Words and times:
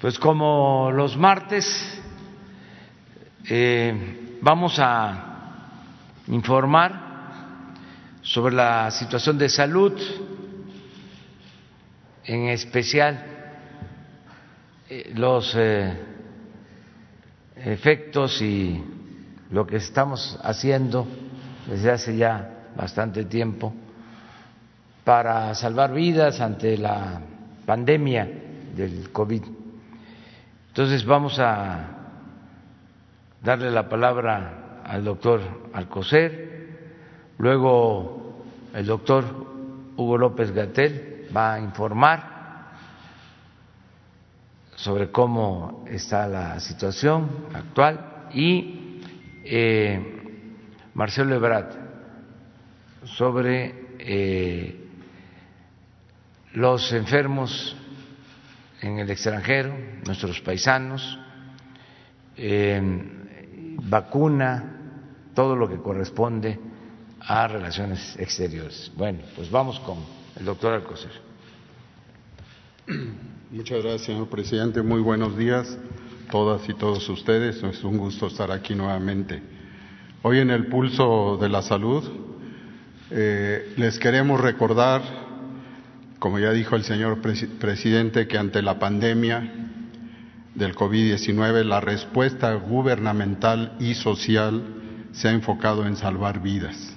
Pues 0.00 0.16
como 0.16 0.92
los 0.92 1.16
martes 1.16 2.00
eh, 3.48 4.38
vamos 4.40 4.78
a 4.78 5.24
informar 6.28 7.72
sobre 8.22 8.54
la 8.54 8.92
situación 8.92 9.38
de 9.38 9.48
salud, 9.48 10.00
en 12.24 12.48
especial 12.48 13.24
eh, 14.88 15.10
los 15.16 15.52
eh, 15.56 15.92
efectos 17.56 18.40
y 18.40 18.80
lo 19.50 19.66
que 19.66 19.78
estamos 19.78 20.38
haciendo 20.44 21.08
desde 21.66 21.90
hace 21.90 22.16
ya 22.16 22.68
bastante 22.76 23.24
tiempo 23.24 23.74
para 25.02 25.52
salvar 25.56 25.92
vidas 25.92 26.40
ante 26.40 26.78
la 26.78 27.20
pandemia 27.66 28.30
del 28.76 29.10
COVID. 29.10 29.57
Entonces 30.78 31.04
vamos 31.04 31.40
a 31.40 31.88
darle 33.42 33.68
la 33.68 33.88
palabra 33.88 34.80
al 34.84 35.02
doctor 35.02 35.40
Alcocer, 35.72 36.78
luego 37.36 38.44
el 38.72 38.86
doctor 38.86 39.24
Hugo 39.96 40.16
López 40.16 40.52
Gatel 40.52 41.26
va 41.36 41.54
a 41.54 41.58
informar 41.58 42.76
sobre 44.76 45.10
cómo 45.10 45.84
está 45.88 46.28
la 46.28 46.60
situación 46.60 47.28
actual 47.52 48.28
y 48.32 49.00
eh, 49.46 50.46
Marcelo 50.94 51.34
Ebrat 51.34 51.74
sobre 53.02 53.96
eh, 53.98 54.88
los 56.52 56.92
enfermos 56.92 57.76
en 58.80 58.98
el 58.98 59.10
extranjero, 59.10 59.76
nuestros 60.06 60.40
paisanos, 60.40 61.18
vacuna, 63.82 64.64
todo 65.34 65.56
lo 65.56 65.68
que 65.68 65.78
corresponde 65.78 66.58
a 67.20 67.48
relaciones 67.48 68.16
exteriores. 68.18 68.90
Bueno, 68.96 69.20
pues 69.34 69.50
vamos 69.50 69.80
con 69.80 69.98
el 70.38 70.44
doctor 70.44 70.74
Alcocer. 70.74 71.10
Muchas 73.50 73.82
gracias, 73.82 74.02
señor 74.02 74.28
presidente. 74.28 74.82
Muy 74.82 75.00
buenos 75.00 75.36
días, 75.36 75.78
todas 76.30 76.68
y 76.68 76.74
todos 76.74 77.08
ustedes. 77.08 77.62
Es 77.62 77.84
un 77.84 77.98
gusto 77.98 78.26
estar 78.26 78.50
aquí 78.50 78.74
nuevamente. 78.74 79.42
Hoy 80.22 80.38
en 80.40 80.50
el 80.50 80.66
pulso 80.66 81.38
de 81.40 81.48
la 81.48 81.62
salud 81.62 82.04
eh, 83.10 83.74
les 83.76 83.98
queremos 83.98 84.40
recordar 84.40 85.27
como 86.18 86.38
ya 86.38 86.52
dijo 86.52 86.76
el 86.76 86.84
señor 86.84 87.20
presidente, 87.20 88.26
que 88.26 88.38
ante 88.38 88.62
la 88.62 88.78
pandemia 88.78 89.52
del 90.54 90.74
COVID-19 90.74 91.64
la 91.64 91.80
respuesta 91.80 92.52
gubernamental 92.54 93.76
y 93.78 93.94
social 93.94 94.62
se 95.12 95.28
ha 95.28 95.32
enfocado 95.32 95.86
en 95.86 95.96
salvar 95.96 96.42
vidas. 96.42 96.96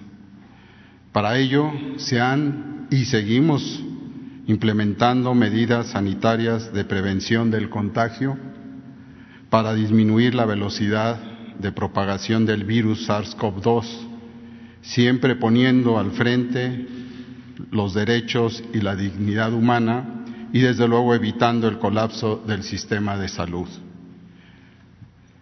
Para 1.12 1.38
ello 1.38 1.72
se 1.98 2.20
han 2.20 2.88
y 2.90 3.06
seguimos 3.06 3.84
implementando 4.48 5.34
medidas 5.36 5.88
sanitarias 5.88 6.74
de 6.74 6.84
prevención 6.84 7.52
del 7.52 7.70
contagio 7.70 8.38
para 9.50 9.74
disminuir 9.74 10.34
la 10.34 10.46
velocidad 10.46 11.20
de 11.60 11.72
propagación 11.72 12.46
del 12.46 12.64
virus 12.64 13.08
SARS-CoV-2, 13.08 13.86
siempre 14.82 15.36
poniendo 15.36 16.00
al 16.00 16.12
frente 16.12 17.01
los 17.72 17.94
derechos 17.94 18.64
y 18.74 18.82
la 18.82 18.96
dignidad 18.96 19.54
humana 19.54 20.26
y 20.54 20.60
desde 20.60 20.88
luego 20.88 21.16
evitando 21.16 21.68
el 21.68 21.80
colapso 21.80 22.44
del 22.46 22.64
sistema 22.64 23.18
de 23.18 23.28
salud. 23.28 23.68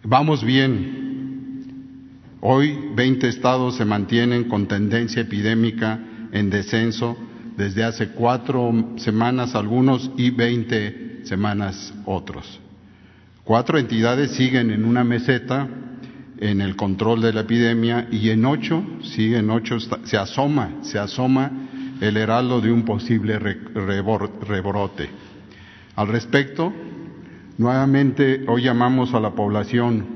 Vamos 0.02 0.44
bien. 0.44 1.08
Hoy 2.40 2.78
20 2.94 3.28
estados 3.28 3.76
se 3.76 3.84
mantienen 3.84 4.44
con 4.44 4.66
tendencia 4.66 5.22
epidémica 5.22 5.98
en 6.32 6.48
descenso 6.48 7.16
desde 7.56 7.84
hace 7.84 8.08
cuatro 8.10 8.94
semanas 8.96 9.54
algunos 9.54 10.10
y 10.16 10.30
20 10.30 11.26
semanas 11.26 11.92
otros. 12.06 12.60
Cuatro 13.44 13.78
entidades 13.78 14.30
siguen 14.32 14.70
en 14.70 14.84
una 14.84 15.04
meseta 15.04 15.68
en 16.38 16.62
el 16.62 16.76
control 16.76 17.20
de 17.20 17.34
la 17.34 17.40
epidemia 17.42 18.08
y 18.10 18.30
en 18.30 18.46
ocho, 18.46 18.82
siguen 19.02 19.50
ocho, 19.50 19.78
se 19.80 20.16
asoma, 20.16 20.78
se 20.82 20.98
asoma 20.98 21.68
el 22.00 22.16
heraldo 22.16 22.60
de 22.60 22.72
un 22.72 22.82
posible 22.84 23.38
rebrote. 23.38 25.10
Al 25.96 26.08
respecto, 26.08 26.72
nuevamente 27.58 28.44
hoy 28.48 28.62
llamamos 28.62 29.12
a 29.12 29.20
la 29.20 29.30
población 29.30 30.06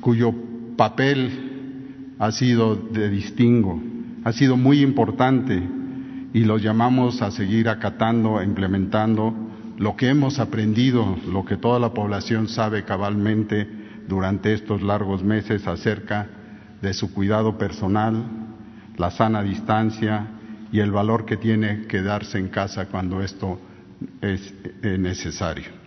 cuyo 0.00 0.32
papel 0.76 2.14
ha 2.18 2.32
sido 2.32 2.74
de 2.74 3.10
distingo, 3.10 3.80
ha 4.24 4.32
sido 4.32 4.56
muy 4.56 4.80
importante 4.80 5.62
y 6.32 6.44
los 6.44 6.62
llamamos 6.62 7.20
a 7.22 7.30
seguir 7.30 7.68
acatando 7.68 8.42
implementando 8.42 9.34
lo 9.76 9.96
que 9.96 10.08
hemos 10.08 10.38
aprendido, 10.38 11.16
lo 11.30 11.44
que 11.44 11.56
toda 11.56 11.78
la 11.78 11.92
población 11.92 12.48
sabe 12.48 12.84
cabalmente 12.84 13.66
durante 14.08 14.52
estos 14.52 14.82
largos 14.82 15.22
meses 15.22 15.66
acerca 15.66 16.28
de 16.80 16.94
su 16.94 17.12
cuidado 17.12 17.58
personal, 17.58 18.22
la 18.96 19.10
sana 19.10 19.42
distancia, 19.42 20.26
y 20.72 20.80
el 20.80 20.90
valor 20.90 21.24
que 21.24 21.36
tiene 21.36 21.86
quedarse 21.86 22.38
en 22.38 22.48
casa 22.48 22.86
cuando 22.86 23.22
esto 23.22 23.58
es 24.20 24.54
eh, 24.82 24.96
necesario. 24.98 25.80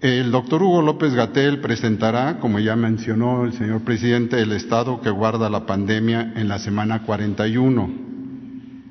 El 0.00 0.32
doctor 0.32 0.62
Hugo 0.62 0.82
López 0.82 1.14
Gatel 1.14 1.60
presentará, 1.60 2.38
como 2.40 2.58
ya 2.58 2.74
mencionó 2.74 3.44
el 3.44 3.52
señor 3.52 3.82
presidente, 3.82 4.40
el 4.40 4.52
estado 4.52 5.00
que 5.00 5.10
guarda 5.10 5.48
la 5.48 5.64
pandemia 5.64 6.32
en 6.34 6.48
la 6.48 6.58
semana 6.58 7.02
41. 7.02 7.90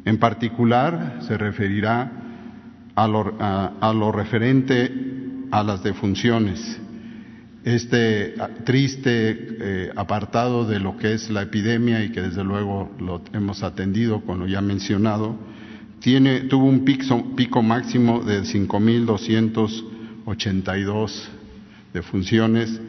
En 0.05 0.17
particular, 0.19 1.17
se 1.27 1.37
referirá 1.37 2.11
a 2.95 3.07
lo, 3.07 3.35
a 3.39 3.93
lo 3.93 4.11
referente 4.13 4.89
a 5.51 5.63
las 5.63 5.83
defunciones, 5.83 6.79
este 7.63 8.33
triste 8.63 9.57
eh, 9.59 9.91
apartado 9.95 10.65
de 10.65 10.79
lo 10.79 10.97
que 10.97 11.13
es 11.13 11.29
la 11.29 11.43
epidemia 11.43 12.03
y 12.03 12.11
que 12.11 12.21
desde 12.21 12.43
luego 12.43 12.89
lo 12.99 13.21
hemos 13.33 13.61
atendido 13.61 14.21
con 14.21 14.39
lo 14.39 14.47
ya 14.47 14.61
mencionado, 14.61 15.37
tiene, 15.99 16.39
tuvo 16.41 16.65
un 16.65 16.83
pico, 16.85 17.61
máximo 17.61 18.23
de 18.23 18.41
5.282 18.41 21.27
defunciones 21.93 22.81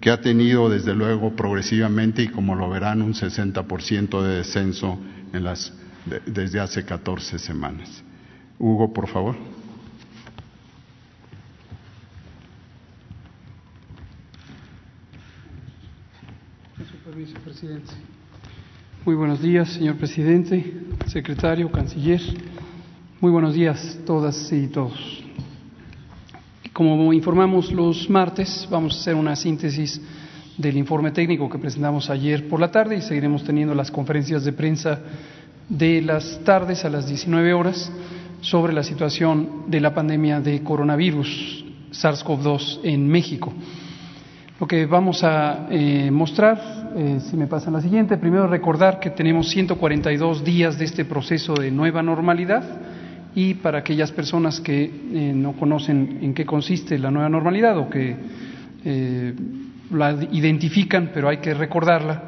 que 0.00 0.10
ha 0.10 0.20
tenido 0.20 0.68
desde 0.68 0.94
luego 0.94 1.34
progresivamente 1.34 2.22
y 2.22 2.28
como 2.28 2.54
lo 2.54 2.70
verán 2.70 3.02
un 3.02 3.14
60% 3.14 4.22
de 4.22 4.36
descenso 4.36 5.00
en 5.32 5.42
las, 5.44 5.72
desde 6.26 6.60
hace 6.60 6.84
14 6.84 7.38
semanas. 7.38 8.04
Hugo, 8.58 8.92
por 8.92 9.08
favor. 9.08 9.36
Muy 19.04 19.16
buenos 19.16 19.42
días, 19.42 19.70
señor 19.72 19.96
presidente, 19.96 20.72
secretario, 21.06 21.68
canciller. 21.68 22.20
Muy 23.20 23.32
buenos 23.32 23.54
días 23.54 23.98
todas 24.06 24.52
y 24.52 24.68
todos. 24.68 25.24
Como 26.72 27.12
informamos 27.12 27.72
los 27.72 28.08
martes, 28.08 28.68
vamos 28.70 28.94
a 28.94 29.00
hacer 29.00 29.16
una 29.16 29.34
síntesis 29.34 30.00
del 30.56 30.76
informe 30.76 31.10
técnico 31.10 31.50
que 31.50 31.58
presentamos 31.58 32.08
ayer 32.08 32.48
por 32.48 32.60
la 32.60 32.70
tarde 32.70 32.98
y 32.98 33.02
seguiremos 33.02 33.42
teniendo 33.42 33.74
las 33.74 33.90
conferencias 33.90 34.44
de 34.44 34.52
prensa 34.52 35.00
de 35.68 36.02
las 36.02 36.40
tardes 36.44 36.84
a 36.84 36.88
las 36.88 37.08
19 37.08 37.52
horas 37.52 37.90
sobre 38.42 38.72
la 38.72 38.84
situación 38.84 39.64
de 39.66 39.80
la 39.80 39.92
pandemia 39.92 40.40
de 40.40 40.62
coronavirus 40.62 41.64
SARS-CoV-2 41.90 42.80
en 42.84 43.08
México. 43.08 43.52
Lo 44.60 44.68
que 44.68 44.86
vamos 44.86 45.24
a 45.24 45.66
eh, 45.68 46.08
mostrar 46.12 46.81
eh, 46.94 47.20
si 47.20 47.36
me 47.36 47.46
pasan 47.46 47.72
la 47.72 47.80
siguiente, 47.80 48.16
primero 48.18 48.46
recordar 48.46 49.00
que 49.00 49.10
tenemos 49.10 49.48
142 49.50 50.44
días 50.44 50.78
de 50.78 50.84
este 50.84 51.04
proceso 51.04 51.54
de 51.54 51.70
nueva 51.70 52.02
normalidad 52.02 52.62
y 53.34 53.54
para 53.54 53.78
aquellas 53.78 54.12
personas 54.12 54.60
que 54.60 54.84
eh, 54.84 55.32
no 55.34 55.52
conocen 55.54 56.18
en 56.22 56.34
qué 56.34 56.44
consiste 56.44 56.98
la 56.98 57.10
nueva 57.10 57.28
normalidad 57.28 57.78
o 57.78 57.88
que 57.88 58.16
eh, 58.84 59.34
la 59.90 60.12
identifican, 60.32 61.10
pero 61.14 61.28
hay 61.28 61.38
que 61.38 61.54
recordarla, 61.54 62.24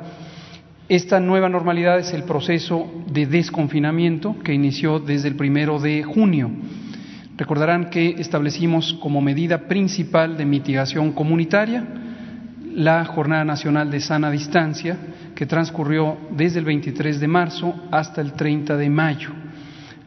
esta 0.88 1.20
nueva 1.20 1.48
normalidad 1.48 1.98
es 1.98 2.12
el 2.12 2.24
proceso 2.24 2.90
de 3.10 3.26
desconfinamiento 3.26 4.36
que 4.42 4.54
inició 4.54 4.98
desde 4.98 5.28
el 5.28 5.36
primero 5.36 5.78
de 5.78 6.02
junio. 6.04 6.50
Recordarán 7.36 7.90
que 7.90 8.16
establecimos 8.18 8.94
como 8.94 9.20
medida 9.20 9.66
principal 9.66 10.36
de 10.36 10.44
mitigación 10.44 11.12
comunitaria 11.12 11.84
la 12.74 13.04
Jornada 13.04 13.44
Nacional 13.44 13.90
de 13.90 14.00
Sana 14.00 14.30
Distancia, 14.30 14.96
que 15.34 15.46
transcurrió 15.46 16.16
desde 16.30 16.58
el 16.58 16.64
23 16.64 17.20
de 17.20 17.28
marzo 17.28 17.74
hasta 17.90 18.20
el 18.20 18.32
30 18.32 18.76
de 18.76 18.90
mayo. 18.90 19.30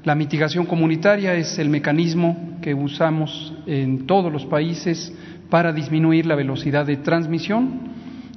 La 0.03 0.15
mitigación 0.15 0.65
comunitaria 0.65 1.33
es 1.35 1.59
el 1.59 1.69
mecanismo 1.69 2.57
que 2.61 2.73
usamos 2.73 3.53
en 3.65 4.05
todos 4.05 4.31
los 4.31 4.45
países 4.45 5.13
para 5.49 5.73
disminuir 5.73 6.25
la 6.25 6.35
velocidad 6.35 6.85
de 6.85 6.97
transmisión. 6.97 7.79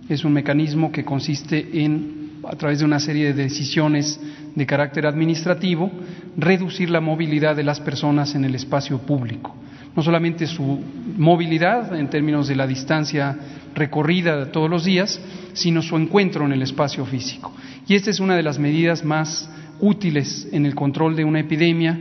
Es 0.09 0.25
un 0.25 0.33
mecanismo 0.33 0.91
que 0.91 1.05
consiste 1.05 1.85
en, 1.85 2.41
a 2.49 2.57
través 2.57 2.81
de 2.81 2.85
una 2.85 3.01
serie 3.01 3.27
de 3.27 3.43
decisiones 3.43 4.21
de 4.55 4.67
carácter 4.67 5.07
administrativo, 5.07 5.91
reducir 6.37 6.91
la 6.91 7.01
movilidad 7.01 7.57
de 7.57 7.65
las 7.65 7.81
personas 7.81 8.35
en 8.35 8.45
el 8.45 8.55
espacio 8.55 8.99
público. 8.99 9.55
No 9.95 10.03
solamente 10.03 10.47
su 10.47 10.81
movilidad 11.17 11.95
en 11.97 12.09
términos 12.09 12.47
de 12.49 12.57
la 12.57 12.67
distancia 12.67 13.37
recorrida 13.75 14.51
todos 14.53 14.69
los 14.69 14.85
días, 14.85 15.21
sino 15.53 15.83
su 15.83 15.97
encuentro 15.97 16.45
en 16.47 16.53
el 16.53 16.63
espacio 16.63 17.05
físico. 17.07 17.53
Y 17.87 17.95
esta 17.95 18.11
es 18.11 18.21
una 18.21 18.37
de 18.37 18.43
las 18.43 18.59
medidas 18.59 19.05
más 19.05 19.49
útiles 19.81 20.49
en 20.53 20.67
el 20.67 20.75
control 20.75 21.17
de 21.17 21.25
una 21.25 21.41
epidemia 21.41 21.99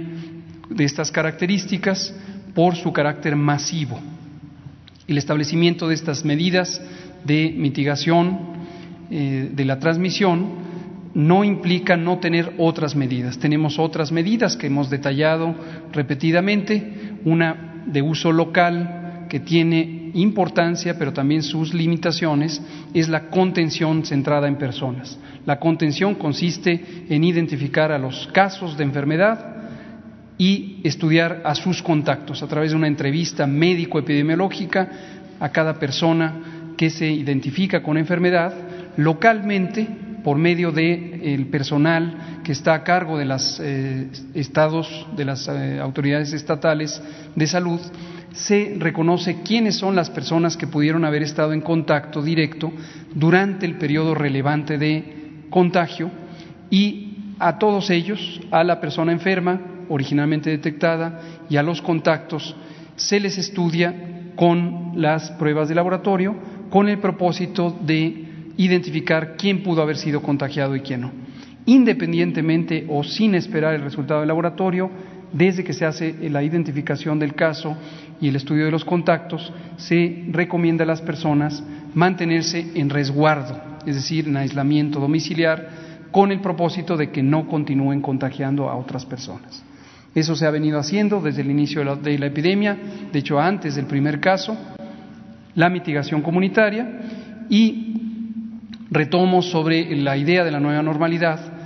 de 0.69 0.83
estas 0.83 1.11
características 1.11 2.13
por 2.53 2.75
su 2.75 2.91
carácter 2.91 3.35
masivo. 3.35 3.99
El 5.07 5.17
establecimiento 5.17 5.87
de 5.87 5.95
estas 5.95 6.23
medidas 6.23 6.81
de 7.23 7.53
mitigación 7.55 8.39
eh, 9.09 9.49
de 9.51 9.65
la 9.65 9.79
transmisión 9.79 10.69
no 11.13 11.43
implica 11.43 11.97
no 11.97 12.19
tener 12.19 12.53
otras 12.57 12.95
medidas. 12.95 13.39
Tenemos 13.39 13.79
otras 13.79 14.11
medidas 14.11 14.55
que 14.55 14.67
hemos 14.67 14.89
detallado 14.89 15.55
repetidamente, 15.91 17.15
una 17.25 17.83
de 17.87 18.01
uso 18.01 18.31
local 18.31 18.98
que 19.29 19.39
tiene 19.39 20.11
importancia, 20.15 20.97
pero 20.97 21.13
también 21.13 21.43
sus 21.43 21.73
limitaciones, 21.73 22.61
es 22.93 23.07
la 23.07 23.29
contención 23.29 24.03
centrada 24.03 24.47
en 24.47 24.57
personas. 24.57 25.17
La 25.45 25.59
contención 25.59 26.15
consiste 26.15 27.05
en 27.09 27.23
identificar 27.23 27.91
a 27.91 27.97
los 27.97 28.27
casos 28.33 28.77
de 28.77 28.83
enfermedad 28.83 29.55
y 30.37 30.81
estudiar 30.83 31.41
a 31.45 31.53
sus 31.53 31.81
contactos 31.83 32.41
a 32.41 32.47
través 32.47 32.71
de 32.71 32.77
una 32.77 32.87
entrevista 32.87 33.45
médico-epidemiológica 33.45 34.89
a 35.39 35.49
cada 35.49 35.75
persona 35.75 36.73
que 36.75 36.89
se 36.89 37.09
identifica 37.09 37.83
con 37.83 37.97
enfermedad 37.97 38.53
localmente 38.97 39.87
por 40.23 40.37
medio 40.37 40.71
del 40.71 41.47
personal 41.47 42.41
que 42.43 42.51
está 42.51 42.73
a 42.73 42.83
cargo 42.83 43.17
de 43.17 43.25
los 43.25 43.59
eh, 43.61 44.07
estados, 44.33 45.07
de 45.15 45.25
las 45.25 45.47
eh, 45.47 45.79
autoridades 45.79 46.33
estatales 46.33 47.01
de 47.35 47.47
salud, 47.47 47.79
se 48.33 48.75
reconoce 48.77 49.41
quiénes 49.43 49.75
son 49.75 49.95
las 49.95 50.09
personas 50.09 50.57
que 50.57 50.67
pudieron 50.67 51.05
haber 51.05 51.23
estado 51.23 51.53
en 51.53 51.61
contacto 51.61 52.21
directo 52.21 52.71
durante 53.13 53.65
el 53.65 53.75
periodo 53.75 54.13
relevante 54.13 54.77
de 54.77 55.45
contagio 55.49 56.11
y 56.69 57.35
a 57.39 57.57
todos 57.57 57.89
ellos, 57.89 58.41
a 58.51 58.63
la 58.63 58.79
persona 58.79 59.11
enferma 59.11 59.61
originalmente 59.89 60.49
detectada 60.49 61.21
y 61.49 61.57
a 61.57 61.63
los 61.63 61.81
contactos, 61.81 62.55
se 62.95 63.19
les 63.19 63.37
estudia 63.37 64.31
con 64.35 64.93
las 64.95 65.31
pruebas 65.31 65.69
de 65.69 65.75
laboratorio 65.75 66.35
con 66.69 66.87
el 66.87 66.99
propósito 66.99 67.77
de 67.81 68.25
identificar 68.57 69.35
quién 69.37 69.63
pudo 69.63 69.81
haber 69.81 69.97
sido 69.97 70.21
contagiado 70.21 70.75
y 70.75 70.81
quién 70.81 71.01
no. 71.01 71.11
Independientemente 71.65 72.85
o 72.89 73.03
sin 73.03 73.35
esperar 73.35 73.73
el 73.73 73.81
resultado 73.81 74.19
del 74.19 74.27
laboratorio, 74.27 74.89
desde 75.31 75.63
que 75.63 75.73
se 75.73 75.85
hace 75.85 76.15
la 76.29 76.43
identificación 76.43 77.19
del 77.19 77.35
caso 77.35 77.77
y 78.21 78.27
el 78.27 78.35
estudio 78.35 78.65
de 78.65 78.71
los 78.71 78.85
contactos, 78.85 79.51
se 79.77 80.25
recomienda 80.31 80.83
a 80.83 80.87
las 80.87 81.01
personas 81.01 81.63
mantenerse 81.93 82.71
en 82.75 82.89
resguardo, 82.89 83.59
es 83.85 83.95
decir, 83.95 84.27
en 84.27 84.37
aislamiento 84.37 84.99
domiciliar, 84.99 85.69
con 86.11 86.31
el 86.31 86.41
propósito 86.41 86.97
de 86.97 87.11
que 87.11 87.23
no 87.23 87.47
continúen 87.47 88.01
contagiando 88.01 88.69
a 88.69 88.75
otras 88.75 89.05
personas. 89.05 89.63
Eso 90.13 90.35
se 90.35 90.45
ha 90.45 90.51
venido 90.51 90.79
haciendo 90.79 91.21
desde 91.21 91.41
el 91.41 91.51
inicio 91.51 91.79
de 91.79 91.85
la, 91.85 91.95
de 91.95 92.17
la 92.17 92.25
epidemia, 92.25 92.77
de 93.11 93.19
hecho 93.19 93.39
antes 93.39 93.75
del 93.75 93.85
primer 93.85 94.19
caso, 94.19 94.57
la 95.55 95.69
mitigación 95.69 96.21
comunitaria 96.21 97.01
y 97.49 97.93
retomo 98.89 99.41
sobre 99.41 99.95
la 99.95 100.17
idea 100.17 100.43
de 100.43 100.51
la 100.51 100.59
nueva 100.59 100.81
normalidad, 100.81 101.59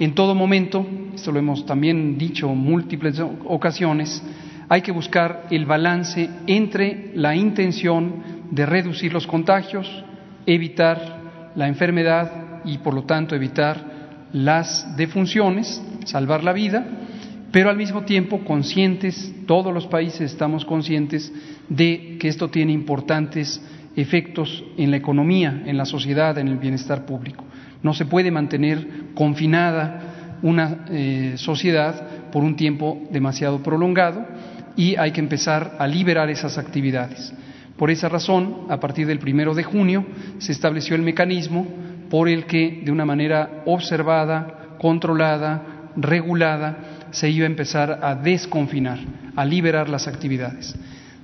en 0.00 0.14
todo 0.14 0.34
momento, 0.34 0.86
esto 1.12 1.32
lo 1.32 1.40
hemos 1.40 1.66
también 1.66 2.16
dicho 2.16 2.48
en 2.48 2.58
múltiples 2.58 3.18
ocasiones, 3.18 4.22
hay 4.68 4.82
que 4.82 4.92
buscar 4.92 5.46
el 5.50 5.64
balance 5.66 6.28
entre 6.46 7.12
la 7.14 7.34
intención 7.34 8.38
de 8.50 8.66
reducir 8.66 9.12
los 9.12 9.26
contagios, 9.26 10.04
evitar 10.46 11.52
la 11.54 11.68
enfermedad 11.68 12.62
y 12.64 12.78
por 12.78 12.94
lo 12.94 13.04
tanto 13.04 13.34
evitar 13.34 14.28
las 14.32 14.96
defunciones, 14.96 15.82
salvar 16.04 16.44
la 16.44 16.52
vida, 16.52 16.86
pero 17.50 17.70
al 17.70 17.76
mismo 17.78 18.02
tiempo 18.02 18.44
conscientes, 18.44 19.34
todos 19.46 19.72
los 19.72 19.86
países 19.86 20.32
estamos 20.32 20.66
conscientes 20.66 21.32
de 21.68 22.18
que 22.20 22.28
esto 22.28 22.48
tiene 22.48 22.72
importantes 22.72 23.62
efectos 23.96 24.62
en 24.76 24.90
la 24.90 24.98
economía, 24.98 25.62
en 25.64 25.78
la 25.78 25.86
sociedad, 25.86 26.36
en 26.36 26.48
el 26.48 26.58
bienestar 26.58 27.06
público. 27.06 27.44
No 27.82 27.94
se 27.94 28.04
puede 28.04 28.30
mantener 28.30 28.86
confinada 29.14 30.38
una 30.42 30.84
eh, 30.90 31.32
sociedad 31.36 32.30
por 32.30 32.44
un 32.44 32.54
tiempo 32.54 33.00
demasiado 33.10 33.62
prolongado 33.62 34.26
y 34.78 34.94
hay 34.94 35.10
que 35.10 35.20
empezar 35.20 35.74
a 35.80 35.88
liberar 35.88 36.30
esas 36.30 36.56
actividades. 36.56 37.34
Por 37.76 37.90
esa 37.90 38.08
razón, 38.08 38.66
a 38.70 38.78
partir 38.78 39.08
del 39.08 39.18
primero 39.18 39.52
de 39.52 39.64
junio, 39.64 40.06
se 40.38 40.52
estableció 40.52 40.94
el 40.94 41.02
mecanismo 41.02 41.66
por 42.08 42.28
el 42.28 42.46
que, 42.46 42.82
de 42.84 42.92
una 42.92 43.04
manera 43.04 43.64
observada, 43.66 44.76
controlada, 44.78 45.90
regulada, 45.96 46.78
se 47.10 47.28
iba 47.28 47.44
a 47.44 47.50
empezar 47.50 47.98
a 48.00 48.14
desconfinar, 48.14 49.00
a 49.34 49.44
liberar 49.44 49.88
las 49.88 50.06
actividades. 50.06 50.76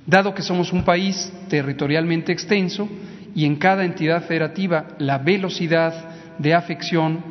Dado 0.05 0.35
que 0.35 0.41
somos 0.41 0.73
un 0.73 0.83
país 0.83 1.31
territorialmente 1.47 2.33
extenso 2.33 2.89
y 3.33 3.45
en 3.45 3.55
cada 3.55 3.85
entidad 3.85 4.23
federativa 4.23 4.85
la 4.99 5.17
velocidad 5.19 5.93
de 6.39 6.53
afección 6.53 7.23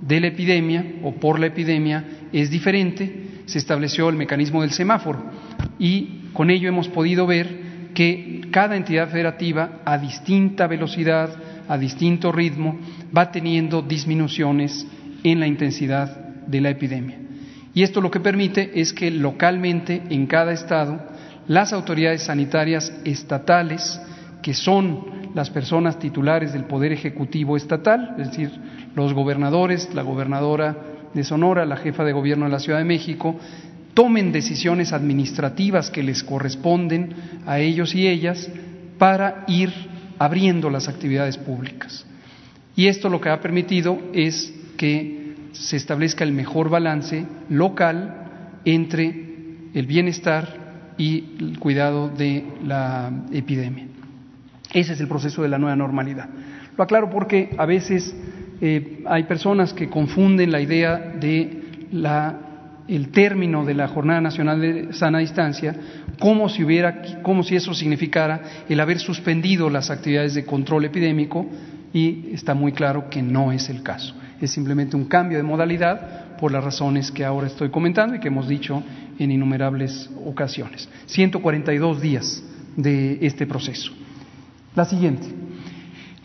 de 0.00 0.20
la 0.20 0.26
epidemia 0.26 0.84
o 1.04 1.12
por 1.12 1.38
la 1.38 1.46
epidemia 1.46 2.04
es 2.32 2.50
diferente, 2.50 3.27
se 3.48 3.58
estableció 3.58 4.10
el 4.10 4.16
mecanismo 4.16 4.60
del 4.60 4.72
semáforo 4.72 5.24
y 5.78 6.28
con 6.34 6.50
ello 6.50 6.68
hemos 6.68 6.88
podido 6.88 7.26
ver 7.26 7.92
que 7.94 8.42
cada 8.50 8.76
entidad 8.76 9.08
federativa 9.08 9.80
a 9.86 9.96
distinta 9.96 10.66
velocidad, 10.66 11.30
a 11.66 11.78
distinto 11.78 12.30
ritmo, 12.30 12.78
va 13.16 13.32
teniendo 13.32 13.80
disminuciones 13.80 14.86
en 15.24 15.40
la 15.40 15.46
intensidad 15.46 16.14
de 16.46 16.60
la 16.60 16.68
epidemia. 16.68 17.18
Y 17.72 17.82
esto 17.82 18.02
lo 18.02 18.10
que 18.10 18.20
permite 18.20 18.78
es 18.78 18.92
que 18.92 19.10
localmente 19.10 20.02
en 20.10 20.26
cada 20.26 20.52
estado 20.52 21.00
las 21.46 21.72
autoridades 21.72 22.24
sanitarias 22.24 22.92
estatales, 23.04 23.98
que 24.42 24.52
son 24.52 25.32
las 25.34 25.48
personas 25.48 25.98
titulares 25.98 26.52
del 26.52 26.64
Poder 26.64 26.92
Ejecutivo 26.92 27.56
Estatal, 27.56 28.14
es 28.18 28.28
decir, 28.28 28.50
los 28.94 29.14
gobernadores, 29.14 29.88
la 29.94 30.02
gobernadora 30.02 30.76
de 31.14 31.24
Sonora, 31.24 31.64
la 31.64 31.76
jefa 31.76 32.04
de 32.04 32.12
gobierno 32.12 32.46
de 32.46 32.52
la 32.52 32.60
Ciudad 32.60 32.78
de 32.78 32.84
México, 32.84 33.36
tomen 33.94 34.32
decisiones 34.32 34.92
administrativas 34.92 35.90
que 35.90 36.02
les 36.02 36.22
corresponden 36.22 37.14
a 37.46 37.58
ellos 37.58 37.94
y 37.94 38.06
ellas 38.06 38.48
para 38.98 39.44
ir 39.48 39.72
abriendo 40.18 40.70
las 40.70 40.88
actividades 40.88 41.36
públicas. 41.38 42.06
Y 42.76 42.86
esto 42.86 43.08
lo 43.08 43.20
que 43.20 43.30
ha 43.30 43.40
permitido 43.40 43.98
es 44.12 44.52
que 44.76 45.34
se 45.52 45.76
establezca 45.76 46.24
el 46.24 46.32
mejor 46.32 46.70
balance 46.70 47.26
local 47.48 48.60
entre 48.64 49.08
el 49.74 49.86
bienestar 49.86 50.94
y 50.96 51.36
el 51.40 51.58
cuidado 51.58 52.08
de 52.08 52.44
la 52.64 53.10
epidemia. 53.32 53.86
Ese 54.72 54.92
es 54.92 55.00
el 55.00 55.08
proceso 55.08 55.42
de 55.42 55.48
la 55.48 55.58
nueva 55.58 55.76
normalidad. 55.76 56.28
Lo 56.76 56.84
aclaro 56.84 57.10
porque 57.10 57.54
a 57.58 57.66
veces 57.66 58.14
eh, 58.60 59.02
hay 59.06 59.24
personas 59.24 59.72
que 59.72 59.88
confunden 59.88 60.50
la 60.50 60.60
idea 60.60 60.96
de 60.98 61.62
el 62.88 63.08
término 63.10 63.64
de 63.64 63.74
la 63.74 63.88
Jornada 63.88 64.20
Nacional 64.20 64.60
de 64.60 64.92
Sana 64.92 65.18
Distancia 65.18 65.74
como 66.18 66.48
si 66.48 66.64
hubiera, 66.64 67.22
como 67.22 67.42
si 67.44 67.54
eso 67.54 67.74
significara 67.74 68.64
el 68.68 68.80
haber 68.80 68.98
suspendido 68.98 69.70
las 69.70 69.90
actividades 69.90 70.34
de 70.34 70.44
control 70.44 70.86
epidémico 70.86 71.46
y 71.92 72.30
está 72.32 72.54
muy 72.54 72.72
claro 72.72 73.08
que 73.08 73.22
no 73.22 73.52
es 73.52 73.68
el 73.68 73.82
caso. 73.82 74.14
Es 74.40 74.50
simplemente 74.50 74.96
un 74.96 75.04
cambio 75.04 75.36
de 75.36 75.44
modalidad 75.44 76.36
por 76.36 76.52
las 76.52 76.64
razones 76.64 77.10
que 77.10 77.24
ahora 77.24 77.46
estoy 77.46 77.70
comentando 77.70 78.16
y 78.16 78.20
que 78.20 78.28
hemos 78.28 78.48
dicho 78.48 78.82
en 79.18 79.30
innumerables 79.30 80.10
ocasiones. 80.24 80.88
142 81.06 82.00
días 82.00 82.42
de 82.76 83.18
este 83.22 83.46
proceso. 83.46 83.92
La 84.74 84.84
siguiente. 84.84 85.37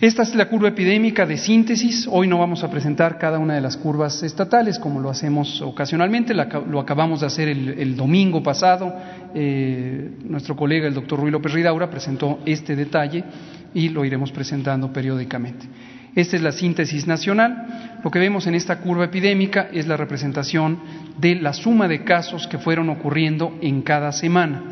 Esta 0.03 0.23
es 0.23 0.35
la 0.35 0.49
curva 0.49 0.67
epidémica 0.67 1.25
de 1.25 1.37
síntesis. 1.37 2.09
Hoy 2.11 2.27
no 2.27 2.37
vamos 2.37 2.61
a 2.61 2.69
presentar 2.69 3.17
cada 3.17 3.39
una 3.39 3.55
de 3.55 3.61
las 3.61 3.77
curvas 3.77 4.21
estatales 4.21 4.77
como 4.77 4.99
lo 4.99 5.09
hacemos 5.09 5.61
ocasionalmente. 5.61 6.33
Lo 6.33 6.81
acabamos 6.81 7.21
de 7.21 7.27
hacer 7.27 7.47
el, 7.47 7.95
domingo 7.95 8.43
pasado. 8.43 8.93
Eh, 9.33 10.17
nuestro 10.25 10.57
colega, 10.57 10.89
el 10.89 10.93
doctor 10.93 11.21
Ruy 11.21 11.31
López 11.31 11.53
Ridaura, 11.53 11.89
presentó 11.89 12.41
este 12.45 12.75
detalle 12.75 13.23
y 13.73 13.87
lo 13.87 14.03
iremos 14.03 14.33
presentando 14.33 14.91
periódicamente. 14.91 15.67
Esta 16.13 16.35
es 16.35 16.41
la 16.41 16.51
síntesis 16.51 17.07
nacional. 17.07 17.99
Lo 18.03 18.11
que 18.11 18.19
vemos 18.19 18.45
en 18.45 18.55
esta 18.55 18.79
curva 18.79 19.05
epidémica 19.05 19.69
es 19.71 19.87
la 19.87 19.95
representación 19.95 20.79
de 21.17 21.35
la 21.35 21.53
suma 21.53 21.87
de 21.87 22.03
casos 22.03 22.45
que 22.47 22.57
fueron 22.57 22.89
ocurriendo 22.89 23.57
en 23.61 23.81
cada 23.83 24.11
semana. 24.11 24.63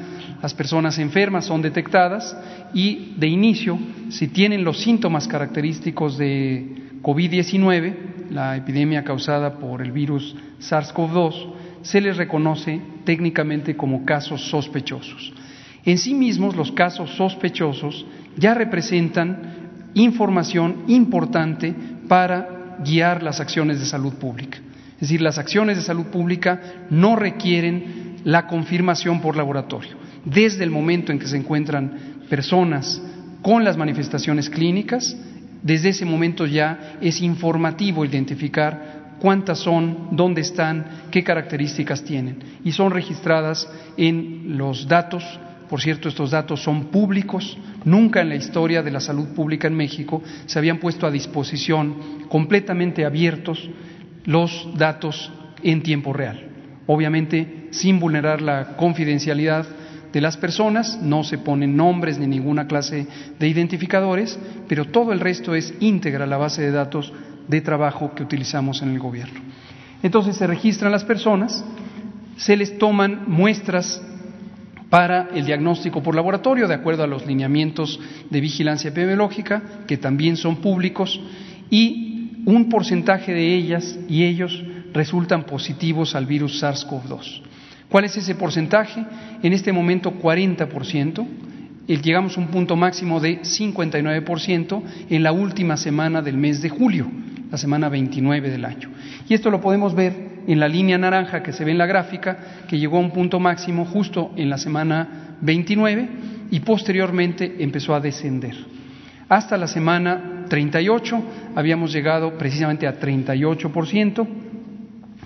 Las 0.42 0.54
personas 0.56 0.98
enfermas 0.98 1.46
son 1.46 1.62
detectadas 1.62 2.36
y 2.74 3.14
de 3.18 3.28
inicio, 3.28 3.78
si 4.10 4.28
tienen 4.28 4.64
los 4.64 4.80
síntomas 4.80 5.28
característicos 5.28 6.18
de 6.18 7.00
COVID-19, 7.02 8.30
la 8.32 8.56
epidemia 8.56 9.04
causada 9.04 9.60
por 9.60 9.82
el 9.82 9.92
virus 9.92 10.36
SARS-CoV-2, 10.60 11.54
se 11.84 12.02
les 12.02 12.18
reconoce 12.18 12.82
técnicamente 13.04 13.76
como 13.76 14.04
casos 14.04 14.50
sospechosos. 14.50 15.34
En 15.86 15.98
sí 15.98 16.14
mismos, 16.14 16.56
los 16.56 16.72
casos 16.72 17.12
sospechosos 17.16 18.06
ya 18.38 18.54
representan 18.54 19.92
información 19.94 20.84
importante 20.88 21.74
para 22.08 22.78
guiar 22.84 23.22
las 23.22 23.40
acciones 23.40 23.80
de 23.80 23.86
salud 23.86 24.14
pública. 24.14 24.60
Es 24.96 25.02
decir, 25.02 25.22
las 25.22 25.38
acciones 25.38 25.78
de 25.78 25.84
salud 25.84 26.06
pública 26.06 26.62
no 26.90 27.16
requieren 27.16 28.18
la 28.24 28.48
confirmación 28.48 29.20
por 29.20 29.36
laboratorio. 29.36 29.98
Desde 30.26 30.64
el 30.64 30.70
momento 30.70 31.12
en 31.12 31.20
que 31.20 31.28
se 31.28 31.38
encuentran 31.38 32.26
personas 32.30 33.02
con 33.42 33.64
las 33.64 33.78
manifestaciones 33.78 34.50
clínicas, 34.50 35.16
desde 35.64 35.90
ese 35.90 36.06
momento 36.06 36.46
ya 36.46 36.98
es 37.02 37.22
informativo 37.22 38.06
identificar 38.06 39.16
cuántas 39.20 39.60
son, 39.60 40.10
dónde 40.12 40.42
están, 40.42 40.86
qué 41.12 41.24
características 41.24 42.04
tienen. 42.04 42.40
Y 42.64 42.72
son 42.72 42.92
registradas 42.92 43.68
en 43.98 44.58
los 44.58 44.88
datos 44.88 45.24
por 45.72 45.80
cierto, 45.80 46.10
estos 46.10 46.32
datos 46.32 46.62
son 46.62 46.88
públicos. 46.88 47.58
Nunca 47.86 48.20
en 48.20 48.28
la 48.28 48.36
historia 48.36 48.84
de 48.84 48.92
la 48.92 49.00
salud 49.00 49.30
pública 49.30 49.70
en 49.70 49.74
México 49.74 50.22
se 50.46 50.60
habían 50.60 50.80
puesto 50.80 51.08
a 51.08 51.12
disposición 51.12 52.26
completamente 52.28 53.06
abiertos 53.06 53.70
los 54.26 54.68
datos 54.76 55.32
en 55.64 55.82
tiempo 55.82 56.12
real. 56.12 56.46
Obviamente, 56.88 57.70
sin 57.72 58.02
vulnerar 58.02 58.42
la 58.42 58.76
confidencialidad 58.76 59.66
de 60.12 60.22
las 60.22 60.38
personas, 60.38 61.00
no 61.02 61.24
se 61.24 61.38
ponen 61.38 61.76
nombres 61.76 62.20
ni 62.20 62.28
ninguna 62.28 62.68
clase 62.68 63.08
de 63.40 63.48
identificadores, 63.48 64.38
pero 64.68 64.86
todo 64.86 65.14
el 65.14 65.20
resto 65.20 65.56
es 65.56 65.74
íntegra 65.80 66.26
la 66.26 66.38
base 66.38 66.62
de 66.62 66.72
datos 66.72 67.14
de 67.48 67.62
trabajo 67.62 68.14
que 68.14 68.24
utilizamos 68.24 68.82
en 68.82 68.90
el 68.90 69.00
gobierno. 69.00 69.40
Entonces 70.04 70.36
se 70.36 70.48
registran 70.48 70.92
las 70.92 71.06
personas, 71.06 71.64
se 72.38 72.58
les 72.58 72.78
toman 72.78 73.24
muestras 73.28 74.02
para 74.90 75.30
el 75.34 75.46
diagnóstico 75.46 76.04
por 76.04 76.16
laboratorio, 76.16 76.68
de 76.68 76.74
acuerdo 76.74 77.04
a 77.04 77.08
los 77.08 77.26
lineamientos 77.26 78.00
de 78.30 78.42
vigilancia 78.42 78.90
epidemiológica, 78.90 79.62
que 79.88 79.98
también 79.98 80.36
son 80.36 80.58
públicos, 80.58 81.22
y 81.70 82.42
un 82.46 82.68
porcentaje 82.70 83.34
de 83.34 83.56
ellas 83.56 83.98
y 84.10 84.24
ellos 84.24 84.62
resultan 84.94 85.46
positivos 85.46 86.16
al 86.16 86.26
virus 86.26 86.62
SARS-CoV-2. 86.62 87.42
¿Cuál 87.92 88.06
es 88.06 88.16
ese 88.16 88.36
porcentaje? 88.36 89.06
En 89.44 89.52
este 89.52 89.74
momento 89.74 90.14
40%. 90.14 91.28
Llegamos 91.88 92.38
a 92.38 92.40
un 92.40 92.48
punto 92.48 92.78
máximo 92.78 93.20
de 93.20 93.42
59% 93.42 94.82
en 95.10 95.24
la 95.24 95.34
última 95.34 95.76
semana 95.76 96.22
del 96.22 96.38
mes 96.38 96.62
de 96.62 96.70
julio, 96.70 97.12
la 97.52 97.58
semana 97.58 97.90
29 97.90 98.50
del 98.50 98.64
año. 98.64 98.90
Y 99.28 99.34
esto 99.34 99.52
lo 99.52 99.60
podemos 99.60 99.94
ver 99.94 100.14
en 100.48 100.60
la 100.62 100.70
línea 100.70 100.98
naranja 100.98 101.44
que 101.44 101.52
se 101.52 101.66
ve 101.66 101.72
en 101.72 101.78
la 101.78 101.86
gráfica, 101.86 102.64
que 102.70 102.80
llegó 102.80 102.96
a 102.96 103.02
un 103.02 103.12
punto 103.12 103.42
máximo 103.42 103.84
justo 103.84 104.32
en 104.38 104.50
la 104.50 104.58
semana 104.58 105.36
29 105.42 106.10
y 106.50 106.62
posteriormente 106.62 107.58
empezó 107.60 107.94
a 107.94 108.00
descender. 108.00 108.56
Hasta 109.28 109.58
la 109.58 109.68
semana 109.68 110.46
38 110.48 111.24
habíamos 111.56 111.92
llegado 111.92 112.38
precisamente 112.38 112.88
a 112.88 112.98
38%, 112.98 114.28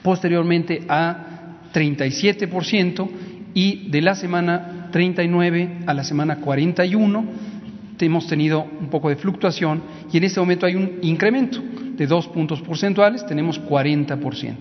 posteriormente 0.01 0.81
a 0.89 1.34
37% 1.75 3.09
y 3.53 3.89
de 3.89 4.01
la 4.01 4.15
semana 4.15 4.89
39 4.91 5.79
a 5.85 5.93
la 5.93 6.03
semana 6.03 6.37
41 6.37 7.25
hemos 8.03 8.27
tenido 8.27 8.65
un 8.79 8.87
poco 8.89 9.09
de 9.09 9.15
fluctuación 9.15 9.81
y 10.11 10.17
en 10.17 10.23
este 10.25 10.39
momento 10.39 10.65
hay 10.65 10.75
un 10.75 10.99
incremento 11.01 11.61
de 11.95 12.07
dos 12.07 12.27
puntos 12.27 12.61
porcentuales, 12.61 13.25
tenemos 13.25 13.61
40%. 13.61 14.55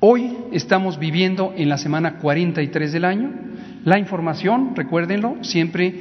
Hoy 0.00 0.36
estamos 0.52 0.98
viviendo 0.98 1.54
en 1.56 1.68
la 1.68 1.78
semana 1.78 2.18
43 2.18 2.92
del 2.92 3.04
año. 3.04 3.32
La 3.84 3.98
información, 3.98 4.76
recuérdenlo, 4.76 5.36
siempre 5.42 5.94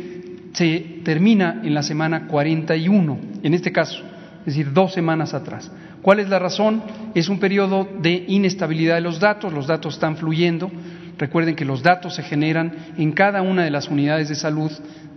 se 0.54 1.00
termina 1.04 1.62
en 1.64 1.74
la 1.74 1.84
semana 1.84 2.28
41, 2.28 3.18
en 3.44 3.54
este 3.54 3.72
caso, 3.72 4.04
es 4.42 4.46
decir, 4.46 4.74
dos 4.74 4.94
semanas 4.94 5.34
atrás. 5.34 5.72
¿Cuál 6.02 6.20
es 6.20 6.30
la 6.30 6.40
razón? 6.40 6.84
Es 7.16 7.30
un 7.30 7.40
periodo 7.40 7.88
de 8.00 8.26
inestabilidad 8.28 8.96
de 8.96 9.02
los 9.02 9.20
datos, 9.20 9.52
los 9.52 9.68
datos 9.68 9.96
están 9.96 10.18
fluyendo. 10.18 10.72
Recuerden 11.18 11.56
que 11.56 11.66
los 11.66 11.82
datos 11.82 12.16
se 12.16 12.24
generan 12.24 12.94
en 12.98 13.12
cada 13.12 13.42
una 13.42 13.64
de 13.64 13.72
las 13.72 13.88
unidades 13.88 14.30
de 14.30 14.36
salud 14.36 14.72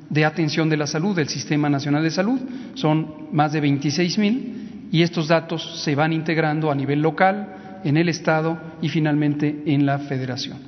de 0.08 0.25
atención 0.25 0.68
de 0.68 0.76
la 0.76 0.87
salud 0.87 1.14
del 1.14 1.28
Sistema 1.28 1.70
Nacional 1.70 2.02
de 2.02 2.10
Salud, 2.10 2.40
son 2.75 3.28
más 3.32 3.52
de 3.52 3.60
26 3.60 4.18
mil, 4.18 4.88
y 4.90 5.02
estos 5.02 5.28
datos 5.28 5.82
se 5.84 5.94
van 5.94 6.12
integrando 6.12 6.70
a 6.70 6.75
nivel 6.75 7.00
local, 7.00 7.80
en 7.84 7.96
el 7.96 8.08
Estado 8.08 8.58
y 8.82 8.88
finalmente 8.88 9.62
en 9.66 9.87
la 9.87 9.99
Federación. 10.00 10.58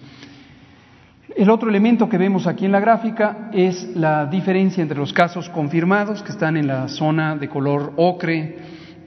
El 1.37 1.51
otro 1.51 1.69
elemento 1.71 2.09
que 2.09 2.19
vemos 2.19 2.47
aquí 2.47 2.67
en 2.67 2.73
la 2.73 2.81
gráfica 2.81 3.51
es 3.53 3.97
la 3.97 4.27
diferencia 4.27 4.83
entre 4.83 4.99
los 4.99 5.13
casos 5.13 5.49
confirmados, 5.49 6.23
que 6.23 6.33
están 6.33 6.57
en 6.57 6.67
la 6.67 6.89
zona 6.89 7.37
de 7.37 7.49
color 7.49 7.95
ocre, 7.97 8.59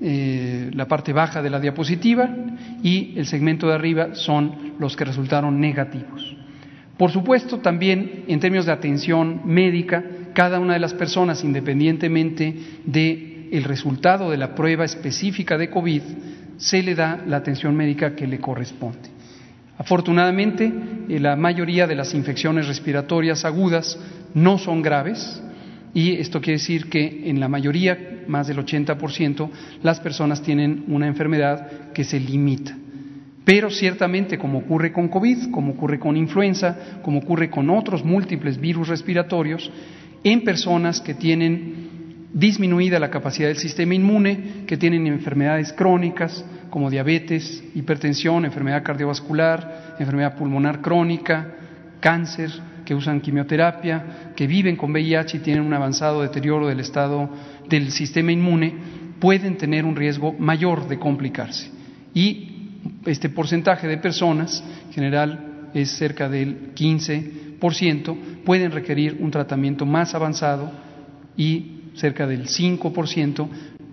eh, 0.02 0.70
la 0.74 0.88
parte 0.88 1.14
baja 1.14 1.42
de 1.42 1.50
la 1.50 1.60
diapositiva, 1.60 2.30
y 2.84 3.14
el 3.18 3.26
segmento 3.26 3.68
de 3.68 3.74
arriba 3.76 4.16
son 4.16 4.74
los 4.80 4.96
que 4.96 5.06
resultaron 5.06 5.60
negativos. 5.60 6.36
Por 6.98 7.12
supuesto, 7.12 7.60
también 7.60 8.24
en 8.28 8.40
términos 8.40 8.66
de 8.66 8.72
atención 8.72 9.42
médica, 9.46 10.04
cada 10.34 10.60
una 10.60 10.74
de 10.74 10.80
las 10.80 10.94
personas, 10.94 11.44
independientemente 11.44 12.56
del 12.86 13.64
resultado 13.64 14.30
de 14.30 14.38
la 14.38 14.56
prueba 14.56 14.86
específica 14.86 15.58
de 15.58 15.70
COVID, 15.70 16.02
se 16.58 16.84
le 16.84 16.96
da 16.96 17.22
la 17.26 17.38
atención 17.38 17.76
médica 17.76 18.16
que 18.16 18.28
le 18.28 18.40
corresponde. 18.40 19.10
Afortunadamente, 19.78 20.72
eh, 21.10 21.20
la 21.20 21.36
mayoría 21.36 21.86
de 21.86 21.96
las 21.96 22.14
infecciones 22.14 22.68
respiratorias 22.68 23.44
agudas 23.44 24.00
no 24.34 24.58
son 24.58 24.82
graves 24.82 25.42
y 25.96 26.12
esto 26.18 26.42
quiere 26.42 26.60
decir 26.60 26.90
que 26.90 27.30
en 27.30 27.40
la 27.40 27.48
mayoría, 27.48 28.26
más 28.28 28.48
del 28.48 28.58
80%, 28.58 29.50
las 29.82 30.02
personas 30.02 30.42
tienen 30.42 30.84
una 30.90 31.08
enfermedad 31.08 31.94
que 31.94 32.04
se 32.04 32.20
limita. 32.20 32.78
Pero 33.46 33.70
ciertamente, 33.70 34.38
como 34.38 34.60
ocurre 34.60 34.92
con 34.92 35.08
COVID, 35.08 35.52
como 35.52 35.72
ocurre 35.72 35.98
con 35.98 36.18
influenza, 36.18 37.00
como 37.02 37.20
ocurre 37.20 37.50
con 37.50 37.70
otros 37.70 38.04
múltiples 38.04 38.60
virus 38.60 38.90
respiratorios, 38.90 39.72
en 40.22 40.44
personas 40.44 41.00
que 41.00 41.14
tienen 41.14 42.28
disminuida 42.34 43.00
la 43.00 43.10
capacidad 43.10 43.48
del 43.48 43.58
sistema 43.58 43.96
inmune, 43.96 44.66
que 44.68 44.76
tienen 44.76 45.08
enfermedades 45.08 45.72
crónicas 45.72 46.44
como 46.70 46.90
diabetes, 46.90 47.64
hipertensión, 47.74 48.44
enfermedad 48.44 48.84
cardiovascular, 48.84 49.96
enfermedad 49.98 50.36
pulmonar 50.36 50.82
crónica, 50.82 51.56
cáncer, 52.02 52.52
que 52.86 52.96
usan 52.96 53.20
quimioterapia, 53.20 54.32
que 54.36 54.48
viven 54.48 54.76
con 54.76 54.92
VIH 54.92 55.38
y 55.38 55.40
tienen 55.40 55.64
un 55.64 55.74
avanzado 55.74 56.22
deterioro 56.22 56.68
del 56.68 56.80
estado 56.80 57.30
del 57.68 57.92
sistema 57.92 58.32
inmune, 58.32 58.74
pueden 59.20 59.58
tener 59.58 59.86
un 59.86 59.96
riesgo 59.96 60.34
mayor 60.34 60.88
de 60.88 61.00
complicarse. 61.00 61.72
Y 62.14 62.56
este 63.06 63.30
porcentaje 63.30 63.88
de 63.88 63.98
personas, 63.98 64.64
en 64.88 64.94
general 64.94 65.70
es 65.74 65.90
cerca 65.90 66.30
del 66.30 66.74
15%, 66.76 68.44
pueden 68.46 68.72
requerir 68.72 69.18
un 69.20 69.32
tratamiento 69.32 69.86
más 69.86 70.14
avanzado 70.14 70.72
y 71.36 71.92
cerca 71.96 72.28
del 72.28 72.48
5%, 72.48 73.48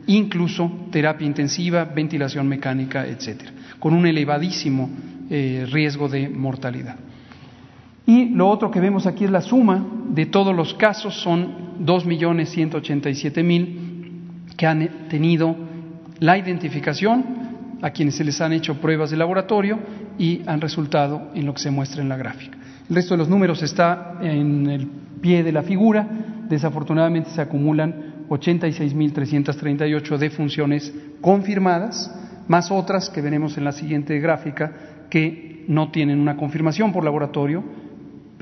incluso 0.07 0.89
terapia 0.91 1.27
intensiva, 1.27 1.85
ventilación 1.85 2.47
mecánica, 2.49 3.07
etcétera, 3.07 3.53
con 3.79 3.95
un 3.95 4.07
elevadísimo 4.07 4.91
eh, 5.31 5.67
riesgo 5.71 6.09
de 6.09 6.29
mortalidad. 6.29 6.97
Y 8.07 8.31
lo 8.31 8.49
otro 8.49 8.71
que 8.71 8.81
vemos 8.81 9.07
aquí 9.07 9.25
es 9.25 9.31
la 9.31 9.41
suma 9.41 9.85
de 10.09 10.27
todos 10.27 10.55
los 10.55 10.75
casos, 10.75 11.15
son 11.15 11.79
2.187.000 11.85 14.57
que 14.57 14.67
han 14.67 15.09
tenido 15.09 15.57
la 16.19 16.37
identificación, 16.39 17.41
a 17.81 17.91
quienes 17.91 18.15
se 18.15 18.25
les 18.25 18.41
han 18.41 18.53
hecho 18.53 18.81
pruebas 18.81 19.11
de 19.11 19.17
laboratorio 19.17 19.79
y 20.17 20.43
han 20.47 20.61
resultado 20.61 21.31
en 21.35 21.47
lo 21.47 21.55
que 21.55 21.63
se 21.63 21.71
muestra 21.71 22.01
en 22.01 22.09
la 22.09 22.17
gráfica. 22.17 22.57
El 22.89 22.95
resto 22.95 23.15
de 23.15 23.19
los 23.19 23.29
números 23.29 23.61
está 23.63 24.19
en 24.21 24.69
el 24.69 24.87
pie 25.21 25.43
de 25.43 25.51
la 25.51 25.63
figura 25.63 26.07
desafortunadamente 26.53 27.31
se 27.31 27.41
acumulan 27.41 28.27
86.338 28.29 30.19
defunciones 30.19 30.95
confirmadas, 31.21 32.15
más 32.47 32.71
otras 32.71 33.09
que 33.09 33.23
veremos 33.23 33.57
en 33.57 33.65
la 33.65 33.73
siguiente 33.73 34.21
gráfica 34.21 34.73
que 35.09 35.65
no 35.69 35.91
tienen 35.91 36.21
una 36.21 36.37
confirmación 36.37 36.93
por 36.93 37.05
laboratorio, 37.05 37.65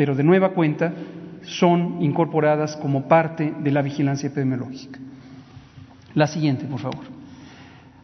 pero 0.01 0.15
de 0.15 0.25
nueva 0.25 0.55
cuenta 0.55 0.95
son 1.43 1.99
incorporadas 2.01 2.75
como 2.77 3.07
parte 3.07 3.53
de 3.63 3.71
la 3.71 3.83
vigilancia 3.83 4.29
epidemiológica. 4.29 4.99
La 6.15 6.27
siguiente, 6.27 6.65
por 6.65 6.81
favor. 6.81 7.05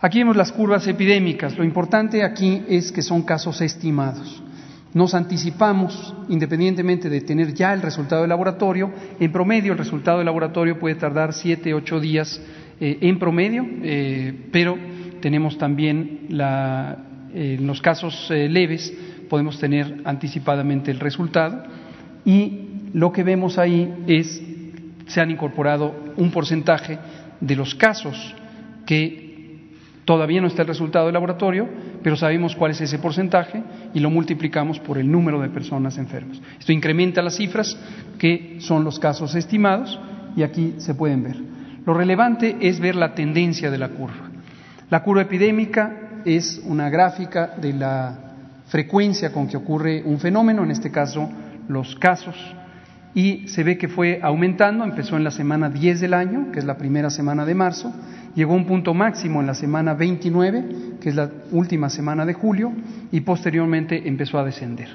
Aquí 0.00 0.18
vemos 0.18 0.36
las 0.36 0.52
curvas 0.52 0.86
epidémicas. 0.86 1.56
Lo 1.56 1.64
importante 1.64 2.22
aquí 2.22 2.62
es 2.68 2.92
que 2.92 3.00
son 3.00 3.22
casos 3.22 3.62
estimados. 3.62 4.42
Nos 4.92 5.14
anticipamos, 5.14 6.14
independientemente 6.28 7.08
de 7.08 7.22
tener 7.22 7.54
ya 7.54 7.72
el 7.72 7.80
resultado 7.80 8.20
del 8.20 8.28
laboratorio, 8.28 8.92
en 9.18 9.32
promedio 9.32 9.72
el 9.72 9.78
resultado 9.78 10.18
del 10.18 10.26
laboratorio 10.26 10.78
puede 10.78 10.96
tardar 10.96 11.32
siete, 11.32 11.72
ocho 11.72 11.98
días 11.98 12.38
eh, 12.78 12.98
en 13.00 13.18
promedio, 13.18 13.64
eh, 13.82 14.48
pero 14.52 14.76
tenemos 15.22 15.56
también 15.56 16.26
la, 16.28 16.98
en 17.32 17.66
los 17.66 17.80
casos 17.80 18.30
eh, 18.30 18.50
leves 18.50 18.92
podemos 19.30 19.58
tener 19.58 20.02
anticipadamente 20.04 20.90
el 20.90 21.00
resultado 21.00 21.86
y 22.26 22.90
lo 22.92 23.12
que 23.12 23.23
vemos 23.23 23.56
ahí 23.56 24.04
es 24.06 24.42
se 25.06 25.21
han 25.21 25.30
incorporado 25.30 25.95
un 26.16 26.30
porcentaje 26.30 26.99
de 27.40 27.56
los 27.56 27.75
casos 27.75 28.35
que 28.85 29.64
todavía 30.04 30.40
no 30.40 30.49
está 30.49 30.62
el 30.62 30.68
resultado 30.68 31.06
del 31.06 31.14
laboratorio, 31.14 31.68
pero 32.02 32.16
sabemos 32.16 32.56
cuál 32.56 32.73
es 32.73 32.80
ese 32.80 32.99
porcentaje 32.99 33.62
y 33.95 34.00
lo 34.00 34.11
multiplicamos 34.11 34.80
por 34.80 34.99
el 34.99 35.11
número 35.11 35.40
de 35.40 35.49
personas 35.49 35.99
enfermas. 35.99 36.40
Esto 36.59 36.73
incrementa 36.73 37.23
las 37.23 37.37
cifras 37.37 37.76
que 38.18 38.56
son 38.61 38.85
los 38.85 38.99
casos 38.99 39.35
estimados 39.35 39.99
y 40.37 40.42
aquí 40.42 40.75
se 40.78 40.95
pueden 40.95 41.23
ver. 41.23 41.37
Lo 41.85 41.95
relevante 41.95 42.56
es 42.61 42.80
ver 42.80 42.97
la 42.97 43.14
tendencia 43.14 43.71
de 43.71 43.78
la 43.78 43.88
curva. 43.90 44.30
La 44.90 45.02
curva 45.02 45.23
epidémica 45.23 46.23
es 46.25 46.61
una 46.64 46.90
gráfica 46.90 47.54
de 47.61 47.73
la 47.73 48.18
frecuencia 48.66 49.30
con 49.30 49.47
que 49.47 49.56
ocurre 49.56 50.02
un 50.04 50.18
fenómeno, 50.18 50.64
en 50.64 50.73
este 50.73 50.90
caso 50.90 51.28
los 51.68 51.96
casos 51.96 52.37
y 53.16 53.49
se 53.49 53.64
ve 53.64 53.78
que 53.78 53.88
fue 53.88 54.20
aumentando, 54.23 54.85
empezó 54.85 55.16
en 55.16 55.25
la 55.25 55.30
semana 55.30 55.70
10 55.70 56.02
del 56.02 56.12
año, 56.12 56.52
que 56.52 56.58
es 56.58 56.66
la 56.66 56.76
primera 56.76 57.08
semana 57.08 57.46
de 57.46 57.54
marzo, 57.54 57.90
llegó 58.35 58.52
a 58.52 58.56
un 58.56 58.66
punto 58.66 58.92
máximo 58.92 59.40
en 59.40 59.46
la 59.46 59.54
semana 59.54 59.94
29, 59.94 60.99
que 61.00 61.08
es 61.08 61.14
la 61.14 61.30
última 61.50 61.88
semana 61.88 62.26
de 62.26 62.35
julio, 62.35 62.75
y 63.11 63.20
posteriormente 63.20 64.06
empezó 64.06 64.38
a 64.38 64.44
descender. 64.44 64.88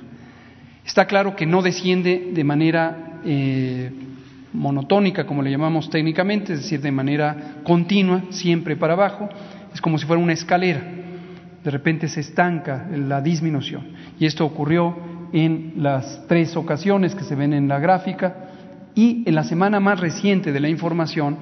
Está 0.86 1.06
claro 1.06 1.36
que 1.36 1.48
no 1.48 1.64
desciende 1.64 2.30
de 2.32 2.44
manera 2.44 3.22
eh, 3.26 3.92
monotónica, 4.54 5.26
como 5.26 5.42
le 5.42 5.50
llamamos 5.50 5.90
técnicamente, 5.90 6.54
es 6.54 6.62
decir, 6.62 6.80
de 6.80 6.92
manera 6.92 7.56
continua, 7.64 8.26
siempre 8.30 8.76
para 8.76 8.94
abajo, 8.94 9.30
es 9.74 9.82
como 9.82 9.98
si 9.98 10.06
fuera 10.06 10.22
una 10.22 10.34
escalera. 10.34 10.84
De 11.64 11.72
repente 11.72 12.08
se 12.08 12.20
estanca 12.20 12.88
la 12.96 13.20
disminución. 13.20 13.82
Y 14.20 14.28
esto 14.28 14.46
ocurrió 14.46 15.11
en 15.34 15.74
las 15.78 16.28
tres 16.28 16.56
ocasiones 16.56 17.16
que 17.16 17.24
se 17.24 17.36
ven 17.36 17.54
en 17.54 17.68
la 17.68 17.80
gráfica 17.80 18.36
y 18.96 19.24
en 19.26 19.36
la 19.36 19.44
semana 19.44 19.80
más 19.80 20.00
reciente 20.00 20.52
de 20.52 20.60
la 20.60 20.70
información, 20.70 21.38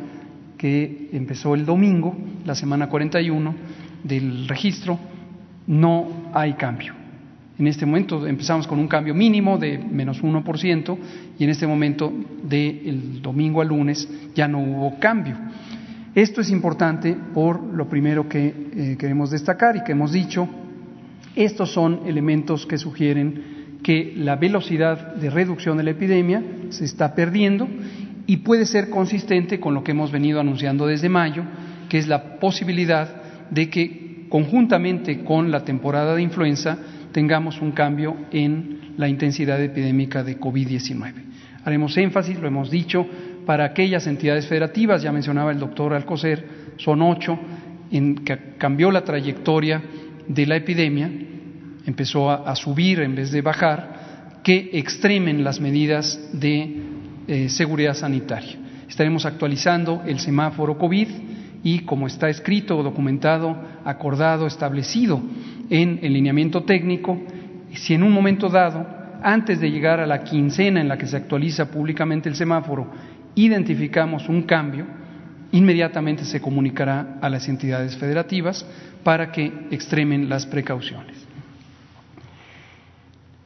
que 0.57 1.09
empezó 1.13 1.55
el 1.55 1.65
domingo, 1.65 2.15
la 2.45 2.53
semana 2.53 2.89
41 2.89 3.55
del 4.03 4.47
registro, 4.47 4.99
no 5.67 6.31
hay 6.33 6.53
cambio. 6.53 6.93
En 7.57 7.67
este 7.67 7.85
momento 7.85 8.25
empezamos 8.25 8.67
con 8.67 8.79
un 8.79 8.87
cambio 8.87 9.13
mínimo 9.13 9.57
de 9.57 9.77
menos 9.77 10.23
1% 10.23 10.97
y 11.37 11.43
en 11.43 11.49
este 11.49 11.67
momento 11.67 12.11
del 12.43 13.21
domingo 13.21 13.61
al 13.61 13.67
lunes 13.67 14.07
ya 14.33 14.47
no 14.47 14.59
hubo 14.59 14.99
cambio. 14.99 15.35
Esto 16.15 16.41
es 16.41 16.49
importante 16.49 17.15
por 17.33 17.61
lo 17.61 17.87
primero 17.87 18.27
que 18.27 18.47
eh, 18.47 18.95
queremos 18.97 19.31
destacar 19.31 19.75
y 19.75 19.83
que 19.83 19.91
hemos 19.91 20.11
dicho, 20.11 20.47
estos 21.35 21.71
son 21.71 22.01
elementos 22.05 22.65
que 22.65 22.77
sugieren 22.77 23.58
que 23.89 24.13
la 24.15 24.35
velocidad 24.35 25.15
de 25.15 25.31
reducción 25.31 25.75
de 25.75 25.81
la 25.81 25.89
epidemia 25.89 26.43
se 26.69 26.85
está 26.85 27.15
perdiendo 27.15 27.67
y 28.27 28.37
puede 28.37 28.67
ser 28.67 28.91
consistente 28.91 29.59
con 29.59 29.73
lo 29.73 29.83
que 29.83 29.93
hemos 29.93 30.11
venido 30.11 30.39
anunciando 30.39 30.85
desde 30.85 31.09
mayo, 31.09 31.41
que 31.89 31.97
es 31.97 32.07
la 32.07 32.37
posibilidad 32.37 33.49
de 33.49 33.67
que 33.71 34.27
conjuntamente 34.29 35.23
con 35.23 35.49
la 35.49 35.65
temporada 35.65 36.13
de 36.13 36.21
influenza 36.21 36.77
tengamos 37.11 37.63
un 37.63 37.71
cambio 37.71 38.15
en 38.31 38.93
la 38.95 39.09
intensidad 39.09 39.59
epidémica 39.59 40.23
de 40.23 40.39
COVID-19. 40.39 41.13
Haremos 41.65 41.97
énfasis, 41.97 42.39
lo 42.39 42.47
hemos 42.47 42.69
dicho, 42.69 43.07
para 43.47 43.65
aquellas 43.65 44.05
entidades 44.05 44.45
federativas, 44.45 45.01
ya 45.01 45.11
mencionaba 45.11 45.51
el 45.51 45.57
doctor 45.57 45.95
Alcocer, 45.95 46.45
son 46.77 47.01
ocho, 47.01 47.39
en 47.89 48.17
que 48.17 48.37
cambió 48.59 48.91
la 48.91 49.03
trayectoria 49.03 49.81
de 50.27 50.45
la 50.45 50.57
epidemia 50.57 51.09
empezó 51.89 52.29
a, 52.29 52.55
subir 52.55 53.01
en 53.01 53.15
vez 53.15 53.31
de 53.31 53.41
bajar, 53.41 54.39
que 54.43 54.69
extremen 54.73 55.43
las 55.43 55.59
medidas 55.59 56.19
de 56.33 56.83
eh, 57.27 57.49
seguridad 57.49 57.93
sanitaria. 57.93 58.57
Estaremos 58.87 59.25
actualizando 59.25 60.03
el 60.05 60.19
semáforo 60.19 60.77
COVID 60.77 61.07
y 61.63 61.79
como 61.79 62.07
está 62.07 62.29
escrito, 62.29 62.81
documentado, 62.81 63.57
acordado, 63.83 64.47
establecido 64.47 65.21
en 65.69 65.99
el 66.01 66.13
lineamiento 66.13 66.63
técnico, 66.63 67.19
si 67.73 67.93
en 67.93 68.03
un 68.03 68.11
momento 68.11 68.49
dado, 68.49 68.87
antes 69.21 69.59
de 69.59 69.69
llegar 69.69 69.99
a 69.99 70.07
la 70.07 70.23
quincena 70.23 70.79
en 70.79 70.87
la 70.87 70.97
que 70.97 71.07
se 71.07 71.17
actualiza 71.17 71.69
públicamente 71.69 72.29
el 72.29 72.35
semáforo, 72.35 72.89
identificamos 73.35 74.29
un 74.29 74.43
cambio, 74.43 74.85
inmediatamente 75.51 76.23
se 76.23 76.39
comunicará 76.39 77.17
a 77.21 77.29
las 77.29 77.47
entidades 77.49 77.97
federativas 77.97 78.65
para 79.03 79.31
que 79.31 79.67
extremen 79.71 80.29
las 80.29 80.45
precauciones. 80.45 81.18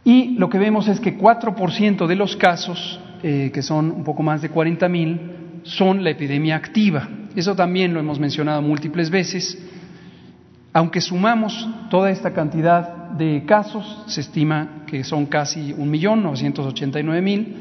Y 0.06 0.36
lo 0.38 0.50
que 0.50 0.58
vemos 0.58 0.88
es 0.88 1.00
que 1.00 1.18
4% 1.18 2.08
de 2.08 2.16
los 2.16 2.36
casos, 2.36 3.00
eh, 3.22 3.52
que 3.54 3.62
son 3.62 3.92
un 3.92 4.04
poco 4.04 4.22
más 4.22 4.42
de 4.42 4.50
40 4.50 4.90
mil, 4.90 5.20
son 5.64 6.04
la 6.04 6.10
epidemia 6.10 6.58
activa. 6.58 7.08
Eso 7.36 7.56
también 7.56 7.94
lo 7.94 8.00
hemos 8.00 8.20
mencionado 8.20 8.62
múltiples 8.62 9.10
veces. 9.10 9.58
Aunque 10.74 11.00
sumamos 11.02 11.68
toda 11.90 12.12
esta 12.12 12.34
cantidad 12.34 13.12
de 13.12 13.46
casos, 13.46 14.04
se 14.08 14.22
estima 14.22 14.84
que 14.88 15.04
son 15.04 15.26
casi 15.28 15.74
1.989.000, 15.74 17.56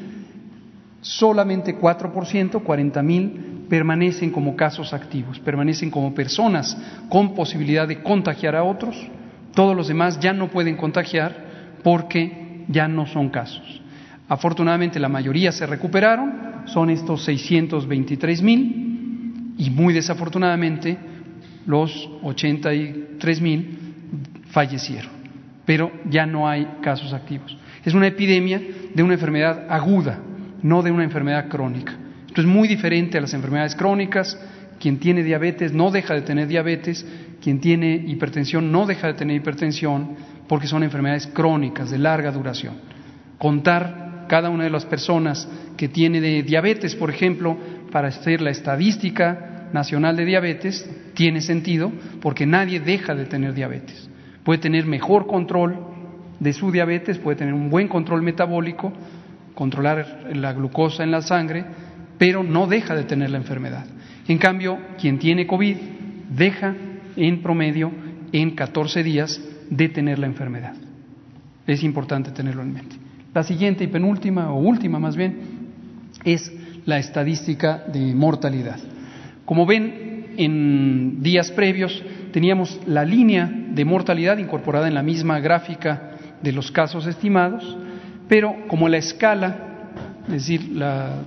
solamente 1.01 1.79
4%, 1.79 2.63
40.000, 2.63 3.69
permanecen 3.69 4.31
como 4.31 4.57
casos 4.57 4.93
activos, 4.93 5.39
permanecen 5.39 5.91
como 5.91 6.15
personas 6.15 6.77
con 7.09 7.35
posibilidad 7.35 7.87
de 7.87 8.03
contagiar 8.03 8.57
a 8.57 8.65
otros. 8.65 8.97
Todos 9.55 9.77
los 9.77 9.89
demás 9.89 10.19
ya 10.19 10.33
no 10.33 10.49
pueden 10.49 10.77
contagiar 10.77 11.52
porque 11.83 12.65
ya 12.69 12.89
no 12.89 13.07
son 13.07 13.31
casos. 13.31 13.83
Afortunadamente 14.29 14.99
la 14.99 15.09
mayoría 15.09 15.53
se 15.53 15.67
recuperaron, 15.67 16.63
son 16.67 16.91
estos 16.91 17.25
623 17.25 18.43
mil 18.43 19.55
y 19.59 19.71
muy 19.71 19.93
desafortunadamente 19.93 20.97
los 21.67 22.09
83 22.23 23.41
mil 23.41 23.79
fallecieron, 24.51 25.11
pero 25.65 25.93
ya 26.09 26.27
no 26.27 26.49
hay 26.49 26.67
casos 26.83 27.13
activos. 27.13 27.57
Es 27.85 27.95
una 27.95 28.07
epidemia 28.07 28.61
de 28.95 29.03
una 29.03 29.15
enfermedad 29.15 29.67
aguda, 29.69 30.21
no 30.63 30.83
de 30.83 30.91
una 30.91 31.05
enfermedad 31.05 31.49
crónica. 31.49 31.95
Esto 32.27 32.41
es 32.41 32.47
muy 32.47 32.69
diferente 32.69 33.19
a 33.19 33.21
las 33.21 33.35
enfermedades 33.35 33.75
crónicas. 33.75 34.39
Quien 34.81 34.99
tiene 34.99 35.23
diabetes 35.23 35.73
no 35.73 35.91
deja 35.91 36.15
de 36.15 36.23
tener 36.23 36.49
diabetes, 36.49 37.07
quien 37.43 37.61
tiene 37.61 37.95
hipertensión 38.07 38.73
no 38.73 38.87
deja 38.87 39.09
de 39.09 39.15
tener 39.15 39.37
hipertensión, 39.37 40.17
porque 40.53 40.67
son 40.67 40.83
enfermedades 40.83 41.29
crónicas 41.29 41.91
de 41.91 41.97
larga 41.97 42.31
duración. 42.31 42.75
Contar 43.39 44.27
cada 44.29 44.51
una 44.51 44.65
de 44.65 44.69
las 44.69 44.85
personas 44.85 45.49
que 45.79 45.89
tiene 45.89 46.21
diabetes, 46.43 46.95
por 46.95 47.09
ejemplo, 47.09 47.57
para 47.91 48.09
hacer 48.09 48.43
la 48.43 48.51
estadística 48.51 49.71
nacional 49.73 50.15
de 50.15 50.27
diabetes, 50.27 50.87
tiene 51.15 51.41
sentido 51.41 51.91
porque 52.21 52.45
nadie 52.45 52.81
deja 52.81 53.15
de 53.15 53.25
tener 53.25 53.55
diabetes. 53.55 54.11
Puede 54.45 54.59
tener 54.59 54.85
mejor 54.85 55.27
control 55.27 55.87
de 56.39 56.53
su 56.53 56.71
diabetes, 56.71 57.17
puede 57.17 57.39
tener 57.39 57.55
un 57.55 57.71
buen 57.71 57.89
control 57.89 58.21
metabólico, 58.21 58.93
controlar 59.55 60.33
la 60.35 60.53
glucosa 60.53 61.03
en 61.03 61.13
la 61.13 61.23
sangre, 61.23 61.65
pero 62.19 62.43
no 62.43 62.67
deja 62.67 62.95
de 62.95 63.05
tener 63.05 63.31
la 63.31 63.39
enfermedad. 63.39 63.87
En 64.29 64.37
cambio, 64.37 64.79
quien 65.01 65.19
tiene 65.19 65.47
COVID 65.47 65.77
deja 66.29 66.75
en 67.17 67.41
promedio 67.41 67.91
en 68.33 68.51
14 68.51 69.03
días 69.03 69.41
de 69.77 69.89
tener 69.89 70.19
la 70.19 70.27
enfermedad. 70.27 70.75
Es 71.67 71.83
importante 71.83 72.31
tenerlo 72.31 72.63
en 72.63 72.75
mente. 72.75 72.97
La 73.33 73.43
siguiente 73.43 73.85
y 73.85 73.87
penúltima, 73.87 74.53
o 74.53 74.61
última 74.61 74.99
más 74.99 75.17
bien, 75.17 75.37
es 76.25 76.53
la 76.85 76.99
estadística 76.99 77.83
de 77.91 78.15
mortalidad. 78.15 78.79
Como 79.47 79.65
ven, 79.65 80.35
en 80.37 81.23
días 81.23 81.51
previos 81.53 82.03
teníamos 82.33 82.81
la 82.87 83.05
línea 83.05 83.51
de 83.51 83.85
mortalidad 83.85 84.37
incorporada 84.37 84.89
en 84.89 84.95
la 84.95 85.03
misma 85.03 85.41
gráfica 85.41 86.11
de 86.43 86.53
los 86.53 86.71
casos 86.71 87.07
estimados, 87.07 87.79
pero 88.29 88.55
como 88.69 88.89
la 88.89 88.99
escala, 88.99 89.57
es 90.27 90.33
decir, 90.33 90.69
la, 90.73 91.25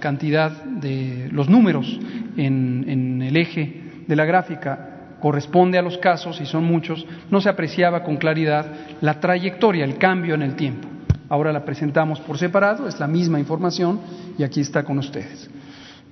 cantidad 0.00 0.64
de 0.64 1.28
los 1.30 1.48
números 1.48 2.00
en 2.36 3.22
el 3.22 3.36
eje 3.36 3.82
de 4.08 4.16
la 4.16 4.24
gráfica 4.24 4.89
corresponde 5.20 5.78
a 5.78 5.82
los 5.82 5.98
casos, 5.98 6.40
y 6.40 6.46
son 6.46 6.64
muchos, 6.64 7.06
no 7.30 7.40
se 7.40 7.48
apreciaba 7.48 8.02
con 8.02 8.16
claridad 8.16 8.66
la 9.00 9.20
trayectoria, 9.20 9.84
el 9.84 9.98
cambio 9.98 10.34
en 10.34 10.42
el 10.42 10.56
tiempo. 10.56 10.88
Ahora 11.28 11.52
la 11.52 11.64
presentamos 11.64 12.18
por 12.20 12.38
separado, 12.38 12.88
es 12.88 12.98
la 12.98 13.06
misma 13.06 13.38
información 13.38 14.00
y 14.36 14.42
aquí 14.42 14.60
está 14.60 14.82
con 14.82 14.98
ustedes. 14.98 15.48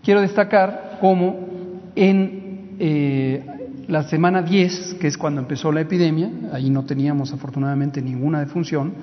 Quiero 0.05 0.21
destacar 0.21 0.99
cómo 1.01 1.90
en 1.97 2.77
eh, 2.79 3.44
la 3.88 4.05
semana 4.05 4.42
10, 4.42 4.94
que 5.01 5.09
es 5.09 5.18
cuando 5.18 5.40
empezó 5.40 5.73
la 5.73 5.81
epidemia, 5.81 6.31
ahí 6.53 6.71
no 6.71 6.85
teníamos 6.85 7.33
afortunadamente 7.33 8.01
ninguna 8.01 8.38
defunción, 8.38 8.94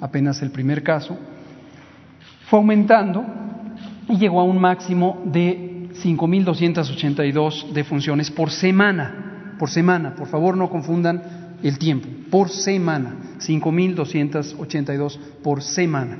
apenas 0.00 0.42
el 0.42 0.50
primer 0.50 0.82
caso, 0.82 1.16
fue 2.50 2.58
aumentando 2.58 3.24
y 4.08 4.18
llegó 4.18 4.40
a 4.40 4.44
un 4.44 4.60
máximo 4.60 5.22
de 5.24 5.88
5.282 5.94 7.72
defunciones 7.72 8.30
por 8.30 8.50
semana, 8.50 9.31
por 9.58 9.70
semana, 9.70 10.14
por 10.14 10.28
favor 10.28 10.56
no 10.56 10.70
confundan 10.70 11.22
el 11.62 11.78
tiempo, 11.78 12.08
por 12.30 12.48
semana, 12.48 13.14
5.282 13.38 15.18
por 15.42 15.62
semana. 15.62 16.18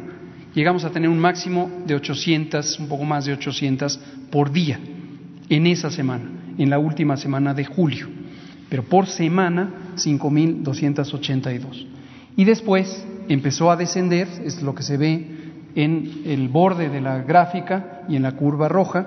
Llegamos 0.54 0.84
a 0.84 0.90
tener 0.90 1.08
un 1.08 1.18
máximo 1.18 1.70
de 1.86 1.94
800, 1.94 2.78
un 2.78 2.88
poco 2.88 3.04
más 3.04 3.24
de 3.24 3.32
800 3.32 3.98
por 4.30 4.52
día 4.52 4.78
en 5.48 5.66
esa 5.66 5.90
semana, 5.90 6.24
en 6.58 6.70
la 6.70 6.78
última 6.78 7.16
semana 7.16 7.54
de 7.54 7.64
julio, 7.64 8.08
pero 8.68 8.82
por 8.84 9.06
semana 9.06 9.70
5.282. 9.96 11.86
Y 12.36 12.44
después 12.44 13.06
empezó 13.28 13.70
a 13.70 13.76
descender, 13.76 14.28
es 14.44 14.62
lo 14.62 14.74
que 14.74 14.82
se 14.82 14.96
ve 14.96 15.26
en 15.74 16.22
el 16.24 16.48
borde 16.48 16.88
de 16.88 17.00
la 17.00 17.22
gráfica 17.22 18.02
y 18.08 18.16
en 18.16 18.22
la 18.22 18.32
curva 18.32 18.68
roja, 18.68 19.06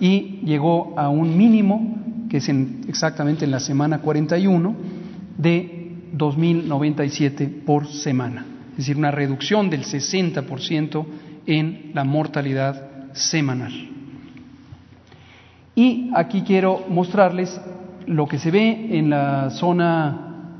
y 0.00 0.40
llegó 0.44 0.98
a 0.98 1.08
un 1.08 1.36
mínimo, 1.36 2.05
que 2.36 2.40
es 2.40 2.48
exactamente 2.86 3.46
en 3.46 3.50
la 3.50 3.60
semana 3.60 4.00
41, 4.00 4.76
de 5.38 5.92
2.097 6.14 7.64
por 7.64 7.86
semana, 7.86 8.44
es 8.72 8.76
decir, 8.76 8.98
una 8.98 9.10
reducción 9.10 9.70
del 9.70 9.84
60% 9.84 11.06
en 11.46 11.92
la 11.94 12.04
mortalidad 12.04 13.14
semanal. 13.14 13.72
Y 15.74 16.10
aquí 16.14 16.42
quiero 16.42 16.84
mostrarles 16.90 17.58
lo 18.06 18.28
que 18.28 18.38
se 18.38 18.50
ve 18.50 18.98
en 18.98 19.08
la 19.08 19.48
zona 19.48 20.52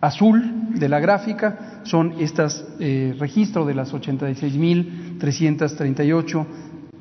azul 0.00 0.70
de 0.78 0.88
la 0.88 0.98
gráfica, 0.98 1.82
son 1.82 2.14
estos 2.20 2.64
eh, 2.80 3.14
registros 3.18 3.66
de 3.66 3.74
las 3.74 3.92
86.338 3.92 6.46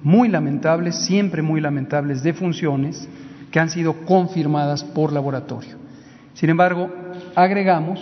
muy 0.04 0.28
lamentables, 0.28 1.06
siempre 1.06 1.42
muy 1.42 1.62
lamentables 1.62 2.24
defunciones 2.24 3.08
que 3.52 3.60
han 3.60 3.70
sido 3.70 4.06
confirmadas 4.06 4.84
por 4.84 5.14
laboratorio. 5.14 5.76
Sin 6.34 6.50
embargo, 6.50 6.90
agregamos 7.36 8.00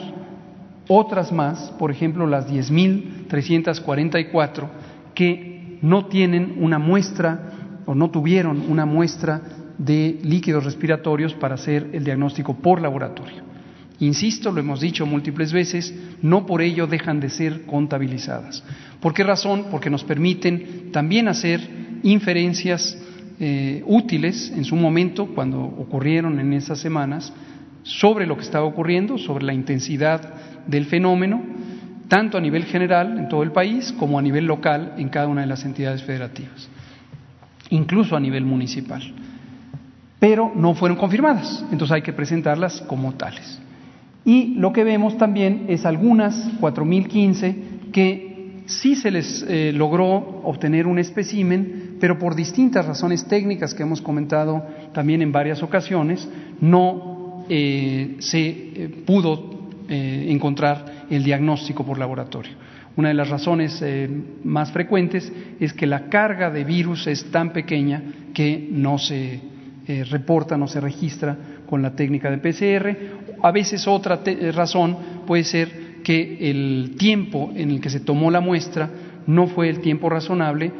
otras 0.88 1.32
más, 1.32 1.72
por 1.80 1.90
ejemplo 1.92 2.28
las 2.28 2.48
10.344, 2.50 4.68
que 5.14 5.78
no 5.82 6.08
tienen 6.08 6.58
una 6.60 6.80
muestra 6.80 7.52
o 7.86 7.96
no 7.96 8.10
tuvieron 8.10 8.66
una 8.70 8.86
muestra 8.86 9.42
de 9.78 10.20
líquidos 10.24 10.64
respiratorios 10.64 11.34
para 11.34 11.56
hacer 11.56 11.90
el 11.94 12.04
diagnóstico 12.04 12.56
por 12.56 12.82
laboratorio. 12.82 13.44
Insisto, 14.00 14.52
lo 14.52 14.60
hemos 14.60 14.82
dicho 14.82 15.06
múltiples 15.06 15.54
veces, 15.54 15.94
no 16.22 16.46
por 16.46 16.62
ello 16.62 16.88
dejan 16.88 17.20
de 17.20 17.30
ser 17.30 17.66
contabilizadas. 17.66 18.64
¿Por 19.00 19.14
qué 19.14 19.24
razón? 19.24 19.68
Porque 19.72 19.90
nos 19.90 20.04
permiten 20.04 20.92
también 20.92 21.30
hacer 21.30 21.62
inferencias 22.04 22.98
eh, 23.40 23.84
útiles 23.86 24.52
en 24.56 24.64
su 24.64 24.76
momento, 24.76 25.28
cuando 25.28 25.62
ocurrieron 25.62 26.40
en 26.40 26.54
esas 26.54 26.80
semanas, 26.80 27.34
sobre 27.84 28.26
lo 28.26 28.36
que 28.36 28.44
estaba 28.44 28.66
ocurriendo, 28.66 29.18
sobre 29.18 29.46
la 29.46 29.54
intensidad 29.54 30.34
del 30.66 30.86
fenómeno, 30.86 31.42
tanto 32.08 32.38
a 32.38 32.42
nivel 32.42 32.66
general 32.66 33.18
en 33.18 33.30
todo 33.30 33.44
el 33.44 33.52
país 33.52 33.94
como 33.94 34.18
a 34.18 34.22
nivel 34.22 34.46
local 34.46 34.94
en 34.98 35.10
cada 35.10 35.28
una 35.28 35.42
de 35.42 35.48
las 35.48 35.66
entidades 35.66 36.04
federativas, 36.04 36.70
incluso 37.70 38.16
a 38.16 38.20
nivel 38.20 38.46
municipal. 38.46 39.02
Pero 40.20 40.52
no 40.56 40.74
fueron 40.74 40.98
confirmadas, 40.98 41.64
entonces 41.72 41.92
hay 41.92 42.02
que 42.02 42.14
presentarlas 42.14 42.82
como 42.82 43.14
tales. 43.14 43.60
Y 44.24 44.56
lo 44.56 44.74
que 44.74 44.84
vemos 44.84 45.18
también 45.18 45.66
es 45.68 45.86
algunas, 45.86 46.52
4.015, 46.60 47.92
que 47.92 48.64
sí 48.66 48.96
se 48.96 49.12
les 49.12 49.46
eh, 49.48 49.72
logró 49.72 50.42
obtener 50.44 50.88
un 50.88 50.98
espécimen, 50.98 51.85
pero 52.00 52.18
por 52.18 52.36
distintas 52.36 52.86
razones 52.86 53.26
técnicas 53.26 53.74
que 53.74 53.84
hemos 53.84 54.02
comentado 54.02 54.66
también 54.94 55.22
en 55.22 55.32
varias 55.32 55.64
ocasiones, 55.64 56.28
no 56.60 57.46
eh, 57.50 58.18
se 58.20 58.48
eh, 58.48 59.04
pudo 59.06 59.56
encontrar 59.88 61.06
el 61.12 61.24
diagnóstico 61.24 61.86
por 61.86 62.00
laboratorio. 62.00 62.54
Una 62.96 63.10
de 63.10 63.14
las 63.14 63.30
razones 63.30 63.84
más 64.44 64.72
frecuentes 64.72 65.32
es 65.60 65.74
que 65.74 65.86
la 65.86 66.10
carga 66.10 66.50
de 66.50 66.64
virus 66.64 67.06
es 67.06 67.30
tan 67.30 67.54
pequeña 67.54 68.02
que 68.34 68.68
no 68.72 68.98
se 68.98 69.40
reporta, 70.10 70.58
no 70.58 70.68
se 70.68 70.82
registra 70.82 71.38
con 71.68 71.84
la 71.84 71.96
técnica 71.96 72.32
de 72.32 72.40
PCR. 72.40 72.98
A 73.44 73.52
veces 73.52 73.88
otra 73.88 74.22
razón 74.56 74.98
puede 75.28 75.44
ser 75.44 75.86
que 76.06 76.50
el 76.52 76.96
tiempo 76.98 77.52
en 77.56 77.72
el 77.72 77.82
que 77.82 77.90
se 77.90 78.00
tomó 78.00 78.30
la 78.30 78.40
muestra 78.40 78.90
no 79.26 79.48
fue 79.48 79.70
el 79.70 79.82
tiempo 79.82 80.08
razonable 80.08 80.72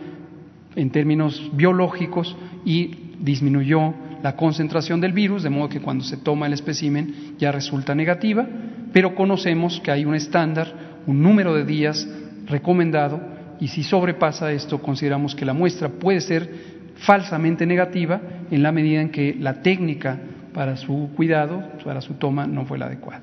en 0.76 0.90
términos 0.90 1.50
biológicos 1.54 2.36
y 2.66 2.92
disminuyó 3.20 3.94
la 4.22 4.36
concentración 4.36 5.00
del 5.02 5.14
virus, 5.14 5.44
de 5.44 5.50
modo 5.50 5.70
que 5.70 5.82
cuando 5.82 6.04
se 6.04 6.18
toma 6.18 6.48
el 6.48 6.54
espécimen 6.54 7.36
ya 7.38 7.52
resulta 7.52 7.94
negativa, 7.94 8.46
pero 8.92 9.14
conocemos 9.16 9.80
que 9.82 9.92
hay 9.92 10.06
un 10.06 10.16
estándar, 10.16 11.02
un 11.06 11.22
número 11.22 11.54
de 11.54 11.66
días 11.66 12.08
recomendado 12.48 13.22
y 13.60 13.68
si 13.68 13.84
sobrepasa 13.84 14.52
esto 14.52 14.82
consideramos 14.82 15.36
que 15.36 15.46
la 15.46 15.54
muestra 15.54 15.90
puede 15.90 16.22
ser 16.22 16.50
falsamente 16.96 17.66
negativa 17.66 18.22
en 18.50 18.64
la 18.64 18.72
medida 18.72 19.02
en 19.02 19.10
que 19.10 19.36
la 19.40 19.62
técnica 19.62 20.20
para 20.54 20.78
su 20.78 21.10
cuidado, 21.16 21.64
para 21.84 22.02
su 22.02 22.14
toma, 22.14 22.48
no 22.48 22.66
fue 22.66 22.78
la 22.78 22.86
adecuada. 22.86 23.22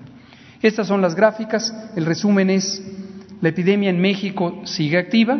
Estas 0.60 0.86
son 0.86 1.00
las 1.00 1.14
gráficas. 1.14 1.74
El 1.96 2.06
resumen 2.06 2.50
es, 2.50 2.80
la 3.40 3.48
epidemia 3.48 3.90
en 3.90 4.00
México 4.00 4.60
sigue 4.64 4.98
activa. 4.98 5.38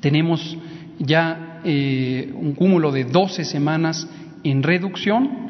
Tenemos 0.00 0.58
ya 0.98 1.60
eh, 1.64 2.32
un 2.34 2.54
cúmulo 2.54 2.92
de 2.92 3.04
12 3.04 3.44
semanas 3.44 4.08
en 4.44 4.62
reducción, 4.62 5.48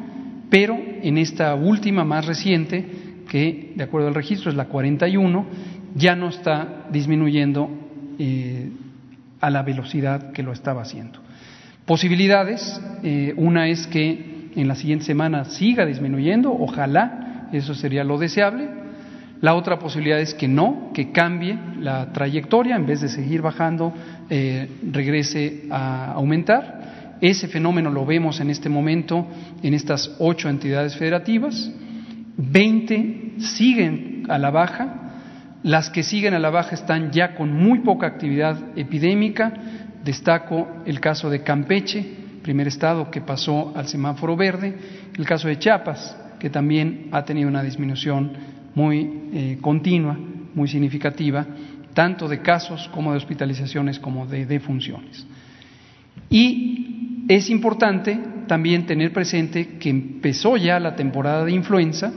pero 0.49 0.77
en 1.01 1.17
esta 1.17 1.55
última 1.55 2.03
más 2.03 2.25
reciente, 2.25 2.85
que 3.29 3.73
de 3.75 3.83
acuerdo 3.83 4.07
al 4.07 4.15
registro 4.15 4.49
es 4.49 4.57
la 4.57 4.65
41, 4.65 5.45
ya 5.95 6.15
no 6.15 6.29
está 6.29 6.87
disminuyendo 6.91 7.69
eh, 8.17 8.69
a 9.41 9.49
la 9.49 9.63
velocidad 9.63 10.31
que 10.31 10.43
lo 10.43 10.51
estaba 10.51 10.81
haciendo. 10.81 11.19
Posibilidades, 11.85 12.79
eh, 13.03 13.33
una 13.37 13.67
es 13.67 13.87
que 13.87 14.49
en 14.55 14.67
la 14.67 14.75
siguiente 14.75 15.05
semana 15.05 15.45
siga 15.45 15.85
disminuyendo, 15.85 16.51
ojalá, 16.51 17.49
eso 17.51 17.73
sería 17.73 18.03
lo 18.03 18.17
deseable. 18.17 18.67
La 19.41 19.55
otra 19.55 19.79
posibilidad 19.79 20.19
es 20.19 20.33
que 20.33 20.47
no, 20.49 20.91
que 20.93 21.11
cambie 21.11 21.57
la 21.79 22.11
trayectoria, 22.11 22.75
en 22.75 22.85
vez 22.85 22.99
de 22.99 23.07
seguir 23.07 23.41
bajando, 23.41 23.93
eh, 24.29 24.67
regrese 24.91 25.63
a 25.69 26.11
aumentar. 26.11 27.17
Ese 27.21 27.47
fenómeno 27.47 27.89
lo 27.89 28.05
vemos 28.05 28.41
en 28.41 28.49
este 28.49 28.67
momento 28.67 29.27
en 29.63 29.73
estas 29.73 30.15
ocho 30.19 30.49
entidades 30.49 30.95
federativas. 30.97 31.71
Veinte 32.35 33.33
siguen 33.39 34.25
a 34.29 34.37
la 34.37 34.51
baja. 34.51 34.95
Las 35.63 35.89
que 35.89 36.03
siguen 36.03 36.33
a 36.33 36.39
la 36.39 36.49
baja 36.49 36.75
están 36.75 37.11
ya 37.11 37.35
con 37.35 37.53
muy 37.53 37.79
poca 37.79 38.07
actividad 38.07 38.57
epidémica. 38.77 39.53
Destaco 40.03 40.67
el 40.85 40.99
caso 40.99 41.29
de 41.29 41.43
Campeche, 41.43 42.05
primer 42.41 42.67
estado 42.67 43.09
que 43.11 43.21
pasó 43.21 43.73
al 43.75 43.87
semáforo 43.87 44.35
verde, 44.35 44.75
el 45.17 45.25
caso 45.25 45.47
de 45.47 45.59
Chiapas, 45.59 46.17
que 46.39 46.49
también 46.49 47.09
ha 47.11 47.25
tenido 47.25 47.49
una 47.49 47.63
disminución 47.63 48.31
muy 48.75 49.09
eh, 49.33 49.57
continua, 49.61 50.17
muy 50.53 50.67
significativa, 50.67 51.45
tanto 51.93 52.27
de 52.27 52.41
casos 52.41 52.89
como 52.93 53.11
de 53.11 53.17
hospitalizaciones 53.17 53.99
como 53.99 54.25
de 54.25 54.45
defunciones. 54.45 55.25
Y 56.29 57.25
es 57.27 57.49
importante 57.49 58.19
también 58.47 58.85
tener 58.85 59.13
presente 59.13 59.77
que 59.79 59.89
empezó 59.89 60.57
ya 60.57 60.79
la 60.79 60.95
temporada 60.95 61.45
de 61.45 61.51
influenza 61.51 62.11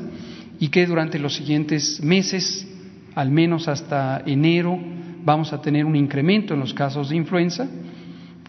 y 0.58 0.68
que 0.68 0.86
durante 0.86 1.18
los 1.18 1.34
siguientes 1.34 2.02
meses, 2.02 2.66
al 3.14 3.30
menos 3.30 3.68
hasta 3.68 4.22
enero, 4.26 4.78
vamos 5.24 5.52
a 5.52 5.60
tener 5.60 5.84
un 5.84 5.96
incremento 5.96 6.54
en 6.54 6.60
los 6.60 6.74
casos 6.74 7.10
de 7.10 7.16
influenza 7.16 7.68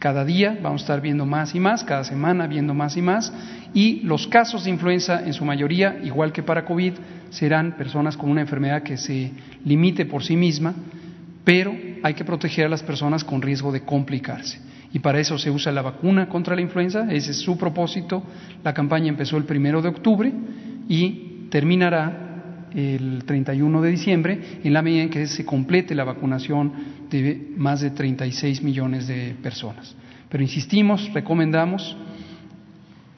cada 0.04 0.26
día 0.26 0.60
vamos 0.62 0.82
a 0.82 0.84
estar 0.84 1.00
viendo 1.00 1.26
más 1.26 1.56
y 1.56 1.62
más, 1.62 1.86
cada 1.86 2.04
semana 2.04 2.46
viendo 2.46 2.74
más 2.74 2.98
y 2.98 3.02
más, 3.02 3.32
y 3.74 4.02
los 4.02 4.28
casos 4.28 4.66
de 4.66 4.70
influenza 4.70 5.26
en 5.26 5.32
su 5.32 5.46
mayoría, 5.46 5.98
igual 6.04 6.34
que 6.34 6.44
para 6.44 6.66
COVID, 6.66 6.92
serán 7.34 7.76
personas 7.76 8.16
con 8.16 8.30
una 8.30 8.42
enfermedad 8.42 8.84
que 8.84 8.98
se 8.98 9.32
limite 9.66 10.06
por 10.06 10.24
sí 10.24 10.36
misma, 10.36 10.74
pero 11.44 11.76
hay 12.02 12.14
que 12.14 12.24
proteger 12.24 12.66
a 12.66 12.70
las 12.70 12.84
personas 12.84 13.24
con 13.24 13.42
riesgo 13.42 13.72
de 13.72 13.82
complicarse. 13.82 14.60
Y 14.94 15.00
para 15.00 15.20
eso 15.20 15.38
se 15.38 15.50
usa 15.50 15.72
la 15.72 15.82
vacuna 15.82 16.30
contra 16.30 16.56
la 16.56 16.62
influenza, 16.62 17.12
ese 17.12 17.32
es 17.32 17.38
su 17.38 17.58
propósito. 17.58 18.24
La 18.64 18.74
campaña 18.74 19.10
empezó 19.10 19.38
el 19.38 19.46
primero 19.46 19.82
de 19.82 19.90
octubre 19.90 20.32
y 20.88 21.48
terminará 21.50 22.70
el 22.74 23.24
31 23.26 23.82
de 23.82 23.90
diciembre, 23.90 24.40
en 24.64 24.74
la 24.74 24.82
medida 24.82 25.04
en 25.04 25.10
que 25.10 25.26
se 25.28 25.46
complete 25.46 25.96
la 25.96 26.04
vacunación 26.04 26.72
de 27.10 27.52
más 27.58 27.82
de 27.82 27.92
36 27.92 28.62
millones 28.64 29.08
de 29.08 29.36
personas. 29.42 29.96
Pero 30.30 30.44
insistimos, 30.44 31.12
recomendamos 31.14 31.96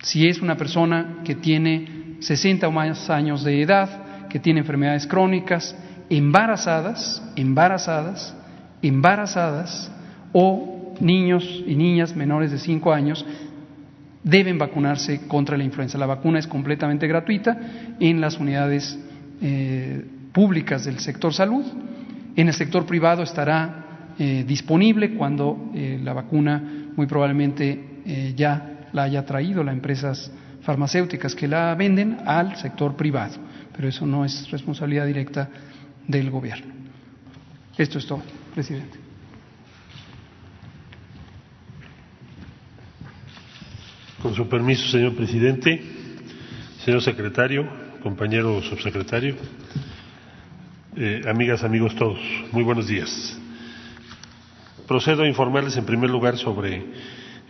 Si 0.05 0.27
es 0.27 0.39
una 0.39 0.55
persona 0.55 1.21
que 1.25 1.33
tiene 1.33 2.17
60 2.19 2.67
o 2.67 2.71
más 2.71 3.09
años 3.09 3.43
de 3.43 3.59
edad, 3.59 4.04
que 4.35 4.41
tiene 4.41 4.59
enfermedades 4.59 5.07
crónicas, 5.07 5.73
embarazadas, 6.09 7.23
embarazadas, 7.37 8.35
embarazadas 8.81 9.89
o 10.33 10.93
niños 10.99 11.63
y 11.65 11.73
niñas 11.73 12.13
menores 12.17 12.51
de 12.51 12.57
5 12.57 12.91
años 12.91 13.25
deben 14.23 14.57
vacunarse 14.57 15.25
contra 15.29 15.55
la 15.55 15.63
influenza. 15.63 15.97
La 15.97 16.05
vacuna 16.05 16.39
es 16.39 16.47
completamente 16.47 17.07
gratuita 17.07 17.57
en 17.97 18.19
las 18.19 18.37
unidades 18.37 18.99
eh, 19.41 20.03
públicas 20.33 20.83
del 20.83 20.99
sector 20.99 21.33
salud. 21.33 21.63
En 22.35 22.49
el 22.49 22.53
sector 22.53 22.85
privado 22.85 23.23
estará 23.23 24.11
eh, 24.19 24.43
disponible 24.45 25.15
cuando 25.15 25.71
eh, 25.73 25.97
la 26.03 26.11
vacuna 26.11 26.91
muy 26.93 27.07
probablemente 27.07 28.33
ya 28.35 28.89
la 28.91 29.03
haya 29.03 29.25
traído 29.25 29.63
las 29.63 29.73
empresas 29.73 30.29
farmacéuticas 30.65 31.35
que 31.35 31.47
la 31.47 31.73
venden 31.75 32.17
al 32.25 32.55
sector 32.57 32.95
privado, 32.95 33.35
pero 33.75 33.89
eso 33.89 34.05
no 34.05 34.23
es 34.23 34.49
responsabilidad 34.51 35.05
directa 35.05 35.49
del 36.07 36.29
gobierno. 36.29 36.73
Esto 37.77 37.97
es 37.99 38.05
todo, 38.05 38.21
presidente. 38.53 38.97
Con 44.21 44.33
su 44.33 44.47
permiso, 44.47 44.87
señor 44.87 45.15
presidente, 45.15 45.81
señor 46.83 47.01
secretario, 47.01 47.67
compañero 48.01 48.61
subsecretario, 48.61 49.35
eh, 50.95 51.21
amigas, 51.27 51.63
amigos 51.63 51.95
todos, 51.95 52.19
muy 52.51 52.63
buenos 52.63 52.87
días. 52.87 53.37
Procedo 54.87 55.23
a 55.23 55.27
informarles 55.27 55.75
en 55.77 55.85
primer 55.85 56.09
lugar 56.09 56.37
sobre 56.37 56.85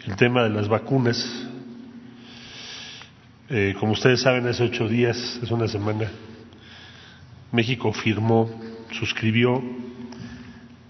el 0.05 0.15
tema 0.15 0.43
de 0.43 0.49
las 0.49 0.67
vacunas. 0.67 1.47
Eh, 3.47 3.75
como 3.79 3.91
ustedes 3.91 4.21
saben, 4.21 4.47
hace 4.47 4.63
ocho 4.63 4.87
días, 4.87 5.39
es 5.43 5.51
una 5.51 5.67
semana, 5.67 6.09
México 7.51 7.93
firmó, 7.93 8.49
suscribió 8.89 9.61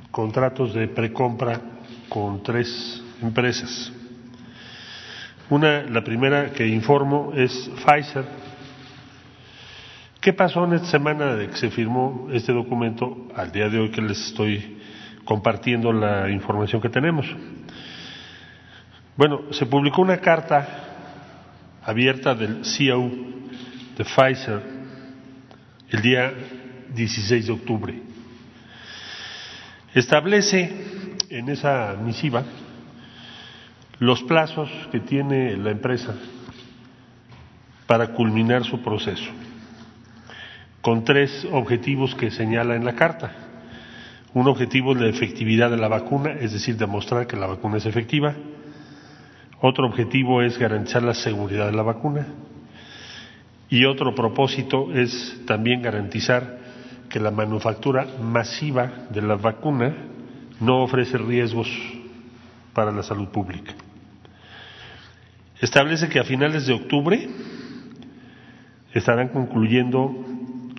contratos 0.10 0.74
de 0.74 0.88
precompra 0.88 1.60
con 2.08 2.42
tres 2.44 3.04
empresas. 3.22 3.92
Una, 5.50 5.82
la 5.82 6.02
primera 6.02 6.54
que 6.54 6.66
informo 6.66 7.34
es 7.36 7.70
Pfizer. 7.86 8.24
¿Qué 10.22 10.32
pasó 10.32 10.64
en 10.64 10.76
esta 10.76 10.88
semana 10.88 11.36
de 11.36 11.50
que 11.50 11.58
se 11.58 11.70
firmó 11.70 12.30
este 12.32 12.54
documento 12.54 13.28
al 13.36 13.52
día 13.52 13.68
de 13.68 13.80
hoy 13.80 13.92
que 13.92 14.02
les 14.02 14.28
estoy 14.28 14.78
compartiendo 15.26 15.92
la 15.92 16.30
información 16.32 16.82
que 16.82 16.88
tenemos? 16.88 17.26
Bueno, 19.18 19.42
se 19.52 19.66
publicó 19.66 20.02
una 20.02 20.20
carta 20.20 20.85
abierta 21.86 22.34
del 22.34 22.66
CEO 22.66 23.10
de 23.96 24.04
Pfizer 24.04 24.62
el 25.90 26.02
día 26.02 26.34
16 26.94 27.46
de 27.46 27.54
octubre. 27.54 28.02
Establece 29.94 30.74
en 31.30 31.50
esa 31.50 31.96
misiva 32.04 32.44
los 34.00 34.24
plazos 34.24 34.70
que 34.92 35.00
tiene 35.00 35.56
la 35.58 35.70
empresa 35.72 36.16
para 37.86 38.08
culminar 38.14 38.64
su 38.66 38.82
proceso, 38.82 39.32
con 40.82 41.06
tres 41.06 41.48
objetivos 41.52 42.16
que 42.16 42.32
señala 42.32 42.76
en 42.76 42.84
la 42.84 42.96
carta. 42.96 43.32
Un 44.34 44.48
objetivo 44.48 44.94
es 44.94 45.02
la 45.02 45.08
efectividad 45.08 45.70
de 45.70 45.78
la 45.78 45.88
vacuna, 45.88 46.32
es 46.32 46.52
decir, 46.52 46.76
demostrar 46.78 47.28
que 47.28 47.38
la 47.38 47.48
vacuna 47.48 47.78
es 47.78 47.86
efectiva. 47.86 48.34
Otro 49.68 49.88
objetivo 49.88 50.44
es 50.44 50.60
garantizar 50.60 51.02
la 51.02 51.16
seguridad 51.16 51.66
de 51.66 51.72
la 51.76 51.82
vacuna. 51.82 52.28
Y 53.68 53.86
otro 53.86 54.14
propósito 54.14 54.94
es 54.94 55.42
también 55.48 55.82
garantizar 55.82 56.60
que 57.10 57.20
la 57.20 57.32
manufactura 57.32 58.06
masiva 58.22 59.08
de 59.10 59.24
la 59.24 59.38
vacuna 59.38 59.92
no 60.60 60.84
ofrece 60.84 61.18
riesgos 61.18 61.68
para 62.74 62.92
la 62.92 63.02
salud 63.02 63.30
pública. 63.30 63.74
Establece 65.60 66.10
que 66.10 66.20
a 66.20 66.26
finales 66.26 66.68
de 66.68 66.74
octubre 66.74 67.28
estarán 68.94 69.30
concluyendo 69.30 70.14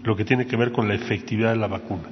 lo 0.04 0.14
que 0.14 0.24
tiene 0.24 0.46
que 0.46 0.54
ver 0.54 0.70
con 0.70 0.86
la 0.86 0.94
efectividad 0.94 1.50
de 1.50 1.56
la 1.56 1.66
vacuna. 1.66 2.04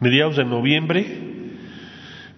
Mediados 0.00 0.36
de 0.36 0.44
noviembre 0.44 1.43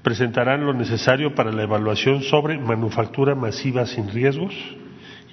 presentarán 0.07 0.65
lo 0.65 0.73
necesario 0.73 1.35
para 1.35 1.51
la 1.51 1.65
evaluación 1.65 2.23
sobre 2.23 2.57
manufactura 2.59 3.35
masiva 3.35 3.85
sin 3.87 4.09
riesgos 4.09 4.55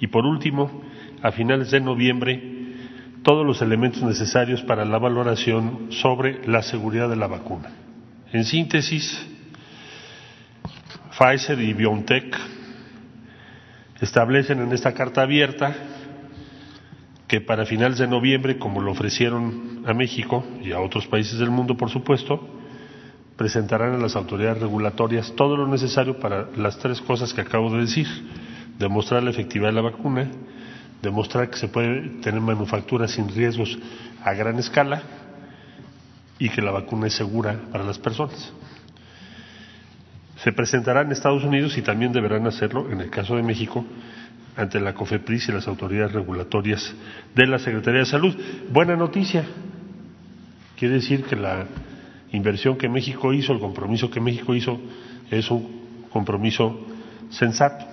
y 0.00 0.08
por 0.08 0.26
último, 0.26 0.82
a 1.22 1.30
finales 1.30 1.70
de 1.70 1.80
noviembre, 1.80 2.42
todos 3.22 3.46
los 3.46 3.62
elementos 3.62 4.02
necesarios 4.02 4.62
para 4.62 4.84
la 4.84 4.98
valoración 4.98 5.92
sobre 5.92 6.44
la 6.48 6.60
seguridad 6.62 7.08
de 7.08 7.14
la 7.14 7.28
vacuna. 7.28 7.70
En 8.32 8.44
síntesis, 8.44 9.24
Pfizer 11.16 11.60
y 11.60 11.72
BioNTech 11.72 12.36
establecen 14.00 14.60
en 14.60 14.72
esta 14.72 14.92
carta 14.92 15.22
abierta 15.22 15.72
que 17.28 17.40
para 17.40 17.64
finales 17.64 17.98
de 17.98 18.08
noviembre, 18.08 18.58
como 18.58 18.80
lo 18.80 18.90
ofrecieron 18.90 19.84
a 19.86 19.94
México 19.94 20.44
y 20.64 20.72
a 20.72 20.80
otros 20.80 21.06
países 21.06 21.38
del 21.38 21.50
mundo, 21.50 21.76
por 21.76 21.90
supuesto, 21.90 22.53
presentarán 23.36 23.94
a 23.94 23.98
las 23.98 24.16
autoridades 24.16 24.60
regulatorias 24.60 25.32
todo 25.34 25.56
lo 25.56 25.66
necesario 25.66 26.18
para 26.18 26.46
las 26.56 26.78
tres 26.78 27.00
cosas 27.00 27.32
que 27.34 27.40
acabo 27.40 27.72
de 27.72 27.80
decir. 27.80 28.06
Demostrar 28.78 29.22
la 29.22 29.30
efectividad 29.30 29.68
de 29.68 29.74
la 29.74 29.82
vacuna, 29.82 30.28
demostrar 31.02 31.48
que 31.50 31.58
se 31.58 31.68
puede 31.68 32.08
tener 32.20 32.40
manufactura 32.40 33.06
sin 33.08 33.28
riesgos 33.28 33.78
a 34.24 34.32
gran 34.34 34.58
escala 34.58 35.02
y 36.38 36.48
que 36.48 36.62
la 36.62 36.72
vacuna 36.72 37.06
es 37.06 37.14
segura 37.14 37.56
para 37.70 37.84
las 37.84 37.98
personas. 37.98 38.52
Se 40.42 40.52
presentará 40.52 41.02
en 41.02 41.12
Estados 41.12 41.44
Unidos 41.44 41.78
y 41.78 41.82
también 41.82 42.12
deberán 42.12 42.46
hacerlo, 42.46 42.90
en 42.90 43.00
el 43.00 43.10
caso 43.10 43.36
de 43.36 43.42
México, 43.42 43.84
ante 44.56 44.80
la 44.80 44.94
COFEPRIS 44.94 45.48
y 45.48 45.52
las 45.52 45.66
autoridades 45.68 46.12
regulatorias 46.12 46.94
de 47.34 47.46
la 47.46 47.58
Secretaría 47.58 48.00
de 48.00 48.06
Salud. 48.06 48.34
Buena 48.70 48.96
noticia. 48.96 49.44
Quiere 50.76 50.94
decir 50.94 51.24
que 51.24 51.36
la 51.36 51.66
inversión 52.36 52.76
que 52.76 52.88
México 52.88 53.32
hizo, 53.32 53.52
el 53.52 53.60
compromiso 53.60 54.10
que 54.10 54.20
México 54.20 54.54
hizo, 54.54 54.78
es 55.30 55.50
un 55.50 56.06
compromiso 56.10 56.80
sensato, 57.30 57.84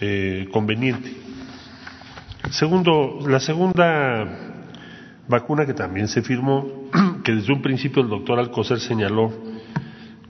eh, 0.00 0.48
conveniente. 0.52 1.12
Segundo, 2.50 3.20
la 3.28 3.40
segunda 3.40 4.26
vacuna 5.28 5.66
que 5.66 5.74
también 5.74 6.08
se 6.08 6.22
firmó, 6.22 6.66
que 7.24 7.32
desde 7.32 7.52
un 7.52 7.62
principio 7.62 8.02
el 8.02 8.08
doctor 8.08 8.38
Alcocer 8.38 8.80
señaló 8.80 9.32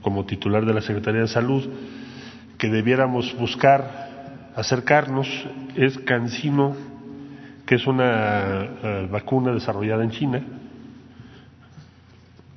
como 0.01 0.25
titular 0.25 0.65
de 0.65 0.73
la 0.73 0.81
Secretaría 0.81 1.21
de 1.21 1.27
Salud 1.27 1.67
que 2.61 2.69
debiéramos 2.69 3.35
buscar 3.39 4.51
acercarnos 4.55 5.27
es 5.75 5.97
Cancino, 5.97 6.75
que 7.65 7.73
es 7.73 7.87
una 7.87 8.65
eh, 8.83 9.07
vacuna 9.09 9.51
desarrollada 9.51 10.03
en 10.03 10.11
China. 10.11 10.43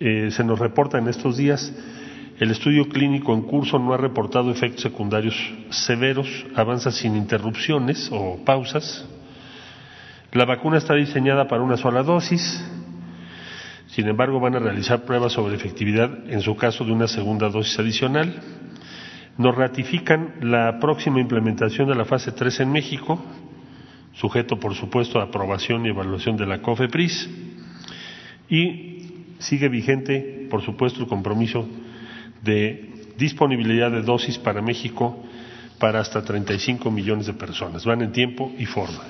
Eh, 0.07 0.31
se 0.33 0.45
nos 0.45 0.59
reporta 0.59 0.99
en 0.99 1.09
estos 1.09 1.39
días 1.39 1.73
el 2.39 2.51
estudio 2.51 2.91
clínico 2.91 3.33
en 3.33 3.41
curso 3.41 3.79
no 3.79 3.95
ha 3.95 3.97
reportado 3.97 4.51
efectos 4.51 4.83
secundarios 4.83 5.35
severos, 5.71 6.29
avanza 6.55 6.91
sin 6.93 7.17
interrupciones 7.17 8.11
o 8.13 8.37
pausas. 8.45 9.09
La 10.33 10.45
vacuna 10.45 10.77
está 10.77 10.93
diseñada 10.93 11.49
para 11.49 11.63
una 11.63 11.79
sola 11.79 12.03
dosis, 12.03 12.63
sin 13.87 14.07
embargo, 14.07 14.41
van 14.41 14.57
a 14.57 14.59
realizar 14.59 15.07
pruebas 15.07 15.33
sobre 15.33 15.55
efectividad 15.55 16.31
en 16.31 16.43
su 16.43 16.55
caso 16.55 16.85
de 16.85 16.93
una 16.93 17.09
segunda 17.09 17.49
dosis 17.49 17.79
adicional. 17.79 18.43
Nos 19.39 19.55
ratifican 19.55 20.35
la 20.43 20.81
próxima 20.81 21.19
implementación 21.19 21.89
de 21.89 21.95
la 21.95 22.05
fase 22.05 22.33
3 22.33 22.61
en 22.61 22.73
México, 22.73 23.25
sujeto 24.13 24.61
por 24.61 24.75
supuesto 24.75 25.19
a 25.19 25.23
aprobación 25.23 25.87
y 25.87 25.89
evaluación 25.89 26.37
de 26.37 26.45
la 26.45 26.61
COFEPRIS. 26.61 27.31
Y 28.51 28.94
sigue 29.45 29.69
vigente, 29.69 30.47
por 30.51 30.63
supuesto, 30.63 31.01
el 31.01 31.07
compromiso 31.07 31.67
de 32.43 32.91
disponibilidad 33.17 33.91
de 33.91 34.03
dosis 34.03 34.39
para 34.39 34.61
México 34.61 35.23
para 35.79 36.01
hasta 36.01 36.23
35 36.23 36.91
millones 36.91 37.27
de 37.27 37.35
personas. 37.35 37.85
Van 37.85 38.03
en 38.03 38.13
tiempo 38.13 38.53
y 38.59 38.67
forma. 38.67 39.01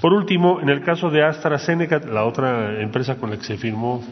Por 0.00 0.12
último, 0.12 0.60
en 0.60 0.68
el 0.68 0.82
caso 0.82 1.10
de 1.10 1.24
AstraZeneca, 1.24 1.98
la 2.00 2.24
otra 2.24 2.80
empresa 2.80 3.16
con 3.16 3.30
la 3.30 3.38
que 3.38 3.44
se 3.44 3.56
firmó 3.56 4.04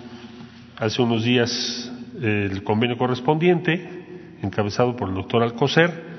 hace 0.78 1.02
unos 1.02 1.24
días 1.24 1.92
el 2.20 2.62
convenio 2.64 2.96
correspondiente, 2.96 4.36
encabezado 4.42 4.96
por 4.96 5.08
el 5.08 5.14
doctor 5.14 5.42
Alcocer, 5.42 6.14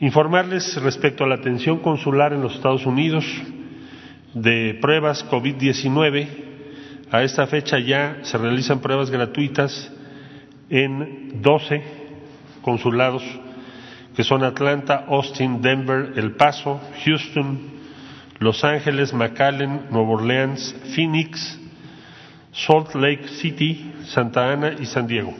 Informarles 0.00 0.82
respecto 0.82 1.24
a 1.24 1.28
la 1.28 1.36
atención 1.36 1.78
consular 1.78 2.32
en 2.32 2.42
los 2.42 2.54
Estados 2.54 2.84
Unidos 2.86 3.24
de 4.34 4.78
pruebas 4.80 5.24
COVID-19. 5.30 6.28
A 7.10 7.22
esta 7.22 7.46
fecha 7.46 7.78
ya 7.78 8.18
se 8.22 8.36
realizan 8.36 8.80
pruebas 8.80 9.10
gratuitas 9.10 9.92
en 10.68 11.40
12 11.40 11.82
consulados 12.62 13.22
que 14.14 14.22
son 14.22 14.44
Atlanta, 14.44 15.04
Austin, 15.08 15.60
Denver, 15.60 16.12
El 16.16 16.32
Paso, 16.32 16.80
Houston, 17.04 17.58
Los 18.38 18.64
Ángeles, 18.64 19.12
McAllen, 19.12 19.86
Nueva 19.90 20.10
Orleans, 20.10 20.74
Phoenix, 20.94 21.58
Salt 22.52 22.94
Lake 22.94 23.26
City, 23.40 23.92
Santa 24.04 24.52
Ana 24.52 24.74
y 24.78 24.86
San 24.86 25.06
Diego. 25.06 25.34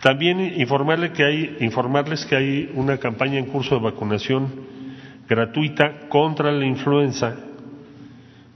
También 0.00 0.60
informarles 0.60 1.10
que 1.12 1.24
hay, 1.24 1.56
informarles 1.60 2.24
que 2.26 2.36
hay 2.36 2.70
una 2.74 2.98
campaña 2.98 3.38
en 3.38 3.46
curso 3.46 3.74
de 3.74 3.80
vacunación 3.80 4.75
gratuita 5.28 6.08
contra 6.08 6.50
la 6.52 6.64
influenza, 6.64 7.36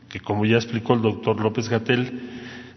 que 0.09 0.21
como 0.21 0.45
ya 0.45 0.57
explicó 0.57 0.95
el 0.95 1.03
doctor 1.03 1.41
López 1.41 1.69
Gatel, 1.69 2.21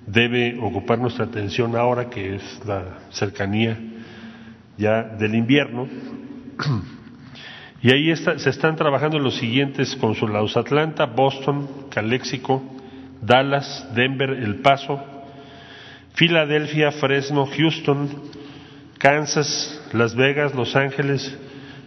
debe 0.05 0.57
ocupar 0.59 0.99
nuestra 0.99 1.25
atención 1.25 1.75
ahora 1.75 2.09
que 2.09 2.35
es 2.35 2.61
la 2.65 2.99
cercanía 3.11 3.77
ya 4.77 5.03
del 5.03 5.35
invierno. 5.35 5.87
Y 7.81 7.91
ahí 7.91 8.15
se 8.15 8.49
están 8.49 8.77
trabajando 8.77 9.19
los 9.19 9.35
siguientes 9.35 9.95
consulados, 9.97 10.55
Atlanta, 10.55 11.05
Boston, 11.05 11.67
Calexico, 11.89 12.63
Dallas, 13.21 13.89
Denver, 13.93 14.29
El 14.29 14.61
Paso, 14.61 15.03
Filadelfia, 16.13 16.91
Fresno, 16.91 17.45
Houston, 17.45 18.09
Kansas, 18.99 19.81
Las 19.91 20.15
Vegas, 20.15 20.55
Los 20.55 20.77
Ángeles, 20.77 21.37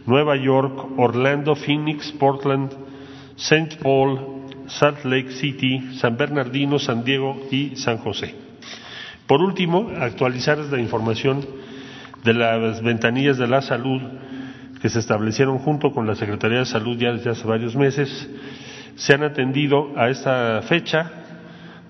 Nueva 0.07 0.37
York, 0.37 0.99
Orlando, 0.99 1.57
Phoenix, 1.57 2.13
Portland, 2.13 2.71
St. 3.37 3.79
Paul, 3.83 4.47
Salt 4.69 5.05
Lake 5.05 5.33
City, 5.33 5.97
San 5.99 6.17
Bernardino, 6.17 6.79
San 6.79 7.03
Diego 7.05 7.37
y 7.51 7.75
San 7.77 7.99
José. 7.99 8.35
Por 9.27 9.43
último, 9.43 9.91
actualizar 9.99 10.57
la 10.59 10.81
información 10.81 11.45
de 12.23 12.35
las 12.35 12.81
ventanillas 12.83 13.39
de 13.39 13.49
la 13.49 13.63
salud 13.63 14.01
que 14.81 14.89
se 14.89 15.01
establecieron 15.01 15.59
junto 15.59 15.91
con 15.91 16.07
la 16.07 16.15
Secretaría 16.15 16.61
de 16.61 16.67
Salud 16.67 16.97
ya 16.97 17.11
desde 17.13 17.31
hace 17.31 17.45
varios 17.47 17.75
meses. 17.75 18.31
Se 18.95 19.15
han 19.15 19.25
atendido 19.25 19.93
a 19.97 20.09
esta 20.09 20.63
fecha 20.63 21.11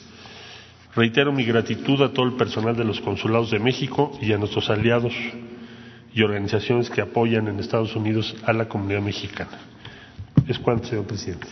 Reitero 0.94 1.33
mi 1.33 1.44
gratitud 1.44 2.02
a 2.02 2.12
todo 2.12 2.26
el 2.26 2.35
personal 2.35 2.76
de 2.76 2.85
los 2.85 3.00
consulados 3.00 3.50
de 3.50 3.59
México 3.59 4.16
y 4.20 4.30
a 4.33 4.38
nuestros 4.38 4.70
aliados 4.70 5.12
y 6.12 6.22
organizaciones 6.22 6.90
que 6.90 7.00
apoyan 7.00 7.48
en 7.48 7.59
Estados 7.59 7.96
Unidos 7.96 8.37
a 8.44 8.52
la 8.52 8.68
comunidad 8.68 9.00
mexicana. 9.00 9.59
Es 10.46 10.59
cuanto, 10.59 10.87
señor 10.87 11.07
presidente. 11.07 11.48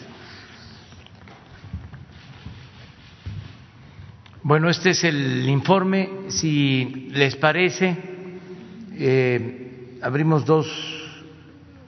Bueno, 4.44 4.68
este 4.68 4.90
es 4.90 5.04
el 5.04 5.48
informe. 5.48 6.10
Si 6.28 7.08
les 7.12 7.36
parece, 7.36 7.96
eh, 8.92 9.98
abrimos 10.02 10.44
dos 10.44 10.91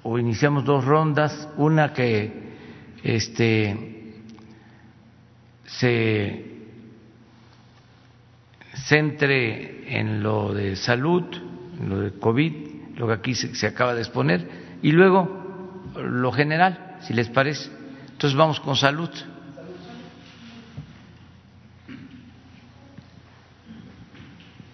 o 0.05 0.19
iniciamos 0.19 0.65
dos 0.65 0.85
rondas. 0.85 1.49
Una 1.57 1.93
que 1.93 2.45
este, 3.03 4.13
se 5.67 6.45
centre 8.87 9.99
en 9.99 10.23
lo 10.23 10.53
de 10.55 10.77
salud, 10.77 11.25
en 11.81 11.89
lo 11.89 12.01
de 12.01 12.13
COVID, 12.19 12.53
lo 12.97 13.07
que 13.09 13.13
aquí 13.13 13.35
se, 13.35 13.67
acaba 13.67 13.95
de 13.95 14.01
exponer, 14.03 14.49
y 14.83 14.93
luego 14.93 15.83
lo 15.97 16.33
general, 16.33 16.99
si 17.01 17.15
les 17.15 17.29
parece. 17.29 17.71
Entonces 18.13 18.37
vamos 18.37 18.61
con 18.61 18.77
salud. 18.77 19.11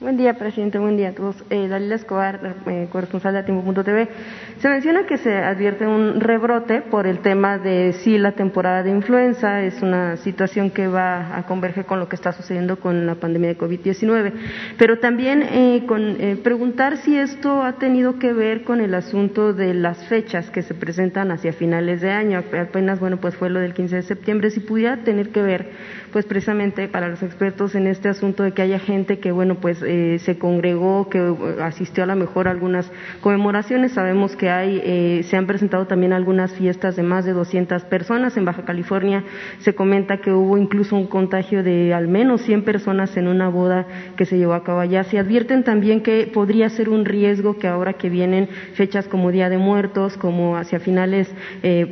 Buen 0.01 0.17
día, 0.17 0.33
presidente. 0.33 0.79
Buen 0.79 0.97
día 0.97 1.11
a 1.11 1.13
todos. 1.13 1.37
Eh, 1.51 1.69
Dalila 1.69 1.97
Escobar, 1.97 2.57
eh, 2.67 2.89
corresponsal 2.91 3.35
de 3.35 3.43
Tiempo.tv. 3.43 4.09
Se 4.59 4.67
menciona 4.71 5.05
que 5.05 5.19
se 5.19 5.37
advierte 5.37 5.87
un 5.87 6.23
rebrote 6.23 6.81
por 6.81 7.07
el 7.07 7.19
tema 7.19 7.59
de 7.59 7.93
si 7.93 8.17
la 8.17 8.33
temporada 8.33 8.83
de 8.83 8.89
influenza 8.93 9.61
es 9.61 9.83
una 9.83 10.17
situación 10.17 10.71
que 10.71 10.89
va 10.89 11.37
a 11.37 11.43
converger 11.43 11.85
con 11.85 12.01
lo 12.01 12.09
que 12.09 12.17
está 12.17 12.33
sucediendo 12.33 12.81
con 12.81 13.05
la 13.05 13.17
pandemia 13.17 13.51
de 13.51 13.59
COVID-19. 13.59 14.33
Pero 14.79 15.01
también 15.01 15.43
eh, 15.43 15.85
con, 15.87 16.17
eh, 16.19 16.39
preguntar 16.43 16.97
si 16.97 17.19
esto 17.19 17.63
ha 17.63 17.75
tenido 17.75 18.19
que 18.19 18.33
ver 18.33 18.65
con 18.65 18.81
el 18.81 18.95
asunto 18.95 19.53
de 19.53 19.75
las 19.75 20.09
fechas 20.09 20.51
que 20.51 20.63
se 20.63 20.73
presentan 20.73 21.31
hacia 21.31 21.53
finales 21.53 22.01
de 22.01 22.11
año. 22.11 22.39
Apenas, 22.39 23.01
bueno, 23.01 23.19
pues 23.19 23.37
fue 23.37 23.51
lo 23.51 23.61
del 23.61 23.75
15 23.75 23.97
de 23.97 24.03
septiembre. 24.03 24.51
Si 24.51 24.61
pudiera 24.61 25.05
tener 25.05 25.29
que 25.29 25.43
ver 25.43 25.73
pues 26.13 26.25
precisamente 26.27 26.89
para 26.89 27.09
los 27.09 27.23
expertos 27.23 27.75
en 27.75 27.87
este 27.87 28.09
asunto 28.09 28.43
de 28.43 28.53
que 28.53 28.63
haya 28.63 28.79
gente 28.79 29.19
que, 29.19 29.33
bueno, 29.33 29.57
pues 29.57 29.83
eh, 29.83 30.19
se 30.21 30.39
congregó, 30.39 31.09
que 31.09 31.19
eh, 31.19 31.63
asistió 31.63 32.05
a 32.05 32.07
lo 32.07 32.17
mejor 32.17 32.49
a 32.49 32.51
algunas 32.51 32.91
conmemoraciones. 33.21 33.93
Sabemos 33.93 34.37
que 34.37 34.51
hay, 34.51 34.81
eh, 34.85 35.23
se 35.25 35.37
han 35.37 35.47
presentado 35.47 35.87
también 35.87 36.13
algunas 36.13 36.53
fiestas 36.53 36.97
de 36.97 37.03
más 37.03 37.25
de 37.25 37.33
200 37.33 37.85
personas. 37.85 38.37
En 38.37 38.45
Baja 38.45 38.65
California 38.65 39.25
se 39.61 39.75
comenta 39.75 40.19
que 40.19 40.33
hubo 40.33 40.59
incluso 40.59 40.97
un 40.97 41.07
contagio 41.07 41.63
de 41.63 41.95
al 41.95 42.09
menos 42.09 42.43
100 42.43 42.65
personas 42.65 43.17
en 43.17 43.29
una 43.29 43.49
boda 43.49 43.87
que 44.17 44.27
se 44.27 44.37
llevó 44.37 44.55
a 44.55 44.65
cabo 44.65 44.81
allá. 44.81 45.05
Se 45.05 45.19
advierten 45.19 45.63
también 45.63 46.03
que 46.03 46.31
podría 46.33 46.69
ser 46.71 46.89
un 46.89 47.05
riesgo 47.05 47.59
que 47.59 47.69
ahora 47.69 47.95
que 47.95 48.11
vienen 48.11 48.49
fechas 48.75 49.07
como 49.07 49.31
Día 49.31 49.49
de 49.49 49.59
Muertos, 49.59 50.17
como 50.17 50.57
hacia 50.57 50.81
finales, 50.81 51.33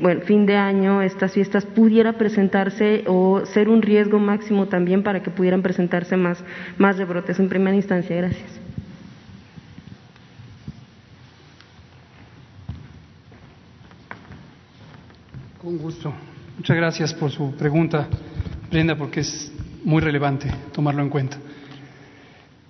bueno, 0.00 0.22
fin 0.22 0.46
de 0.46 0.56
año, 0.56 1.02
estas 1.02 1.32
fiestas 1.32 1.64
pudiera 1.66 2.14
presentarse 2.14 3.04
o 3.06 3.42
ser 3.46 3.68
un 3.68 3.82
riesgo 3.82 4.07
máximo 4.16 4.66
también 4.68 5.02
para 5.02 5.22
que 5.22 5.30
pudieran 5.30 5.60
presentarse 5.60 6.16
más, 6.16 6.42
más 6.78 6.96
rebrotes 6.96 7.38
en 7.38 7.50
primera 7.50 7.76
instancia. 7.76 8.16
Gracias. 8.16 8.60
Con 15.60 15.76
gusto. 15.76 16.14
Muchas 16.56 16.76
gracias 16.76 17.12
por 17.12 17.30
su 17.30 17.54
pregunta, 17.54 18.08
Brenda, 18.70 18.96
porque 18.96 19.20
es 19.20 19.52
muy 19.84 20.00
relevante 20.00 20.50
tomarlo 20.72 21.02
en 21.02 21.10
cuenta. 21.10 21.36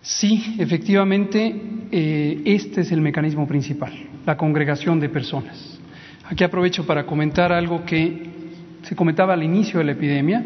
Sí, 0.02 0.56
efectivamente, 0.58 1.54
eh, 1.92 2.42
este 2.44 2.80
es 2.80 2.92
el 2.92 3.00
mecanismo 3.00 3.46
principal, 3.46 3.92
la 4.26 4.36
congregación 4.36 4.98
de 5.00 5.08
personas. 5.08 5.78
Aquí 6.24 6.44
aprovecho 6.44 6.86
para 6.86 7.06
comentar 7.06 7.52
algo 7.52 7.84
que 7.84 8.30
se 8.82 8.96
comentaba 8.96 9.34
al 9.34 9.42
inicio 9.42 9.78
de 9.78 9.84
la 9.84 9.92
epidemia, 9.92 10.44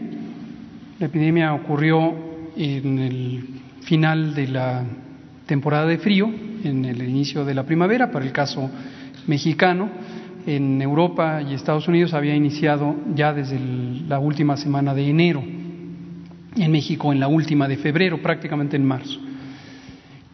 la 0.98 1.06
epidemia 1.06 1.54
ocurrió 1.54 2.14
en 2.56 2.98
el 2.98 3.44
final 3.82 4.34
de 4.34 4.48
la 4.48 4.84
temporada 5.46 5.86
de 5.86 5.98
frío, 5.98 6.30
en 6.64 6.84
el 6.84 7.02
inicio 7.02 7.44
de 7.44 7.54
la 7.54 7.64
primavera, 7.64 8.10
para 8.10 8.24
el 8.24 8.32
caso 8.32 8.70
mexicano. 9.26 9.90
En 10.46 10.82
Europa 10.82 11.40
y 11.42 11.54
Estados 11.54 11.86
Unidos 11.88 12.14
había 12.14 12.34
iniciado 12.34 12.96
ya 13.14 13.32
desde 13.32 13.58
la 14.08 14.18
última 14.18 14.56
semana 14.56 14.94
de 14.94 15.08
enero, 15.08 15.42
en 15.42 16.72
México 16.72 17.12
en 17.12 17.20
la 17.20 17.28
última 17.28 17.68
de 17.68 17.76
febrero, 17.76 18.20
prácticamente 18.20 18.76
en 18.76 18.84
marzo. 18.84 19.20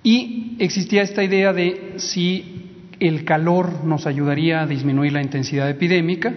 Y 0.02 0.56
existía 0.58 1.02
esta 1.02 1.22
idea 1.22 1.52
de 1.52 1.94
si 1.96 2.64
el 3.00 3.24
calor 3.24 3.84
nos 3.84 4.06
ayudaría 4.06 4.62
a 4.62 4.66
disminuir 4.66 5.12
la 5.12 5.22
intensidad 5.22 5.68
epidémica. 5.68 6.32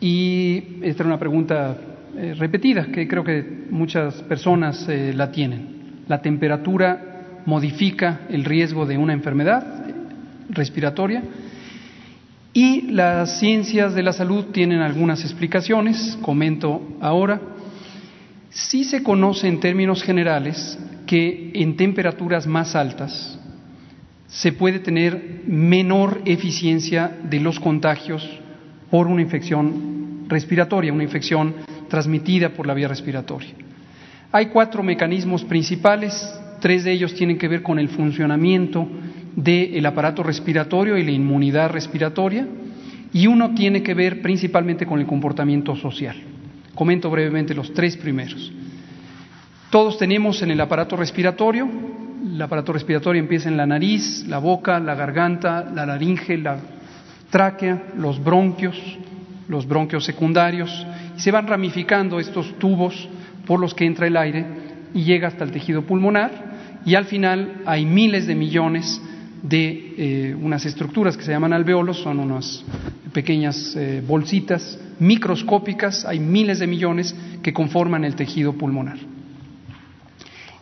Y 0.00 0.62
esta 0.82 1.02
era 1.02 1.08
una 1.08 1.18
pregunta 1.18 1.91
eh, 2.16 2.34
repetida 2.38 2.86
que 2.86 3.08
creo 3.08 3.24
que 3.24 3.42
muchas 3.70 4.22
personas 4.22 4.86
eh, 4.88 5.12
la 5.14 5.32
tienen. 5.32 6.02
La 6.08 6.20
temperatura 6.20 7.40
modifica 7.46 8.22
el 8.28 8.44
riesgo 8.44 8.86
de 8.86 8.98
una 8.98 9.12
enfermedad 9.12 9.86
respiratoria 10.50 11.22
y 12.52 12.82
las 12.92 13.38
ciencias 13.38 13.94
de 13.94 14.02
la 14.02 14.12
salud 14.12 14.46
tienen 14.52 14.80
algunas 14.80 15.22
explicaciones, 15.22 16.18
comento 16.20 16.96
ahora. 17.00 17.40
Sí 18.50 18.84
se 18.84 19.02
conoce 19.02 19.48
en 19.48 19.60
términos 19.60 20.02
generales 20.02 20.78
que 21.06 21.50
en 21.54 21.76
temperaturas 21.76 22.46
más 22.46 22.76
altas 22.76 23.38
se 24.26 24.52
puede 24.52 24.80
tener 24.80 25.42
menor 25.46 26.20
eficiencia 26.26 27.10
de 27.22 27.40
los 27.40 27.58
contagios 27.58 28.28
por 28.90 29.06
una 29.06 29.22
infección 29.22 30.26
respiratoria, 30.28 30.92
una 30.92 31.04
infección 31.04 31.54
transmitida 31.92 32.48
por 32.48 32.66
la 32.66 32.72
vía 32.72 32.88
respiratoria. 32.88 33.50
Hay 34.32 34.46
cuatro 34.46 34.82
mecanismos 34.82 35.44
principales, 35.44 36.14
tres 36.58 36.84
de 36.84 36.92
ellos 36.92 37.12
tienen 37.14 37.36
que 37.36 37.48
ver 37.48 37.62
con 37.62 37.78
el 37.78 37.90
funcionamiento 37.90 38.88
del 39.36 39.84
aparato 39.84 40.22
respiratorio 40.22 40.96
y 40.96 41.04
la 41.04 41.10
inmunidad 41.10 41.68
respiratoria, 41.68 42.46
y 43.12 43.26
uno 43.26 43.54
tiene 43.54 43.82
que 43.82 43.92
ver 43.92 44.22
principalmente 44.22 44.86
con 44.86 45.00
el 45.00 45.06
comportamiento 45.06 45.76
social. 45.76 46.16
Comento 46.74 47.10
brevemente 47.10 47.52
los 47.54 47.74
tres 47.74 47.98
primeros. 47.98 48.50
Todos 49.68 49.98
tenemos 49.98 50.40
en 50.40 50.50
el 50.50 50.62
aparato 50.62 50.96
respiratorio, 50.96 51.68
el 52.24 52.40
aparato 52.40 52.72
respiratorio 52.72 53.20
empieza 53.20 53.50
en 53.50 53.58
la 53.58 53.66
nariz, 53.66 54.24
la 54.26 54.38
boca, 54.38 54.80
la 54.80 54.94
garganta, 54.94 55.70
la 55.74 55.84
laringe, 55.84 56.38
la 56.38 56.56
tráquea, 57.28 57.82
los 57.98 58.24
bronquios, 58.24 58.80
los 59.46 59.68
bronquios 59.68 60.06
secundarios, 60.06 60.86
se 61.16 61.30
van 61.30 61.46
ramificando 61.46 62.18
estos 62.20 62.58
tubos 62.58 63.08
por 63.46 63.60
los 63.60 63.74
que 63.74 63.86
entra 63.86 64.06
el 64.06 64.16
aire 64.16 64.44
y 64.94 65.04
llega 65.04 65.28
hasta 65.28 65.44
el 65.44 65.50
tejido 65.50 65.82
pulmonar, 65.82 66.52
y 66.84 66.94
al 66.94 67.04
final 67.06 67.62
hay 67.64 67.86
miles 67.86 68.26
de 68.26 68.34
millones 68.34 69.00
de 69.42 69.94
eh, 69.96 70.34
unas 70.34 70.64
estructuras 70.64 71.16
que 71.16 71.24
se 71.24 71.32
llaman 71.32 71.52
alveolos, 71.52 71.98
son 71.98 72.18
unas 72.18 72.64
pequeñas 73.12 73.74
eh, 73.76 74.02
bolsitas 74.06 74.78
microscópicas, 74.98 76.04
hay 76.04 76.20
miles 76.20 76.60
de 76.60 76.66
millones 76.66 77.14
que 77.42 77.52
conforman 77.52 78.04
el 78.04 78.14
tejido 78.14 78.52
pulmonar. 78.52 78.98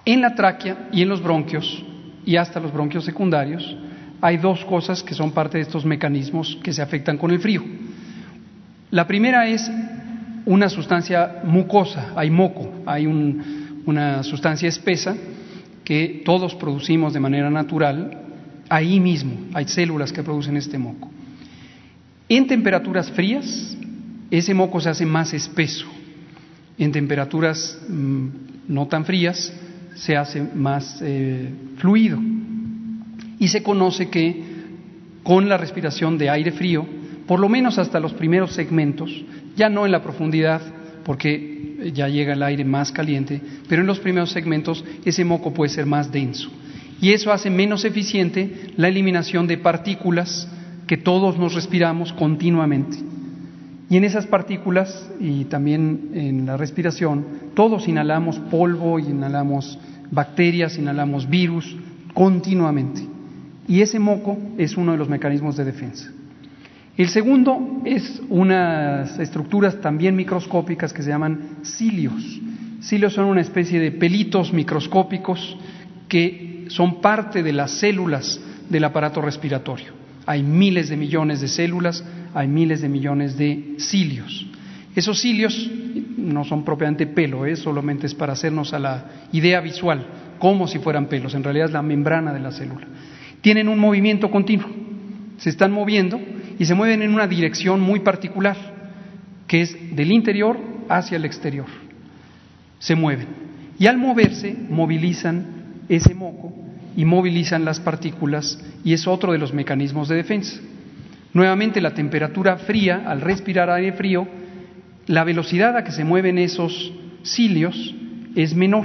En 0.05 0.21
la 0.23 0.35
tráquea 0.35 0.89
y 0.93 1.03
en 1.03 1.09
los 1.09 1.23
bronquios, 1.23 1.85
y 2.25 2.37
hasta 2.37 2.59
los 2.61 2.73
bronquios 2.73 3.05
secundarios, 3.05 3.77
hay 4.21 4.39
dos 4.39 4.65
cosas 4.65 5.03
que 5.03 5.15
son 5.15 5.33
parte 5.33 5.59
de 5.59 5.63
estos 5.63 5.85
mecanismos 5.85 6.59
que 6.63 6.73
se 6.73 6.83
afectan 6.83 7.19
con 7.19 7.31
el 7.31 7.41
frío. 7.41 7.63
La 8.91 9.07
primera 9.07 9.47
es 9.47 9.71
una 10.47 10.69
sustancia 10.69 11.43
mucosa, 11.45 12.13
hay 12.17 12.31
moco, 12.31 12.71
hay 12.87 13.07
una 13.07 14.23
sustancia 14.23 14.69
espesa 14.69 15.17
que 15.85 16.23
todos 16.25 16.55
producimos 16.55 17.13
de 17.13 17.21
manera 17.21 17.51
natural, 17.51 18.19
ahí 18.69 19.01
mismo 19.01 19.33
hay 19.55 19.67
células 19.67 20.13
que 20.13 20.23
producen 20.23 20.57
este 20.57 20.79
moco. 20.79 21.11
En 22.29 22.47
temperaturas 22.47 23.11
frías, 23.11 23.77
ese 24.31 24.55
moco 24.55 24.81
se 24.81 24.89
hace 24.89 25.05
más 25.05 25.35
espeso. 25.35 25.87
En 26.79 26.93
temperaturas 26.93 27.79
mm, 27.89 28.27
no 28.69 28.87
tan 28.87 29.05
frías, 29.05 29.53
se 29.97 30.17
hace 30.17 30.41
más 30.41 31.01
eh, 31.03 31.53
fluido. 31.79 32.19
Y 33.41 33.49
se 33.49 33.63
conoce 33.63 34.09
que 34.09 34.45
con 35.25 35.49
la 35.49 35.57
respiración 35.57 36.17
de 36.17 36.31
aire 36.31 36.53
frío, 36.53 36.87
por 37.27 37.41
lo 37.41 37.49
menos 37.49 37.79
hasta 37.79 37.99
los 37.99 38.13
primeros 38.13 38.53
segmentos, 38.53 39.11
ya 39.61 39.69
no 39.69 39.85
en 39.85 39.93
la 39.93 40.03
profundidad, 40.03 40.63
porque 41.05 41.93
ya 41.93 42.09
llega 42.09 42.33
el 42.33 42.43
aire 42.43 42.65
más 42.65 42.91
caliente, 42.93 43.43
pero 43.69 43.83
en 43.83 43.87
los 43.87 44.01
primeros 44.01 44.31
segmentos 44.31 44.83
ese 45.05 45.23
moco 45.23 45.53
puede 45.53 45.71
ser 45.71 45.85
más 45.85 46.11
denso. 46.11 46.51
Y 47.03 47.13
eso 47.13 47.31
hace 47.31 47.51
menos 47.51 47.85
eficiente 47.85 48.73
la 48.79 48.89
eliminación 48.89 49.47
de 49.47 49.59
partículas 49.59 50.49
que 50.87 50.97
todos 50.97 51.39
nos 51.39 51.55
respiramos 51.55 52.11
continuamente. 52.15 52.97
Y 53.91 53.99
en 53.99 54.05
esas 54.05 54.27
partículas 54.27 55.11
y 55.21 55.45
también 55.45 56.11
en 56.15 56.47
la 56.47 56.57
respiración, 56.57 57.27
todos 57.55 57.87
inhalamos 57.87 58.39
polvo, 58.39 58.99
inhalamos 58.99 59.79
bacterias, 60.11 60.79
inhalamos 60.79 61.29
virus 61.29 61.77
continuamente. 62.15 63.03
Y 63.69 63.83
ese 63.83 63.99
moco 63.99 64.39
es 64.57 64.79
uno 64.79 64.93
de 64.93 64.99
los 64.99 65.11
mecanismos 65.11 65.59
de 65.59 65.67
defensa. 65.67 66.11
El 66.97 67.09
segundo 67.09 67.83
es 67.85 68.21
unas 68.29 69.19
estructuras 69.19 69.81
también 69.81 70.17
microscópicas 70.17 70.93
que 70.93 71.03
se 71.03 71.11
llaman 71.11 71.59
cilios. 71.63 72.41
Cilios 72.83 73.15
son 73.15 73.27
una 73.27 73.41
especie 73.41 73.79
de 73.81 73.93
pelitos 73.93 74.53
microscópicos 74.53 75.57
que 76.09 76.67
son 76.69 77.01
parte 77.01 77.43
de 77.43 77.53
las 77.53 77.71
células 77.73 78.41
del 78.69 78.85
aparato 78.85 79.21
respiratorio. 79.21 79.93
Hay 80.27 80.43
miles 80.43 80.89
de 80.89 80.97
millones 80.97 81.41
de 81.41 81.49
células, 81.49 82.05
hay 82.35 82.49
miles 82.49 82.81
de 82.83 82.89
millones 82.89 83.37
de 83.37 83.77
cilios. 83.79 84.47
Esos 84.95 85.21
cilios 85.21 85.71
no 86.17 86.45
son 86.45 86.65
propiamente 86.65 87.07
pelo, 87.07 87.47
¿eh? 87.47 87.57
solamente 87.57 88.07
es 88.07 88.15
para 88.15 88.33
hacernos 88.33 88.73
a 88.75 88.79
la 88.79 89.05
idea 89.33 89.61
visual, 89.61 90.07
como 90.39 90.67
si 90.67 90.79
fueran 90.79 91.07
pelos, 91.07 91.35
en 91.35 91.45
realidad 91.45 91.67
es 91.67 91.73
la 91.73 91.83
membrana 91.83 92.33
de 92.33 92.41
la 92.41 92.51
célula. 92.51 92.87
Tienen 93.41 93.69
un 93.69 93.79
movimiento 93.79 94.31
continuo, 94.31 94.69
se 95.39 95.51
están 95.51 95.73
moviendo 95.73 96.21
y 96.61 96.67
se 96.67 96.75
mueven 96.75 97.01
en 97.01 97.15
una 97.15 97.27
dirección 97.27 97.81
muy 97.81 98.01
particular, 98.01 98.55
que 99.47 99.63
es 99.63 99.97
del 99.97 100.13
interior 100.13 100.59
hacia 100.91 101.17
el 101.17 101.25
exterior. 101.25 101.65
Se 102.79 102.95
mueven. 102.95 103.29
Y 103.79 103.87
al 103.87 103.97
moverse, 103.97 104.55
movilizan 104.69 105.47
ese 105.89 106.15
moco 106.15 106.53
y 106.95 107.07
movilizan 107.07 107.65
las 107.65 107.81
partículas 107.81 108.63
y 108.85 108.93
es 108.93 109.07
otro 109.07 109.33
de 109.33 109.39
los 109.39 109.55
mecanismos 109.55 110.09
de 110.09 110.17
defensa. 110.17 110.61
Nuevamente 111.33 111.81
la 111.81 111.95
temperatura 111.95 112.59
fría, 112.59 113.05
al 113.07 113.23
respirar 113.23 113.71
aire 113.71 113.95
frío, 113.95 114.29
la 115.07 115.25
velocidad 115.25 115.79
a 115.79 115.83
que 115.83 115.93
se 115.93 116.05
mueven 116.05 116.37
esos 116.37 116.93
cilios 117.25 117.95
es 118.37 118.55
menor 118.55 118.85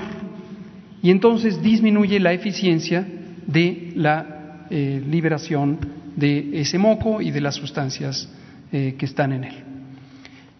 y 1.01 1.11
entonces 1.11 1.61
disminuye 1.61 2.21
la 2.21 2.31
eficiencia 2.31 3.05
de 3.45 3.91
la 3.95 4.67
eh, 4.69 5.03
liberación 5.05 6.04
de 6.15 6.61
ese 6.61 6.77
moco 6.77 7.21
y 7.21 7.31
de 7.31 7.41
las 7.41 7.55
sustancias 7.55 8.29
eh, 8.71 8.95
que 8.97 9.05
están 9.05 9.33
en 9.33 9.43
él. 9.43 9.55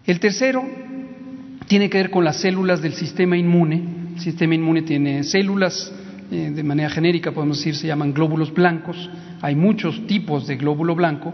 El 0.06 0.20
tercero 0.20 0.64
tiene 1.68 1.89
que 1.89 1.97
ver 1.97 2.12
con 2.12 2.24
las 2.24 2.38
células 2.38 2.82
del 2.82 2.93
sistema 2.93 3.38
inmune. 3.38 3.84
El 4.16 4.22
sistema 4.22 4.56
inmune 4.56 4.84
tiene 4.84 5.24
células 5.24 5.91
eh, 6.32 6.51
de 6.56 6.64
manera 6.64 6.89
genérica 6.89 7.32
podemos 7.32 7.60
decir, 7.60 7.76
se 7.76 7.86
llaman 7.86 8.12
glóbulos 8.12 8.51
blancos, 8.51 9.10
hay 9.41 9.56
muchos 9.56 10.08
tipos 10.08 10.47
de 10.47 10.56
glóbulo 10.56 10.95
blanco, 10.95 11.34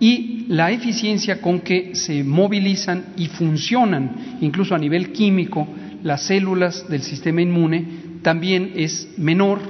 y 0.00 0.46
la 0.48 0.70
eficiencia 0.70 1.40
con 1.40 1.60
que 1.60 1.94
se 1.94 2.24
movilizan 2.24 3.12
y 3.18 3.26
funcionan, 3.26 4.38
incluso 4.40 4.74
a 4.74 4.78
nivel 4.78 5.12
químico, 5.12 5.68
las 6.02 6.22
células 6.22 6.88
del 6.88 7.02
sistema 7.02 7.42
inmune 7.42 7.84
también 8.22 8.72
es 8.74 9.08
menor 9.18 9.60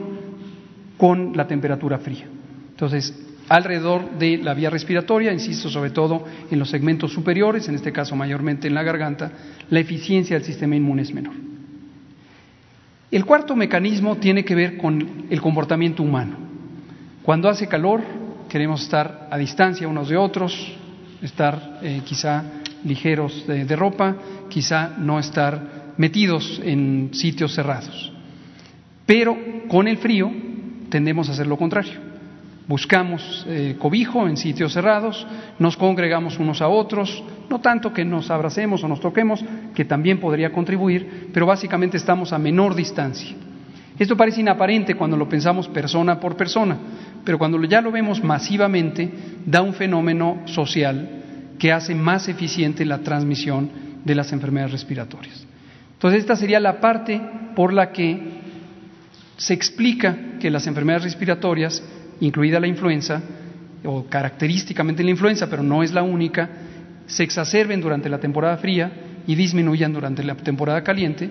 con 0.97 1.37
la 1.37 1.49
temperatura 1.49 1.99
fría. 1.99 2.27
Entonces, 2.71 3.13
alrededor 3.53 4.13
de 4.13 4.39
la 4.39 4.55
vía 4.55 4.71
respiratoria, 4.71 5.31
insisto 5.31 5.69
sobre 5.69 5.91
todo 5.91 6.25
en 6.51 6.59
los 6.59 6.71
segmentos 6.71 7.13
superiores, 7.13 7.69
en 7.69 7.75
este 7.75 7.93
caso 7.93 8.17
mayormente 8.17 8.67
en 8.67 8.75
la 8.75 8.83
garganta, 8.83 9.31
la 9.69 9.79
eficiencia 9.79 10.37
del 10.37 10.45
sistema 10.47 10.75
inmune 10.75 11.03
es 11.03 11.13
menor. 11.13 11.35
El 13.11 13.27
cuarto 13.27 13.55
mecanismo 13.55 14.17
tiene 14.17 14.43
que 14.43 14.55
ver 14.55 14.79
con 14.79 15.27
el 15.29 15.41
comportamiento 15.43 16.03
humano. 16.03 16.37
Cuando 17.23 17.51
hace 17.51 17.69
calor, 17.69 18.01
queremos 18.49 18.85
estar 18.85 19.29
a 19.31 19.37
distancia 19.37 19.87
unos 19.87 20.09
de 20.09 20.17
otros, 20.17 20.75
estar 21.21 21.81
eh, 21.83 22.01
quizá 22.07 22.43
ligeros 22.85 23.47
de, 23.47 23.67
de 23.67 23.77
ropa, 23.77 24.17
quizá 24.49 24.95
no 24.97 25.19
estar 25.19 25.93
metidos 25.99 26.59
en 26.65 27.11
sitios 27.13 27.55
cerrados. 27.55 28.15
Pero 29.05 29.37
con 29.69 29.89
el 29.89 29.99
frío 29.99 30.33
tendemos 30.89 31.29
a 31.29 31.33
hacer 31.33 31.47
lo 31.47 31.59
contrario 31.59 32.12
buscamos 32.69 33.45
eh, 33.49 33.77
cobijo 33.79 34.29
en 34.29 34.37
sitios 34.37 34.73
cerrados, 34.73 35.27
nos 35.59 35.77
congregamos 35.77 36.39
unos 36.39 36.63
a 36.63 36.69
otros, 36.69 37.23
no 37.51 37.61
tanto 37.61 37.93
que 37.93 38.05
nos 38.05 38.31
abracemos 38.31 38.83
o 38.85 38.89
nos 38.89 39.01
toquemos, 39.01 39.45
que 39.75 39.85
también 39.85 40.21
podría 40.21 40.53
contribuir, 40.53 41.31
pero 41.33 41.47
básicamente 41.47 41.97
estamos 41.97 42.33
a 42.33 42.39
menor 42.39 42.75
distancia. 42.75 43.35
Esto 43.99 44.17
parece 44.17 44.41
inaparente 44.41 44.95
cuando 44.95 45.17
lo 45.17 45.29
pensamos 45.29 45.69
persona 45.69 46.19
por 46.19 46.37
persona, 46.37 46.79
pero 47.25 47.39
cuando 47.39 47.63
ya 47.65 47.81
lo 47.81 47.93
vemos 47.93 48.23
masivamente, 48.23 49.11
da 49.45 49.63
un 49.63 49.75
fenómeno 49.75 50.43
social 50.47 51.09
que 51.59 51.73
hace 51.73 51.95
más 51.95 52.29
eficiente 52.29 52.85
la 52.85 52.99
transmisión 52.99 53.71
de 54.05 54.15
las 54.15 54.33
enfermedades 54.33 54.73
respiratorias. 54.73 55.47
Entonces, 55.93 56.21
esta 56.21 56.35
sería 56.35 56.59
la 56.59 56.81
parte 56.81 57.21
por 57.55 57.73
la 57.73 57.93
que 57.93 58.41
se 59.37 59.55
explica 59.55 60.17
que 60.41 60.51
las 60.51 60.67
enfermedades 60.67 61.05
respiratorias 61.05 61.83
incluida 62.23 62.61
la 62.61 62.67
influenza, 62.67 63.21
o 63.85 64.05
característicamente 64.05 65.03
la 65.03 65.11
influenza, 65.11 65.51
pero 65.51 65.63
no 65.63 65.83
es 65.83 65.93
la 65.93 66.03
única, 66.03 66.49
se 67.07 67.25
exacerben 67.25 67.81
durante 67.81 68.09
la 68.09 68.21
temporada 68.21 68.57
fría 68.57 68.91
y 69.27 69.35
disminuyan 69.35 69.93
durante 69.93 70.23
la 70.23 70.35
temporada 70.37 70.83
caliente. 70.83 71.29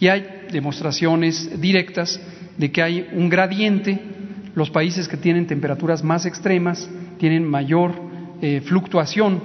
Y 0.00 0.08
hay 0.08 0.26
demostraciones 0.50 1.60
directas 1.60 2.20
de 2.58 2.70
que 2.70 2.82
hay 2.82 3.08
un 3.12 3.28
gradiente, 3.28 3.98
los 4.54 4.70
países 4.70 5.06
que 5.06 5.16
tienen 5.16 5.46
temperaturas 5.46 6.02
más 6.02 6.26
extremas 6.26 6.88
tienen 7.18 7.44
mayor 7.44 7.92
eh, 8.42 8.62
fluctuación, 8.64 9.40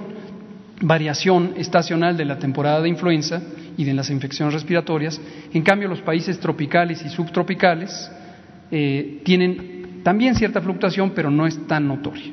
variación 0.80 1.54
estacional 1.56 2.16
de 2.16 2.24
la 2.24 2.38
temporada 2.38 2.80
de 2.80 2.88
influenza 2.88 3.40
y 3.76 3.84
de 3.84 3.94
las 3.94 4.10
infecciones 4.10 4.52
respiratorias. 4.52 5.20
En 5.52 5.62
cambio, 5.62 5.88
los 5.88 6.00
países 6.00 6.40
tropicales 6.40 7.04
y 7.04 7.08
subtropicales 7.08 8.10
eh, 8.70 9.20
tienen 9.24 9.71
también 10.02 10.34
cierta 10.34 10.60
fluctuación, 10.60 11.12
pero 11.14 11.30
no 11.30 11.46
es 11.46 11.66
tan 11.66 11.88
notoria. 11.88 12.32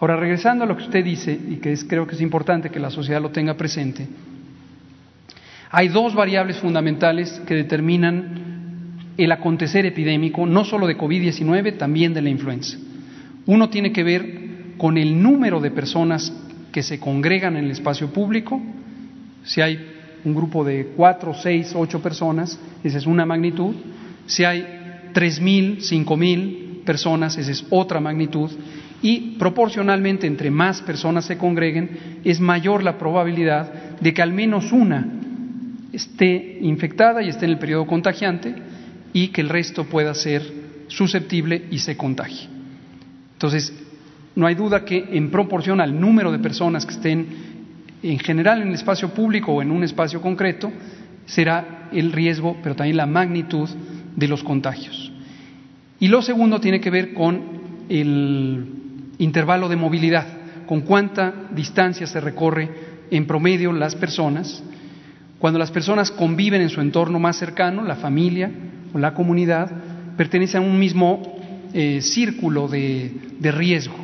Ahora, 0.00 0.16
regresando 0.16 0.64
a 0.64 0.66
lo 0.66 0.76
que 0.76 0.84
usted 0.84 1.04
dice, 1.04 1.32
y 1.32 1.56
que 1.56 1.72
es, 1.72 1.84
creo 1.84 2.06
que 2.06 2.14
es 2.14 2.20
importante 2.20 2.70
que 2.70 2.78
la 2.78 2.90
sociedad 2.90 3.20
lo 3.20 3.30
tenga 3.30 3.54
presente, 3.54 4.06
hay 5.70 5.88
dos 5.88 6.14
variables 6.14 6.58
fundamentales 6.58 7.42
que 7.46 7.54
determinan 7.54 8.48
el 9.16 9.32
acontecer 9.32 9.84
epidémico, 9.84 10.46
no 10.46 10.64
solo 10.64 10.86
de 10.86 10.96
COVID-19, 10.96 11.76
también 11.76 12.14
de 12.14 12.22
la 12.22 12.30
influenza. 12.30 12.78
Uno 13.46 13.68
tiene 13.68 13.92
que 13.92 14.04
ver 14.04 14.38
con 14.78 14.96
el 14.96 15.20
número 15.20 15.60
de 15.60 15.72
personas 15.72 16.32
que 16.72 16.82
se 16.82 17.00
congregan 17.00 17.56
en 17.56 17.64
el 17.64 17.72
espacio 17.72 18.12
público. 18.12 18.62
Si 19.42 19.60
hay 19.60 19.78
un 20.24 20.34
grupo 20.34 20.64
de 20.64 20.92
cuatro, 20.96 21.34
seis, 21.34 21.72
ocho 21.74 22.00
personas, 22.00 22.58
esa 22.84 22.98
es 22.98 23.06
una 23.06 23.26
magnitud. 23.26 23.74
Si 24.26 24.44
hay 24.44 24.77
tres 25.12 25.40
mil, 25.40 25.82
cinco 25.82 26.16
mil 26.16 26.82
personas, 26.84 27.36
esa 27.36 27.50
es 27.50 27.64
otra 27.70 28.00
magnitud. 28.00 28.50
Y 29.02 29.36
proporcionalmente, 29.38 30.26
entre 30.26 30.50
más 30.50 30.82
personas 30.82 31.24
se 31.24 31.38
congreguen, 31.38 32.20
es 32.24 32.40
mayor 32.40 32.82
la 32.82 32.98
probabilidad 32.98 33.98
de 34.00 34.12
que 34.12 34.22
al 34.22 34.32
menos 34.32 34.72
una 34.72 35.06
esté 35.92 36.58
infectada 36.60 37.22
y 37.22 37.28
esté 37.28 37.44
en 37.46 37.52
el 37.52 37.58
periodo 37.58 37.86
contagiante 37.86 38.54
y 39.12 39.28
que 39.28 39.40
el 39.40 39.48
resto 39.48 39.84
pueda 39.84 40.14
ser 40.14 40.42
susceptible 40.88 41.66
y 41.70 41.78
se 41.78 41.96
contagie. 41.96 42.48
Entonces, 43.34 43.72
no 44.34 44.46
hay 44.46 44.54
duda 44.54 44.84
que 44.84 45.08
en 45.12 45.30
proporción 45.30 45.80
al 45.80 45.98
número 45.98 46.32
de 46.32 46.38
personas 46.38 46.84
que 46.84 46.94
estén 46.94 47.26
en 48.02 48.18
general 48.18 48.62
en 48.62 48.68
el 48.68 48.74
espacio 48.74 49.08
público 49.10 49.52
o 49.52 49.62
en 49.62 49.70
un 49.70 49.82
espacio 49.84 50.20
concreto, 50.20 50.72
será 51.26 51.88
el 51.92 52.12
riesgo, 52.12 52.56
pero 52.62 52.74
también 52.74 52.96
la 52.96 53.06
magnitud 53.06 53.68
de 54.18 54.28
los 54.28 54.42
contagios. 54.42 55.12
Y 56.00 56.08
lo 56.08 56.22
segundo 56.22 56.60
tiene 56.60 56.80
que 56.80 56.90
ver 56.90 57.14
con 57.14 57.40
el 57.88 58.66
intervalo 59.18 59.68
de 59.68 59.76
movilidad, 59.76 60.26
con 60.66 60.80
cuánta 60.80 61.32
distancia 61.54 62.06
se 62.06 62.20
recorre 62.20 62.68
en 63.10 63.26
promedio 63.26 63.72
las 63.72 63.94
personas. 63.94 64.62
Cuando 65.38 65.58
las 65.58 65.70
personas 65.70 66.10
conviven 66.10 66.60
en 66.60 66.68
su 66.68 66.80
entorno 66.80 67.20
más 67.20 67.36
cercano, 67.36 67.82
la 67.84 67.96
familia 67.96 68.50
o 68.92 68.98
la 68.98 69.14
comunidad, 69.14 69.70
pertenecen 70.16 70.62
a 70.62 70.66
un 70.66 70.78
mismo 70.78 71.36
eh, 71.72 72.00
círculo 72.02 72.66
de 72.66 73.52
riesgo. 73.52 73.96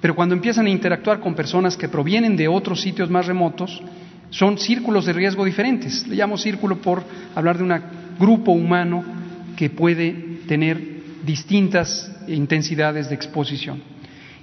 Pero 0.00 0.14
cuando 0.14 0.34
empiezan 0.34 0.66
a 0.66 0.70
interactuar 0.70 1.20
con 1.20 1.34
personas 1.34 1.76
que 1.76 1.88
provienen 1.88 2.36
de 2.36 2.48
otros 2.48 2.82
sitios 2.82 3.10
más 3.10 3.26
remotos, 3.26 3.82
son 4.30 4.58
círculos 4.58 5.06
de 5.06 5.14
riesgo 5.14 5.44
diferentes. 5.44 6.06
Le 6.06 6.16
llamo 6.16 6.36
círculo 6.36 6.76
por 6.76 7.02
hablar 7.34 7.56
de 7.56 7.64
un 7.64 7.74
grupo 8.18 8.52
humano 8.52 9.17
que 9.58 9.70
puede 9.70 10.12
tener 10.46 10.80
distintas 11.26 12.12
intensidades 12.28 13.08
de 13.08 13.16
exposición. 13.16 13.82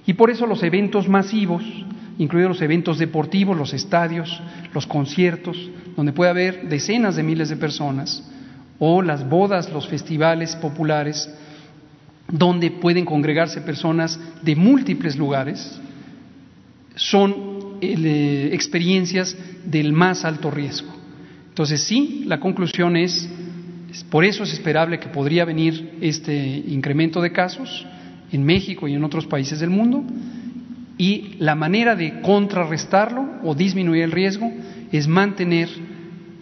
Y 0.05 0.11
por 0.11 0.29
eso 0.29 0.45
los 0.45 0.61
eventos 0.61 1.07
masivos, 1.07 1.63
incluidos 2.17 2.49
los 2.49 2.61
eventos 2.61 2.99
deportivos, 2.99 3.55
los 3.55 3.73
estadios, 3.73 4.41
los 4.73 4.85
conciertos, 4.85 5.69
donde 5.95 6.11
puede 6.11 6.31
haber 6.31 6.67
decenas 6.67 7.15
de 7.15 7.23
miles 7.23 7.47
de 7.47 7.55
personas, 7.55 8.29
o 8.77 9.01
las 9.01 9.25
bodas, 9.29 9.71
los 9.71 9.87
festivales 9.87 10.53
populares, 10.57 11.33
donde 12.29 12.71
pueden 12.71 13.05
congregarse 13.05 13.61
personas 13.61 14.19
de 14.41 14.53
múltiples 14.57 15.15
lugares, 15.15 15.79
son 16.95 17.77
eh, 17.79 18.49
experiencias 18.51 19.33
del 19.63 19.93
más 19.93 20.25
alto 20.25 20.51
riesgo. 20.51 20.93
Entonces, 21.47 21.81
sí, 21.83 22.23
la 22.25 22.41
conclusión 22.41 22.97
es, 22.97 23.29
por 24.09 24.25
eso 24.25 24.43
es 24.43 24.53
esperable 24.53 24.99
que 24.99 25.09
podría 25.09 25.45
venir 25.45 25.97
este 26.01 26.35
incremento 26.67 27.21
de 27.21 27.31
casos 27.31 27.85
en 28.31 28.43
México 28.43 28.87
y 28.87 28.93
en 28.93 29.03
otros 29.03 29.25
países 29.27 29.59
del 29.59 29.69
mundo, 29.69 30.03
y 30.97 31.35
la 31.39 31.55
manera 31.55 31.95
de 31.95 32.21
contrarrestarlo 32.21 33.39
o 33.43 33.53
disminuir 33.53 34.03
el 34.03 34.11
riesgo 34.11 34.51
es 34.91 35.07
mantener 35.07 35.69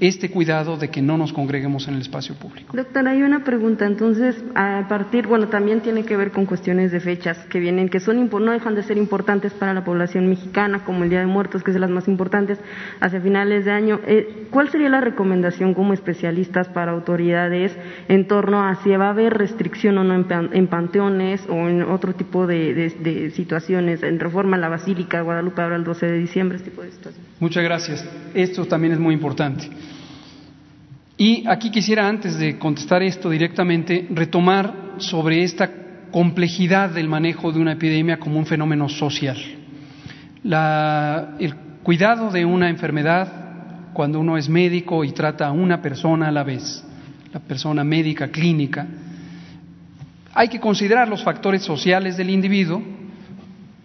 este 0.08 0.30
cuidado 0.30 0.76
de 0.76 0.90
que 0.90 1.02
no 1.02 1.18
nos 1.18 1.32
congreguemos 1.32 1.88
en 1.88 1.96
el 1.96 2.02
espacio 2.02 2.36
público. 2.36 2.76
Doctor, 2.76 3.08
hay 3.08 3.24
una 3.24 3.44
pregunta. 3.44 3.86
Entonces, 3.86 4.36
a 4.54 4.86
partir, 4.90 5.28
bueno, 5.28 5.48
también 5.48 5.80
tiene 5.80 6.04
que 6.04 6.18
ver 6.18 6.32
con 6.32 6.46
cuestiones 6.46 6.92
de 6.92 7.00
fechas 7.00 7.38
que 7.50 7.60
vienen, 7.60 7.88
que 7.88 8.00
son 8.00 8.30
no 8.30 8.52
dejan 8.52 8.76
de 8.76 8.84
ser 8.84 8.98
importantes 8.98 9.54
para 9.54 9.74
la 9.74 9.84
población 9.84 10.28
mexicana, 10.28 10.84
como 10.84 11.04
el 11.04 11.10
Día 11.10 11.20
de 11.20 11.28
Muertos, 11.28 11.64
que 11.64 11.72
es 11.72 11.76
de 11.76 11.80
las 11.80 11.90
más 11.90 12.08
importantes, 12.08 12.60
hacia 13.00 13.22
finales 13.22 13.66
de 13.66 13.72
año. 13.72 14.00
Eh, 14.06 14.48
¿Cuál 14.50 14.70
sería 14.70 14.90
la 14.90 15.02
recomendación 15.02 15.74
como 15.74 15.94
especialistas 15.94 16.68
para 16.68 16.92
autoridades 16.92 17.72
en 18.08 18.28
torno 18.28 18.64
a 18.64 18.76
si 18.84 18.90
va 18.90 19.08
a 19.08 19.10
haber 19.12 19.34
restricción 19.34 19.98
o 19.98 20.04
no 20.04 20.14
en, 20.16 20.68
panteones 20.68 21.46
o 21.48 21.70
en 21.70 21.84
otro 21.84 22.14
tipo 22.14 22.46
de, 22.48 23.32
situaciones, 23.36 24.04
en 24.04 24.20
reforma 24.20 24.58
la 24.58 24.70
Basílica 24.70 25.18
de 25.18 25.24
Guadalupe 25.24 25.62
ahora 25.62 25.76
el 25.76 25.84
12 25.84 26.06
de 26.06 26.18
diciembre, 26.18 26.58
este 26.58 26.72
tipo 26.72 26.82
de 26.82 26.92
situaciones? 26.92 27.30
Muchas 27.40 27.64
gracias. 27.64 28.06
Esto 28.34 28.66
también 28.66 28.94
es 28.94 29.00
muy 29.00 29.14
importante. 29.14 29.70
Y 31.18 31.46
aquí 31.48 31.70
quisiera, 31.70 32.08
antes 32.08 32.38
de 32.38 32.58
contestar 32.58 33.04
esto 33.04 33.30
directamente, 33.30 34.08
retomar 34.10 34.96
sobre 34.98 35.44
esta 35.44 35.70
complejidad 36.12 36.90
del 36.90 37.08
manejo 37.08 37.52
de 37.52 37.60
una 37.60 37.74
epidemia 37.74 38.20
como 38.20 38.40
un 38.40 38.46
fenómeno 38.46 38.90
social. 38.90 39.38
el 40.44 41.56
cuidado 41.84 42.32
de 42.32 42.46
una 42.46 42.70
enfermedad, 42.70 43.92
cuando 43.94 44.20
uno 44.20 44.38
es 44.38 44.50
médico 44.50 45.04
y 45.04 45.12
trata 45.12 45.48
a 45.48 45.52
una 45.52 45.82
persona 45.82 46.30
a 46.30 46.32
la 46.32 46.44
vez, 46.44 46.84
la 47.32 47.40
persona 47.40 47.84
médica 47.84 48.30
clínica, 48.30 48.88
hay 50.34 50.48
que 50.48 50.60
considerar 50.60 51.08
los 51.08 51.24
factores 51.24 51.62
sociales 51.62 52.18
del 52.18 52.30
individuo, 52.32 52.82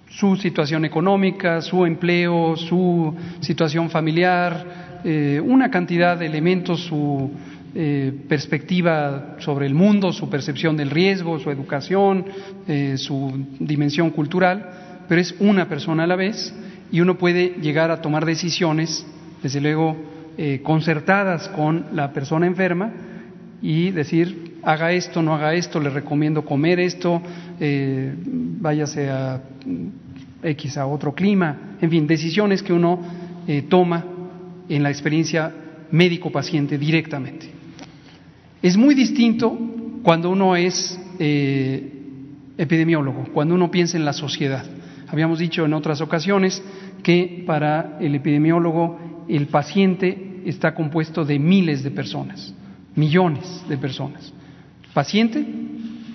su 0.08 0.36
situación 0.36 0.84
económica, 0.86 1.60
su 1.60 1.84
empleo, 1.84 2.56
su 2.56 3.14
situación 3.40 3.90
familiar, 3.90 4.77
eh, 5.04 5.40
una 5.44 5.70
cantidad 5.70 6.18
de 6.18 6.26
elementos, 6.26 6.80
su 6.80 7.30
eh, 7.74 8.12
perspectiva 8.28 9.36
sobre 9.38 9.66
el 9.66 9.74
mundo, 9.74 10.12
su 10.12 10.28
percepción 10.28 10.76
del 10.76 10.90
riesgo, 10.90 11.38
su 11.38 11.50
educación, 11.50 12.24
eh, 12.66 12.94
su 12.96 13.46
dimensión 13.60 14.10
cultural, 14.10 15.04
pero 15.08 15.20
es 15.20 15.34
una 15.38 15.68
persona 15.68 16.04
a 16.04 16.06
la 16.06 16.16
vez 16.16 16.52
y 16.90 17.00
uno 17.00 17.16
puede 17.16 17.56
llegar 17.60 17.90
a 17.90 18.00
tomar 18.00 18.24
decisiones, 18.24 19.06
desde 19.42 19.60
luego, 19.60 19.96
concertadas 20.62 21.48
con 21.48 21.86
la 21.94 22.12
persona 22.12 22.46
enferma 22.46 22.92
y 23.60 23.90
decir, 23.90 24.58
haga 24.62 24.92
esto, 24.92 25.20
no 25.20 25.34
haga 25.34 25.54
esto, 25.54 25.80
le 25.80 25.90
recomiendo 25.90 26.44
comer 26.44 26.78
esto, 26.78 27.20
váyase 28.60 29.10
a 29.10 29.40
X 30.44 30.78
a 30.78 30.86
otro 30.86 31.12
clima, 31.12 31.76
en 31.80 31.90
fin, 31.90 32.06
decisiones 32.06 32.62
que 32.62 32.72
uno 32.72 33.00
toma 33.68 34.04
en 34.68 34.82
la 34.82 34.90
experiencia 34.90 35.52
médico-paciente 35.90 36.78
directamente. 36.78 37.50
Es 38.62 38.76
muy 38.76 38.94
distinto 38.94 39.56
cuando 40.02 40.30
uno 40.30 40.56
es 40.56 40.98
eh, 41.18 41.92
epidemiólogo, 42.56 43.28
cuando 43.32 43.54
uno 43.54 43.70
piensa 43.70 43.96
en 43.96 44.04
la 44.04 44.12
sociedad. 44.12 44.64
Habíamos 45.08 45.38
dicho 45.38 45.64
en 45.64 45.72
otras 45.74 46.00
ocasiones 46.00 46.62
que 47.02 47.44
para 47.46 47.98
el 48.00 48.14
epidemiólogo 48.14 49.24
el 49.28 49.46
paciente 49.46 50.42
está 50.44 50.74
compuesto 50.74 51.24
de 51.24 51.38
miles 51.38 51.82
de 51.82 51.90
personas, 51.90 52.52
millones 52.94 53.64
de 53.68 53.78
personas. 53.78 54.32
El 54.84 54.90
paciente 54.92 55.44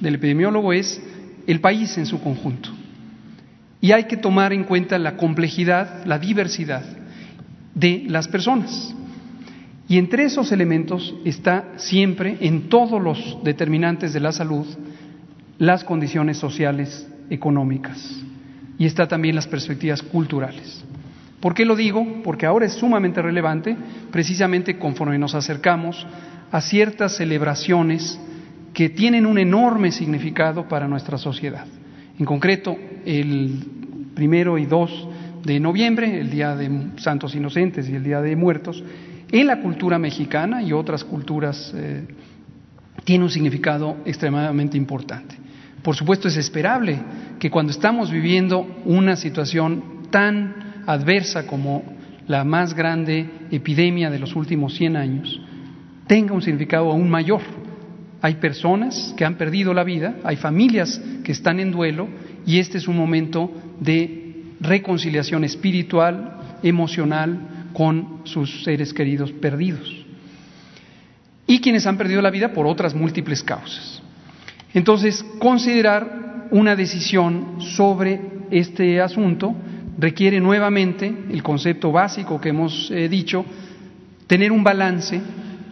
del 0.02 0.16
epidemiólogo 0.16 0.74
es 0.74 1.02
el 1.48 1.60
país 1.60 1.98
en 1.98 2.06
su 2.06 2.22
conjunto. 2.22 2.70
Y 3.82 3.92
hay 3.92 4.06
que 4.06 4.18
tomar 4.18 4.54
en 4.54 4.64
cuenta 4.64 4.98
la 4.98 5.18
complejidad, 5.18 6.06
la 6.06 6.20
diversidad 6.20 6.84
de 7.76 8.06
las 8.08 8.28
personas. 8.28 8.96
Y 9.88 9.98
entre 9.98 10.24
esos 10.24 10.52
elementos 10.52 11.14
está 11.26 11.74
siempre, 11.78 12.38
en 12.42 12.70
todos 12.70 13.02
los 13.02 13.40
determinantes 13.44 14.14
de 14.14 14.20
la 14.20 14.32
salud, 14.32 14.66
las 15.58 15.84
condiciones 15.84 16.38
sociales, 16.38 17.08
económicas. 17.30 18.24
Y 18.78 18.86
está 18.86 19.08
también 19.08 19.36
las 19.36 19.48
perspectivas 19.48 20.02
culturales. 20.02 20.84
¿Por 21.40 21.54
qué 21.54 21.66
lo 21.66 21.76
digo? 21.76 22.22
Porque 22.24 22.46
ahora 22.46 22.66
es 22.66 22.74
sumamente 22.74 23.22
relevante, 23.22 23.76
precisamente 24.12 24.78
conforme 24.78 25.20
nos 25.20 25.36
acercamos 25.36 26.08
a 26.52 26.62
ciertas 26.62 27.18
celebraciones 27.18 28.20
que 28.74 28.90
tienen 28.90 29.26
un 29.26 29.38
enorme 29.38 29.92
significado 29.92 30.68
para 30.68 30.88
nuestra 30.88 31.18
sociedad. 31.18 31.66
En 32.18 32.26
concreto, 32.26 32.76
el 33.06 33.60
primero 34.16 34.58
y 34.58 34.66
dos 34.66 35.10
de 35.44 35.60
noviembre, 35.60 36.20
el 36.20 36.30
Día 36.30 36.56
de 36.56 36.70
Santos 36.98 37.36
Inocentes 37.36 37.90
y 37.90 37.96
el 37.96 38.04
Día 38.04 38.22
de 38.22 38.36
Muertos, 38.36 38.84
en 39.32 39.48
la 39.48 39.62
cultura 39.62 40.00
mexicana 40.00 40.62
y 40.64 40.72
otras 40.72 41.04
culturas 41.04 41.74
eh, 41.76 42.06
tiene 43.04 43.26
un 43.26 43.30
significado 43.30 43.98
extremadamente 44.06 44.78
importante. 44.78 45.36
Por 45.82 45.96
supuesto, 45.96 46.30
es 46.30 46.38
esperable 46.38 46.98
que 47.40 47.50
cuando 47.50 47.72
estamos 47.72 48.10
viviendo 48.10 48.82
una 48.86 49.18
situación 49.18 50.04
tan 50.10 50.84
adversa 50.88 51.46
como 51.46 51.84
la 52.28 52.46
más 52.46 52.74
grande 52.74 53.30
epidemia 53.52 54.10
de 54.10 54.20
los 54.20 54.36
últimos 54.36 54.76
100 54.76 54.96
años, 54.96 55.42
tenga 56.08 56.34
un 56.34 56.42
significado 56.42 56.90
aún 56.90 57.10
mayor. 57.10 57.42
Hay 58.22 58.36
personas 58.36 59.14
que 59.18 59.26
han 59.26 59.36
perdido 59.36 59.74
la 59.74 59.84
vida, 59.84 60.16
hay 60.24 60.38
familias 60.38 61.02
que 61.26 61.34
están 61.34 61.60
en 61.60 61.72
duelo 61.72 62.08
y 62.46 62.60
este 62.60 62.78
es 62.78 62.88
un 62.88 62.96
momento 62.96 63.52
de 63.82 64.23
reconciliación 64.64 65.44
espiritual, 65.44 66.60
emocional 66.64 67.68
con 67.74 68.22
sus 68.24 68.64
seres 68.64 68.94
queridos 68.94 69.32
perdidos. 69.32 70.06
Y 71.46 71.60
quienes 71.60 71.86
han 71.86 71.98
perdido 71.98 72.22
la 72.22 72.32
vida 72.32 72.54
por 72.54 72.66
otras 72.66 72.96
múltiples 72.96 73.44
causas. 73.44 74.02
Entonces, 74.74 75.24
considerar 75.40 76.48
una 76.52 76.76
decisión 76.76 77.58
sobre 77.60 78.20
este 78.50 79.02
asunto 79.02 79.54
requiere 79.98 80.40
nuevamente 80.40 81.14
el 81.30 81.44
concepto 81.44 81.92
básico 81.92 82.40
que 82.40 82.50
hemos 82.50 82.90
eh, 82.92 83.08
dicho, 83.10 83.46
tener 84.28 84.52
un 84.52 84.64
balance 84.64 85.22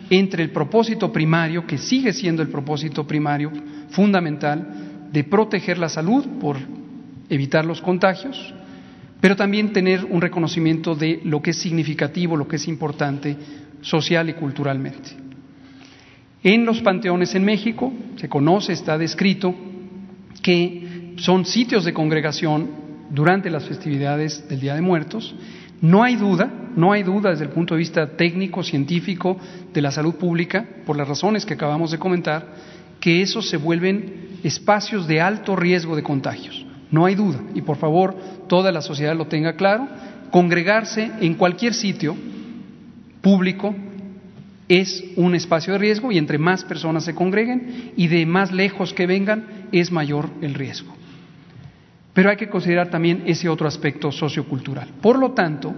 entre 0.09 0.43
el 0.43 0.51
propósito 0.51 1.11
primario, 1.11 1.65
que 1.65 1.77
sigue 1.77 2.13
siendo 2.13 2.41
el 2.41 2.49
propósito 2.49 3.07
primario 3.07 3.51
fundamental, 3.89 5.07
de 5.11 5.23
proteger 5.23 5.77
la 5.77 5.89
salud 5.89 6.25
por 6.39 6.57
evitar 7.29 7.65
los 7.65 7.81
contagios, 7.81 8.53
pero 9.21 9.35
también 9.35 9.71
tener 9.71 10.03
un 10.03 10.19
reconocimiento 10.19 10.95
de 10.95 11.21
lo 11.23 11.41
que 11.41 11.51
es 11.51 11.57
significativo, 11.57 12.35
lo 12.35 12.47
que 12.47 12.55
es 12.55 12.67
importante 12.67 13.37
social 13.81 14.27
y 14.29 14.33
culturalmente. 14.33 15.11
En 16.43 16.65
los 16.65 16.81
panteones 16.81 17.35
en 17.35 17.45
México 17.45 17.93
se 18.15 18.27
conoce, 18.27 18.73
está 18.73 18.97
descrito, 18.97 19.53
que 20.41 21.13
son 21.17 21.45
sitios 21.45 21.85
de 21.85 21.93
congregación 21.93 22.71
durante 23.11 23.51
las 23.51 23.65
festividades 23.65 24.47
del 24.49 24.59
Día 24.59 24.73
de 24.73 24.81
Muertos. 24.81 25.35
No 25.81 26.01
hay 26.01 26.15
duda, 26.15 26.51
no 26.75 26.91
hay 26.91 27.03
duda 27.03 27.29
desde 27.29 27.43
el 27.43 27.51
punto 27.51 27.75
de 27.75 27.79
vista 27.79 28.17
técnico, 28.17 28.63
científico, 28.63 29.37
de 29.71 29.81
la 29.81 29.91
salud 29.91 30.15
pública, 30.15 30.65
por 30.83 30.97
las 30.97 31.07
razones 31.07 31.45
que 31.45 31.53
acabamos 31.53 31.91
de 31.91 31.99
comentar, 31.99 32.55
que 32.99 33.21
esos 33.21 33.47
se 33.49 33.57
vuelven 33.57 34.39
espacios 34.43 35.07
de 35.07 35.21
alto 35.21 35.55
riesgo 35.55 35.95
de 35.95 36.03
contagios. 36.03 36.65
No 36.91 37.05
hay 37.05 37.15
duda, 37.15 37.39
y 37.55 37.61
por 37.61 37.77
favor 37.77 38.15
toda 38.47 38.71
la 38.71 38.81
sociedad 38.81 39.15
lo 39.15 39.27
tenga 39.27 39.53
claro, 39.53 39.87
congregarse 40.29 41.11
en 41.21 41.35
cualquier 41.35 41.73
sitio 41.73 42.15
público 43.21 43.73
es 44.67 45.03
un 45.15 45.35
espacio 45.35 45.73
de 45.73 45.79
riesgo 45.79 46.11
y 46.11 46.17
entre 46.17 46.37
más 46.37 46.63
personas 46.63 47.03
se 47.03 47.15
congreguen 47.15 47.91
y 47.97 48.07
de 48.07 48.25
más 48.25 48.51
lejos 48.51 48.93
que 48.93 49.05
vengan 49.05 49.67
es 49.71 49.91
mayor 49.91 50.29
el 50.41 50.53
riesgo. 50.53 50.93
Pero 52.13 52.29
hay 52.29 52.37
que 52.37 52.49
considerar 52.49 52.89
también 52.89 53.23
ese 53.25 53.49
otro 53.49 53.67
aspecto 53.67 54.11
sociocultural. 54.11 54.89
Por 55.01 55.17
lo 55.17 55.31
tanto, 55.31 55.73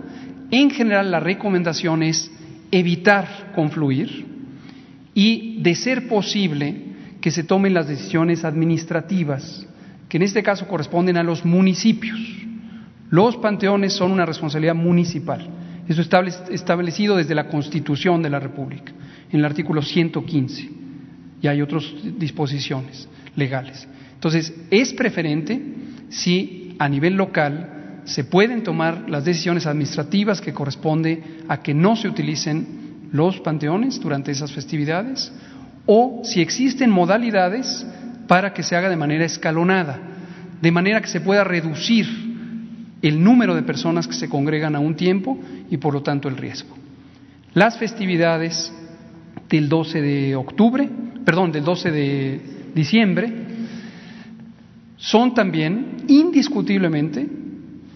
en 0.51 0.69
general 0.69 1.11
la 1.11 1.19
recomendación 1.19 2.03
es 2.03 2.31
evitar 2.71 3.51
confluir 3.55 4.25
y, 5.13 5.61
de 5.61 5.75
ser 5.75 6.07
posible, 6.07 6.75
que 7.21 7.31
se 7.31 7.43
tomen 7.43 7.73
las 7.73 7.87
decisiones 7.87 8.43
administrativas, 8.43 9.65
que 10.13 10.17
en 10.17 10.21
este 10.21 10.43
caso 10.43 10.67
corresponden 10.67 11.17
a 11.17 11.23
los 11.23 11.43
municipios. 11.43 12.19
Los 13.09 13.35
panteones 13.37 13.93
son 13.93 14.11
una 14.11 14.27
responsabilidad 14.27 14.75
municipal. 14.75 15.49
Eso 15.87 16.01
está 16.01 16.21
establecido 16.51 17.15
desde 17.15 17.33
la 17.33 17.47
Constitución 17.47 18.21
de 18.21 18.29
la 18.29 18.39
República, 18.39 18.93
en 19.31 19.39
el 19.39 19.43
artículo 19.43 19.81
115, 19.81 20.69
y 21.41 21.47
hay 21.47 21.63
otras 21.63 21.85
disposiciones 22.19 23.09
legales. 23.35 23.87
Entonces, 24.13 24.53
es 24.69 24.93
preferente 24.93 25.59
si 26.09 26.75
a 26.77 26.87
nivel 26.87 27.15
local 27.15 28.01
se 28.03 28.23
pueden 28.23 28.61
tomar 28.61 29.09
las 29.09 29.25
decisiones 29.25 29.65
administrativas 29.65 30.41
que 30.41 30.53
corresponde 30.53 31.23
a 31.47 31.63
que 31.63 31.73
no 31.73 31.95
se 31.95 32.07
utilicen 32.07 33.09
los 33.11 33.39
panteones 33.39 33.99
durante 33.99 34.31
esas 34.31 34.51
festividades, 34.51 35.33
o 35.87 36.21
si 36.23 36.39
existen 36.39 36.91
modalidades 36.91 37.83
para 38.33 38.51
que 38.51 38.63
se 38.63 38.75
haga 38.75 38.89
de 38.89 38.95
manera 38.95 39.25
escalonada, 39.25 39.99
de 40.59 40.71
manera 40.71 40.99
que 41.01 41.07
se 41.07 41.21
pueda 41.21 41.43
reducir 41.43 42.07
el 42.99 43.23
número 43.23 43.53
de 43.53 43.61
personas 43.61 44.07
que 44.07 44.15
se 44.15 44.27
congregan 44.27 44.75
a 44.75 44.79
un 44.79 44.95
tiempo 44.95 45.37
y 45.69 45.77
por 45.77 45.93
lo 45.93 46.01
tanto 46.01 46.29
el 46.29 46.35
riesgo. 46.35 46.75
Las 47.53 47.77
festividades 47.77 48.73
del 49.47 49.69
12 49.69 50.01
de 50.01 50.35
octubre, 50.35 50.89
perdón, 51.23 51.51
del 51.51 51.63
12 51.63 51.91
de 51.91 52.41
diciembre, 52.73 53.31
son 54.97 55.35
también 55.35 55.97
indiscutiblemente 56.07 57.27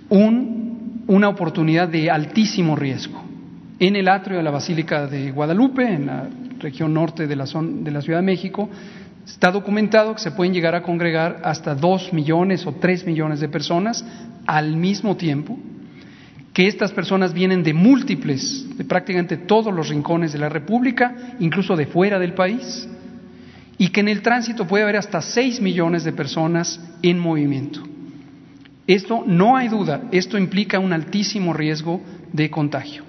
un, 0.10 1.04
una 1.08 1.30
oportunidad 1.30 1.88
de 1.88 2.12
altísimo 2.12 2.76
riesgo. 2.76 3.24
En 3.80 3.96
el 3.96 4.08
atrio 4.08 4.38
de 4.38 4.44
la 4.44 4.52
Basílica 4.52 5.08
de 5.08 5.32
Guadalupe, 5.32 5.92
en 5.92 6.06
la 6.06 6.30
región 6.60 6.94
norte 6.94 7.26
de 7.26 7.36
la, 7.36 7.46
de 7.46 7.92
la 7.92 8.02
Ciudad 8.04 8.20
de 8.20 8.26
México, 8.26 8.70
Está 9.28 9.52
documentado 9.52 10.16
que 10.16 10.22
se 10.22 10.32
pueden 10.32 10.54
llegar 10.54 10.74
a 10.74 10.82
congregar 10.82 11.42
hasta 11.44 11.76
dos 11.76 12.14
millones 12.14 12.66
o 12.66 12.72
tres 12.72 13.06
millones 13.06 13.42
de 13.42 13.50
personas 13.50 14.04
al 14.46 14.78
mismo 14.78 15.18
tiempo, 15.18 15.60
que 16.54 16.68
estas 16.68 16.94
personas 16.94 17.34
vienen 17.34 17.62
de 17.62 17.74
múltiples, 17.74 18.66
de 18.78 18.86
prácticamente 18.86 19.36
todos 19.36 19.74
los 19.74 19.90
rincones 19.90 20.32
de 20.32 20.40
la 20.40 20.48
República, 20.48 21.36
incluso 21.40 21.76
de 21.76 21.86
fuera 21.86 22.18
del 22.20 22.34
país, 22.34 22.88
y 23.78 23.90
que 23.90 24.00
en 24.00 24.08
el 24.08 24.22
tránsito 24.22 24.66
puede 24.66 24.84
haber 24.84 24.96
hasta 24.96 25.22
seis 25.22 25.62
millones 25.62 26.06
de 26.06 26.14
personas 26.14 26.80
en 27.04 27.20
movimiento. 27.20 27.84
Esto 28.88 29.26
no 29.28 29.58
hay 29.58 29.68
duda, 29.68 30.04
esto 30.12 30.38
implica 30.38 30.80
un 30.80 30.94
altísimo 30.94 31.52
riesgo 31.54 32.02
de 32.32 32.50
contagio. 32.50 33.07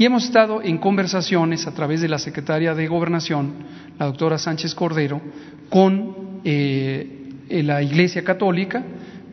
Y 0.00 0.06
hemos 0.06 0.24
estado 0.24 0.62
en 0.62 0.78
conversaciones 0.78 1.66
a 1.66 1.74
través 1.74 2.00
de 2.00 2.08
la 2.08 2.18
secretaria 2.18 2.74
de 2.74 2.86
Gobernación, 2.86 3.52
la 3.98 4.06
doctora 4.06 4.38
Sánchez 4.38 4.74
Cordero, 4.74 5.20
con 5.68 6.40
eh, 6.42 7.28
la 7.50 7.82
Iglesia 7.82 8.24
Católica 8.24 8.82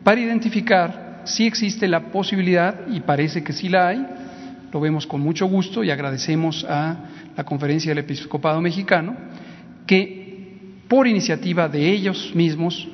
para 0.04 0.20
identificar 0.20 1.22
si 1.24 1.46
existe 1.46 1.88
la 1.88 2.12
posibilidad, 2.12 2.86
y 2.86 3.00
parece 3.00 3.42
que 3.42 3.54
sí 3.54 3.70
la 3.70 3.88
hay, 3.88 4.06
lo 4.70 4.78
vemos 4.78 5.06
con 5.06 5.22
mucho 5.22 5.46
gusto 5.46 5.82
y 5.82 5.90
agradecemos 5.90 6.66
a 6.68 6.98
la 7.34 7.44
Conferencia 7.44 7.92
del 7.92 8.04
Episcopado 8.04 8.60
Mexicano, 8.60 9.16
que 9.86 10.82
por 10.86 11.06
iniciativa 11.06 11.66
de 11.70 11.90
ellos 11.90 12.32
mismos 12.34 12.86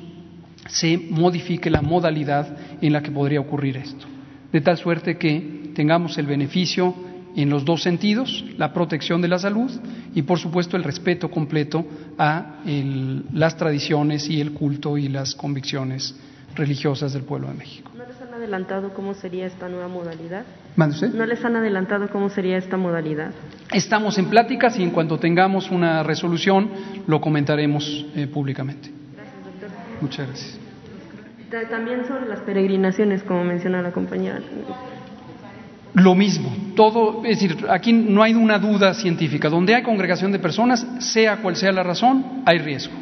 se 0.67 0.97
modifique 0.97 1.69
la 1.69 1.81
modalidad 1.81 2.55
en 2.81 2.93
la 2.93 3.03
que 3.03 3.11
podría 3.11 3.41
ocurrir 3.41 3.75
esto, 3.75 4.05
de 4.53 4.61
tal 4.61 4.77
suerte 4.77 5.17
que 5.17 5.71
tengamos 5.75 6.17
el 6.17 6.25
beneficio 6.25 7.03
en 7.35 7.49
los 7.49 7.65
dos 7.65 7.83
sentidos, 7.83 8.45
la 8.57 8.73
protección 8.73 9.21
de 9.21 9.27
la 9.27 9.39
salud 9.39 9.71
y 10.13 10.21
por 10.21 10.39
supuesto 10.39 10.77
el 10.77 10.83
respeto 10.83 11.29
completo 11.29 11.85
a 12.17 12.61
las 13.33 13.57
tradiciones 13.57 14.29
y 14.29 14.41
el 14.41 14.53
culto 14.53 14.97
y 14.97 15.09
las 15.09 15.35
convicciones 15.35 16.15
religiosas 16.55 17.13
del 17.13 17.23
pueblo 17.23 17.49
de 17.49 17.55
México. 17.55 17.91
¿No 17.95 18.05
les 18.05 18.21
han 18.21 18.33
adelantado 18.33 18.93
cómo 18.93 19.13
sería 19.13 19.45
esta 19.45 19.67
nueva 19.67 19.87
modalidad? 19.87 20.45
¿Mande 20.75 20.95
usted? 20.95 21.13
¿No 21.13 21.25
les 21.25 21.43
han 21.43 21.55
adelantado 21.55 22.09
cómo 22.09 22.29
sería 22.29 22.57
esta 22.57 22.77
modalidad? 22.77 23.31
Estamos 23.71 24.17
en 24.17 24.25
pláticas 24.27 24.77
y 24.79 24.83
en 24.83 24.91
cuanto 24.91 25.19
tengamos 25.19 25.69
una 25.69 26.03
resolución 26.03 26.69
lo 27.07 27.19
comentaremos 27.19 28.05
eh, 28.15 28.27
públicamente. 28.27 28.89
Gracias, 29.13 29.45
doctor. 29.45 29.69
Muchas 30.01 30.27
gracias. 30.27 30.59
También 31.69 32.05
sobre 32.05 32.27
las 32.27 32.39
peregrinaciones, 32.39 33.23
como 33.23 33.43
menciona 33.43 33.81
la 33.81 33.91
compañera. 33.91 34.41
Lo 35.95 36.13
mismo, 36.13 36.53
todo, 36.75 37.23
es 37.23 37.39
decir, 37.39 37.65
aquí 37.69 37.93
no 37.93 38.21
hay 38.21 38.33
una 38.33 38.59
duda 38.59 38.93
científica. 38.93 39.49
Donde 39.49 39.75
hay 39.75 39.81
congregación 39.81 40.31
de 40.33 40.39
personas, 40.39 40.85
sea 40.99 41.37
cual 41.37 41.55
sea 41.55 41.71
la 41.71 41.83
razón, 41.83 42.43
hay 42.45 42.59
riesgo. 42.59 42.93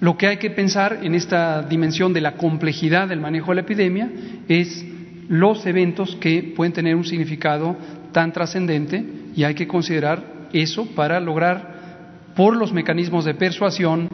Lo 0.00 0.16
que 0.16 0.26
hay 0.26 0.38
que 0.38 0.50
pensar 0.50 1.00
en 1.02 1.14
esta 1.14 1.62
dimensión 1.62 2.14
de 2.14 2.22
la 2.22 2.32
complejidad 2.32 3.08
del 3.08 3.20
manejo 3.20 3.50
de 3.50 3.56
la 3.56 3.60
epidemia 3.60 4.10
es 4.48 4.84
los 5.28 5.66
eventos 5.66 6.16
que 6.16 6.54
pueden 6.56 6.72
tener 6.72 6.96
un 6.96 7.04
significado 7.04 7.76
tan 8.12 8.32
trascendente 8.32 9.04
y 9.34 9.44
hay 9.44 9.54
que 9.54 9.66
considerar 9.66 10.48
eso 10.54 10.86
para 10.94 11.20
lograr, 11.20 11.76
por 12.34 12.56
los 12.56 12.72
mecanismos 12.72 13.26
de 13.26 13.34
persuasión, 13.34 14.08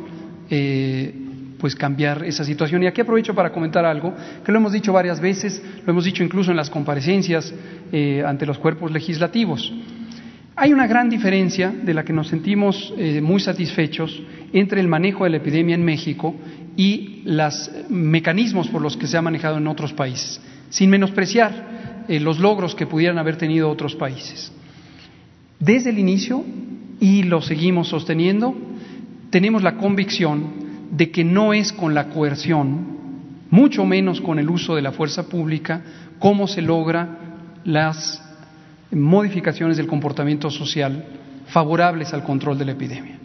eh, 0.51 1.15
pues 1.63 1.77
cambiar 1.77 2.25
esa 2.25 2.45
situación. 2.45 2.83
Y 2.83 2.89
aquí 2.89 3.01
aprovecho 3.01 3.37
para 3.37 3.53
comentar 3.53 3.85
algo 3.85 4.13
que 4.45 4.51
lo 4.51 4.59
hemos 4.59 4.73
dicho 4.73 4.93
varias 4.93 5.21
veces, 5.21 5.63
lo 5.87 5.93
hemos 5.93 6.05
dicho 6.05 6.25
incluso 6.25 6.51
en 6.51 6.57
las 6.57 6.69
comparecencias 6.69 7.55
eh, 7.93 8.25
ante 8.27 8.45
los 8.45 8.59
cuerpos 8.59 8.91
legislativos. 8.91 9.73
Hay 10.57 10.73
una 10.73 10.89
gran 10.89 11.09
diferencia 11.09 11.71
de 11.71 11.95
la 11.95 12.05
que 12.05 12.13
nos 12.13 12.27
sentimos 12.27 12.93
eh, 12.99 13.21
muy 13.21 13.41
satisfechos 13.41 14.21
entre 14.53 14.81
el 14.81 14.89
manejo 14.89 15.23
de 15.23 15.31
la 15.31 15.37
epidemia 15.37 15.77
en 15.77 15.85
México 15.85 16.35
y 16.77 17.23
los 17.27 17.71
mecanismos 17.89 18.67
por 18.67 18.83
los 18.83 18.97
que 18.97 19.07
se 19.07 19.17
ha 19.17 19.23
manejado 19.23 19.59
en 19.59 19.69
otros 19.69 19.93
países, 19.93 20.41
sin 20.69 20.91
menospreciar 20.91 22.05
eh, 22.09 22.19
los 22.19 22.41
logros 22.41 22.75
que 22.75 22.89
pudieran 22.89 23.19
haber 23.19 23.37
tenido 23.37 23.71
otros 23.71 23.95
países. 23.95 24.53
Desde 25.61 25.91
el 25.91 26.01
inicio, 26.01 26.45
y 26.99 27.23
lo 27.23 27.41
seguimos 27.41 27.87
sosteniendo, 27.87 28.53
tenemos 29.31 29.63
la 29.63 29.77
convicción 29.77 30.62
de 30.93 31.11
que 31.11 31.25
no 31.25 31.55
es 31.55 31.73
con 31.73 31.95
la 31.95 32.11
coerción, 32.11 33.01
mucho 33.51 33.85
menos 33.85 34.21
con 34.21 34.39
el 34.39 34.49
uso 34.49 34.77
de 34.77 34.83
la 34.83 34.93
fuerza 34.93 35.27
pública, 35.27 35.83
cómo 36.19 36.47
se 36.47 36.61
logra 36.61 37.19
las 37.65 38.23
modificaciones 38.91 39.79
del 39.79 39.87
comportamiento 39.87 40.51
social 40.51 41.05
favorables 41.47 42.13
al 42.13 42.25
control 42.25 42.59
de 42.59 42.67
la 42.67 42.73
epidemia. 42.73 43.17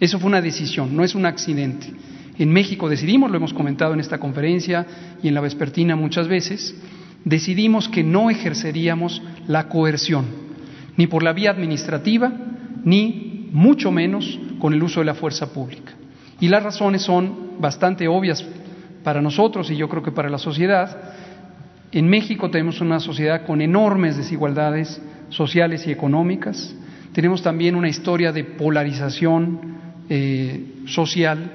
Eso 0.00 0.18
fue 0.18 0.28
una 0.28 0.40
decisión, 0.40 0.96
no 0.96 1.04
es 1.04 1.14
un 1.14 1.26
accidente. 1.26 1.92
En 2.38 2.50
México 2.50 2.88
decidimos, 2.88 3.30
lo 3.30 3.36
hemos 3.36 3.52
comentado 3.52 3.92
en 3.92 4.00
esta 4.00 4.18
conferencia 4.18 4.86
y 5.22 5.28
en 5.28 5.34
la 5.34 5.42
vespertina 5.42 5.96
muchas 5.96 6.28
veces, 6.28 6.74
decidimos 7.26 7.90
que 7.90 8.02
no 8.02 8.30
ejerceríamos 8.30 9.22
la 9.46 9.68
coerción, 9.68 10.24
ni 10.96 11.06
por 11.06 11.22
la 11.22 11.34
vía 11.34 11.50
administrativa, 11.50 12.32
ni 12.84 13.50
mucho 13.52 13.92
menos 13.92 14.40
con 14.58 14.72
el 14.72 14.82
uso 14.82 15.00
de 15.00 15.06
la 15.06 15.14
fuerza 15.14 15.52
pública. 15.52 15.92
Y 16.42 16.48
las 16.48 16.64
razones 16.64 17.02
son 17.02 17.60
bastante 17.60 18.08
obvias 18.08 18.44
para 19.04 19.22
nosotros 19.22 19.70
y 19.70 19.76
yo 19.76 19.88
creo 19.88 20.02
que 20.02 20.10
para 20.10 20.28
la 20.28 20.38
sociedad. 20.38 21.14
En 21.92 22.08
México 22.08 22.50
tenemos 22.50 22.80
una 22.80 22.98
sociedad 22.98 23.46
con 23.46 23.60
enormes 23.60 24.16
desigualdades 24.16 25.00
sociales 25.28 25.86
y 25.86 25.92
económicas. 25.92 26.74
Tenemos 27.12 27.44
también 27.44 27.76
una 27.76 27.88
historia 27.88 28.32
de 28.32 28.42
polarización 28.42 29.60
eh, 30.08 30.82
social 30.86 31.48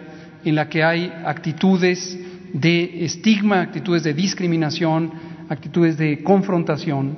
en 0.46 0.56
la 0.56 0.70
que 0.70 0.86
hay 0.86 1.12
actitudes 1.26 2.18
de 2.54 3.04
estigma, 3.04 3.60
actitudes 3.60 4.06
de 4.06 4.14
discriminación, 4.14 5.12
actitudes 5.50 5.98
de 5.98 6.24
confrontación. 6.24 7.14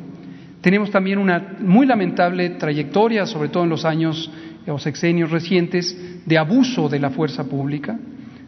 Tenemos 0.61 0.89
también 0.89 1.19
una 1.19 1.57
muy 1.59 1.85
lamentable 1.85 2.49
trayectoria, 2.49 3.27
sobre 3.27 3.49
todo 3.49 3.63
en 3.63 3.69
los 3.69 3.85
años 3.85 4.31
o 4.73 4.79
sexenios 4.79 5.31
recientes, 5.31 5.97
de 6.25 6.37
abuso 6.37 6.89
de 6.89 6.99
la 6.99 7.09
fuerza 7.09 7.45
pública, 7.45 7.99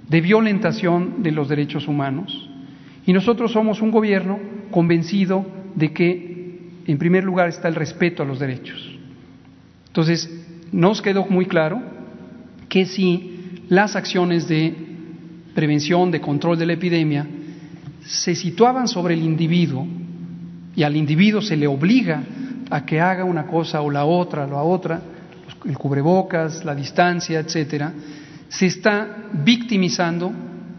de 0.07 0.21
violentación 0.21 1.23
de 1.23 1.31
los 1.31 1.49
derechos 1.49 1.87
humanos. 1.87 2.49
Y 3.05 3.13
nosotros 3.13 3.51
somos 3.51 3.81
un 3.81 3.91
gobierno 3.91 4.39
convencido 4.69 5.45
de 5.75 5.91
que, 5.93 6.81
en 6.85 6.97
primer 6.97 7.23
lugar, 7.23 7.49
está 7.49 7.67
el 7.67 7.75
respeto 7.75 8.23
a 8.23 8.25
los 8.25 8.39
derechos. 8.39 8.99
Entonces, 9.87 10.29
nos 10.71 11.01
quedó 11.01 11.25
muy 11.25 11.45
claro 11.45 11.81
que 12.69 12.85
si 12.85 13.63
las 13.69 13.95
acciones 13.95 14.47
de 14.47 14.73
prevención, 15.53 16.11
de 16.11 16.21
control 16.21 16.57
de 16.57 16.65
la 16.65 16.73
epidemia, 16.73 17.27
se 18.05 18.35
situaban 18.35 18.87
sobre 18.87 19.13
el 19.13 19.21
individuo 19.21 19.85
y 20.75 20.83
al 20.83 20.95
individuo 20.95 21.41
se 21.41 21.57
le 21.57 21.67
obliga 21.67 22.23
a 22.69 22.85
que 22.85 22.99
haga 22.99 23.25
una 23.25 23.47
cosa 23.47 23.81
o 23.81 23.89
la 23.89 24.05
otra, 24.05 24.47
la 24.47 24.63
otra, 24.63 25.01
el 25.65 25.77
cubrebocas, 25.77 26.65
la 26.65 26.75
distancia, 26.75 27.39
etcétera, 27.39 27.93
se 28.49 28.65
está 28.65 29.29
victimizando 29.33 30.31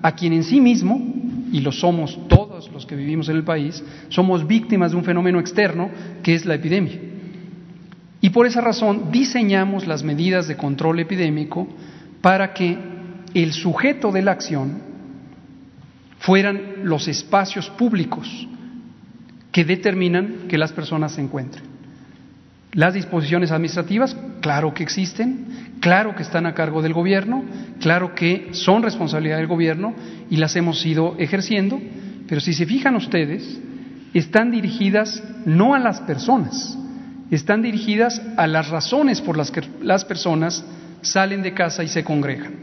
a 0.02 0.12
quien 0.12 0.32
en 0.32 0.44
sí 0.44 0.60
mismo, 0.60 1.00
y 1.52 1.60
lo 1.60 1.70
somos 1.70 2.18
todos 2.28 2.70
los 2.72 2.86
que 2.86 2.96
vivimos 2.96 3.28
en 3.28 3.36
el 3.36 3.44
país, 3.44 3.82
somos 4.08 4.46
víctimas 4.46 4.92
de 4.92 4.96
un 4.96 5.04
fenómeno 5.04 5.38
externo 5.38 5.90
que 6.22 6.34
es 6.34 6.46
la 6.46 6.54
epidemia. 6.54 6.98
Y 8.20 8.30
por 8.30 8.46
esa 8.46 8.60
razón 8.60 9.10
diseñamos 9.10 9.86
las 9.86 10.02
medidas 10.02 10.48
de 10.48 10.56
control 10.56 11.00
epidémico 11.00 11.68
para 12.20 12.54
que 12.54 12.78
el 13.34 13.52
sujeto 13.52 14.12
de 14.12 14.22
la 14.22 14.32
acción 14.32 14.92
fueran 16.18 16.84
los 16.84 17.08
espacios 17.08 17.68
públicos 17.70 18.48
que 19.50 19.64
determinan 19.64 20.46
que 20.48 20.56
las 20.56 20.72
personas 20.72 21.12
se 21.12 21.20
encuentren. 21.20 21.71
Las 22.74 22.94
disposiciones 22.94 23.50
administrativas, 23.50 24.16
claro 24.40 24.72
que 24.72 24.82
existen, 24.82 25.76
claro 25.80 26.16
que 26.16 26.22
están 26.22 26.46
a 26.46 26.54
cargo 26.54 26.80
del 26.80 26.94
gobierno, 26.94 27.44
claro 27.80 28.14
que 28.14 28.48
son 28.52 28.82
responsabilidad 28.82 29.36
del 29.36 29.46
gobierno 29.46 29.94
y 30.30 30.36
las 30.38 30.56
hemos 30.56 30.84
ido 30.86 31.14
ejerciendo, 31.18 31.78
pero 32.26 32.40
si 32.40 32.54
se 32.54 32.64
fijan 32.64 32.96
ustedes, 32.96 33.60
están 34.14 34.50
dirigidas 34.50 35.22
no 35.44 35.74
a 35.74 35.78
las 35.78 36.00
personas, 36.00 36.78
están 37.30 37.60
dirigidas 37.60 38.22
a 38.38 38.46
las 38.46 38.70
razones 38.70 39.20
por 39.20 39.36
las 39.36 39.50
que 39.50 39.60
las 39.82 40.06
personas 40.06 40.64
salen 41.02 41.42
de 41.42 41.52
casa 41.52 41.84
y 41.84 41.88
se 41.88 42.04
congregan. 42.04 42.54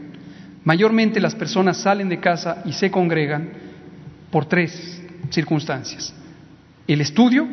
Mayormente 0.64 1.20
las 1.20 1.36
personas 1.36 1.76
salen 1.76 2.08
de 2.08 2.18
casa 2.18 2.62
y 2.64 2.72
se 2.72 2.90
congregan 2.90 3.50
por 4.32 4.46
tres 4.46 5.02
circunstancias. 5.30 6.12
El 6.88 7.00
estudio, 7.00 7.46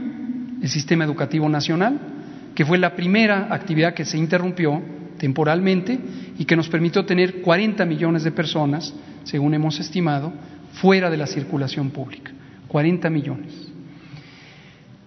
el 0.60 0.70
sistema 0.70 1.03
educativo 1.03 1.47
nacional, 1.47 2.16
que 2.58 2.66
fue 2.66 2.80
la 2.80 2.95
primera 2.95 3.49
actividad 3.51 3.93
que 3.93 4.03
se 4.03 4.18
interrumpió 4.18 4.82
temporalmente 5.20 5.99
y 6.39 6.45
que 6.45 6.55
nos 6.55 6.68
permitió 6.70 7.05
tener 7.05 7.43
40 7.43 7.86
millones 7.86 8.24
de 8.24 8.32
personas, 8.32 8.95
según 9.26 9.53
hemos 9.53 9.80
estimado, 9.80 10.34
fuera 10.74 11.12
de 11.12 11.18
la 11.18 11.28
circulación 11.28 11.91
pública. 11.91 12.32
40 12.68 13.12
millones. 13.12 13.53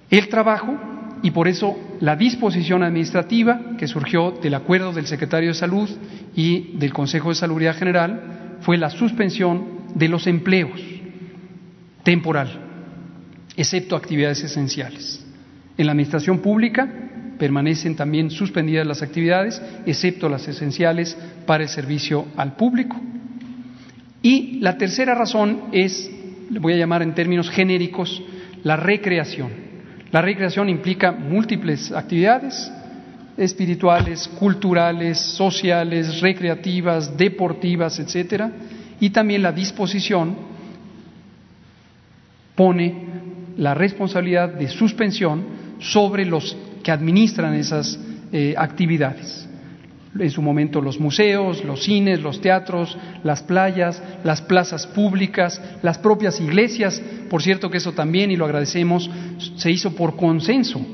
El 0.09 0.29
trabajo 0.29 0.79
y 1.25 1.33
por 1.33 1.49
eso 1.49 1.77
la 1.99 2.15
disposición 2.15 2.85
administrativa 2.85 3.61
que 3.77 3.89
surgió 3.89 4.31
del 4.41 4.55
acuerdo 4.55 4.93
del 4.93 5.09
secretario 5.09 5.49
de 5.49 5.55
Salud 5.55 5.91
y 6.37 6.77
del 6.79 6.93
Consejo 6.93 7.31
de 7.31 7.35
Salud 7.35 7.61
General 7.77 8.59
fue 8.61 8.79
la 8.79 8.91
suspensión 8.91 9.89
de 9.97 10.07
los 10.07 10.29
empleos 10.29 10.81
temporal, 12.05 12.49
excepto 13.57 13.97
actividades 13.97 14.45
esenciales. 14.45 15.27
En 15.77 15.87
la 15.87 15.93
administración 15.93 16.39
pública 16.39 17.09
permanecen 17.41 17.97
también 17.97 18.31
suspendidas 18.31 18.87
las 18.87 19.01
actividades, 19.01 19.61
excepto 19.87 20.29
las 20.29 20.47
esenciales 20.47 21.17
para 21.47 21.63
el 21.63 21.71
servicio 21.71 22.27
al 22.37 22.55
público. 22.55 23.01
Y 24.21 24.61
la 24.61 24.77
tercera 24.77 25.15
razón 25.15 25.63
es, 25.73 26.11
le 26.51 26.59
voy 26.59 26.75
a 26.75 26.77
llamar 26.77 27.01
en 27.03 27.15
términos 27.15 27.49
genéricos, 27.49 28.23
la 28.63 28.77
recreación. 28.77 29.49
La 30.13 30.21
recreación 30.21 30.69
implica 30.69 31.13
múltiples 31.13 31.91
actividades 31.93 32.71
espirituales, 33.39 34.29
culturales, 34.29 35.19
sociales, 35.19 36.21
recreativas, 36.21 37.17
deportivas, 37.17 37.99
etcétera, 37.99 38.53
y 39.01 39.09
también 39.09 39.43
la 39.43 39.51
disposición 39.51 40.37
pone 42.55 42.95
la 43.57 43.73
responsabilidad 43.73 44.51
de 44.51 44.69
suspensión 44.69 45.43
sobre 45.79 46.27
los 46.27 46.55
que 46.83 46.91
administran 46.91 47.55
esas 47.55 47.99
eh, 48.33 48.55
actividades. 48.57 49.49
En 50.19 50.31
su 50.31 50.43
momento 50.43 50.81
los 50.81 50.99
museos, 50.99 51.65
los 51.65 51.85
cines, 51.85 52.21
los 52.21 52.41
teatros, 52.41 52.99
las 53.23 53.43
playas, 53.43 54.03
las 54.25 54.43
plazas 54.43 54.87
públicas, 54.89 55.63
las 55.83 55.99
propias 55.99 56.41
iglesias. 56.41 57.01
Por 57.29 57.43
cierto 57.43 57.71
que 57.71 57.79
eso 57.79 57.93
también, 57.93 58.31
y 58.31 58.37
lo 58.37 58.45
agradecemos, 58.45 59.09
se 59.57 59.71
hizo 59.71 59.95
por 59.95 60.17
consenso. 60.17 60.85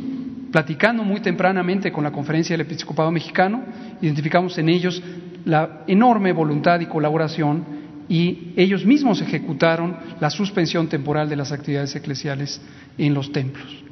Platicando 0.53 1.03
muy 1.03 1.21
tempranamente 1.21 1.91
con 1.91 2.05
la 2.05 2.13
Conferencia 2.13 2.55
del 2.55 2.67
Episcopado 2.67 3.11
Mexicano, 3.11 3.65
identificamos 4.03 4.57
en 4.59 4.69
ellos 4.69 5.03
la 5.47 5.83
enorme 5.87 6.33
voluntad 6.33 6.81
y 6.81 6.87
colaboración 6.87 7.65
y 8.09 8.53
ellos 8.57 8.85
mismos 8.85 9.21
ejecutaron 9.21 9.97
la 10.21 10.31
suspensión 10.31 10.89
temporal 10.89 11.29
de 11.29 11.37
las 11.37 11.53
actividades 11.53 11.95
eclesiales 11.97 12.61
en 12.99 13.15
los 13.15 13.33
templos. 13.33 13.86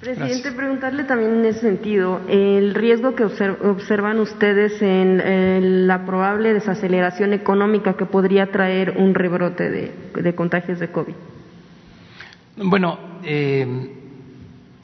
Presidente, 0.00 0.52
preguntarle 0.52 1.04
también 1.04 1.34
en 1.40 1.44
ese 1.44 1.60
sentido, 1.60 2.22
el 2.26 2.72
riesgo 2.72 3.14
que 3.14 3.24
observan 3.24 4.18
ustedes 4.18 4.80
en, 4.80 5.86
la 5.86 6.06
probable 6.06 6.54
desaceleración 6.54 7.34
económica 7.34 7.92
que 7.98 8.06
podría 8.06 8.50
traer 8.50 8.94
un 8.96 9.14
rebrote 9.14 9.68
de, 9.68 10.34
contagios 10.34 10.78
de 10.78 10.90
COVID. 10.90 11.14
Bueno, 12.56 12.98
eh, 13.24 13.66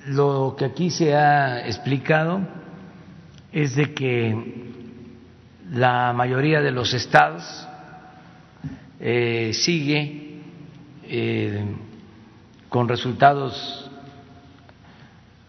lo 0.08 0.54
que 0.58 0.66
aquí 0.66 0.90
se 0.90 1.14
ha 1.14 1.66
explicado 1.66 2.40
es 3.52 3.74
de 3.74 3.94
que 3.94 4.72
la 5.72 6.12
mayoría 6.12 6.60
de 6.60 6.72
los 6.72 6.92
estados 6.92 7.66
eh, 9.00 9.52
sigue 9.54 10.40
eh, 11.04 11.64
con 12.68 12.86
resultados 12.86 13.85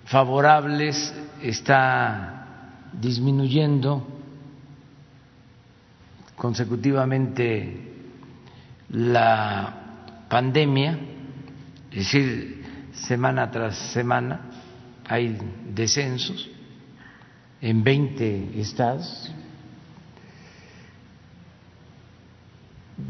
favorables 0.08 1.14
está 1.42 2.90
disminuyendo 2.94 4.06
consecutivamente 6.36 7.94
la 8.90 10.26
pandemia, 10.30 10.98
es 11.92 11.98
decir, 11.98 12.66
semana 12.94 13.52
tras 13.52 13.76
semana 13.76 14.42
hay 15.08 15.38
descensos 15.74 16.50
en 17.62 17.84
20 17.84 18.60
estados. 18.62 19.34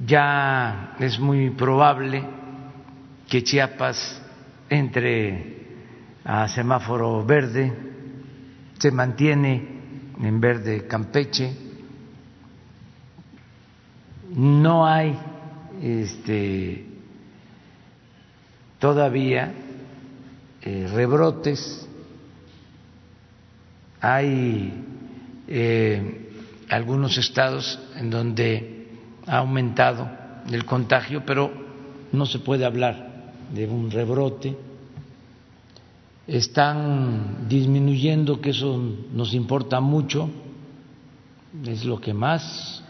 Ya 0.05 0.95
es 0.99 1.19
muy 1.19 1.51
probable 1.51 2.23
que 3.29 3.43
Chiapas 3.43 4.21
entre 4.69 5.56
a 6.27 6.45
semáforo 6.49 7.23
verde, 7.23 7.71
se 8.77 8.91
mantiene 8.91 9.65
en 10.21 10.41
verde 10.41 10.85
Campeche, 10.85 11.55
no 14.35 14.85
hay 14.85 15.17
este, 15.81 16.85
todavía 18.77 19.53
eh, 20.61 20.89
rebrotes, 20.93 21.87
hay 24.01 24.83
eh, 25.47 26.29
algunos 26.67 27.17
estados 27.17 27.79
en 27.95 28.09
donde 28.09 28.89
ha 29.27 29.37
aumentado 29.37 30.09
el 30.51 30.65
contagio, 30.65 31.23
pero 31.25 31.49
no 32.11 32.25
se 32.25 32.39
puede 32.39 32.65
hablar 32.65 33.31
de 33.53 33.65
un 33.65 33.89
rebrote. 33.89 34.66
Están 36.27 37.47
disminuyendo, 37.47 38.41
que 38.41 38.49
eso 38.49 38.77
nos 39.13 39.33
importa 39.33 39.79
mucho, 39.79 40.29
es 41.65 41.85
lo 41.85 42.01
que 42.01 42.13
más 42.13 42.83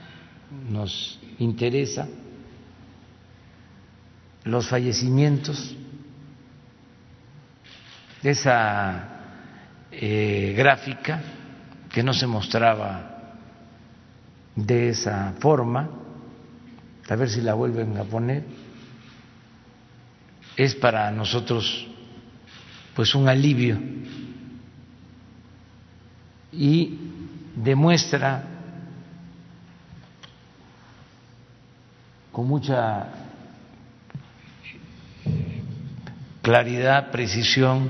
nos 0.69 1.19
interesa, 1.37 2.07
los 4.43 4.67
fallecimientos, 4.67 5.75
esa 8.23 9.17
eh, 9.91 10.53
gráfica 10.57 11.21
que 11.89 12.01
no 12.01 12.13
se 12.13 12.25
mostraba 12.25 13.35
de 14.55 14.89
esa 14.89 15.35
forma, 15.39 15.89
a 17.07 17.15
ver 17.15 17.29
si 17.29 17.41
la 17.41 17.53
vuelven 17.53 17.97
a 17.97 18.03
poner, 18.03 18.43
es 20.55 20.73
para 20.73 21.11
nosotros 21.11 21.87
pues 22.97 23.13
un 23.13 23.29
alivio. 23.29 23.77
Y 26.51 26.97
demuestra 27.55 28.43
con 32.31 32.47
mucha 32.47 33.07
claridad, 36.41 37.11
precisión, 37.11 37.87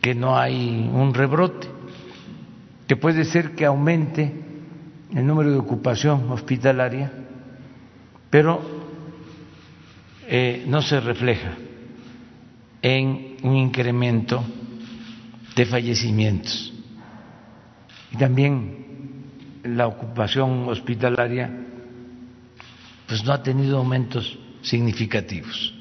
que 0.00 0.14
no 0.14 0.38
hay 0.38 0.88
un 0.90 1.12
rebrote, 1.12 1.68
que 2.88 2.96
puede 2.96 3.26
ser 3.26 3.54
que 3.54 3.66
aumente 3.66 4.32
el 5.14 5.26
número 5.26 5.50
de 5.50 5.58
ocupación 5.58 6.30
hospitalaria, 6.30 7.12
pero 8.30 8.58
eh, 10.28 10.64
no 10.66 10.80
se 10.80 10.98
refleja 10.98 11.52
en 12.80 13.31
un 13.42 13.56
incremento 13.56 14.44
de 15.54 15.66
fallecimientos. 15.66 16.72
Y 18.12 18.16
también 18.16 19.62
la 19.64 19.86
ocupación 19.86 20.68
hospitalaria 20.68 21.50
pues 23.06 23.24
no 23.24 23.32
ha 23.32 23.42
tenido 23.42 23.78
aumentos 23.78 24.38
significativos. 24.62 25.74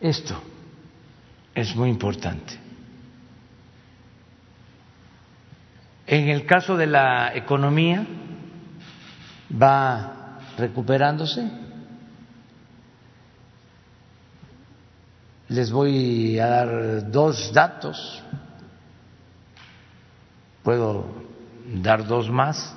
Esto 0.00 0.40
es 1.54 1.74
muy 1.74 1.90
importante. 1.90 2.54
En 6.06 6.28
el 6.28 6.46
caso 6.46 6.76
de 6.76 6.86
la 6.86 7.34
economía, 7.34 8.06
va 9.50 10.38
recuperándose. 10.56 11.65
Les 15.48 15.70
voy 15.70 16.40
a 16.40 16.46
dar 16.46 17.10
dos 17.10 17.52
datos, 17.52 18.20
puedo 20.64 21.06
dar 21.82 22.04
dos 22.04 22.28
más, 22.28 22.74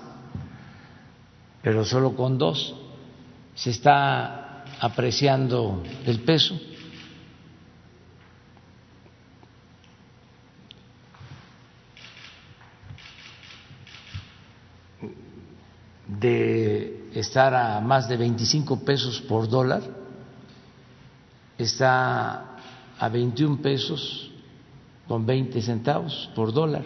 pero 1.63 1.83
solo 1.83 2.15
con 2.15 2.37
dos. 2.37 2.75
Se 3.55 3.71
está 3.71 4.63
apreciando 4.79 5.81
el 6.05 6.19
peso 6.21 6.59
de 16.07 17.09
estar 17.15 17.53
a 17.55 17.79
más 17.81 18.07
de 18.07 18.15
25 18.15 18.85
pesos 18.85 19.21
por 19.21 19.49
dólar, 19.49 19.81
está 21.57 22.58
a 22.99 23.07
21 23.07 23.61
pesos 23.61 24.29
con 25.07 25.25
20 25.25 25.61
centavos 25.61 26.29
por 26.35 26.53
dólar. 26.53 26.85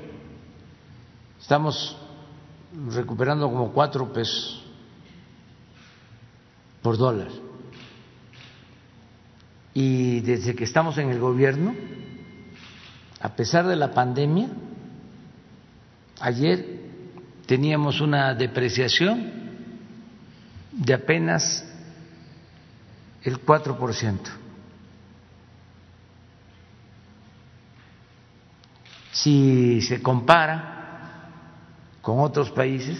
Estamos 1.41 1.97
recuperando 2.89 3.49
como 3.49 3.74
4 3.74 4.14
pesos 4.14 4.64
por 6.82 6.97
dólar. 6.97 7.30
Y 9.74 10.22
desde 10.22 10.55
que 10.55 10.66
estamos 10.66 10.97
en 10.99 11.09
el 11.09 11.20
gobierno, 11.20 11.74
a 13.20 13.36
pesar 13.36 13.66
de 13.68 13.76
la 13.76 13.91
pandemia, 13.91 14.49
ayer 16.20 16.84
teníamos 17.47 17.99
una 18.01 18.36
depreciación 18.36 19.32
de 20.72 20.93
apenas 20.93 21.66
el 23.24 23.43
4%. 23.43 24.42
Si 29.14 29.80
se 29.82 30.01
compara 30.01 31.30
con 32.01 32.20
otros 32.20 32.49
países, 32.49 32.99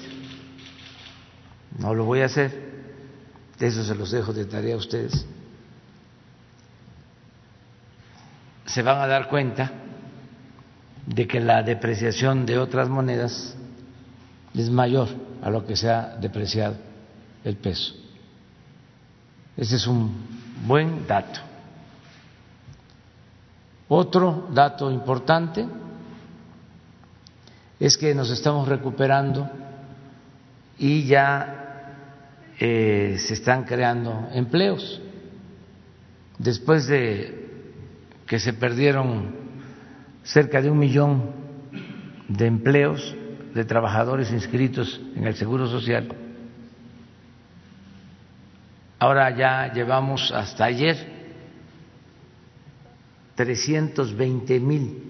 no 1.80 1.94
lo 1.96 2.06
voy 2.06 2.22
a 2.22 2.26
hacer, 2.26 2.72
eso 3.60 3.84
se 3.84 3.96
los 3.96 4.12
dejo 4.12 4.32
de 4.32 4.46
tarea 4.46 4.76
a 4.76 4.78
ustedes, 4.78 5.26
se 8.66 8.82
van 8.84 9.02
a 9.02 9.08
dar 9.08 9.28
cuenta 9.28 9.72
de 11.08 11.28
que 11.28 11.40
la 11.40 11.64
depreciación 11.64 12.46
de 12.46 12.60
otras 12.60 12.90
monedas 12.90 13.56
es 14.54 14.70
mayor 14.70 15.10
a 15.42 15.50
lo 15.50 15.66
que 15.66 15.76
se 15.76 15.90
ha 15.90 16.16
depreciado 16.18 16.76
el 17.44 17.58
peso. 17.58 17.96
Ese 19.58 19.78
es 19.78 19.88
un 19.88 20.14
buen 20.66 21.08
dato. 21.08 21.40
Otro 23.88 24.48
dato 24.52 24.92
importante 24.92 25.68
es 27.80 27.98
que 27.98 28.14
nos 28.16 28.30
estamos 28.30 28.68
recuperando 28.68 29.50
y 30.78 31.06
ya 31.06 31.64
eh, 32.60 33.18
se 33.20 33.34
están 33.34 33.64
creando 33.64 34.30
empleos. 34.34 35.02
Después 36.38 36.88
de 36.88 37.44
que 38.28 38.40
se 38.40 38.54
perdieron 38.54 39.36
cerca 40.24 40.62
de 40.62 40.70
un 40.70 40.80
millón 40.80 41.32
de 42.28 42.48
empleos, 42.48 43.16
de 43.54 43.66
trabajadores 43.66 44.32
inscritos 44.32 45.00
en 45.16 45.28
el 45.28 45.36
Seguro 45.36 45.68
Social. 45.68 46.16
Ahora 48.98 49.36
ya 49.36 49.72
llevamos 49.74 50.32
hasta 50.32 50.66
ayer 50.66 50.96
320 53.36 54.60
mil 54.60 55.04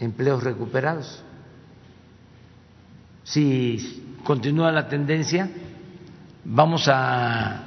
empleos 0.00 0.42
recuperados. 0.42 1.22
Si 3.28 4.16
continúa 4.24 4.72
la 4.72 4.88
tendencia, 4.88 5.50
vamos 6.44 6.88
a 6.88 7.62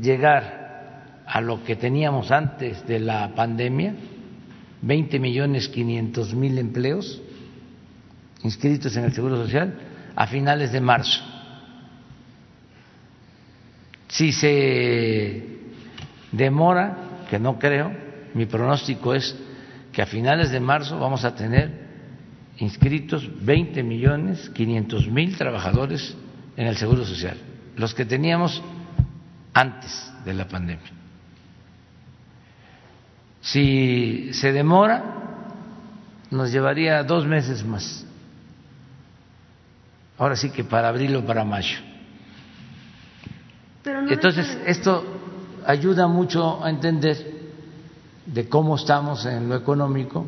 llegar 0.00 1.22
a 1.26 1.40
lo 1.42 1.62
que 1.64 1.76
teníamos 1.76 2.30
antes 2.30 2.86
de 2.86 2.98
la 2.98 3.34
pandemia, 3.34 3.94
20 4.80 5.18
millones 5.18 5.68
500 5.68 6.34
mil 6.34 6.56
empleos 6.58 7.20
inscritos 8.42 8.96
en 8.96 9.04
el 9.04 9.12
Seguro 9.12 9.36
Social 9.36 9.74
a 10.16 10.26
finales 10.28 10.72
de 10.72 10.80
marzo. 10.80 11.22
Si 14.08 14.32
se 14.32 15.58
demora, 16.32 17.26
que 17.28 17.38
no 17.38 17.58
creo, 17.58 17.92
mi 18.32 18.46
pronóstico 18.46 19.12
es 19.14 19.36
que 19.92 20.00
a 20.00 20.06
finales 20.06 20.50
de 20.50 20.60
marzo 20.60 20.98
vamos 20.98 21.24
a 21.24 21.34
tener 21.34 21.83
inscritos 22.58 23.28
20 23.44 23.82
millones 23.82 24.50
500 24.50 25.08
mil 25.08 25.36
trabajadores 25.36 26.16
en 26.56 26.66
el 26.66 26.76
Seguro 26.76 27.04
Social, 27.04 27.36
los 27.76 27.94
que 27.94 28.04
teníamos 28.04 28.62
antes 29.52 30.12
de 30.24 30.34
la 30.34 30.46
pandemia. 30.46 30.92
Si 33.40 34.30
se 34.32 34.52
demora, 34.52 35.04
nos 36.30 36.50
llevaría 36.50 37.02
dos 37.02 37.26
meses 37.26 37.64
más 37.64 38.06
ahora 40.18 40.36
sí 40.36 40.50
que 40.50 40.64
para 40.64 40.88
abril 40.88 41.16
o 41.16 41.24
para 41.24 41.44
mayo. 41.44 41.78
Entonces, 43.84 44.58
esto 44.66 45.04
ayuda 45.66 46.06
mucho 46.06 46.64
a 46.64 46.70
entender 46.70 47.34
de 48.24 48.48
cómo 48.48 48.76
estamos 48.76 49.26
en 49.26 49.48
lo 49.48 49.56
económico. 49.56 50.26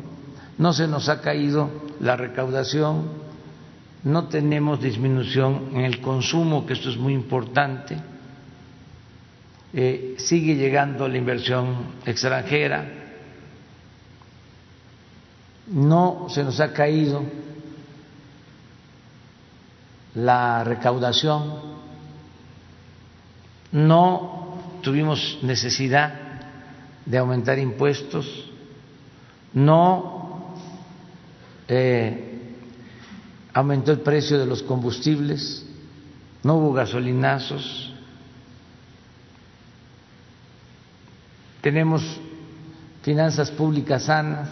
No 0.57 0.73
se 0.73 0.87
nos 0.87 1.07
ha 1.09 1.21
caído 1.21 1.69
la 1.99 2.15
recaudación, 2.15 3.09
no 4.03 4.27
tenemos 4.27 4.81
disminución 4.81 5.69
en 5.73 5.81
el 5.81 6.01
consumo, 6.01 6.65
que 6.65 6.73
esto 6.73 6.89
es 6.89 6.97
muy 6.97 7.13
importante. 7.13 7.97
Eh, 9.73 10.15
sigue 10.17 10.55
llegando 10.55 11.07
la 11.07 11.17
inversión 11.17 11.75
extranjera, 12.05 12.87
no 15.67 16.27
se 16.29 16.43
nos 16.43 16.59
ha 16.61 16.71
caído 16.71 17.23
la 20.15 20.63
recaudación, 20.63 21.77
no 23.73 24.79
tuvimos 24.81 25.39
necesidad 25.43 26.13
de 27.05 27.17
aumentar 27.17 27.59
impuestos, 27.59 28.49
no 29.53 30.16
eh, 31.67 32.55
aumentó 33.53 33.91
el 33.91 33.99
precio 33.99 34.37
de 34.37 34.45
los 34.45 34.63
combustibles, 34.63 35.65
no 36.43 36.55
hubo 36.55 36.73
gasolinazos, 36.73 37.93
tenemos 41.61 42.03
finanzas 43.01 43.51
públicas 43.51 44.03
sanas, 44.03 44.49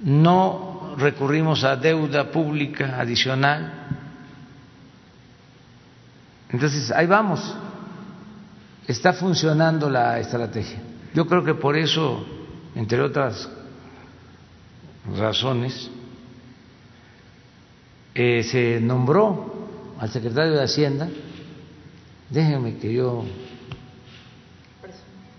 no 0.00 0.94
recurrimos 0.96 1.64
a 1.64 1.76
deuda 1.76 2.30
pública 2.30 2.98
adicional. 2.98 3.72
Entonces, 6.48 6.90
ahí 6.90 7.06
vamos. 7.06 7.54
Está 8.86 9.12
funcionando 9.12 9.90
la 9.90 10.18
estrategia. 10.18 10.78
Yo 11.12 11.26
creo 11.26 11.44
que 11.44 11.54
por 11.54 11.76
eso, 11.76 12.24
entre 12.74 13.00
otras 13.00 13.48
razones, 15.14 15.90
eh, 18.14 18.42
se 18.42 18.80
nombró 18.80 19.68
al 19.98 20.10
secretario 20.10 20.52
de 20.52 20.64
Hacienda, 20.64 21.08
déjenme 22.30 22.78
que 22.78 22.92
yo 22.92 23.24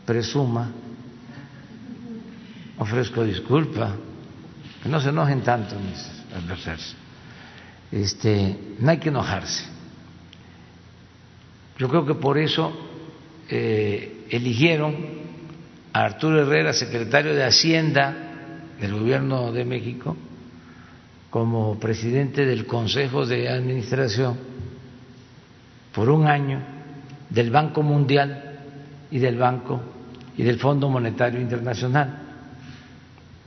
presuma, 0.06 0.72
ofrezco 2.78 3.24
disculpa 3.24 3.96
no 4.88 5.02
se 5.02 5.10
enojen 5.10 5.42
tanto 5.42 5.76
mis 5.80 6.06
adversarios. 6.36 6.96
Este, 7.92 8.58
no 8.80 8.92
hay 8.92 8.98
que 8.98 9.10
enojarse. 9.10 9.66
Yo 11.78 11.90
creo 11.90 12.06
que 12.06 12.16
por 12.16 12.38
eso 12.38 12.74
eh, 13.50 14.26
eligieron 14.30 14.96
a 15.94 16.06
Arturo 16.06 16.42
Herrera, 16.42 16.74
secretario 16.74 17.34
de 17.34 17.44
Hacienda 17.44 18.27
del 18.80 18.94
Gobierno 18.94 19.52
de 19.52 19.66
México, 19.66 20.16
como 21.30 21.78
presidente 21.80 22.46
del 22.46 22.66
Consejo 22.66 23.26
de 23.26 23.50
Administración 23.50 24.38
por 25.94 26.10
un 26.10 26.28
año 26.28 26.60
del 27.30 27.52
Banco 27.52 27.82
Mundial 27.82 28.60
y 29.12 29.20
del 29.20 29.38
Banco 29.38 29.82
y 30.38 30.44
del 30.44 30.60
Fondo 30.60 30.90
Monetario 30.90 31.42
Internacional. 31.42 32.20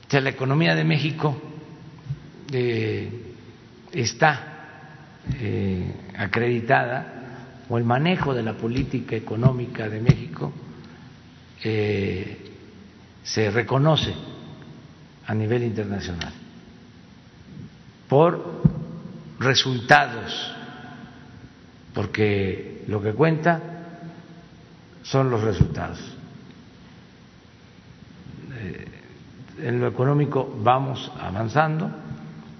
Sea, 0.08 0.20
la 0.20 0.30
economía 0.30 0.74
de 0.74 0.84
México 0.84 1.40
eh, 2.52 3.08
está 3.92 4.50
eh, 5.40 5.94
acreditada 6.16 7.64
o 7.68 7.78
el 7.78 7.84
manejo 7.84 8.34
de 8.34 8.42
la 8.42 8.54
política 8.54 9.14
económica 9.14 9.88
de 9.88 10.00
México 10.00 10.52
eh, 11.62 12.38
se 13.22 13.50
reconoce 13.50 14.12
a 15.26 15.34
nivel 15.34 15.62
internacional 15.62 16.32
por 18.08 18.60
resultados, 19.38 20.52
porque 21.94 22.84
lo 22.88 23.00
que 23.00 23.12
cuenta 23.12 23.60
son 25.02 25.30
los 25.30 25.40
resultados. 25.42 25.98
En 29.62 29.80
lo 29.80 29.86
económico 29.86 30.58
vamos 30.62 31.10
avanzando 31.20 31.90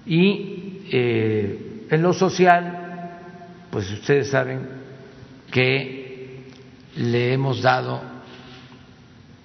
y 0.05 0.83
eh, 0.89 1.87
en 1.89 2.01
lo 2.01 2.13
social, 2.13 3.19
pues 3.69 3.91
ustedes 3.91 4.29
saben 4.29 4.67
que 5.51 6.45
le 6.95 7.33
hemos 7.33 7.61
dado 7.61 8.01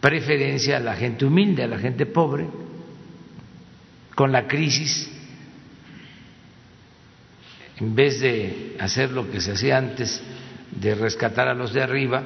preferencia 0.00 0.76
a 0.76 0.80
la 0.80 0.94
gente 0.94 1.24
humilde, 1.24 1.64
a 1.64 1.66
la 1.66 1.78
gente 1.78 2.06
pobre, 2.06 2.46
con 4.16 4.32
la 4.32 4.48
crisis, 4.48 5.08
en 7.76 7.94
vez 7.94 8.18
de 8.18 8.76
hacer 8.80 9.10
lo 9.10 9.30
que 9.30 9.42
se 9.42 9.52
hacía 9.52 9.76
antes 9.76 10.22
de 10.70 10.94
rescatar 10.94 11.48
a 11.48 11.54
los 11.54 11.74
de 11.74 11.82
arriba, 11.82 12.24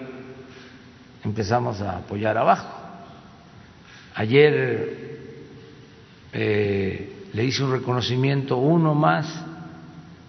empezamos 1.25 1.81
a 1.81 1.97
apoyar 1.97 2.39
abajo. 2.39 2.73
Ayer 4.15 5.19
eh, 6.33 7.27
le 7.33 7.45
hice 7.45 7.65
un 7.65 7.73
reconocimiento, 7.73 8.57
uno 8.57 8.95
más, 8.95 9.27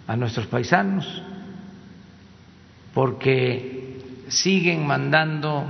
a 0.08 0.16
nuestros 0.16 0.48
paisanos, 0.48 1.22
porque 2.92 4.24
siguen 4.26 4.84
mandando 4.84 5.64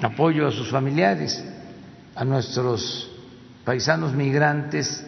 apoyo 0.00 0.46
a 0.46 0.52
sus 0.52 0.70
familiares, 0.70 1.44
a 2.14 2.24
nuestros 2.24 3.11
paisanos 3.64 4.14
migrantes 4.14 5.04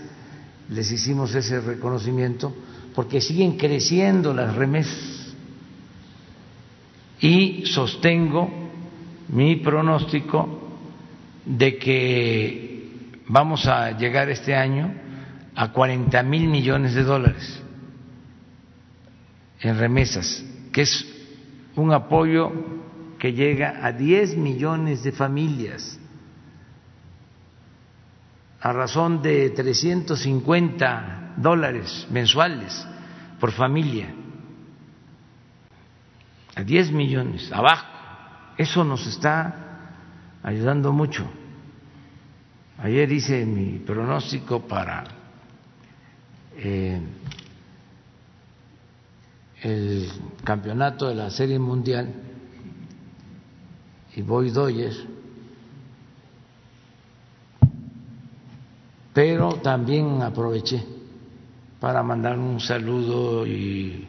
les 0.68 0.90
hicimos 0.90 1.34
ese 1.34 1.60
reconocimiento 1.60 2.54
porque 2.94 3.20
siguen 3.20 3.56
creciendo 3.56 4.32
las 4.32 4.54
remesas. 4.54 5.34
Y 7.20 7.66
sostengo 7.66 8.50
mi 9.28 9.56
pronóstico 9.56 10.60
de 11.44 11.78
que 11.78 13.18
vamos 13.28 13.66
a 13.66 13.92
llegar 13.92 14.30
este 14.30 14.54
año 14.54 14.92
a 15.54 15.72
40 15.72 16.22
mil 16.22 16.48
millones 16.48 16.94
de 16.94 17.02
dólares 17.02 17.60
en 19.60 19.78
remesas, 19.78 20.44
que 20.72 20.82
es 20.82 21.06
un 21.76 21.92
apoyo 21.92 22.52
que 23.18 23.32
llega 23.32 23.84
a 23.84 23.92
10 23.92 24.36
millones 24.36 25.02
de 25.02 25.12
familias, 25.12 25.98
a 28.64 28.72
razón 28.72 29.20
de 29.20 29.50
350 29.50 31.34
dólares 31.36 32.06
mensuales 32.10 32.86
por 33.38 33.52
familia, 33.52 34.14
a 36.54 36.62
10 36.62 36.92
millones, 36.92 37.52
abajo. 37.52 37.86
Eso 38.56 38.82
nos 38.82 39.06
está 39.06 39.90
ayudando 40.42 40.94
mucho. 40.94 41.30
Ayer 42.78 43.12
hice 43.12 43.44
mi 43.44 43.80
pronóstico 43.80 44.66
para 44.66 45.04
eh, 46.56 47.02
el 49.60 50.08
campeonato 50.42 51.08
de 51.08 51.16
la 51.16 51.28
Serie 51.28 51.58
Mundial 51.58 52.14
y 54.16 54.22
voy 54.22 54.48
Doyes, 54.48 55.04
pero 59.14 59.54
también 59.62 60.20
aproveché 60.20 60.84
para 61.78 62.02
mandar 62.02 62.36
un 62.36 62.58
saludo 62.60 63.46
y 63.46 64.08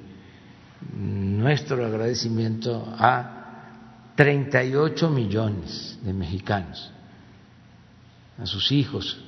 nuestro 0.98 1.86
agradecimiento 1.86 2.84
a 2.98 4.14
38 4.16 5.10
millones 5.10 6.00
de 6.02 6.12
mexicanos 6.12 6.92
a 8.38 8.46
sus 8.46 8.72
hijos 8.72 9.24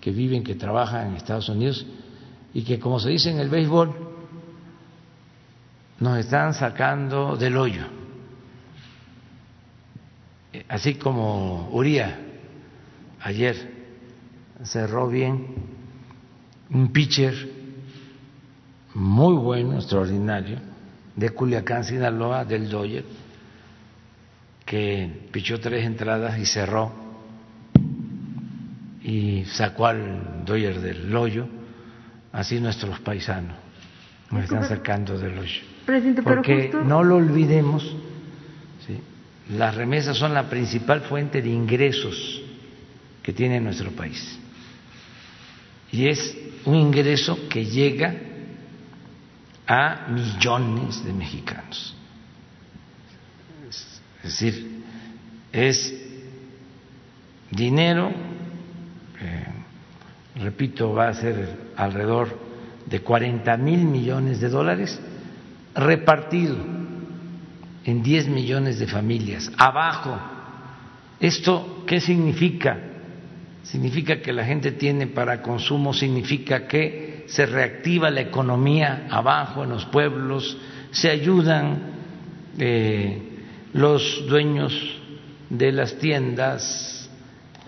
que 0.00 0.10
viven, 0.10 0.42
que 0.42 0.54
trabajan 0.54 1.08
en 1.08 1.16
Estados 1.16 1.48
Unidos 1.48 1.84
y 2.54 2.62
que, 2.62 2.78
como 2.78 2.98
se 2.98 3.10
dice 3.10 3.30
en 3.30 3.38
el 3.38 3.50
béisbol, 3.50 3.94
nos 6.00 6.18
están 6.18 6.54
sacando 6.54 7.36
del 7.36 7.56
hoyo. 7.56 7.84
Así 10.68 10.94
como 10.94 11.68
Uría 11.72 12.18
ayer 13.20 13.77
cerró 14.64 15.08
bien 15.08 15.46
un 16.70 16.92
pitcher 16.92 17.34
muy 18.94 19.36
bueno, 19.36 19.74
extraordinario, 19.76 20.58
de 21.14 21.30
Culiacán, 21.30 21.84
Sinaloa, 21.84 22.44
del 22.44 22.68
Doyer, 22.68 23.04
que 24.64 25.28
pichó 25.32 25.58
tres 25.60 25.84
entradas 25.84 26.38
y 26.38 26.46
cerró 26.46 26.92
y 29.02 29.44
sacó 29.46 29.86
al 29.86 30.44
Doyer 30.44 30.80
del 30.80 31.14
hoyo, 31.14 31.48
así 32.32 32.60
nuestros 32.60 33.00
paisanos 33.00 33.56
nos 34.30 34.44
están 34.44 34.68
sacando 34.68 35.18
del 35.18 35.38
hoyo. 35.38 35.62
Porque 36.22 36.70
no 36.84 37.02
lo 37.02 37.16
olvidemos, 37.16 37.96
las 39.50 39.74
remesas 39.74 40.16
son 40.18 40.34
la 40.34 40.50
principal 40.50 41.00
fuente 41.02 41.40
de 41.40 41.48
ingresos 41.48 42.42
que 43.22 43.32
tiene 43.32 43.60
nuestro 43.60 43.90
país. 43.92 44.38
Y 45.90 46.08
es 46.08 46.36
un 46.64 46.74
ingreso 46.74 47.48
que 47.48 47.64
llega 47.64 48.14
a 49.66 50.08
millones 50.08 51.04
de 51.04 51.12
mexicanos. 51.12 51.94
Es 54.22 54.40
decir, 54.40 54.82
es 55.52 55.94
dinero, 57.50 58.10
eh, 59.20 59.46
repito, 60.36 60.92
va 60.92 61.08
a 61.08 61.14
ser 61.14 61.56
alrededor 61.76 62.38
de 62.86 63.00
40 63.00 63.56
mil 63.56 63.84
millones 63.84 64.40
de 64.40 64.48
dólares 64.48 64.98
repartido 65.74 66.56
en 67.84 68.02
10 68.02 68.28
millones 68.28 68.78
de 68.78 68.86
familias, 68.86 69.50
abajo. 69.56 70.18
¿Esto 71.20 71.84
qué 71.86 72.00
significa? 72.00 72.87
Significa 73.70 74.22
que 74.22 74.32
la 74.32 74.46
gente 74.46 74.72
tiene 74.72 75.08
para 75.08 75.42
consumo, 75.42 75.92
significa 75.92 76.66
que 76.66 77.24
se 77.26 77.44
reactiva 77.44 78.10
la 78.10 78.22
economía 78.22 79.06
abajo 79.10 79.62
en 79.62 79.70
los 79.70 79.84
pueblos, 79.86 80.56
se 80.90 81.10
ayudan 81.10 81.78
eh, 82.58 83.20
los 83.74 84.26
dueños 84.26 84.72
de 85.50 85.72
las 85.72 85.98
tiendas, 85.98 87.10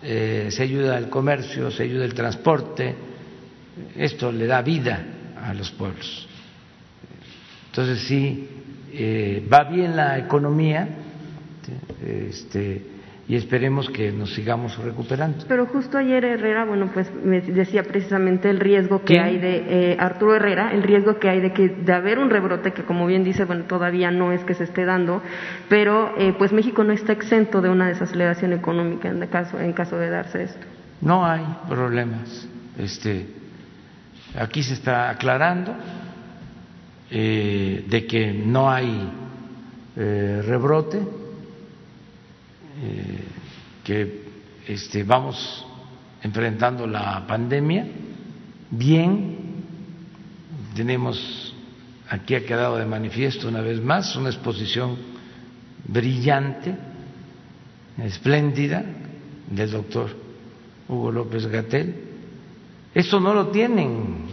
eh, 0.03 0.48
se 0.51 0.62
ayuda 0.62 0.96
el 0.96 1.11
comercio, 1.11 1.70
se 1.70 1.82
ayuda 1.82 2.07
el 2.07 2.14
transporte, 2.14 2.94
esto 3.94 4.32
le 4.32 4.46
da 4.46 4.62
vida 4.62 5.05
a 5.36 5.53
los 5.53 5.70
pueblos. 5.70 6.26
Entonces 7.66 7.98
sí, 8.05 8.48
eh, 8.94 9.46
va 9.53 9.64
bien 9.64 9.94
la 9.94 10.18
economía 10.18 10.88
este, 12.03 12.99
y 13.30 13.36
esperemos 13.36 13.88
que 13.90 14.10
nos 14.10 14.34
sigamos 14.34 14.76
recuperando. 14.76 15.44
Pero 15.46 15.64
justo 15.66 15.96
ayer 15.96 16.24
Herrera, 16.24 16.64
bueno, 16.64 16.90
pues 16.92 17.08
me 17.14 17.40
decía 17.40 17.84
precisamente 17.84 18.50
el 18.50 18.58
riesgo 18.58 19.04
que 19.04 19.20
hay 19.20 19.38
de, 19.38 19.92
eh, 19.92 19.96
Arturo 20.00 20.34
Herrera, 20.34 20.72
el 20.72 20.82
riesgo 20.82 21.20
que 21.20 21.28
hay 21.28 21.40
de 21.40 21.52
que 21.52 21.68
de 21.68 21.92
haber 21.92 22.18
un 22.18 22.28
rebrote 22.28 22.72
que 22.72 22.82
como 22.82 23.06
bien 23.06 23.22
dice, 23.22 23.44
bueno, 23.44 23.66
todavía 23.66 24.10
no 24.10 24.32
es 24.32 24.42
que 24.42 24.54
se 24.54 24.64
esté 24.64 24.84
dando, 24.84 25.22
pero 25.68 26.12
eh, 26.18 26.34
pues 26.36 26.52
México 26.52 26.82
no 26.82 26.92
está 26.92 27.12
exento 27.12 27.60
de 27.60 27.68
una 27.68 27.86
desaceleración 27.86 28.52
económica 28.52 29.08
en 29.08 29.24
caso, 29.28 29.60
en 29.60 29.74
caso 29.74 29.96
de 29.96 30.10
darse 30.10 30.42
esto. 30.42 30.66
No 31.00 31.24
hay 31.24 31.44
problemas. 31.68 32.48
Este, 32.80 33.26
aquí 34.36 34.64
se 34.64 34.74
está 34.74 35.08
aclarando 35.08 35.76
eh, 37.12 37.84
de 37.88 38.06
que 38.08 38.32
no 38.32 38.68
hay 38.68 39.08
eh, 39.96 40.42
rebrote, 40.44 40.98
que 43.84 44.24
este, 44.66 45.02
vamos 45.02 45.66
enfrentando 46.22 46.86
la 46.86 47.26
pandemia 47.26 47.86
bien, 48.70 49.64
tenemos, 50.74 51.54
aquí 52.08 52.34
ha 52.34 52.44
quedado 52.44 52.76
de 52.76 52.86
manifiesto 52.86 53.48
una 53.48 53.60
vez 53.60 53.80
más, 53.80 54.14
una 54.16 54.30
exposición 54.30 54.96
brillante, 55.86 56.76
espléndida, 57.98 58.84
del 59.50 59.70
doctor 59.70 60.10
Hugo 60.88 61.10
López 61.10 61.46
Gatel. 61.46 61.94
Esto 62.94 63.18
no 63.18 63.34
lo 63.34 63.48
tienen 63.48 64.26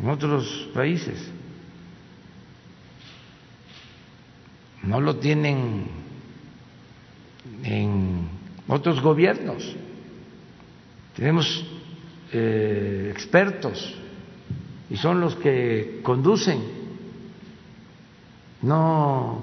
en 0.00 0.08
otros 0.08 0.68
países. 0.74 1.32
no 4.88 5.00
lo 5.00 5.16
tienen 5.16 5.86
en 7.64 8.28
otros 8.66 9.00
gobiernos. 9.00 9.76
Tenemos 11.16 11.64
eh, 12.32 13.10
expertos 13.12 13.94
y 14.90 14.96
son 14.96 15.20
los 15.20 15.34
que 15.36 16.00
conducen, 16.02 16.62
no 18.62 19.40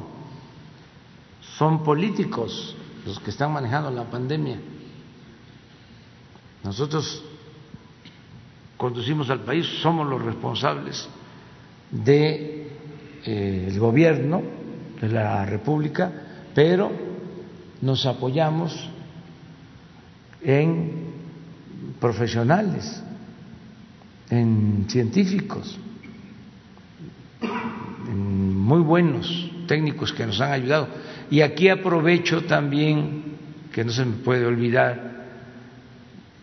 son 1.58 1.84
políticos 1.84 2.76
los 3.06 3.20
que 3.20 3.30
están 3.30 3.52
manejando 3.54 3.92
la 3.92 4.06
pandemia. 4.06 4.60
Nosotros 6.64 7.24
conducimos 8.78 9.30
al 9.30 9.42
país, 9.42 9.66
somos 9.82 10.08
los 10.08 10.22
responsables 10.22 11.08
del 11.92 12.04
de, 12.04 12.72
eh, 13.26 13.76
gobierno 13.78 14.42
de 15.00 15.10
la 15.10 15.46
República, 15.46 16.12
pero 16.54 17.15
nos 17.86 18.08
apoyamos 18.08 18.90
en 20.42 21.06
profesionales, 22.00 23.04
en 24.32 24.88
científicos, 24.90 25.78
en 28.08 28.58
muy 28.58 28.82
buenos 28.82 29.52
técnicos 29.68 30.12
que 30.14 30.26
nos 30.26 30.42
han 30.42 30.52
ayudado. 30.52 30.88
Y 31.30 31.42
aquí 31.42 31.70
aprovecho 31.70 32.44
también, 32.46 33.38
que 33.72 33.84
no 33.84 33.92
se 33.92 34.04
me 34.04 34.18
puede 34.18 34.48
olvidar, 34.48 35.26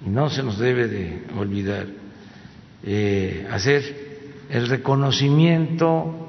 y 0.06 0.10
no 0.10 0.30
se 0.30 0.44
nos 0.44 0.58
debe 0.58 0.86
de 0.86 1.24
olvidar, 1.36 1.86
eh, 2.84 3.48
hacer 3.50 4.42
el 4.48 4.68
reconocimiento 4.68 6.28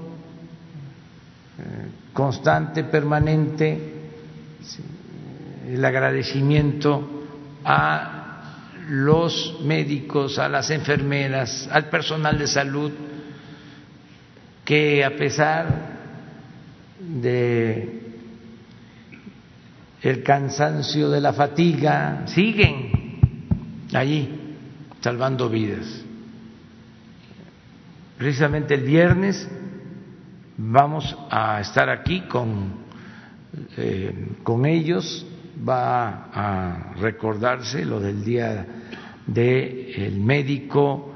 constante, 2.14 2.84
permanente, 2.84 3.94
el 5.68 5.84
agradecimiento 5.84 7.26
a 7.64 8.20
los 8.90 9.60
médicos, 9.64 10.40
a 10.40 10.50
las 10.50 10.70
enfermeras, 10.70 11.70
al 11.72 11.90
personal 11.90 12.38
de 12.38 12.48
salud, 12.48 12.92
que 14.66 15.04
a 15.04 15.16
pesar 15.16 15.68
de 17.00 18.02
el 20.02 20.22
cansancio 20.22 21.10
de 21.10 21.22
la 21.22 21.32
fatiga, 21.32 22.24
siguen 22.28 23.20
allí 23.94 24.58
salvando 25.00 25.50
vidas. 25.50 26.04
Precisamente 28.18 28.74
el 28.74 28.84
viernes 28.84 29.48
Vamos 30.56 31.18
a 31.32 31.60
estar 31.62 31.90
aquí 31.90 32.22
con, 32.22 32.74
eh, 33.76 34.30
con 34.44 34.68
ellos, 34.68 35.26
va 35.68 36.30
a 36.34 36.94
recordarse 36.98 37.86
lo 37.86 38.00
del 38.00 38.24
día 38.24 38.66
del 39.28 40.18
médico, 40.20 41.12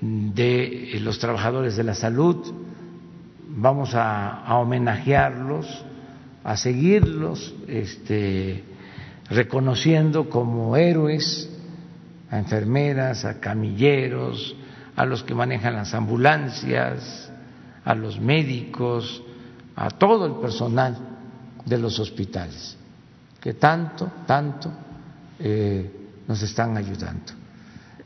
de 0.00 0.98
los 1.00 1.18
trabajadores 1.18 1.76
de 1.76 1.84
la 1.84 1.94
salud, 1.94 2.52
vamos 3.48 3.94
a, 3.94 4.44
a 4.44 4.58
homenajearlos, 4.58 5.84
a 6.42 6.56
seguirlos, 6.56 7.54
este, 7.68 8.64
reconociendo 9.30 10.28
como 10.28 10.76
héroes 10.76 11.48
a 12.30 12.38
enfermeras, 12.38 13.24
a 13.26 13.40
camilleros, 13.40 14.56
a 14.96 15.04
los 15.04 15.22
que 15.22 15.34
manejan 15.34 15.74
las 15.74 15.94
ambulancias, 15.94 17.30
a 17.84 17.94
los 17.94 18.18
médicos, 18.18 19.22
a 19.76 19.90
todo 19.90 20.26
el 20.26 20.34
personal 20.40 20.96
de 21.66 21.78
los 21.78 21.98
hospitales, 21.98 22.76
que 23.42 23.54
tanto, 23.54 24.08
tanto 24.24 24.70
eh, 25.40 25.90
nos 26.28 26.40
están 26.42 26.76
ayudando. 26.76 27.32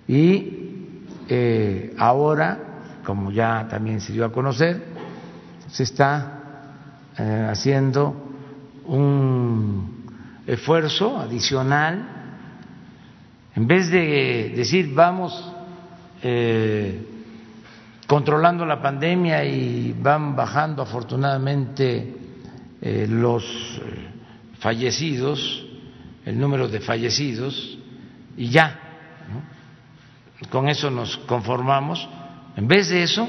Y 0.09 0.95
eh, 1.29 1.95
ahora, 1.99 2.59
como 3.05 3.31
ya 3.31 3.69
también 3.69 4.01
se 4.01 4.15
dio 4.15 4.25
a 4.25 4.33
conocer, 4.33 4.83
se 5.69 5.83
está 5.83 6.41
eh, 7.19 7.49
haciendo 7.51 8.17
un 8.87 10.07
esfuerzo 10.47 11.19
adicional, 11.19 12.09
en 13.55 13.67
vez 13.67 13.91
de 13.91 14.55
decir 14.57 14.95
vamos 14.95 15.53
controlando 18.07 18.67
la 18.67 18.83
pandemia 18.83 19.45
y 19.45 19.93
van 19.93 20.35
bajando 20.35 20.83
afortunadamente 20.83 22.17
los 22.81 23.81
fallecidos, 24.59 25.67
el 26.25 26.39
número 26.39 26.69
de 26.69 26.81
fallecidos, 26.81 27.79
y 28.37 28.49
ya, 28.49 28.81
con 30.51 30.69
eso 30.69 30.91
nos 30.91 31.17
conformamos. 31.19 32.09
En 32.57 32.69
vez 32.69 32.89
de 32.89 33.03
eso, 33.03 33.29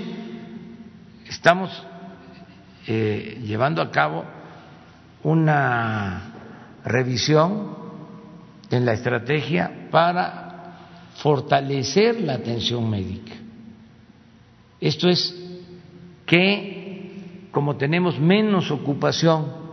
estamos 1.28 1.72
eh, 2.88 3.42
llevando 3.44 3.82
a 3.82 3.92
cabo 3.92 4.26
una 5.24 6.34
revisión 6.84 7.76
en 8.70 8.86
la 8.86 8.94
estrategia 8.94 9.90
para 9.92 10.76
fortalecer 11.16 12.22
la 12.22 12.34
atención 12.34 12.90
médica 12.90 13.34
esto 14.80 15.10
es 15.10 15.36
que 16.26 17.48
como 17.52 17.78
tenemos 17.78 18.20
menos 18.20 18.70
ocupación 18.70 19.67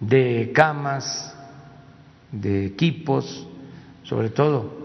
de 0.00 0.52
camas, 0.54 1.34
de 2.30 2.66
equipos, 2.66 3.46
sobre 4.02 4.30
todo 4.30 4.82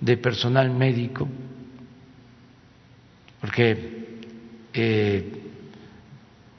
de 0.00 0.16
personal 0.16 0.70
médico, 0.70 1.28
porque 3.40 4.20
eh, 4.72 5.42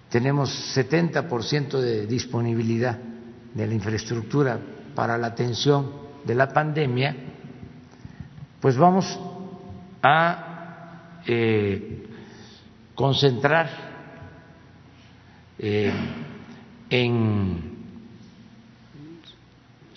tenemos 0.10 0.76
70% 0.76 1.80
de 1.80 2.08
disponibilidad 2.08 2.98
de 3.54 3.68
la 3.68 3.74
infraestructura 3.74 4.60
para 4.96 5.18
la 5.18 5.28
atención 5.28 5.92
de 6.26 6.36
la 6.36 6.50
pandemia, 6.50 7.16
pues 8.60 8.76
vamos 8.76 9.20
a 10.02 11.22
eh, 11.26 12.06
concentrar 12.96 13.70
eh, 15.58 15.92
en 16.90 17.69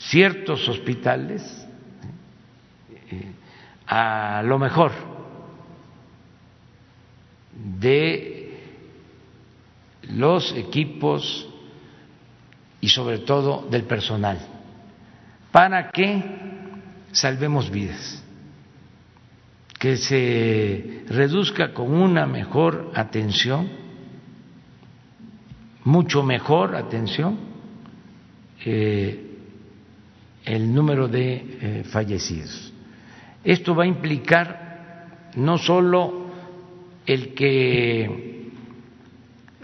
ciertos 0.08 0.68
hospitales 0.68 1.42
eh, 3.10 3.32
a 3.86 4.42
lo 4.44 4.58
mejor 4.58 4.92
de 7.80 8.58
los 10.08 10.52
equipos 10.56 11.48
y 12.80 12.88
sobre 12.88 13.18
todo 13.18 13.66
del 13.70 13.84
personal, 13.84 14.38
para 15.52 15.90
que 15.90 16.22
salvemos 17.12 17.70
vidas, 17.70 18.24
que 19.78 19.96
se 19.96 21.04
reduzca 21.08 21.72
con 21.72 21.92
una 21.94 22.26
mejor 22.26 22.90
atención, 22.94 23.70
mucho 25.84 26.22
mejor 26.22 26.74
atención, 26.74 27.38
eh, 28.64 29.31
el 30.44 30.74
número 30.74 31.08
de 31.08 31.34
eh, 31.34 31.84
fallecidos. 31.84 32.72
Esto 33.44 33.74
va 33.74 33.84
a 33.84 33.86
implicar 33.86 35.30
no 35.34 35.58
solo 35.58 36.26
el 37.06 37.34
que 37.34 38.50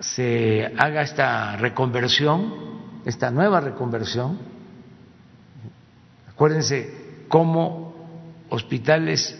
se 0.01 0.73
haga 0.77 1.03
esta 1.03 1.57
reconversión, 1.57 2.55
esta 3.05 3.31
nueva 3.31 3.61
reconversión, 3.61 4.39
acuérdense 6.29 7.25
cómo 7.29 7.95
hospitales 8.49 9.37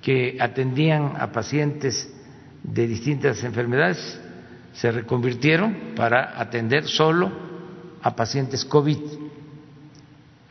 que 0.00 0.36
atendían 0.40 1.14
a 1.18 1.32
pacientes 1.32 2.12
de 2.62 2.86
distintas 2.86 3.42
enfermedades 3.44 4.20
se 4.72 4.90
reconvirtieron 4.90 5.94
para 5.96 6.40
atender 6.40 6.86
solo 6.86 7.30
a 8.02 8.14
pacientes 8.14 8.64
COVID 8.64 9.23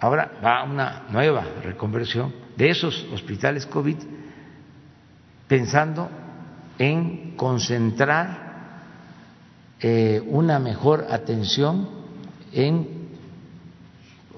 Ahora 0.03 0.29
va 0.43 0.65
una 0.65 1.03
nueva 1.11 1.45
reconversión 1.63 2.33
de 2.57 2.69
esos 2.69 3.07
hospitales 3.13 3.65
COVID 3.65 3.95
pensando 5.47 6.09
en 6.77 7.37
concentrar 7.37 8.81
eh, 9.79 10.21
una 10.27 10.59
mejor 10.59 11.05
atención 11.09 11.87
en 12.51 12.85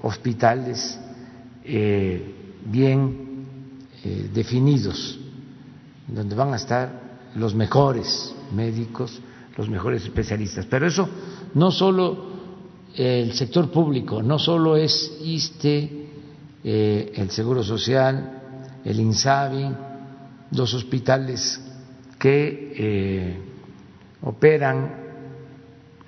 hospitales 0.02 1.00
eh, 1.64 2.60
bien 2.64 3.44
eh, 4.04 4.30
definidos, 4.32 5.18
donde 6.06 6.36
van 6.36 6.52
a 6.52 6.58
estar 6.58 7.18
los 7.34 7.56
mejores 7.56 8.32
médicos, 8.54 9.20
los 9.56 9.68
mejores 9.68 10.04
especialistas. 10.04 10.64
Pero 10.66 10.86
eso 10.86 11.08
no 11.54 11.72
solo 11.72 12.35
el 12.96 13.32
sector 13.34 13.70
público 13.70 14.22
no 14.22 14.38
solo 14.38 14.76
es 14.76 15.18
ISTE, 15.22 16.06
eh, 16.64 17.12
el 17.14 17.30
Seguro 17.30 17.62
Social, 17.62 18.80
el 18.84 18.98
INSABI, 19.00 19.70
los 20.52 20.72
hospitales 20.74 21.60
que 22.18 22.72
eh, 22.76 23.40
operan 24.22 25.04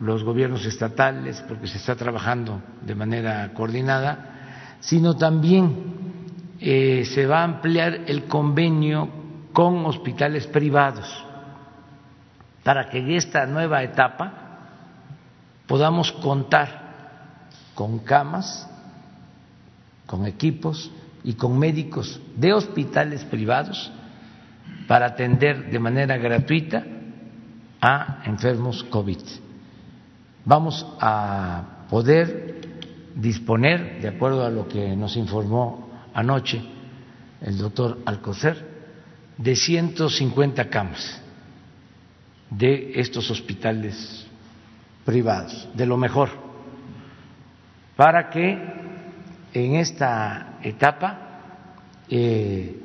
los 0.00 0.24
gobiernos 0.24 0.64
estatales, 0.64 1.44
porque 1.46 1.66
se 1.66 1.76
está 1.76 1.94
trabajando 1.96 2.62
de 2.82 2.94
manera 2.94 3.52
coordinada, 3.52 4.78
sino 4.80 5.16
también 5.16 5.76
eh, 6.60 7.04
se 7.04 7.26
va 7.26 7.40
a 7.40 7.44
ampliar 7.44 8.02
el 8.06 8.24
convenio 8.24 9.08
con 9.52 9.84
hospitales 9.86 10.46
privados 10.46 11.24
para 12.62 12.88
que 12.88 12.98
en 12.98 13.10
esta 13.12 13.46
nueva 13.46 13.82
etapa 13.82 14.47
podamos 15.68 16.10
contar 16.10 17.46
con 17.74 18.00
camas, 18.00 18.68
con 20.06 20.26
equipos 20.26 20.90
y 21.22 21.34
con 21.34 21.56
médicos 21.56 22.20
de 22.34 22.52
hospitales 22.54 23.24
privados 23.24 23.92
para 24.88 25.06
atender 25.06 25.70
de 25.70 25.78
manera 25.78 26.16
gratuita 26.16 26.84
a 27.80 28.22
enfermos 28.24 28.82
COVID. 28.84 29.20
Vamos 30.44 30.84
a 31.00 31.84
poder 31.90 32.80
disponer, 33.14 34.00
de 34.00 34.08
acuerdo 34.08 34.44
a 34.44 34.50
lo 34.50 34.66
que 34.66 34.96
nos 34.96 35.16
informó 35.16 35.90
anoche 36.14 36.62
el 37.42 37.58
doctor 37.58 37.98
Alcocer, 38.06 38.78
de 39.36 39.54
150 39.54 40.68
camas 40.70 41.20
de 42.50 42.92
estos 42.98 43.30
hospitales 43.30 44.27
privados, 45.08 45.66
de 45.72 45.86
lo 45.86 45.96
mejor, 45.96 46.28
para 47.96 48.28
que 48.28 48.58
en 49.54 49.76
esta 49.76 50.58
etapa 50.62 51.40
eh, 52.10 52.78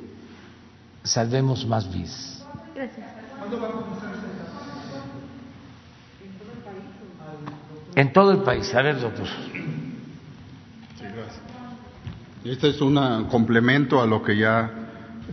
salvemos 1.02 1.66
más 1.66 1.92
vidas. 1.92 2.46
Gracias. 2.74 3.06
En 7.94 8.12
todo 8.14 8.32
el 8.32 8.38
país. 8.38 8.74
A 8.74 8.80
ver, 8.80 8.98
doctor. 8.98 9.26
Sí, 9.26 11.02
gracias. 11.02 11.42
Este 12.42 12.70
es 12.70 12.80
un 12.80 13.26
complemento 13.26 14.00
a 14.00 14.06
lo 14.06 14.22
que 14.22 14.38
ya 14.38 14.70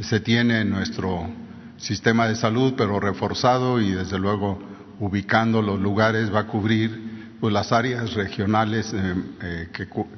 se 0.02 0.20
tiene 0.20 0.60
en 0.60 0.72
nuestro 0.72 1.30
sistema 1.78 2.28
de 2.28 2.36
salud, 2.36 2.74
pero 2.76 3.00
reforzado 3.00 3.80
y 3.80 3.92
desde 3.92 4.20
luego 4.20 4.71
ubicando 5.02 5.64
los 5.64 5.80
lugares, 5.80 6.34
va 6.34 6.42
a 6.42 6.48
cubrir 6.48 7.36
pues, 7.40 7.52
las 7.52 7.72
áreas 7.72 8.14
regionales 8.14 8.94
eh, 8.94 9.16
eh, 9.42 9.68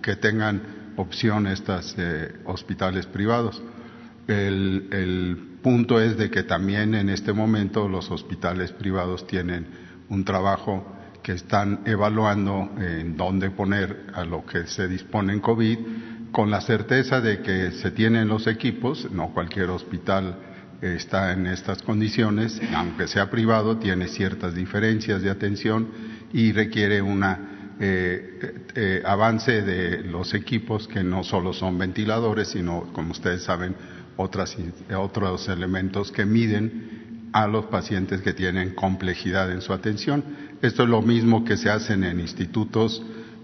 que, 0.01 0.15
tengan 0.17 0.61
opción 0.97 1.47
estos 1.47 1.95
eh, 1.97 2.33
hospitales 2.45 3.07
privados. 3.07 3.63
El, 4.27 4.89
el, 4.91 5.49
punto 5.63 6.01
es 6.01 6.17
de 6.17 6.29
que 6.29 6.43
también 6.43 6.93
en 6.93 7.07
este 7.07 7.31
momento 7.31 7.87
los 7.87 8.11
hospitales 8.11 8.73
privados 8.73 9.25
tienen 9.25 9.65
un 10.09 10.25
trabajo 10.25 10.85
que 11.23 11.31
están 11.31 11.79
evaluando 11.85 12.69
en 12.77 13.15
dónde 13.15 13.49
poner 13.49 14.07
a 14.13 14.25
lo 14.25 14.45
que 14.45 14.67
se 14.67 14.89
dispone 14.89 15.31
en 15.31 15.39
COVID, 15.39 15.77
con 16.33 16.51
la 16.51 16.59
certeza 16.59 17.21
de 17.21 17.41
que 17.41 17.71
se 17.71 17.91
tienen 17.91 18.27
los 18.27 18.45
equipos, 18.47 19.09
no 19.09 19.29
cualquier 19.29 19.69
hospital 19.69 20.35
está 20.83 21.31
en 21.31 21.47
estas 21.47 21.81
condiciones, 21.81 22.59
aunque 22.75 23.07
sea 23.07 23.29
privado, 23.29 23.77
tiene 23.77 24.07
ciertas 24.07 24.53
diferencias 24.53 25.21
de 25.21 25.29
atención 25.29 25.87
y 26.33 26.51
requiere 26.51 27.01
un 27.01 27.23
eh, 27.79 28.65
eh, 28.75 29.01
avance 29.05 29.61
de 29.61 30.03
los 30.03 30.33
equipos 30.33 30.87
que 30.87 31.03
no 31.03 31.23
solo 31.23 31.53
son 31.53 31.77
ventiladores, 31.77 32.49
sino, 32.49 32.91
como 32.91 33.11
ustedes 33.11 33.43
saben, 33.43 33.75
otras, 34.17 34.57
otros 34.95 35.47
elementos 35.47 36.11
que 36.11 36.25
miden 36.25 37.29
a 37.31 37.47
los 37.47 37.65
pacientes 37.65 38.21
que 38.21 38.33
tienen 38.33 38.75
complejidad 38.75 39.51
en 39.51 39.61
su 39.61 39.73
atención. 39.73 40.23
Esto 40.61 40.83
es 40.83 40.89
lo 40.89 41.01
mismo 41.01 41.43
que 41.45 41.57
se 41.57 41.69
hacen 41.69 42.03
en 42.03 42.19
institutos 42.19 43.01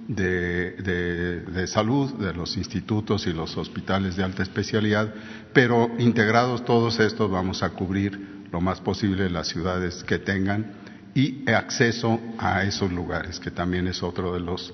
de, 0.09 1.43
de, 1.45 1.67
salud, 1.67 2.11
de 2.13 2.33
los 2.33 2.57
institutos 2.57 3.27
y 3.27 3.31
los 3.31 3.55
hospitales 3.57 4.15
de 4.15 4.23
alta 4.23 4.41
especialidad, 4.41 5.13
pero 5.53 5.91
integrados 5.99 6.65
todos 6.65 6.99
estos 6.99 7.29
vamos 7.29 7.61
a 7.61 7.69
cubrir 7.69 8.47
lo 8.51 8.59
más 8.59 8.81
posible 8.81 9.29
las 9.29 9.49
ciudades 9.49 10.03
que 10.03 10.17
tengan 10.17 10.73
y 11.13 11.47
acceso 11.51 12.19
a 12.39 12.63
esos 12.63 12.91
lugares, 12.91 13.39
que 13.39 13.51
también 13.51 13.87
es 13.87 14.01
otro 14.01 14.33
de 14.33 14.39
los 14.39 14.73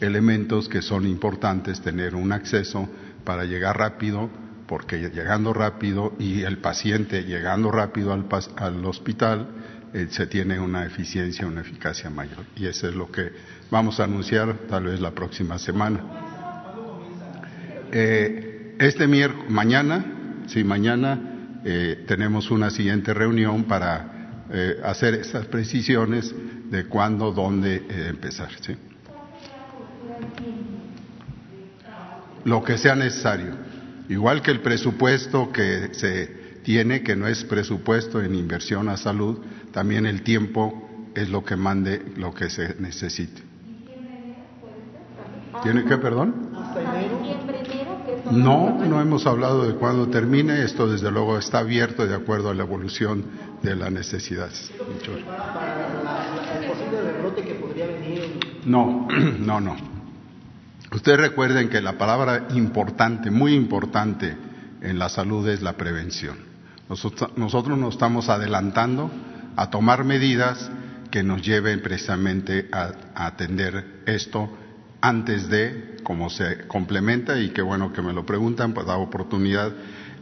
elementos 0.00 0.68
que 0.68 0.82
son 0.82 1.04
importantes, 1.04 1.80
tener 1.80 2.14
un 2.14 2.30
acceso 2.30 2.88
para 3.24 3.44
llegar 3.44 3.76
rápido, 3.76 4.30
porque 4.68 4.98
llegando 5.10 5.52
rápido 5.52 6.14
y 6.20 6.42
el 6.42 6.58
paciente 6.58 7.24
llegando 7.24 7.72
rápido 7.72 8.12
al, 8.12 8.26
al 8.56 8.84
hospital, 8.84 9.48
eh, 9.96 10.08
se 10.10 10.26
tiene 10.26 10.60
una 10.60 10.84
eficiencia, 10.84 11.46
una 11.46 11.62
eficacia 11.62 12.10
mayor. 12.10 12.44
Y 12.54 12.66
eso 12.66 12.88
es 12.88 12.94
lo 12.94 13.10
que 13.10 13.32
vamos 13.70 14.00
a 14.00 14.04
anunciar 14.04 14.54
tal 14.68 14.84
vez 14.84 15.00
la 15.00 15.12
próxima 15.12 15.58
semana. 15.58 16.00
Eh, 17.92 18.74
este 18.78 19.06
miércoles, 19.06 19.50
mañana, 19.50 20.04
sí, 20.46 20.64
mañana 20.64 21.60
eh, 21.64 22.04
tenemos 22.06 22.50
una 22.50 22.70
siguiente 22.70 23.14
reunión 23.14 23.64
para 23.64 24.12
hacer 24.84 25.14
esas 25.14 25.46
precisiones 25.46 26.32
de 26.70 26.84
cuándo, 26.84 27.32
dónde 27.32 27.82
empezar. 28.08 28.50
lo 32.46 32.62
que 32.62 32.78
sea 32.78 32.94
necesario. 32.94 33.56
Igual 34.08 34.40
que 34.40 34.52
el 34.52 34.60
presupuesto 34.60 35.50
que 35.50 35.92
se 35.92 36.26
tiene, 36.62 37.02
que 37.02 37.16
no 37.16 37.26
es 37.26 37.44
presupuesto 37.44 38.22
en 38.22 38.36
inversión 38.36 38.88
a 38.88 38.96
salud, 38.96 39.38
también 39.72 40.06
el 40.06 40.22
tiempo 40.22 41.10
es 41.14 41.28
lo 41.28 41.44
que 41.44 41.56
mande 41.56 42.02
lo 42.16 42.32
que 42.32 42.48
se 42.48 42.76
necesite. 42.78 43.45
¿Tiene 45.62 45.84
que, 45.84 45.96
perdón? 45.98 46.34
No, 48.30 48.84
no 48.84 49.00
hemos 49.00 49.26
hablado 49.26 49.66
de 49.66 49.74
cuándo 49.74 50.08
termine. 50.08 50.62
Esto, 50.62 50.88
desde 50.88 51.10
luego, 51.10 51.38
está 51.38 51.58
abierto 51.58 52.06
de 52.06 52.14
acuerdo 52.14 52.50
a 52.50 52.54
la 52.54 52.62
evolución 52.62 53.24
de 53.62 53.76
las 53.76 53.90
necesidades. 53.90 54.70
No, 58.64 59.08
no, 59.38 59.60
no. 59.60 59.76
Ustedes 60.92 61.18
recuerden 61.18 61.68
que 61.68 61.80
la 61.80 61.98
palabra 61.98 62.48
importante, 62.54 63.30
muy 63.30 63.54
importante 63.54 64.36
en 64.80 64.98
la 64.98 65.08
salud 65.08 65.48
es 65.48 65.62
la 65.62 65.74
prevención. 65.74 66.36
Nosotros, 66.88 67.78
nos 67.78 67.94
estamos 67.94 68.28
adelantando 68.28 69.10
a 69.56 69.70
tomar 69.70 70.04
medidas 70.04 70.70
que 71.10 71.22
nos 71.22 71.42
lleven 71.42 71.82
precisamente 71.82 72.68
a, 72.72 72.92
atender 73.14 74.02
esto 74.06 74.48
antes 75.00 75.48
de 75.48 75.96
cómo 76.02 76.30
se 76.30 76.66
complementa 76.66 77.38
y 77.40 77.50
qué 77.50 77.62
bueno 77.62 77.92
que 77.92 78.02
me 78.02 78.12
lo 78.12 78.24
preguntan, 78.24 78.74
pues 78.74 78.86
da 78.86 78.96
oportunidad 78.96 79.72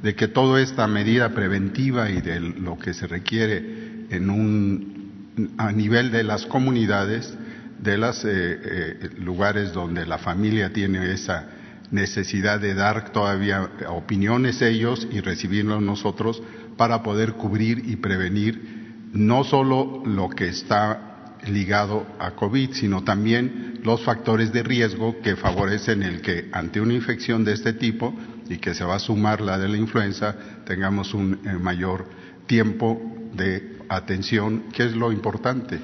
de 0.03 0.15
que 0.15 0.29
toda 0.29 0.61
esta 0.61 0.87
medida 0.87 1.31
preventiva 1.31 2.11
y 2.11 2.21
de 2.21 2.41
lo 2.41 2.79
que 2.79 2.95
se 2.95 3.07
requiere 3.07 4.07
en 4.11 4.31
un, 4.31 5.53
a 5.57 5.73
nivel 5.73 6.11
de 6.11 6.25
las 6.25 6.47
comunidades, 6.47 7.33
de 7.79 7.99
los 7.99 8.25
eh, 8.25 8.29
eh, 8.31 9.11
lugares 9.19 9.73
donde 9.73 10.07
la 10.07 10.19
familia 10.19 10.73
tiene 10.73 11.13
esa 11.13 11.49
necesidad 11.91 12.61
de 12.61 12.75
dar 12.75 13.13
todavía 13.13 13.71
opiniones 13.89 14.63
ellos 14.63 15.07
y 15.11 15.21
recibirlos 15.21 15.83
nosotros 15.83 16.43
para 16.77 17.03
poder 17.03 17.35
cubrir 17.35 17.83
y 17.87 17.97
prevenir 17.97 18.85
no 19.13 19.45
solo 19.45 20.03
lo 20.05 20.29
que 20.29 20.49
está 20.49 21.14
ligado 21.47 22.07
a 22.19 22.33
COVID, 22.33 22.73
sino 22.73 23.05
también 23.05 23.81
los 23.83 24.03
factores 24.03 24.53
de 24.53 24.63
riesgo 24.63 25.21
que 25.21 25.37
favorecen 25.37 26.03
el 26.03 26.21
que 26.21 26.49
ante 26.53 26.81
una 26.81 26.95
infección 26.95 27.45
de 27.45 27.53
este 27.53 27.73
tipo 27.73 28.15
y 28.49 28.59
que 28.59 28.75
se 28.75 28.85
va 28.85 28.97
a 28.97 28.99
sumar 28.99 29.41
la 29.41 29.59
de 29.59 29.69
la 29.69 29.77
influenza 29.77 30.35
tengamos 30.65 31.15
un 31.15 31.41
eh, 31.45 31.53
mayor 31.53 32.07
tiempo 32.47 33.01
de 33.35 33.79
atención, 33.89 34.65
que 34.73 34.85
es 34.85 34.95
lo 34.95 35.13
importante. 35.13 35.79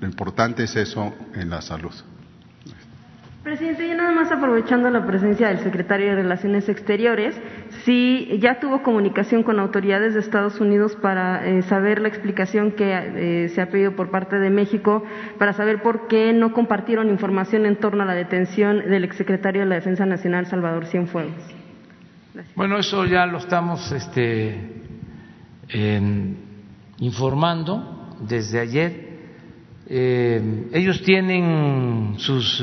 Lo 0.00 0.06
importante 0.06 0.64
es 0.64 0.76
eso 0.76 1.14
en 1.34 1.50
la 1.50 1.62
salud. 1.62 1.92
Presidente, 3.46 3.86
y 3.86 3.94
nada 3.94 4.10
más 4.10 4.32
aprovechando 4.32 4.90
la 4.90 5.06
presencia 5.06 5.46
del 5.46 5.60
secretario 5.60 6.08
de 6.08 6.16
Relaciones 6.16 6.68
Exteriores, 6.68 7.40
si 7.84 8.40
ya 8.40 8.58
tuvo 8.58 8.82
comunicación 8.82 9.44
con 9.44 9.60
autoridades 9.60 10.14
de 10.14 10.18
Estados 10.18 10.60
Unidos 10.60 10.96
para 11.00 11.46
eh, 11.46 11.62
saber 11.62 12.00
la 12.00 12.08
explicación 12.08 12.72
que 12.72 13.44
eh, 13.44 13.48
se 13.50 13.62
ha 13.62 13.70
pedido 13.70 13.94
por 13.94 14.10
parte 14.10 14.40
de 14.40 14.50
México, 14.50 15.04
para 15.38 15.52
saber 15.52 15.80
por 15.80 16.08
qué 16.08 16.32
no 16.32 16.52
compartieron 16.52 17.08
información 17.08 17.66
en 17.66 17.76
torno 17.76 18.02
a 18.02 18.06
la 18.06 18.16
detención 18.16 18.78
del 18.90 19.04
exsecretario 19.04 19.62
de 19.62 19.68
la 19.68 19.76
Defensa 19.76 20.04
Nacional, 20.06 20.46
Salvador 20.46 20.86
Cienfuegos. 20.86 21.36
Bueno, 22.56 22.78
eso 22.78 23.04
ya 23.04 23.26
lo 23.26 23.38
estamos 23.38 23.92
este, 23.92 24.58
informando 26.98 28.16
desde 28.22 28.58
ayer. 28.58 29.06
Eh, 29.88 30.68
ellos 30.72 31.00
tienen 31.02 32.14
sus 32.16 32.60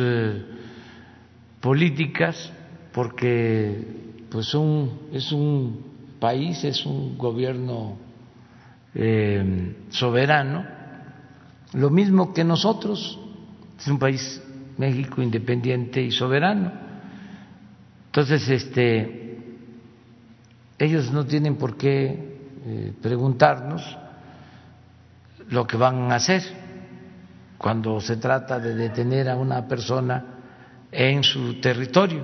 políticas 1.64 2.52
porque 2.92 4.28
pues 4.30 4.54
es 5.14 5.32
un 5.32 5.86
país, 6.20 6.62
es 6.66 6.86
un 6.86 7.18
gobierno 7.18 7.96
eh, 8.94 9.78
soberano, 9.90 10.66
lo 11.72 11.90
mismo 11.90 12.34
que 12.34 12.44
nosotros, 12.44 13.18
es 13.80 13.88
un 13.88 13.98
país 13.98 14.44
México 14.78 15.22
independiente 15.22 16.02
y 16.02 16.12
soberano. 16.12 16.70
Entonces, 18.08 18.48
este, 18.50 19.40
ellos 20.78 21.14
no 21.14 21.26
tienen 21.26 21.56
por 21.56 21.78
qué 21.78 22.40
eh, 22.66 22.94
preguntarnos 23.02 23.98
lo 25.50 25.66
que 25.66 25.78
van 25.78 26.12
a 26.12 26.16
hacer 26.16 26.44
cuando 27.58 28.02
se 28.02 28.18
trata 28.18 28.60
de 28.60 28.76
detener 28.76 29.30
a 29.30 29.38
una 29.38 29.66
persona 29.66 30.33
en 30.94 31.24
su 31.24 31.60
territorio. 31.60 32.24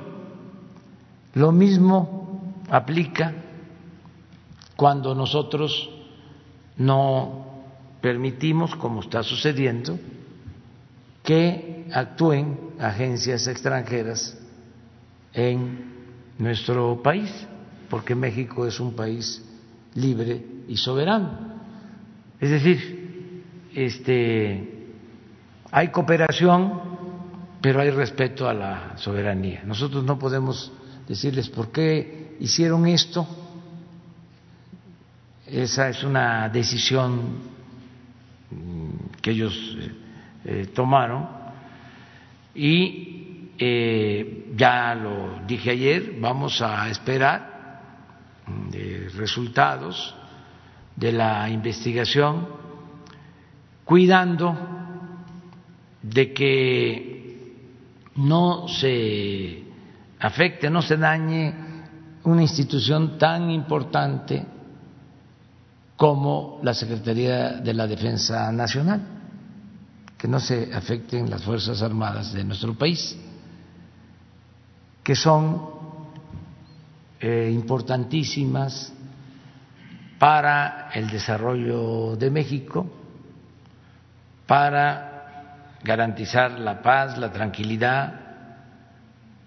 Lo 1.34 1.52
mismo 1.52 2.54
aplica 2.70 3.34
cuando 4.76 5.16
nosotros 5.16 5.90
no 6.78 7.46
permitimos, 8.02 8.76
como 8.76 9.02
está 9.02 9.24
sucediendo, 9.24 10.00
que 11.24 11.88
actúen 11.91 12.58
agencias 12.80 13.48
extranjeras 13.48 14.38
en 15.34 15.90
nuestro 16.38 17.02
país, 17.04 17.32
porque 17.90 18.16
México 18.16 18.66
es 18.66 18.80
un 18.80 18.94
país 18.94 19.44
libre 19.96 20.46
y 20.68 20.78
soberano. 20.78 21.58
Es 22.40 22.52
decir, 22.52 23.44
este, 23.76 24.88
hay 25.72 25.90
cooperación 25.90 26.89
pero 27.61 27.81
hay 27.81 27.90
respeto 27.90 28.48
a 28.48 28.53
la 28.53 28.98
soberanía. 28.98 29.64
Nosotros 29.65 30.03
no 30.03 30.18
podemos 30.18 30.72
decirles 31.07 31.49
por 31.49 31.72
qué 31.72 32.38
hicieron 32.40 32.88
esto. 32.88 33.27
Esa 35.45 35.90
es 35.90 36.03
una 36.03 36.48
decisión 36.49 37.40
mm, 38.52 38.90
que 39.22 39.31
ellos 39.31 39.77
eh, 39.80 39.91
eh, 40.45 40.65
tomaron 40.68 41.27
y 42.53 43.49
eh, 43.57 44.53
ya 44.56 44.95
lo 44.95 45.41
dije 45.48 45.72
ayer, 45.72 46.15
vamos 46.19 46.61
a 46.61 46.88
esperar 46.90 47.81
mm, 48.45 49.18
resultados 49.18 50.15
de 50.95 51.11
la 51.11 51.49
investigación, 51.49 52.48
cuidando 53.86 54.56
de 56.02 56.34
que 56.34 57.09
no 58.15 58.68
se 58.68 59.64
afecte, 60.19 60.69
no 60.69 60.81
se 60.81 60.98
dañe 60.98 61.53
una 62.23 62.41
institución 62.41 63.18
tan 63.18 63.49
importante 63.49 64.45
como 65.95 66.60
la 66.64 66.73
Secretaría 66.73 67.53
de 67.53 67.73
la 67.73 67.88
Defensa 67.88 68.52
Nacional, 68.52 69.02
que 70.18 70.27
no 70.27 70.40
se 70.40 70.73
afecten 70.73 71.30
las 71.30 71.44
Fuerzas 71.44 71.81
Armadas 71.81 72.34
de 72.34 72.44
nuestro 72.44 72.73
país, 72.73 73.18
que 75.03 75.15
son 75.15 75.61
eh, 77.19 77.49
importantísimas 77.53 78.94
para 80.19 80.90
el 80.94 81.10
desarrollo 81.10 82.15
de 82.15 82.30
México, 82.30 82.86
para 84.45 85.09
garantizar 85.84 86.60
la 86.60 86.81
paz, 86.81 87.18
la 87.18 87.31
tranquilidad 87.31 88.19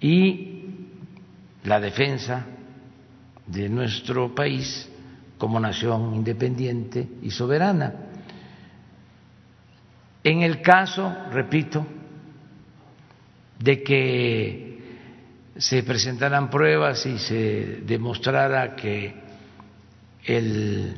y 0.00 0.64
la 1.64 1.80
defensa 1.80 2.44
de 3.46 3.68
nuestro 3.68 4.34
país 4.34 4.88
como 5.38 5.60
nación 5.60 6.14
independiente 6.14 7.08
y 7.22 7.30
soberana. 7.30 7.92
En 10.24 10.42
el 10.42 10.62
caso, 10.62 11.12
repito, 11.30 11.84
de 13.58 13.82
que 13.82 14.72
se 15.56 15.82
presentaran 15.82 16.48
pruebas 16.48 17.04
y 17.06 17.18
se 17.18 17.82
demostrara 17.84 18.74
que 18.74 19.14
el 20.24 20.94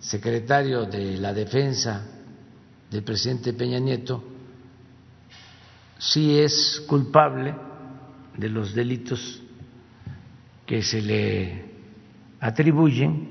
secretario 0.00 0.84
de 0.86 1.16
la 1.18 1.32
Defensa 1.32 2.06
del 2.90 3.02
presidente 3.02 3.52
Peña 3.52 3.78
Nieto 3.78 4.27
si 5.98 6.38
es 6.38 6.84
culpable 6.86 7.54
de 8.36 8.48
los 8.48 8.72
delitos 8.74 9.42
que 10.64 10.82
se 10.82 11.02
le 11.02 11.64
atribuyen, 12.40 13.28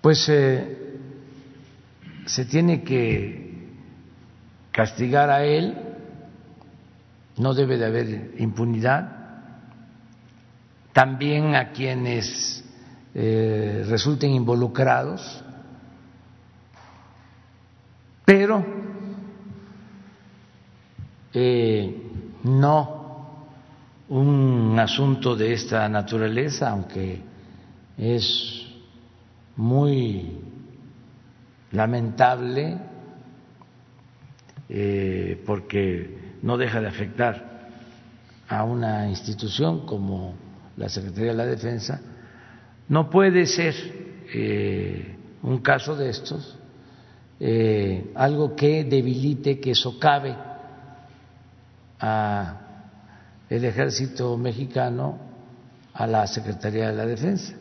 pues 0.00 0.26
eh, 0.28 0.96
se 2.24 2.44
tiene 2.46 2.82
que 2.82 3.68
castigar 4.72 5.28
a 5.28 5.44
él, 5.44 5.76
no 7.36 7.52
debe 7.52 7.76
de 7.76 7.86
haber 7.86 8.34
impunidad, 8.38 9.18
también 10.92 11.54
a 11.54 11.72
quienes 11.72 12.64
eh, 13.14 13.84
resulten 13.86 14.30
involucrados, 14.30 15.44
pero 18.24 18.64
eh, 21.32 21.94
no 22.44 22.98
un 24.08 24.58
un 24.78 24.82
asunto 24.82 25.34
de 25.34 25.52
esta 25.54 25.88
naturaleza, 25.88 26.70
aunque 26.70 27.20
es 27.96 28.64
muy 29.56 30.38
lamentable 31.72 32.78
eh, 34.68 35.42
porque 35.44 36.36
no 36.42 36.56
deja 36.56 36.80
de 36.80 36.86
afectar 36.86 37.70
a 38.48 38.62
una 38.62 39.08
institución 39.08 39.84
como 39.84 40.34
la 40.76 40.88
Secretaría 40.88 41.32
de 41.32 41.36
la 41.36 41.46
Defensa, 41.46 42.00
no 42.88 43.10
puede 43.10 43.46
ser 43.46 43.74
eh, 44.32 45.16
un 45.42 45.58
caso 45.58 45.96
de 45.96 46.10
estos 46.10 46.54
algo 48.14 48.54
que 48.56 48.82
debilite, 48.82 49.60
que 49.60 49.72
socave 49.74 50.34
a 52.00 52.54
el 53.48 53.64
ejército 53.64 54.36
mexicano, 54.36 55.18
a 55.94 56.06
la 56.06 56.26
Secretaría 56.26 56.88
de 56.88 56.96
la 56.96 57.06
Defensa. 57.06 57.54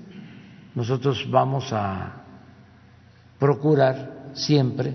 Nosotros 0.75 1.25
vamos 1.29 1.71
a 1.71 2.23
procurar 3.39 4.31
siempre 4.33 4.93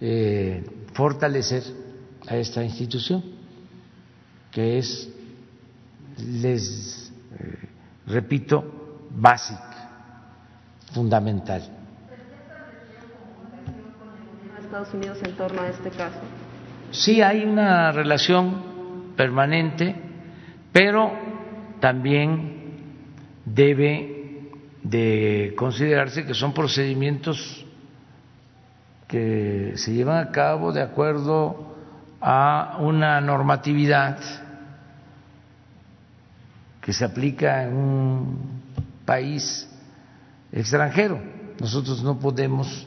eh, 0.00 0.64
fortalecer 0.92 1.62
a 2.26 2.36
esta 2.36 2.64
institución, 2.64 3.22
que 4.50 4.78
es, 4.78 5.08
les 6.18 7.12
eh, 7.38 7.68
repito, 8.06 9.08
básica, 9.10 10.30
fundamental. 10.92 11.62
Estados 14.58 14.94
Unidos 14.94 15.18
en 15.22 15.36
torno 15.36 15.60
a 15.60 15.68
este 15.68 15.90
caso? 15.90 16.18
Sí 16.92 17.22
hay 17.22 17.44
una 17.44 17.90
relación 17.90 19.14
permanente, 19.16 19.96
pero 20.72 21.10
también 21.80 22.62
debe 23.46 24.50
de 24.82 25.54
considerarse 25.56 26.26
que 26.26 26.34
son 26.34 26.52
procedimientos 26.52 27.64
que 29.08 29.72
se 29.76 29.94
llevan 29.94 30.18
a 30.18 30.30
cabo 30.30 30.72
de 30.72 30.82
acuerdo 30.82 31.76
a 32.20 32.76
una 32.80 33.20
normatividad 33.20 34.18
que 36.82 36.92
se 36.92 37.04
aplica 37.04 37.64
en 37.64 37.74
un 37.74 38.62
país 39.06 39.68
extranjero. 40.52 41.20
Nosotros 41.58 42.02
no 42.02 42.18
podemos 42.18 42.86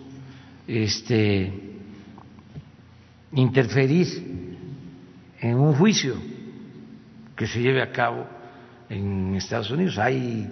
este, 0.68 1.65
interferir 3.36 4.58
en 5.40 5.56
un 5.56 5.74
juicio 5.76 6.16
que 7.36 7.48
se 7.48 7.62
lleve 7.62 7.82
a 7.82 7.92
cabo 7.92 8.26
en 8.90 9.36
Estados 9.36 9.70
Unidos. 9.70 9.98
Hay 10.00 10.50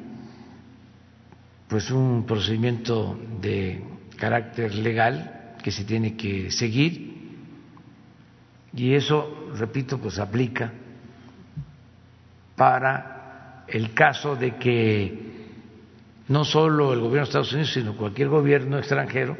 pues 1.67 1.89
un 1.89 2.25
procedimiento 2.25 3.17
de 3.41 3.83
carácter 4.17 4.75
legal 4.75 5.55
que 5.63 5.71
se 5.71 5.85
tiene 5.85 6.15
que 6.15 6.51
seguir 6.51 7.13
y 8.75 8.93
eso, 8.93 9.49
repito, 9.55 9.99
pues 9.99 10.19
aplica 10.19 10.71
para 12.55 13.63
el 13.67 13.93
caso 13.93 14.35
de 14.35 14.55
que 14.57 15.33
no 16.27 16.43
solo 16.43 16.93
el 16.93 16.99
gobierno 16.99 17.19
de 17.19 17.29
Estados 17.29 17.53
Unidos, 17.53 17.73
sino 17.73 17.95
cualquier 17.95 18.29
gobierno 18.29 18.77
extranjero 18.77 19.37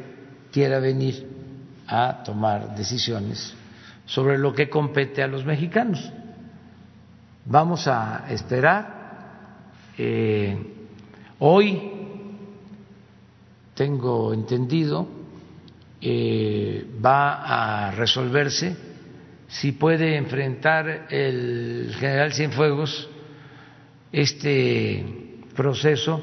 quiera 0.52 0.78
venir 0.78 1.33
a 1.86 2.22
tomar 2.24 2.74
decisiones 2.74 3.54
sobre 4.06 4.38
lo 4.38 4.52
que 4.54 4.68
compete 4.68 5.22
a 5.22 5.26
los 5.26 5.44
mexicanos. 5.44 6.12
Vamos 7.44 7.86
a 7.86 8.26
esperar. 8.30 9.02
Eh, 9.96 10.56
hoy 11.38 11.92
tengo 13.74 14.32
entendido 14.32 15.06
eh, 16.00 16.86
va 17.04 17.86
a 17.88 17.90
resolverse 17.92 18.76
si 19.48 19.72
puede 19.72 20.16
enfrentar 20.16 21.06
el 21.10 21.94
general 21.98 22.32
Cienfuegos 22.32 23.08
este 24.12 25.04
proceso 25.54 26.22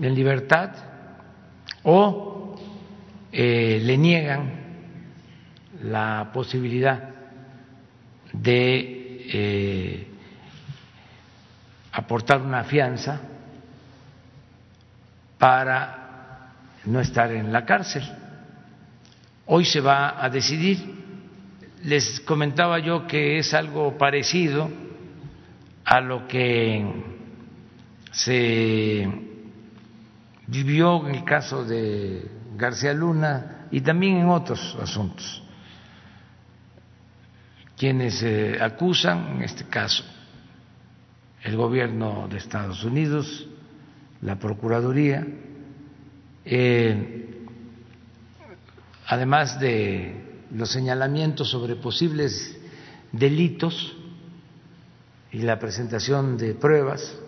en 0.00 0.14
libertad 0.14 0.70
o 1.84 2.56
eh, 3.30 3.80
le 3.82 3.98
niegan 3.98 4.59
la 5.82 6.30
posibilidad 6.32 7.08
de 8.32 9.26
eh, 9.32 10.06
aportar 11.92 12.42
una 12.42 12.64
fianza 12.64 13.20
para 15.38 16.52
no 16.84 17.00
estar 17.00 17.32
en 17.32 17.52
la 17.52 17.64
cárcel. 17.64 18.02
Hoy 19.46 19.64
se 19.64 19.80
va 19.80 20.22
a 20.22 20.28
decidir. 20.28 21.00
Les 21.84 22.20
comentaba 22.20 22.78
yo 22.78 23.06
que 23.06 23.38
es 23.38 23.54
algo 23.54 23.96
parecido 23.96 24.70
a 25.84 26.00
lo 26.00 26.28
que 26.28 26.84
se 28.12 29.08
vivió 30.46 31.08
en 31.08 31.14
el 31.14 31.24
caso 31.24 31.64
de 31.64 32.30
García 32.56 32.92
Luna 32.92 33.66
y 33.70 33.80
también 33.80 34.18
en 34.18 34.28
otros 34.28 34.76
asuntos 34.80 35.42
quienes 37.80 38.22
eh, 38.22 38.58
acusan, 38.60 39.36
en 39.36 39.42
este 39.42 39.64
caso 39.64 40.04
el 41.42 41.56
gobierno 41.56 42.28
de 42.28 42.36
Estados 42.36 42.84
Unidos, 42.84 43.48
la 44.20 44.38
Procuraduría, 44.38 45.26
además 49.06 49.58
de 49.58 50.14
los 50.54 50.70
señalamientos 50.70 51.48
sobre 51.48 51.76
posibles 51.76 52.54
delitos 53.12 53.96
y 55.32 55.38
la 55.38 55.58
presentación 55.58 56.36
de 56.36 56.52
pruebas, 56.52 57.18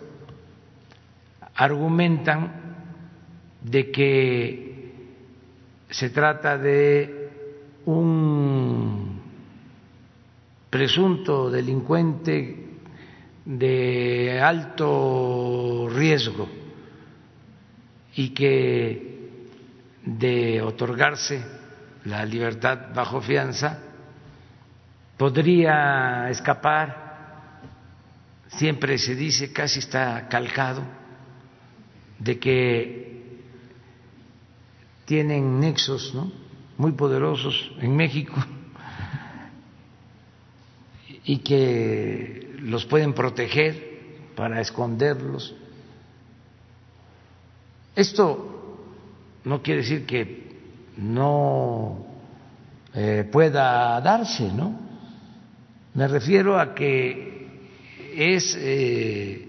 argumentan 1.55 2.75
de 3.63 3.89
que 3.89 4.93
se 5.89 6.11
trata 6.11 6.59
de 6.59 7.31
un 7.85 9.12
presunto 10.73 11.51
delincuente 11.51 12.79
de 13.45 14.41
alto 14.41 15.87
riesgo 15.87 16.49
y 18.15 18.29
que 18.29 19.29
de 20.03 20.63
otorgarse 20.63 21.45
la 22.05 22.25
libertad 22.25 22.91
bajo 22.91 23.21
fianza 23.21 23.83
podría 25.15 26.27
escapar, 26.31 27.61
siempre 28.47 28.97
se 28.97 29.13
dice, 29.13 29.53
casi 29.53 29.77
está 29.77 30.27
calcado, 30.27 30.81
de 32.17 32.39
que 32.39 33.37
tienen 35.05 35.59
nexos 35.59 36.17
muy 36.77 36.93
poderosos 36.93 37.71
en 37.79 37.95
México 37.95 38.33
y 41.25 41.37
que 41.39 42.55
los 42.59 42.85
pueden 42.85 43.13
proteger 43.13 43.93
para 44.35 44.59
esconderlos. 44.61 45.55
Esto 47.95 48.77
no 49.43 49.61
quiere 49.61 49.81
decir 49.81 50.05
que 50.05 50.53
no 50.97 52.05
eh, 52.93 53.27
pueda 53.31 53.99
darse, 54.01 54.51
¿no? 54.51 54.79
Me 55.93 56.07
refiero 56.07 56.59
a 56.59 56.73
que 56.73 57.47
es 58.15 58.55
eh, 58.59 59.47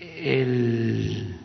el 0.00 1.38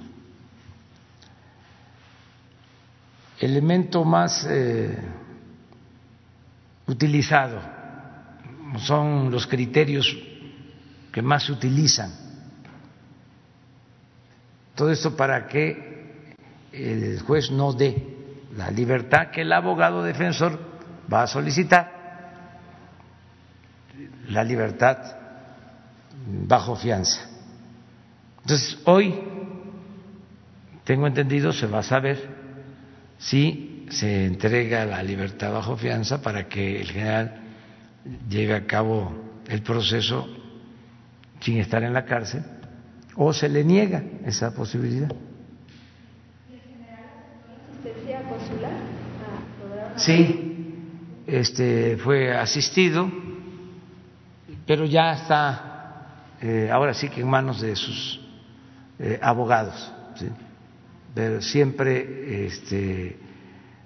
elemento 3.40 4.06
más 4.06 4.46
eh, 4.50 4.98
utilizado 6.88 7.83
son 8.80 9.32
los 9.32 9.48
criterios 9.48 10.16
que 11.12 11.22
más 11.22 11.46
se 11.46 11.52
utilizan. 11.52 12.12
Todo 14.76 14.92
esto 14.92 15.16
para 15.16 15.48
que 15.48 16.26
el 16.72 17.22
juez 17.22 17.52
no 17.52 17.74
dé 17.74 18.14
la 18.56 18.72
libertad 18.72 19.30
que 19.32 19.42
el 19.42 19.54
abogado 19.54 20.04
defensor 20.04 20.60
va 21.12 21.24
a 21.24 21.28
solicitar, 21.28 21.92
la 24.30 24.44
libertad 24.44 24.98
bajo 26.26 26.76
fianza. 26.76 27.22
Entonces, 28.42 28.80
hoy, 28.86 29.20
tengo 30.84 31.08
entendido, 31.08 31.54
se 31.54 31.68
va 31.68 31.80
a 31.80 31.84
saber 31.84 32.30
si 33.18 33.86
se 33.90 34.26
entrega 34.26 34.86
la 34.86 35.04
libertad 35.04 35.54
bajo 35.54 35.78
fianza 35.78 36.22
para 36.22 36.48
que 36.48 36.82
el 36.82 36.92
general 36.92 37.43
lleve 38.30 38.56
a 38.56 38.66
cabo 38.66 39.14
el 39.48 39.62
proceso 39.62 40.28
sin 41.40 41.58
estar 41.58 41.84
en 41.84 41.94
la 41.94 42.06
cárcel 42.06 42.44
o 43.16 43.34
se 43.34 43.50
le 43.50 43.64
niega 43.64 44.04
esa 44.26 44.54
posibilidad. 44.54 45.14
Sí, 49.96 50.84
este 51.28 51.98
fue 51.98 52.36
asistido, 52.36 53.12
pero 54.66 54.86
ya 54.86 55.14
está 55.14 55.74
eh, 56.42 56.70
ahora 56.72 56.94
sí 56.94 57.10
que 57.10 57.22
en 57.22 57.30
manos 57.30 57.62
de 57.62 57.76
sus 57.76 58.20
eh, 59.00 59.20
abogados. 59.22 59.92
Pero 61.14 61.42
siempre, 61.42 62.46
este, 62.48 63.18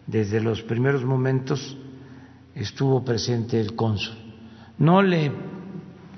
desde 0.06 0.40
los 0.40 0.62
primeros 0.62 1.04
momentos, 1.04 1.78
estuvo 2.58 3.04
presente 3.04 3.60
el 3.60 3.76
cónsul. 3.76 4.16
No 4.80 5.02
le 5.02 5.32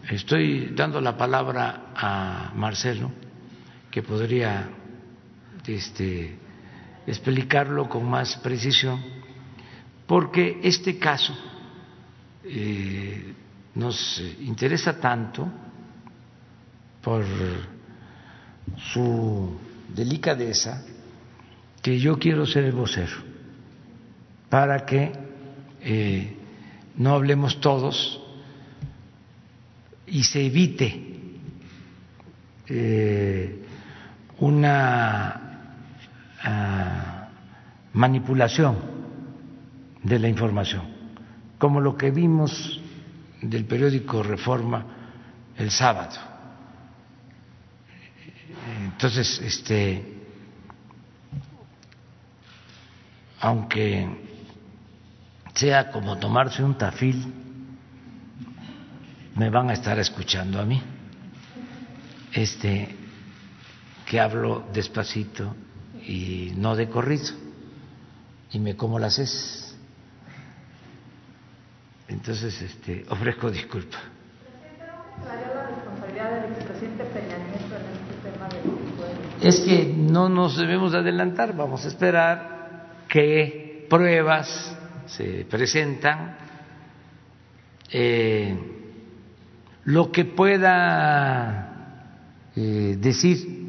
estoy 0.10 0.74
dando 0.76 1.02
la 1.02 1.18
palabra 1.18 1.92
a 1.96 2.52
Marcelo, 2.56 3.12
que 3.92 4.02
podría 4.02 4.70
este, 5.68 6.38
explicarlo 7.06 7.90
con 7.90 8.10
más 8.10 8.38
precisión, 8.38 9.02
porque 10.08 10.60
este 10.64 10.98
caso 10.98 11.36
eh, 12.44 13.34
nos 13.76 14.22
interesa 14.42 15.00
tanto 15.00 15.48
por 17.02 17.24
su 18.94 19.60
delicadeza 19.94 20.84
que 21.82 22.00
yo 22.00 22.18
quiero 22.18 22.46
ser 22.46 22.66
el 22.66 22.74
vocero 22.74 23.16
para 24.50 24.86
que 24.86 25.29
eh, 25.82 26.36
no 26.98 27.14
hablemos 27.14 27.60
todos 27.62 28.22
y 30.08 30.24
se 30.24 30.46
evite 30.46 31.06
eh, 32.68 33.64
una 34.40 35.72
ah, 36.44 37.30
manipulación 37.94 38.78
de 40.04 40.20
la 40.20 40.28
información, 40.28 40.84
como 41.58 41.82
lo 41.82 41.98
que 41.98 42.12
vimos 42.12 42.82
del 43.42 43.66
periódico 43.66 44.24
Reforma 44.24 44.86
el 45.58 45.72
sábado. 45.72 46.18
Entonces, 48.86 49.42
este, 49.42 50.04
aunque 53.40 54.29
sea 55.60 55.92
como 55.92 56.18
tomarse 56.18 56.64
un 56.64 56.78
tafil, 56.78 57.34
me 59.36 59.50
van 59.50 59.70
a 59.70 59.74
estar 59.74 60.00
escuchando 60.00 60.60
a 60.60 60.64
mí, 60.64 60.82
este, 62.32 62.96
que 64.06 64.20
hablo 64.22 64.64
despacito 64.72 65.54
y 66.02 66.54
no 66.56 66.78
de 66.78 66.88
corrido, 66.88 67.34
y 68.52 68.60
me 68.60 68.78
como 68.78 69.00
las 69.00 69.20
es. 69.20 69.78
Entonces, 72.08 72.62
este, 72.62 73.06
ofrezco 73.10 73.52
disculpa. 73.52 73.98
Es 79.42 79.60
que 79.60 79.94
no 79.96 80.30
nos 80.30 80.58
debemos 80.58 80.94
adelantar, 80.94 81.54
vamos 81.56 81.84
a 81.84 81.88
esperar 81.90 82.88
que 83.10 83.86
pruebas 83.90 84.79
se 85.10 85.46
presentan. 85.50 86.36
Eh, 87.92 88.58
lo 89.86 90.12
que 90.12 90.26
pueda 90.26 91.70
eh, 92.56 92.96
decir 93.00 93.60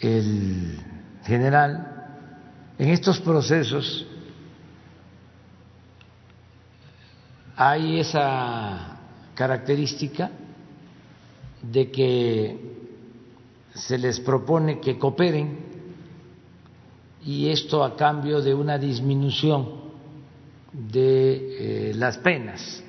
el 0.00 0.78
general 1.24 1.92
en 2.78 2.88
estos 2.88 3.20
procesos 3.20 4.06
hay 7.56 8.00
esa 8.00 8.98
característica 9.34 10.30
de 11.62 11.90
que 11.90 12.58
se 13.74 13.98
les 13.98 14.18
propone 14.20 14.80
que 14.80 14.98
cooperen 14.98 15.71
y 17.24 17.48
esto 17.50 17.84
a 17.84 17.96
cambio 17.96 18.40
de 18.40 18.54
una 18.54 18.78
disminución 18.78 19.82
de 20.72 21.90
eh, 21.90 21.94
las 21.94 22.18
penas 22.18 22.82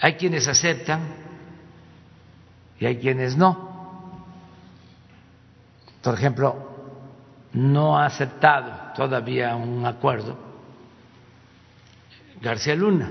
hay 0.00 0.14
quienes 0.14 0.46
aceptan 0.46 1.00
y 2.78 2.86
hay 2.86 2.98
quienes 2.98 3.36
no. 3.36 3.66
Por 6.02 6.14
ejemplo, 6.14 6.56
no 7.52 7.98
ha 7.98 8.06
aceptado 8.06 8.92
todavía 8.94 9.56
un 9.56 9.84
acuerdo 9.84 10.36
García 12.40 12.76
Luna, 12.76 13.10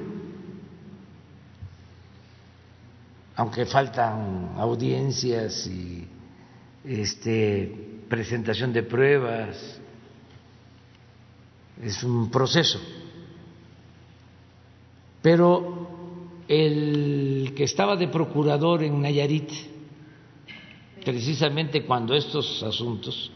aunque 3.36 3.66
faltan 3.66 4.54
audiencias 4.58 5.68
y 5.68 6.08
este, 6.86 7.97
presentación 8.10 8.74
de 8.74 8.84
pruebas, 8.84 9.80
es 11.82 12.04
un 12.04 12.32
proceso. 12.32 12.80
Pero 15.22 15.88
el 16.48 17.54
que 17.56 17.64
estaba 17.64 17.96
de 17.96 18.08
procurador 18.08 18.84
en 18.84 19.02
Nayarit, 19.02 19.50
precisamente 21.04 21.86
cuando 21.86 22.16
estos 22.16 22.64
asuntos 22.64 23.32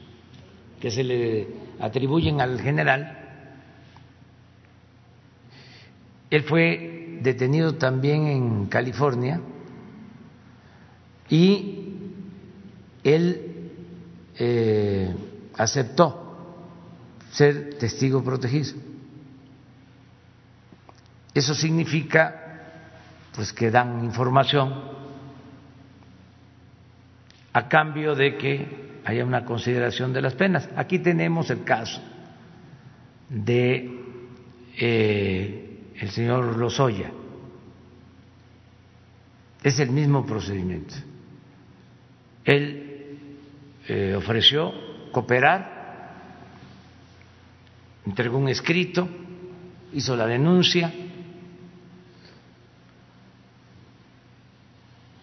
que 0.79 0.89
se 0.89 1.03
le 1.03 1.47
atribuyen 1.79 2.41
al 2.41 2.59
general, 2.59 3.17
él 6.29 6.43
fue 6.43 7.19
detenido 7.21 7.75
también 7.75 8.27
en 8.27 8.65
California 8.67 9.41
y 11.29 11.77
él 13.03 13.50
eh, 14.37 15.13
aceptó 15.57 16.21
ser 17.31 17.77
testigo 17.77 18.23
protegido. 18.23 18.73
Eso 21.33 21.53
significa 21.55 22.37
pues 23.33 23.53
que 23.53 23.71
dan 23.71 24.03
información 24.03 24.73
a 27.53 27.67
cambio 27.67 28.15
de 28.15 28.37
que 28.37 29.01
haya 29.05 29.25
una 29.25 29.45
consideración 29.45 30.13
de 30.13 30.21
las 30.21 30.35
penas. 30.35 30.69
Aquí 30.75 30.99
tenemos 30.99 31.49
el 31.49 31.63
caso 31.63 32.01
de 33.29 33.89
eh, 34.77 35.91
el 35.95 36.09
señor 36.11 36.57
Lozoya. 36.57 37.11
Es 39.63 39.79
el 39.79 39.91
mismo 39.91 40.25
procedimiento. 40.25 40.95
Él 42.43 42.80
eh, 43.87 44.13
ofreció 44.15 44.73
cooperar, 45.11 45.81
entregó 48.05 48.37
un 48.37 48.49
escrito, 48.49 49.07
hizo 49.93 50.15
la 50.15 50.25
denuncia 50.25 50.91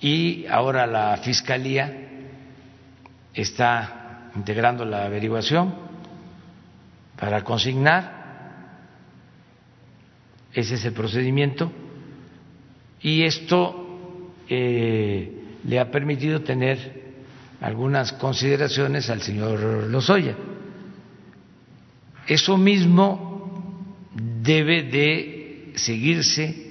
y 0.00 0.46
ahora 0.46 0.86
la 0.86 1.16
Fiscalía 1.18 2.08
está 3.34 4.30
integrando 4.34 4.84
la 4.84 5.04
averiguación 5.04 5.74
para 7.18 7.42
consignar, 7.42 8.16
ese 10.52 10.74
es 10.74 10.84
el 10.84 10.92
procedimiento, 10.92 11.72
y 13.00 13.22
esto 13.22 14.32
eh, 14.48 15.58
le 15.64 15.80
ha 15.80 15.90
permitido 15.90 16.42
tener 16.42 17.07
algunas 17.60 18.12
consideraciones 18.12 19.10
al 19.10 19.22
señor 19.22 19.60
Lozoya. 19.88 20.36
Eso 22.26 22.56
mismo 22.56 23.96
debe 24.42 24.82
de 24.82 25.72
seguirse 25.76 26.68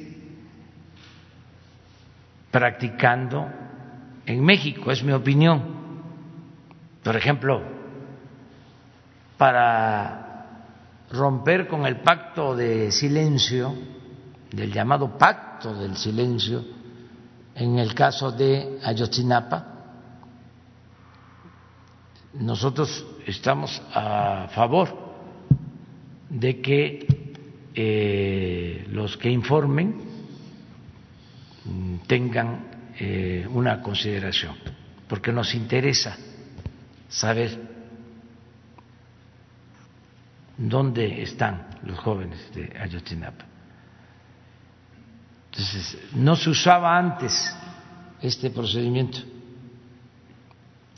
practicando 2.52 3.48
en 4.26 4.44
México, 4.44 4.92
es 4.92 5.04
mi 5.04 5.12
opinión. 5.12 5.62
Por 7.04 7.16
ejemplo, 7.16 7.62
para 9.38 10.28
romper 11.12 11.68
con 11.68 11.86
el 11.86 12.02
pacto 12.02 12.56
de 12.56 12.92
silencio, 12.92 13.74
del 14.52 14.72
llamado 14.72 15.18
pacto 15.18 15.74
del 15.74 15.96
silencio, 15.96 16.64
en 17.56 17.80
el 17.80 17.94
caso 17.94 18.32
de 18.32 18.80
Ayotzinapa, 18.84 19.77
nosotros 22.40 23.06
estamos 23.26 23.82
a 23.94 24.48
favor 24.54 24.96
de 26.30 26.62
que 26.62 27.34
eh, 27.74 28.86
los 28.90 29.18
que 29.18 29.30
informen 29.30 29.96
mm, 31.66 31.96
tengan 32.08 32.68
eh, 33.00 33.48
una 33.50 33.82
consideración, 33.82 34.56
porque 35.08 35.32
nos 35.32 35.54
interesa 35.54 36.18
saber 37.10 37.60
dónde 40.58 41.22
están 41.22 41.68
los 41.84 42.00
jóvenes 42.00 42.52
de 42.54 42.74
Ayotzinapa. 42.80 43.46
Entonces, 45.52 45.98
no 46.14 46.36
se 46.36 46.50
usaba 46.50 46.98
antes 46.98 47.56
este 48.22 48.50
procedimiento. 48.50 49.20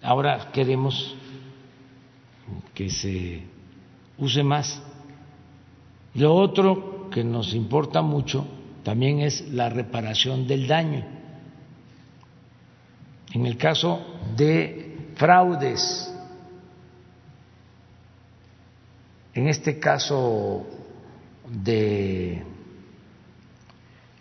Ahora 0.02 0.50
queremos 0.52 1.16
que 2.74 2.90
se 2.90 3.44
use 4.18 4.44
más. 4.44 4.82
Lo 6.14 6.34
otro 6.36 7.10
que 7.10 7.24
nos 7.24 7.54
importa 7.54 8.02
mucho 8.02 8.48
también 8.84 9.20
es 9.20 9.48
la 9.50 9.70
reparación 9.70 10.48
del 10.48 10.68
daño. 10.68 11.06
En 13.34 13.46
el 13.46 13.58
caso 13.58 14.00
de 14.36 15.12
fraudes, 15.16 16.14
en 19.34 19.48
este 19.48 19.80
caso 19.80 20.66
de 21.48 22.44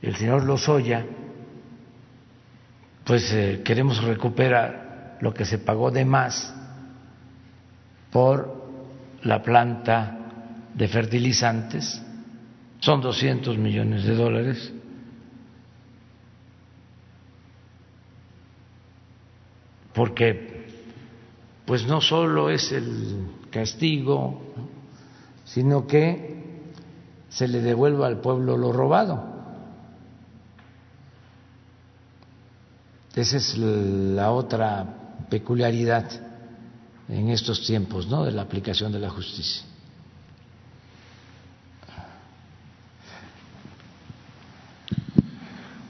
el 0.03 0.17
señor 0.17 0.45
Lozoya, 0.45 1.07
pues 3.05 3.33
eh, 3.33 3.63
queremos 3.65 4.03
recuperar 4.03 5.17
lo 5.21 5.33
que 5.33 5.45
se 5.45 5.59
pagó 5.59 5.91
de 5.91 6.05
más 6.05 6.55
por 8.11 8.69
la 9.23 9.43
planta 9.43 10.19
de 10.75 10.89
fertilizantes, 10.89 12.03
son 12.81 13.01
200 13.01 13.59
millones 13.59 14.05
de 14.05 14.15
dólares. 14.15 14.73
Porque 19.93 20.67
pues 21.67 21.87
no 21.87 22.01
solo 22.01 22.49
es 22.51 22.73
el 22.73 23.27
castigo, 23.51 24.41
sino 25.45 25.87
que 25.87 26.39
se 27.29 27.49
le 27.49 27.61
devuelva 27.61 28.07
al 28.07 28.21
pueblo 28.21 28.57
lo 28.57 28.73
robado. 28.73 29.39
Esa 33.15 33.37
es 33.37 33.59
la 33.59 34.31
otra 34.31 35.27
peculiaridad 35.29 36.28
en 37.09 37.31
estos 37.31 37.67
tiempos 37.67 38.07
¿no? 38.07 38.25
de 38.25 38.33
la 38.33 38.43
aplicación 38.43 38.93
de 38.93 38.99
la 38.99 39.11
justicia. 39.11 39.63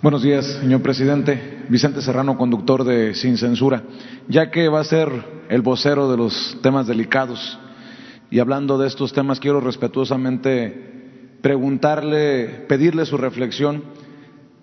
Buenos 0.01 0.23
días, 0.23 0.47
señor 0.61 0.81
presidente. 0.81 1.65
Vicente 1.69 2.01
Serrano, 2.01 2.39
conductor 2.39 2.85
de 2.85 3.15
Sin 3.15 3.37
Censura. 3.37 3.83
Ya 4.29 4.51
que 4.51 4.69
va 4.69 4.81
a 4.81 4.85
ser 4.85 5.11
el 5.49 5.61
vocero 5.61 6.11
de 6.11 6.17
los 6.17 6.57
temas 6.63 6.87
delicados 6.87 7.59
y 8.31 8.39
hablando 8.39 8.79
de 8.79 8.87
estos 8.87 9.13
temas, 9.13 9.41
quiero 9.41 9.61
respetuosamente 9.61 11.39
preguntarle, 11.41 12.65
pedirle 12.69 13.07
su 13.07 13.17
reflexión, 13.17 13.83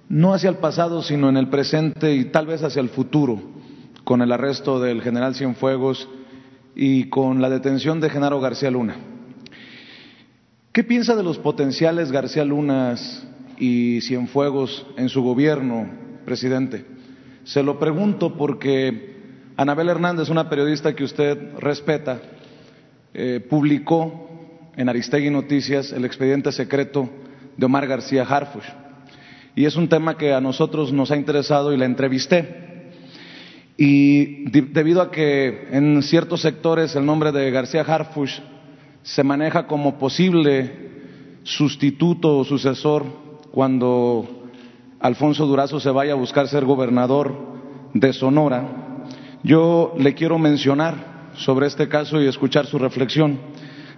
no 0.08 0.34
hacia 0.34 0.50
el 0.50 0.58
pasado, 0.58 1.02
sino 1.02 1.30
en 1.30 1.38
el 1.38 1.50
presente 1.50 2.14
y 2.16 2.26
tal 2.26 2.48
vez 2.48 2.64
hacia 2.64 2.80
el 2.80 2.90
futuro, 2.90 3.42
con 4.04 4.22
el 4.22 4.32
arresto 4.32 4.80
del 4.80 5.02
general 5.02 5.36
Cienfuegos 5.36 6.08
y 6.76 7.06
con 7.06 7.42
la 7.42 7.50
detención 7.50 8.00
de 8.00 8.10
Genaro 8.10 8.42
García 8.42 8.70
Luna. 8.70 8.98
¿Qué 10.72 10.84
piensa 10.84 11.16
de 11.16 11.24
los 11.24 11.38
potenciales 11.38 12.12
García 12.12 12.44
Lunas 12.44 13.26
y 13.58 14.02
Cienfuegos 14.02 14.86
en 14.98 15.08
su 15.08 15.24
gobierno, 15.24 15.88
presidente? 16.26 16.86
Se 17.46 17.64
lo 17.64 17.80
pregunto 17.80 18.36
porque 18.36 19.16
Anabel 19.56 19.88
Hernández, 19.88 20.30
una 20.30 20.50
periodista 20.50 20.94
que 20.94 21.06
usted 21.06 21.54
respeta, 21.60 22.20
eh, 23.14 23.40
publicó 23.50 24.28
en 24.76 24.90
Aristegui 24.90 25.30
Noticias 25.30 25.94
el 25.94 26.04
expediente 26.04 26.52
secreto 26.52 27.10
de 27.56 27.66
Omar 27.66 27.88
García 27.88 28.24
Harfush. 28.24 28.68
Y 29.56 29.64
es 29.64 29.78
un 29.78 29.88
tema 29.88 30.18
que 30.18 30.34
a 30.34 30.42
nosotros 30.42 30.92
nos 30.92 31.12
ha 31.12 31.16
interesado 31.16 31.72
y 31.72 31.78
la 31.78 31.86
entrevisté. 31.86 32.75
Y 33.78 34.50
debido 34.50 35.02
a 35.02 35.12
que 35.12 35.68
en 35.72 36.02
ciertos 36.02 36.42
sectores 36.42 36.96
el 36.96 37.06
nombre 37.06 37.32
de 37.32 37.52
García 37.52 37.82
Harfush 37.82 38.40
se 39.04 39.24
maneja 39.24 39.68
como 39.68 39.98
posible 39.98 40.86
sustituto 41.44 42.38
o 42.38 42.46
sucesor 42.46 43.06
cuando 43.52 44.48
Alfonso 45.00 45.46
Durazo 45.46 45.80
se 45.80 45.92
vaya 45.92 46.14
a 46.14 46.18
buscar 46.18 46.48
ser 46.48 46.66
gobernador 46.66 47.36
de 47.94 48.14
Sonora, 48.14 49.04
yo 49.44 49.94
le 49.98 50.16
quiero 50.16 50.40
mencionar 50.40 51.30
sobre 51.36 51.68
este 51.68 51.88
caso 51.88 52.22
y 52.22 52.28
escuchar 52.28 52.66
su 52.66 52.80
reflexión. 52.80 53.40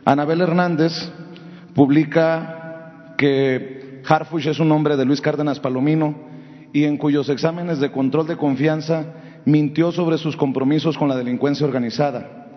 Anabel 0.03 0.41
Hernández 0.41 0.91
publica 1.73 3.13
que 3.17 4.01
Harfush 4.07 4.47
es 4.47 4.59
un 4.59 4.69
nombre 4.69 4.97
de 4.97 5.05
Luis 5.05 5.21
Cárdenas 5.21 5.59
Palomino 5.59 6.15
y 6.73 6.83
en 6.83 6.97
cuyos 6.97 7.29
exámenes 7.29 7.79
de 7.79 7.91
control 7.91 8.27
de 8.27 8.37
confianza 8.37 9.05
mintió 9.47 9.93
sobre 9.93 10.17
sus 10.17 10.35
compromisos 10.35 10.97
con 10.97 11.07
la 11.07 11.15
delincuencia 11.15 11.65
organizada. 11.65 12.47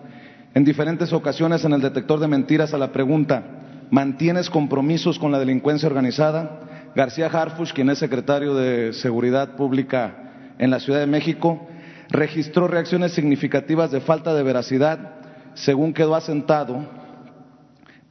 En 0.53 0.65
diferentes 0.65 1.13
ocasiones 1.13 1.63
en 1.63 1.71
el 1.71 1.79
detector 1.79 2.19
de 2.19 2.27
mentiras 2.27 2.73
a 2.73 2.77
la 2.77 2.91
pregunta, 2.91 3.43
¿mantienes 3.89 4.49
compromisos 4.49 5.17
con 5.17 5.31
la 5.31 5.39
delincuencia 5.39 5.87
organizada? 5.87 6.91
García 6.93 7.27
Harfush, 7.27 7.71
quien 7.71 7.89
es 7.89 7.97
secretario 7.97 8.55
de 8.55 8.91
Seguridad 8.91 9.55
Pública 9.55 10.53
en 10.59 10.69
la 10.69 10.81
Ciudad 10.81 10.99
de 10.99 11.07
México, 11.07 11.65
registró 12.09 12.67
reacciones 12.67 13.13
significativas 13.13 13.89
de 13.89 14.01
falta 14.01 14.33
de 14.33 14.43
veracidad, 14.43 15.13
según 15.53 15.93
quedó 15.93 16.13
asentado 16.13 16.85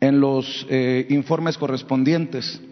en 0.01 0.21
los 0.21 0.67
eh, 0.71 1.07
informes 1.11 1.59
correspondientes. 1.59 2.63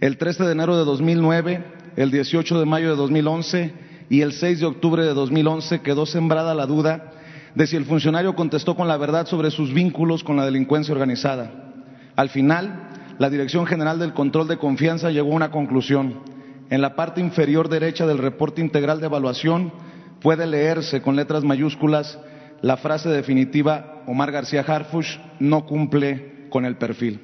El 0.00 0.16
13 0.16 0.44
de 0.44 0.52
enero 0.52 0.78
de 0.78 0.84
2009, 0.84 1.64
el 1.96 2.12
18 2.12 2.60
de 2.60 2.66
mayo 2.66 2.90
de 2.90 2.96
2011 2.96 3.85
y 4.08 4.20
el 4.20 4.32
6 4.32 4.60
de 4.60 4.66
octubre 4.66 5.04
de 5.04 5.14
2011 5.14 5.80
quedó 5.80 6.06
sembrada 6.06 6.54
la 6.54 6.66
duda 6.66 7.12
de 7.54 7.66
si 7.66 7.76
el 7.76 7.86
funcionario 7.86 8.34
contestó 8.34 8.76
con 8.76 8.88
la 8.88 8.96
verdad 8.96 9.26
sobre 9.26 9.50
sus 9.50 9.72
vínculos 9.72 10.22
con 10.22 10.36
la 10.36 10.44
delincuencia 10.44 10.92
organizada. 10.92 11.72
Al 12.14 12.28
final, 12.28 12.88
la 13.18 13.30
Dirección 13.30 13.66
General 13.66 13.98
del 13.98 14.12
Control 14.12 14.46
de 14.46 14.58
Confianza 14.58 15.10
llegó 15.10 15.32
a 15.32 15.36
una 15.36 15.50
conclusión. 15.50 16.20
En 16.68 16.82
la 16.82 16.96
parte 16.96 17.20
inferior 17.20 17.68
derecha 17.68 18.06
del 18.06 18.18
reporte 18.18 18.60
integral 18.60 19.00
de 19.00 19.06
evaluación 19.06 19.72
puede 20.20 20.46
leerse 20.46 21.00
con 21.00 21.16
letras 21.16 21.44
mayúsculas 21.44 22.18
la 22.62 22.76
frase 22.76 23.08
definitiva 23.08 24.02
Omar 24.06 24.32
García 24.32 24.62
Harfush 24.66 25.18
no 25.40 25.66
cumple 25.66 26.46
con 26.50 26.64
el 26.64 26.76
perfil. 26.76 27.20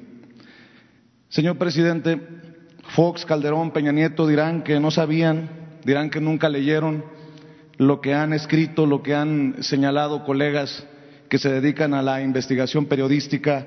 Señor 1.29 1.57
presidente, 1.57 2.21
Fox, 2.89 3.25
Calderón, 3.25 3.71
Peña 3.71 3.91
Nieto 3.91 4.27
dirán 4.27 4.63
que 4.63 4.79
no 4.79 4.91
sabían 4.91 5.62
dirán 5.85 6.09
que 6.09 6.21
nunca 6.21 6.49
leyeron 6.49 7.03
lo 7.77 8.01
que 8.01 8.13
han 8.13 8.33
escrito, 8.33 8.85
lo 8.85 9.01
que 9.01 9.15
han 9.15 9.57
señalado 9.61 10.23
colegas 10.23 10.85
que 11.29 11.39
se 11.39 11.49
dedican 11.49 11.93
a 11.93 12.01
la 12.01 12.21
investigación 12.21 12.85
periodística 12.85 13.65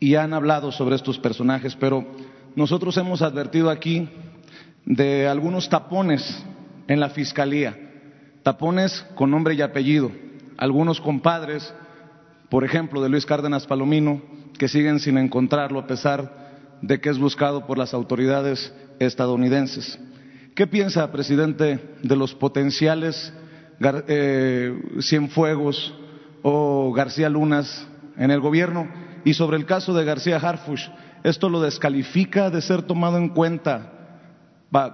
y 0.00 0.14
han 0.14 0.32
hablado 0.32 0.72
sobre 0.72 0.96
estos 0.96 1.18
personajes, 1.18 1.76
pero 1.76 2.06
nosotros 2.54 2.96
hemos 2.96 3.22
advertido 3.22 3.70
aquí 3.70 4.08
de 4.84 5.28
algunos 5.28 5.68
tapones 5.68 6.42
en 6.86 7.00
la 7.00 7.10
Fiscalía, 7.10 7.76
tapones 8.42 9.04
con 9.14 9.30
nombre 9.30 9.54
y 9.54 9.60
apellido, 9.60 10.10
algunos 10.56 11.00
compadres, 11.00 11.74
por 12.48 12.64
ejemplo, 12.64 13.02
de 13.02 13.10
Luis 13.10 13.26
Cárdenas 13.26 13.66
Palomino, 13.66 14.22
que 14.58 14.68
siguen 14.68 14.98
sin 15.00 15.18
encontrarlo 15.18 15.78
a 15.78 15.86
pesar 15.86 16.48
de 16.80 17.00
que 17.00 17.10
es 17.10 17.18
buscado 17.18 17.66
por 17.66 17.76
las 17.76 17.92
autoridades 17.92 18.72
estadounidenses. 18.98 19.98
¿Qué 20.58 20.66
piensa, 20.66 21.12
presidente, 21.12 21.78
de 22.02 22.16
los 22.16 22.34
potenciales 22.34 23.32
eh, 24.08 24.76
Cienfuegos 25.00 25.94
o 26.42 26.92
García 26.92 27.28
Lunas 27.28 27.86
en 28.16 28.32
el 28.32 28.40
gobierno? 28.40 28.88
Y 29.24 29.34
sobre 29.34 29.56
el 29.56 29.66
caso 29.66 29.94
de 29.94 30.04
García 30.04 30.38
Harfush, 30.38 30.88
¿esto 31.22 31.48
lo 31.48 31.60
descalifica 31.60 32.50
de 32.50 32.60
ser 32.60 32.82
tomado 32.82 33.18
en 33.18 33.28
cuenta 33.28 33.92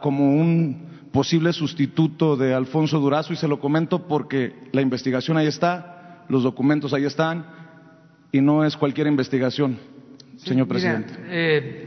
como 0.03 0.35
un 0.35 1.09
posible 1.11 1.51
sustituto 1.55 2.37
de 2.37 2.53
Alfonso 2.53 3.01
Durazo? 3.01 3.33
Y 3.33 3.37
se 3.37 3.49
lo 3.49 3.59
comento 3.59 4.07
porque 4.07 4.69
la 4.73 4.83
investigación 4.83 5.39
ahí 5.39 5.47
está, 5.47 6.27
los 6.29 6.43
documentos 6.43 6.93
ahí 6.93 7.07
están, 7.07 7.47
y 8.31 8.43
no 8.43 8.67
es 8.67 8.77
cualquier 8.77 9.07
investigación, 9.07 9.79
señor 10.37 10.69
presidente. 10.69 11.15
Eh, 11.27 11.85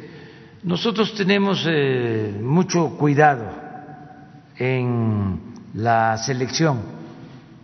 nosotros 0.63 1.13
tenemos 1.13 1.63
eh, 1.69 2.39
mucho 2.41 2.97
cuidado 2.97 3.66
en 4.59 5.39
la 5.73 6.17
selección 6.17 6.81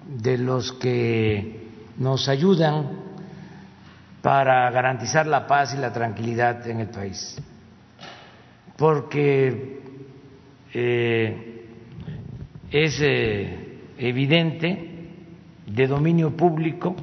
de 0.08 0.38
los 0.38 0.74
que 0.74 1.68
nos 1.98 2.28
ayudan 2.30 3.04
para 4.22 4.70
garantizar 4.72 5.26
la 5.26 5.48
paz 5.48 5.74
y 5.74 5.78
la 5.78 5.92
tranquilidad 5.92 6.66
en 6.68 6.80
el 6.80 6.88
país. 6.88 7.38
Porque 8.78 9.82
eh, 10.74 11.66
es 12.72 13.00
eh, 13.02 13.80
evidente 13.98 14.90
de 15.66 15.88
dominio 15.88 16.36
público 16.36 16.96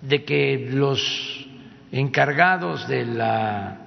de 0.00 0.24
que 0.24 0.68
los 0.70 1.48
encargados 1.92 2.86
de 2.88 3.06
la 3.06 3.78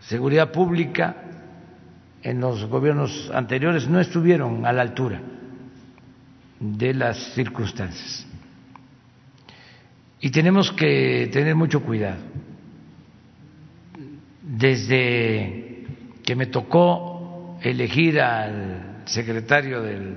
seguridad 0.00 0.50
pública 0.50 1.27
en 2.22 2.40
los 2.40 2.64
gobiernos 2.66 3.30
anteriores 3.32 3.88
no 3.88 4.00
estuvieron 4.00 4.66
a 4.66 4.72
la 4.72 4.82
altura 4.82 5.20
de 6.60 6.94
las 6.94 7.16
circunstancias. 7.34 8.26
Y 10.20 10.30
tenemos 10.30 10.72
que 10.72 11.30
tener 11.32 11.54
mucho 11.54 11.82
cuidado. 11.82 12.20
Desde 14.42 15.86
que 16.24 16.34
me 16.34 16.46
tocó 16.46 17.58
elegir 17.62 18.20
al 18.20 19.02
secretario 19.04 19.80
de 19.82 20.16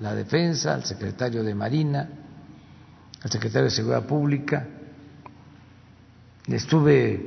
la 0.00 0.14
Defensa, 0.14 0.74
al 0.74 0.84
secretario 0.84 1.42
de 1.42 1.54
Marina, 1.54 2.08
al 3.22 3.30
secretario 3.30 3.64
de 3.64 3.70
Seguridad 3.70 4.06
Pública, 4.06 4.66
estuve 6.46 7.18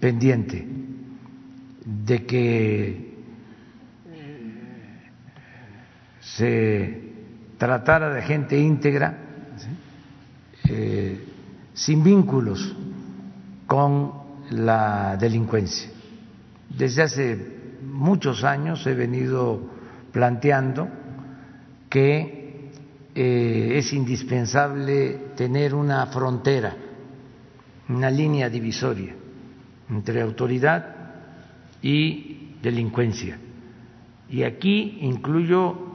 pendiente 0.00 0.66
de 1.84 2.26
que 2.26 3.05
se 6.34 7.02
tratara 7.56 8.12
de 8.12 8.22
gente 8.22 8.58
íntegra, 8.58 9.16
eh, 10.68 11.24
sin 11.72 12.02
vínculos 12.02 12.74
con 13.66 14.12
la 14.50 15.16
delincuencia. 15.16 15.90
Desde 16.68 17.02
hace 17.02 17.56
muchos 17.82 18.42
años 18.42 18.84
he 18.86 18.94
venido 18.94 19.60
planteando 20.10 20.88
que 21.88 22.70
eh, 23.14 23.72
es 23.76 23.92
indispensable 23.92 25.32
tener 25.36 25.74
una 25.74 26.06
frontera, 26.06 26.76
una 27.88 28.10
línea 28.10 28.50
divisoria 28.50 29.14
entre 29.88 30.20
autoridad 30.22 30.94
y 31.80 32.56
delincuencia. 32.60 33.38
Y 34.28 34.42
aquí 34.42 34.98
incluyo 35.02 35.85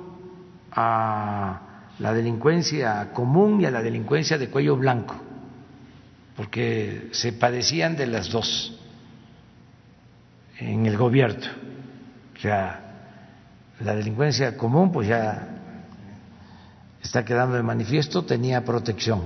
a 0.72 1.62
la 2.00 2.14
delincuencia 2.14 3.12
común 3.14 3.62
y 3.62 3.66
a 3.66 3.72
la 3.72 3.82
delincuencia 3.82 4.38
de 4.38 4.50
cuello 4.50 4.76
blanco, 4.76 5.16
porque 6.36 7.10
se 7.12 7.34
padecían 7.34 7.96
de 7.96 8.08
las 8.08 8.30
dos 8.30 8.78
en 10.58 10.86
el 10.86 10.98
gobierno. 10.98 11.48
O 12.36 12.40
sea, 12.40 12.80
la 13.80 13.96
delincuencia 13.96 14.58
común 14.58 14.92
pues 14.92 15.08
ya 15.08 15.48
está 17.02 17.26
quedando 17.26 17.56
de 17.56 17.64
manifiesto, 17.64 18.26
tenía 18.26 18.64
protección. 18.64 19.24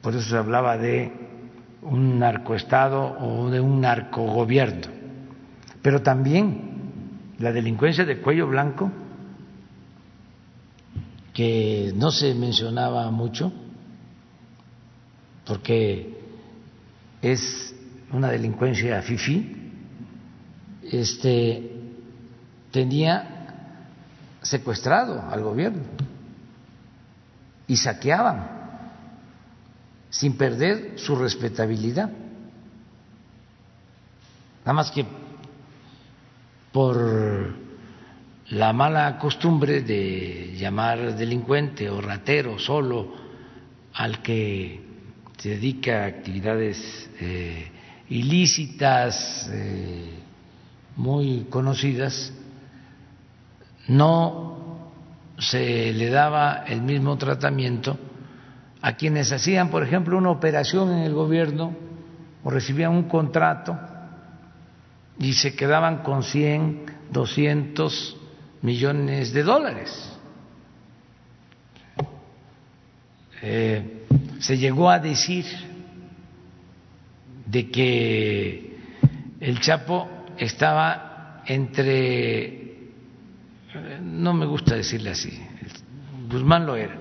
Por 0.00 0.14
eso 0.14 0.28
se 0.28 0.36
hablaba 0.36 0.76
de 0.76 1.12
un 1.82 2.18
narcoestado 2.18 3.18
o 3.18 3.50
de 3.50 3.60
un 3.60 3.80
narcogobierno. 3.80 4.88
Pero 5.82 6.02
también 6.02 7.34
la 7.38 7.52
delincuencia 7.52 8.04
de 8.04 8.20
cuello 8.20 8.46
blanco 8.46 8.90
que 11.34 11.92
no 11.96 12.12
se 12.12 12.32
mencionaba 12.32 13.10
mucho 13.10 13.52
porque 15.44 16.16
es 17.20 17.74
una 18.12 18.30
delincuencia 18.30 19.02
fifí, 19.02 19.72
este, 20.90 21.70
tenía 22.70 23.34
secuestrado 24.42 25.22
al 25.28 25.42
gobierno 25.42 25.82
y 27.66 27.76
saqueaban 27.76 28.54
sin 30.10 30.36
perder 30.36 30.92
su 30.96 31.16
respetabilidad. 31.16 32.10
Nada 34.60 34.72
más 34.72 34.90
que 34.90 35.04
por 36.72 37.63
la 38.50 38.72
mala 38.72 39.18
costumbre 39.18 39.80
de 39.82 40.54
llamar 40.56 41.16
delincuente 41.16 41.88
o 41.88 42.00
ratero 42.00 42.58
solo 42.58 43.14
al 43.94 44.20
que 44.20 44.82
se 45.38 45.50
dedica 45.50 46.02
a 46.02 46.06
actividades 46.06 47.10
eh, 47.20 47.70
ilícitas 48.10 49.48
eh, 49.52 50.10
muy 50.96 51.46
conocidas, 51.48 52.32
no 53.88 54.90
se 55.38 55.92
le 55.92 56.10
daba 56.10 56.64
el 56.66 56.82
mismo 56.82 57.16
tratamiento 57.16 57.98
a 58.80 58.92
quienes 58.92 59.32
hacían, 59.32 59.70
por 59.70 59.82
ejemplo, 59.82 60.18
una 60.18 60.30
operación 60.30 60.92
en 60.92 60.98
el 61.00 61.14
gobierno 61.14 61.74
o 62.42 62.50
recibían 62.50 62.92
un 62.92 63.04
contrato 63.04 63.78
y 65.18 65.32
se 65.32 65.56
quedaban 65.56 66.02
con 66.02 66.22
100, 66.22 66.84
200 67.10 68.20
millones 68.64 69.32
de 69.34 69.42
dólares. 69.42 70.10
Eh, 73.42 74.06
se 74.38 74.56
llegó 74.56 74.88
a 74.88 74.98
decir 74.98 75.44
de 77.44 77.70
que 77.70 78.78
el 79.38 79.60
Chapo 79.60 80.08
estaba 80.38 81.42
entre, 81.46 82.90
no 84.00 84.32
me 84.32 84.46
gusta 84.46 84.76
decirle 84.76 85.10
así, 85.10 85.38
Guzmán 86.30 86.64
lo 86.64 86.74
era, 86.74 86.96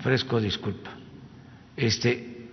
fresco 0.00 0.40
disculpa, 0.40 0.90
este, 1.76 2.46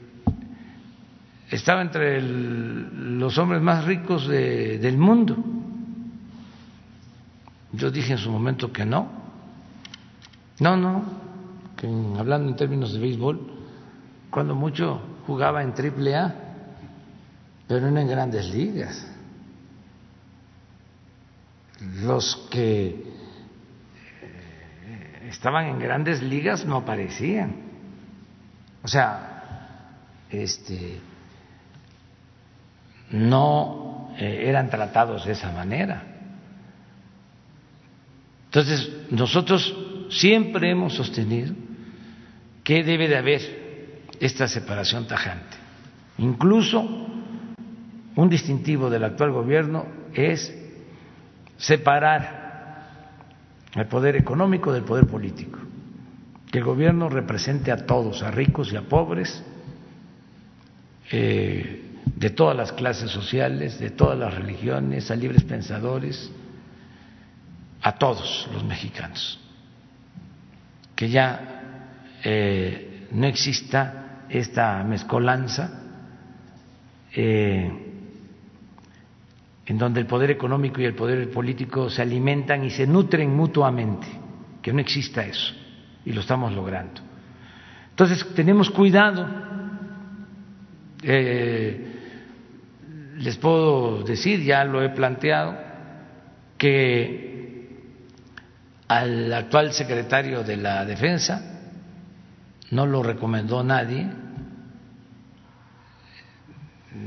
estaba 1.52 1.84
entre 1.84 2.20
los 2.20 3.38
hombres 3.38 3.62
más 3.62 3.86
ricos 3.86 4.28
del 4.28 4.98
mundo 4.98 5.65
yo 7.76 7.92
dije 7.92 8.14
en 8.14 8.18
su 8.18 8.32
momento 8.32 8.72
que 8.72 8.86
no. 8.86 9.08
No, 10.60 10.78
no, 10.78 11.04
hablando 12.18 12.50
en 12.50 12.56
términos 12.56 12.94
de 12.94 13.00
béisbol, 13.00 13.40
cuando 14.30 14.56
mucho 14.56 15.02
jugaba 15.28 15.62
en 15.64 15.74
triple 15.74 16.16
A, 16.16 16.34
pero 17.68 17.92
no 17.92 18.00
en 18.00 18.08
grandes 18.08 18.54
ligas. 18.54 19.12
Los 22.02 22.48
que 22.50 22.88
eh, 24.22 25.28
estaban 25.30 25.66
en 25.66 25.80
grandes 25.80 26.22
ligas 26.24 26.66
no 26.66 26.78
aparecían. 26.78 27.56
O 28.82 28.88
sea, 28.88 29.90
este 30.30 31.02
no 33.12 34.12
eh, 34.18 34.46
eran 34.48 34.70
tratados 34.70 35.26
de 35.26 35.34
esa 35.34 35.52
manera. 35.52 36.15
Entonces, 38.56 38.90
nosotros 39.12 39.76
siempre 40.08 40.72
hemos 40.72 40.94
sostenido 40.94 41.54
que 42.64 42.86
debe 42.86 43.10
de 43.10 43.18
haber 43.18 43.42
esta 44.22 44.48
separación 44.48 45.06
tajante. 45.08 45.58
Incluso 46.20 46.82
un 48.16 48.30
distintivo 48.30 48.90
del 48.90 49.04
actual 49.04 49.34
gobierno 49.34 49.86
es 50.14 50.56
separar 51.58 53.02
el 53.76 53.88
poder 53.88 54.16
económico 54.16 54.72
del 54.72 54.84
poder 54.84 55.06
político, 55.06 55.60
que 56.50 56.60
el 56.60 56.64
gobierno 56.64 57.10
represente 57.10 57.74
a 57.74 57.86
todos, 57.86 58.24
a 58.24 58.32
ricos 58.32 58.72
y 58.72 58.78
a 58.78 58.84
pobres, 58.84 59.44
eh, 61.12 61.84
de 62.06 62.30
todas 62.30 62.56
las 62.56 62.72
clases 62.72 63.12
sociales, 63.12 63.80
de 63.80 63.90
todas 63.90 64.18
las 64.18 64.34
religiones, 64.34 65.12
a 65.12 65.16
libres 65.18 65.44
pensadores, 65.44 66.32
a 67.86 67.92
todos 67.92 68.50
los 68.52 68.64
mexicanos, 68.64 69.40
que 70.96 71.08
ya 71.08 72.18
eh, 72.24 73.08
no 73.12 73.28
exista 73.28 74.26
esta 74.28 74.84
mezcolanza 74.84 75.84
eh, 77.14 77.72
en 79.68 79.78
donde 79.78 80.00
el 80.00 80.08
poder 80.08 80.32
económico 80.32 80.82
y 80.82 80.86
el 80.86 80.96
poder 80.96 81.30
político 81.30 81.88
se 81.92 82.02
alimentan 82.02 82.64
y 82.64 82.72
se 82.72 82.88
nutren 82.88 83.36
mutuamente, 83.36 84.08
que 84.64 84.74
no 84.74 84.80
exista 84.80 85.24
eso, 85.24 85.54
y 86.06 86.12
lo 86.12 86.22
estamos 86.22 86.54
logrando. 86.54 87.02
Entonces, 87.92 88.26
tenemos 88.34 88.72
cuidado. 88.72 89.28
Eh, 91.04 91.92
les 93.18 93.38
puedo 93.38 94.02
decir, 94.02 94.42
ya 94.42 94.64
lo 94.64 94.82
he 94.82 94.90
planteado, 94.90 95.56
que 96.58 97.35
al 98.88 99.34
actual 99.34 99.74
secretario 99.74 100.44
de 100.44 100.58
la 100.58 100.86
Defensa, 100.86 101.42
no 102.72 102.86
lo 102.86 103.04
recomendó 103.04 103.64
nadie, 103.64 104.08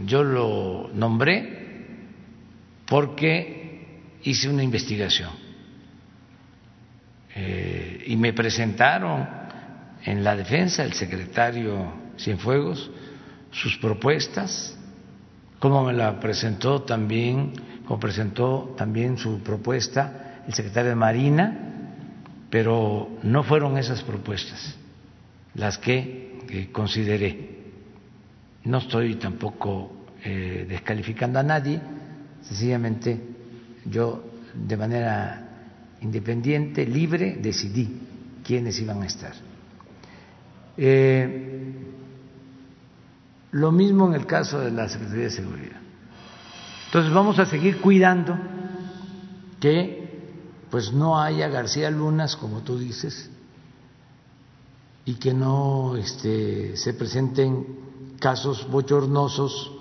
yo 0.05 0.23
lo 0.23 0.91
nombré 0.93 1.59
porque 2.87 4.19
hice 4.23 4.49
una 4.49 4.63
investigación 4.63 5.31
eh, 7.35 8.05
y 8.07 8.17
me 8.17 8.33
presentaron 8.33 9.27
en 10.05 10.25
la 10.25 10.37
defensa 10.37 10.83
el 10.83 10.93
secretario 10.93 11.93
Cienfuegos 12.19 12.91
sus 13.51 13.79
propuestas, 13.79 14.77
como 15.59 15.85
me 15.85 15.93
la 15.93 16.21
presentó 16.21 16.83
también, 16.83 17.53
como 17.87 17.99
presentó 17.99 18.75
también 18.77 19.17
su 19.17 19.43
propuesta 19.43 20.43
el 20.47 20.55
secretario 20.55 20.91
de 20.91 20.97
Marina, 20.97 21.68
pero 22.51 23.19
no 23.23 23.43
fueron 23.43 23.79
esas 23.79 24.03
propuestas 24.03 24.77
las 25.55 25.79
que 25.79 26.69
consideré. 26.73 27.59
No 28.65 28.79
estoy 28.79 29.17
tampoco 29.17 29.93
eh, 30.25 30.67
descalificando 30.69 31.39
a 31.39 31.43
nadie, 31.43 31.81
sencillamente 32.43 33.21
yo 33.85 34.25
de 34.55 34.77
manera 34.77 35.49
independiente, 36.01 36.87
libre, 36.87 37.39
decidí 37.41 37.89
quiénes 38.45 38.81
iban 38.81 39.03
a 39.03 39.07
estar. 39.07 39.33
Eh, 40.77 41.73
lo 43.53 43.73
mismo 43.73 44.07
en 44.09 44.15
el 44.15 44.27
caso 44.27 44.61
de 44.61 44.71
la 44.71 44.89
Secretaría 44.89 45.25
de 45.25 45.31
Seguridad. 45.31 45.81
Entonces 46.87 47.13
vamos 47.13 47.39
a 47.39 47.47
seguir 47.47 47.81
cuidando 47.81 48.39
que 49.61 49.98
pues 50.71 50.93
no 50.93 51.21
haya 51.21 51.49
García 51.49 51.91
Lunas, 51.91 52.37
como 52.37 52.61
tú 52.61 52.79
dices, 52.79 53.31
y 55.05 55.15
que 55.15 55.33
no 55.33 55.97
este, 55.97 56.77
se 56.77 56.93
presenten 56.95 58.17
casos 58.21 58.69
bochornosos, 58.71 59.73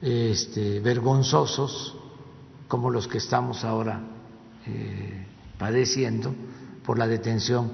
este, 0.00 0.80
vergonzosos, 0.80 1.96
como 2.68 2.90
los 2.90 3.08
que 3.08 3.18
estamos 3.18 3.64
ahora 3.64 4.00
eh, 4.66 5.26
padeciendo 5.58 6.32
por 6.84 6.98
la 6.98 7.08
detención 7.08 7.72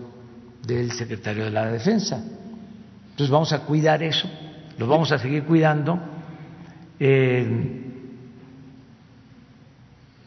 del 0.66 0.92
secretario 0.92 1.44
de 1.44 1.50
la 1.50 1.66
Defensa. 1.66 2.24
Entonces 3.10 3.30
vamos 3.30 3.52
a 3.52 3.66
cuidar 3.66 4.02
eso, 4.02 4.28
lo 4.78 4.86
vamos 4.86 5.12
a 5.12 5.18
seguir 5.18 5.44
cuidando. 5.44 5.98
Eh, 6.98 7.83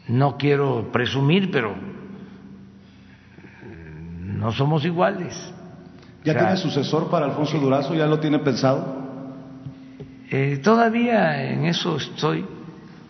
no 0.08 0.36
quiero 0.36 0.90
presumir, 0.90 1.50
pero 1.50 1.74
no 4.22 4.52
somos 4.52 4.84
iguales. 4.84 5.34
¿Ya 6.24 6.36
tiene 6.36 6.56
sucesor 6.56 7.10
para 7.10 7.26
Alfonso 7.26 7.58
Durazo? 7.58 7.94
¿Ya 7.94 8.06
lo 8.06 8.18
tiene 8.18 8.38
pensado? 8.38 8.96
Eh, 10.30 10.60
todavía 10.62 11.50
en 11.50 11.64
eso 11.64 11.96
estoy, 11.96 12.44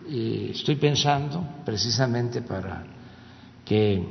eh, 0.07 0.51
estoy 0.53 0.75
pensando 0.75 1.43
precisamente 1.65 2.41
para 2.41 2.83
que 3.65 4.03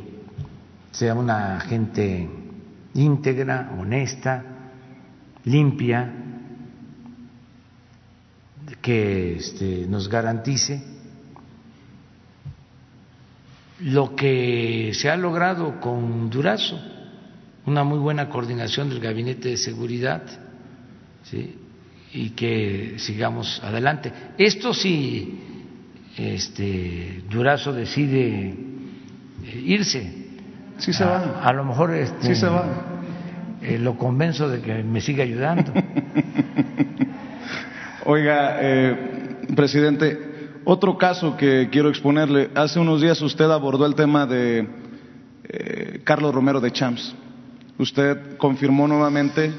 sea 0.90 1.14
una 1.14 1.60
gente 1.60 2.28
íntegra, 2.94 3.70
honesta, 3.78 4.44
limpia, 5.44 6.12
que 8.82 9.36
este, 9.36 9.86
nos 9.88 10.08
garantice 10.08 10.97
lo 13.80 14.16
que 14.16 14.90
se 14.94 15.08
ha 15.08 15.16
logrado 15.16 15.80
con 15.80 16.30
Durazo 16.30 16.78
una 17.68 17.84
muy 17.84 17.98
buena 17.98 18.30
coordinación 18.30 18.88
del 18.88 18.98
Gabinete 18.98 19.50
de 19.50 19.56
Seguridad 19.58 20.22
y 22.14 22.30
que 22.30 22.94
sigamos 22.96 23.60
adelante. 23.62 24.10
Esto 24.38 24.72
si 24.72 25.38
este, 26.16 27.24
Durazo 27.28 27.74
decide 27.74 28.48
eh, 28.48 28.54
irse. 29.64 30.10
Sí 30.78 30.94
se 30.94 31.04
va. 31.04 31.42
A, 31.42 31.52
lo 31.52 31.64
mejor 31.64 31.94
este, 31.94 32.28
sí 32.28 32.34
se 32.34 32.46
va. 32.46 32.64
Eh, 33.60 33.78
lo 33.78 33.98
convenzo 33.98 34.48
de 34.48 34.62
que 34.62 34.82
me 34.82 35.02
siga 35.02 35.24
ayudando. 35.24 35.70
Oiga, 38.06 38.56
eh, 38.62 38.96
presidente, 39.54 40.27
otro 40.70 40.98
caso 40.98 41.36
que 41.36 41.70
quiero 41.72 41.88
exponerle. 41.88 42.50
Hace 42.54 42.78
unos 42.78 43.00
días 43.00 43.20
usted 43.22 43.50
abordó 43.50 43.86
el 43.86 43.94
tema 43.94 44.26
de 44.26 44.68
Carlos 46.04 46.34
Romero 46.34 46.60
de 46.60 46.70
Champs 46.70 47.14
usted 47.78 48.36
confirmó 48.36 48.88
nuevamente 48.88 49.52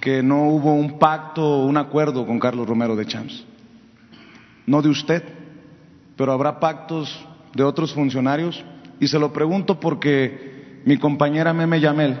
que 0.00 0.22
no 0.22 0.48
hubo 0.48 0.74
un 0.74 0.98
pacto 0.98 1.42
o 1.42 1.66
un 1.66 1.76
acuerdo 1.76 2.26
con 2.26 2.38
Carlos 2.38 2.68
Romero 2.68 2.94
de 2.94 3.06
Champs. 3.06 3.44
No 4.66 4.82
de 4.82 4.88
usted, 4.88 5.22
pero 6.16 6.32
habrá 6.32 6.60
pactos 6.60 7.26
de 7.54 7.62
otros 7.62 7.94
funcionarios. 7.94 8.64
Y 9.00 9.08
se 9.08 9.18
lo 9.18 9.32
pregunto 9.32 9.80
porque 9.80 10.82
mi 10.84 10.98
compañera 10.98 11.52
Meme 11.52 11.80
Yamel 11.80 12.18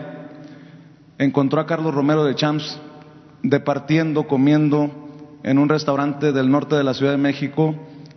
encontró 1.18 1.60
a 1.60 1.66
Carlos 1.66 1.94
Romero 1.94 2.24
de 2.24 2.34
Champs 2.34 2.80
departiendo, 3.42 4.26
comiendo 4.26 4.90
en 5.42 5.58
un 5.58 5.68
restaurante 5.68 6.32
del 6.32 6.50
norte 6.50 6.76
de 6.76 6.84
la 6.84 6.94
Ciudad 6.94 7.12
de 7.12 7.18
México 7.18 7.74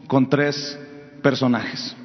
con 0.07 0.29
tres 0.29 0.79
personajes. 1.21 1.95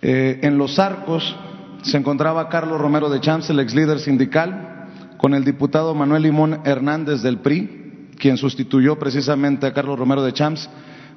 Eh, 0.00 0.40
en 0.42 0.58
Los 0.58 0.78
Arcos 0.78 1.36
se 1.82 1.96
encontraba 1.96 2.48
Carlos 2.48 2.80
Romero 2.80 3.08
de 3.08 3.20
Champs, 3.20 3.50
el 3.50 3.60
ex 3.60 3.74
líder 3.74 3.98
sindical, 3.98 4.88
con 5.16 5.34
el 5.34 5.44
diputado 5.44 5.94
Manuel 5.94 6.22
Limón 6.22 6.60
Hernández 6.64 7.22
del 7.22 7.38
PRI, 7.38 8.10
quien 8.18 8.36
sustituyó 8.36 8.98
precisamente 8.98 9.66
a 9.66 9.72
Carlos 9.72 9.98
Romero 9.98 10.22
de 10.22 10.32
Champs 10.32 10.68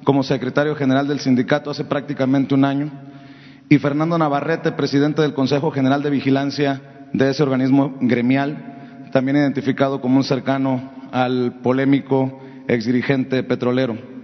como 0.04 0.22
secretario 0.22 0.76
general 0.76 1.08
del 1.08 1.20
sindicato 1.20 1.70
hace 1.70 1.84
prácticamente 1.84 2.54
un 2.54 2.64
año, 2.64 2.90
y 3.68 3.78
Fernando 3.78 4.16
Navarrete, 4.16 4.72
presidente 4.72 5.22
del 5.22 5.34
Consejo 5.34 5.72
General 5.72 6.02
de 6.02 6.10
Vigilancia 6.10 7.08
de 7.12 7.30
ese 7.30 7.42
organismo 7.42 7.96
gremial, 8.00 9.08
también 9.10 9.36
identificado 9.36 10.00
como 10.00 10.18
un 10.18 10.24
cercano 10.24 10.92
al 11.10 11.60
polémico 11.62 12.40
exdirigente 12.68 13.42
petrolero. 13.42 14.15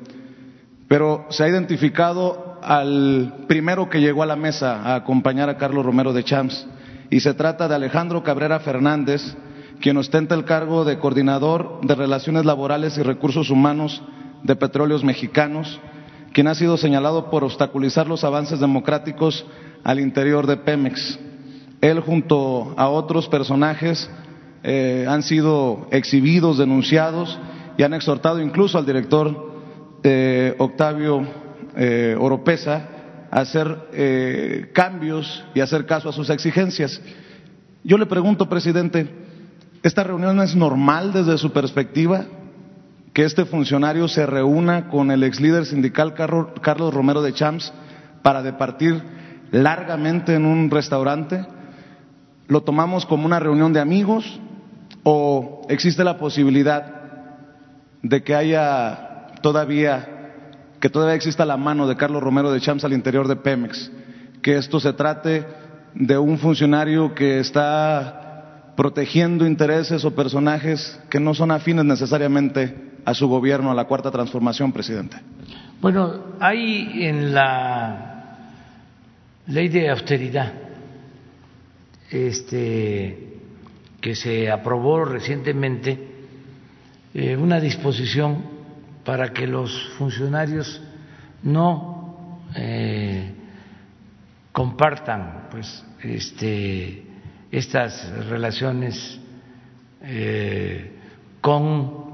Pero 0.92 1.24
se 1.30 1.42
ha 1.42 1.48
identificado 1.48 2.58
al 2.60 3.46
primero 3.48 3.88
que 3.88 4.02
llegó 4.02 4.22
a 4.22 4.26
la 4.26 4.36
mesa 4.36 4.82
a 4.82 4.94
acompañar 4.94 5.48
a 5.48 5.56
Carlos 5.56 5.86
Romero 5.86 6.12
de 6.12 6.22
Champs 6.22 6.66
y 7.08 7.20
se 7.20 7.32
trata 7.32 7.66
de 7.66 7.74
Alejandro 7.74 8.22
Cabrera 8.22 8.60
Fernández, 8.60 9.22
quien 9.80 9.96
ostenta 9.96 10.34
el 10.34 10.44
cargo 10.44 10.84
de 10.84 10.98
coordinador 10.98 11.80
de 11.80 11.94
Relaciones 11.94 12.44
Laborales 12.44 12.98
y 12.98 13.02
Recursos 13.02 13.48
Humanos 13.48 14.02
de 14.42 14.54
Petróleos 14.54 15.02
Mexicanos, 15.02 15.80
quien 16.34 16.46
ha 16.46 16.54
sido 16.54 16.76
señalado 16.76 17.30
por 17.30 17.42
obstaculizar 17.42 18.06
los 18.06 18.22
avances 18.22 18.60
democráticos 18.60 19.46
al 19.84 19.98
interior 19.98 20.46
de 20.46 20.58
Pemex. 20.58 21.18
Él 21.80 22.00
junto 22.00 22.74
a 22.76 22.90
otros 22.90 23.28
personajes 23.28 24.10
eh, 24.62 25.06
han 25.08 25.22
sido 25.22 25.88
exhibidos, 25.90 26.58
denunciados 26.58 27.38
y 27.78 27.82
han 27.82 27.94
exhortado 27.94 28.42
incluso 28.42 28.76
al 28.76 28.84
director 28.84 29.51
eh, 30.02 30.54
Octavio 30.58 31.26
eh, 31.76 32.16
Oropesa 32.18 32.88
hacer 33.32 33.88
eh, 33.94 34.70
cambios 34.74 35.42
y 35.54 35.60
hacer 35.60 35.86
caso 35.86 36.10
a 36.10 36.12
sus 36.12 36.28
exigencias. 36.28 37.00
Yo 37.82 37.96
le 37.96 38.04
pregunto, 38.04 38.48
presidente, 38.48 39.08
¿esta 39.82 40.04
reunión 40.04 40.38
es 40.40 40.54
normal 40.54 41.14
desde 41.14 41.38
su 41.38 41.50
perspectiva? 41.50 42.26
Que 43.14 43.24
este 43.24 43.46
funcionario 43.46 44.06
se 44.06 44.26
reúna 44.26 44.88
con 44.88 45.10
el 45.10 45.22
ex 45.22 45.40
líder 45.40 45.64
sindical 45.64 46.12
Carlos 46.14 46.94
Romero 46.94 47.22
de 47.22 47.32
Champs 47.32 47.72
para 48.22 48.42
departir 48.42 49.02
largamente 49.50 50.34
en 50.34 50.44
un 50.44 50.70
restaurante. 50.70 51.46
¿Lo 52.48 52.62
tomamos 52.62 53.06
como 53.06 53.24
una 53.24 53.40
reunión 53.40 53.72
de 53.72 53.80
amigos 53.80 54.40
o 55.04 55.62
existe 55.70 56.04
la 56.04 56.18
posibilidad 56.18 57.00
de 58.02 58.22
que 58.22 58.34
haya 58.34 59.11
todavía 59.42 60.22
que 60.82 60.90
todavía 60.90 61.14
exista 61.14 61.44
la 61.44 61.56
mano 61.56 61.86
de 61.86 61.96
Carlos 61.96 62.22
Romero 62.22 62.50
de 62.50 62.60
Champs 62.60 62.84
al 62.84 62.92
interior 62.92 63.28
de 63.28 63.36
Pemex, 63.36 63.92
que 64.42 64.56
esto 64.56 64.80
se 64.80 64.92
trate 64.92 65.46
de 65.94 66.18
un 66.18 66.38
funcionario 66.38 67.14
que 67.14 67.38
está 67.38 68.72
protegiendo 68.76 69.46
intereses 69.46 70.04
o 70.04 70.12
personajes 70.12 71.00
que 71.08 71.20
no 71.20 71.34
son 71.34 71.52
afines 71.52 71.84
necesariamente 71.84 72.74
a 73.04 73.14
su 73.14 73.28
gobierno, 73.28 73.70
a 73.70 73.74
la 73.74 73.84
cuarta 73.84 74.10
transformación, 74.10 74.72
presidente. 74.72 75.18
Bueno, 75.80 76.34
hay 76.40 77.04
en 77.04 77.32
la 77.32 78.38
ley 79.46 79.68
de 79.68 79.88
austeridad 79.88 80.52
este, 82.10 83.38
que 84.00 84.16
se 84.16 84.50
aprobó 84.50 85.04
recientemente 85.04 86.08
eh, 87.14 87.36
una 87.36 87.60
disposición 87.60 88.51
para 89.04 89.32
que 89.32 89.46
los 89.46 89.90
funcionarios 89.98 90.80
no 91.42 92.38
eh, 92.54 93.32
compartan 94.52 95.48
pues 95.50 95.84
este 96.02 97.02
estas 97.50 98.26
relaciones 98.28 99.18
eh, 100.02 100.92
con 101.40 102.12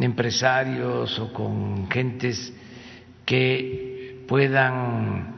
empresarios 0.00 1.18
o 1.18 1.32
con 1.32 1.88
gentes 1.90 2.52
que 3.24 4.24
puedan 4.26 5.34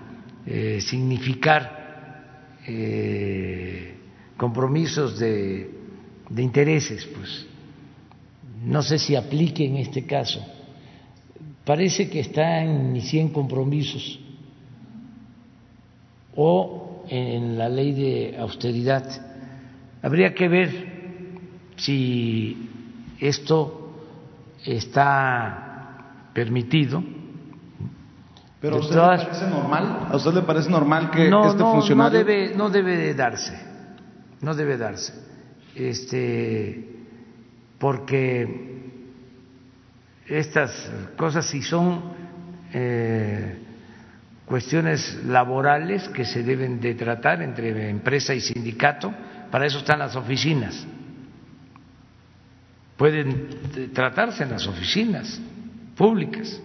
eh, 0.47 0.81
significar 0.81 1.85
compromisos 4.37 5.21
de, 5.21 5.71
de 6.29 6.43
intereses, 6.43 7.07
pues 7.07 7.47
no 8.65 8.83
sé 8.83 8.99
si 8.99 9.15
aplique 9.15 9.65
en 9.65 9.77
este 9.77 10.05
caso. 10.05 10.56
Parece 11.67 12.09
que 12.09 12.21
está 12.21 12.63
en 12.63 12.93
mis 12.93 13.09
100 13.11 13.31
compromisos 13.31 14.21
o 16.37 17.05
en 17.09 17.59
la 17.59 17.69
ley 17.69 17.93
de 17.93 18.39
austeridad. 18.39 19.05
Habría 20.01 20.33
que 20.33 20.47
ver 20.47 20.71
si 21.75 22.71
esto 23.19 23.91
está 24.65 26.29
permitido. 26.33 27.03
Pero 28.61 28.77
¿a 28.77 28.79
usted 28.79 28.95
le 28.95 29.03
parece 29.03 29.47
normal? 29.49 30.07
¿A 30.09 30.17
usted 30.17 30.35
le 30.35 30.43
parece 30.43 30.71
normal 30.71 31.11
que 31.11 31.27
este 31.27 31.65
funcionario 31.65 32.21
no 32.21 32.25
debe 32.25 32.55
no 32.55 32.71
debe 32.71 32.97
de 32.97 33.15
darse, 33.15 33.59
no 34.41 34.55
debe 34.55 34.77
darse, 34.77 35.15
este, 35.75 36.95
porque 37.79 38.76
estas 40.29 40.91
cosas 41.17 41.47
si 41.47 41.63
son 41.63 42.03
eh, 42.73 43.59
cuestiones 44.45 45.25
laborales 45.25 46.09
que 46.09 46.25
se 46.25 46.43
deben 46.43 46.81
de 46.81 46.95
tratar 46.95 47.43
entre 47.43 47.91
empresa 47.91 48.35
y 48.35 48.41
sindicato, 48.41 49.13
para 49.51 49.67
eso 49.67 49.79
están 49.79 49.99
las 49.99 50.17
oficinas. 50.17 50.87
Pueden 52.97 53.91
tratarse 53.93 54.45
en 54.45 54.51
las 54.51 54.67
oficinas 54.67 55.41
públicas. 55.97 56.61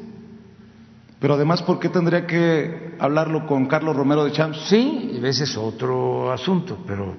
Pero 1.20 1.36
además, 1.36 1.62
¿por 1.62 1.80
qué 1.80 1.90
tendría 1.90 2.26
que 2.26 2.96
hablarlo 3.00 3.46
con 3.46 3.68
Carlos 3.68 3.96
Romero 3.96 4.26
de 4.26 4.32
Champs? 4.32 4.62
Sí, 4.70 5.20
ese 5.24 5.44
es 5.44 5.56
otro 5.56 6.32
asunto, 6.32 6.84
pero 6.88 7.16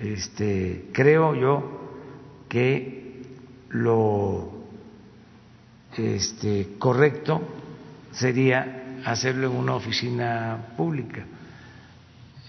este, 0.00 0.88
creo 0.92 1.34
yo 1.34 1.80
que 2.48 3.22
lo 3.70 4.53
este, 5.96 6.76
correcto 6.78 7.40
sería 8.12 9.00
hacerlo 9.04 9.50
en 9.50 9.56
una 9.56 9.74
oficina 9.74 10.68
pública, 10.76 11.24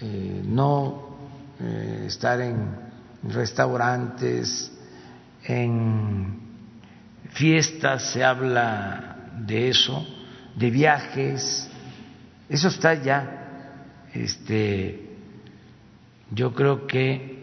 eh, 0.02 0.42
no 0.46 1.18
eh, 1.60 2.06
estar 2.08 2.40
en 2.42 2.70
restaurantes, 3.24 4.72
en 5.44 6.40
fiestas 7.32 8.12
se 8.14 8.24
habla 8.24 9.32
de 9.46 9.70
eso, 9.70 10.06
de 10.56 10.70
viajes, 10.70 11.70
eso 12.48 12.68
está 12.68 12.94
ya, 12.94 13.74
este, 14.14 15.10
yo 16.32 16.54
creo 16.54 16.88
que 16.88 17.36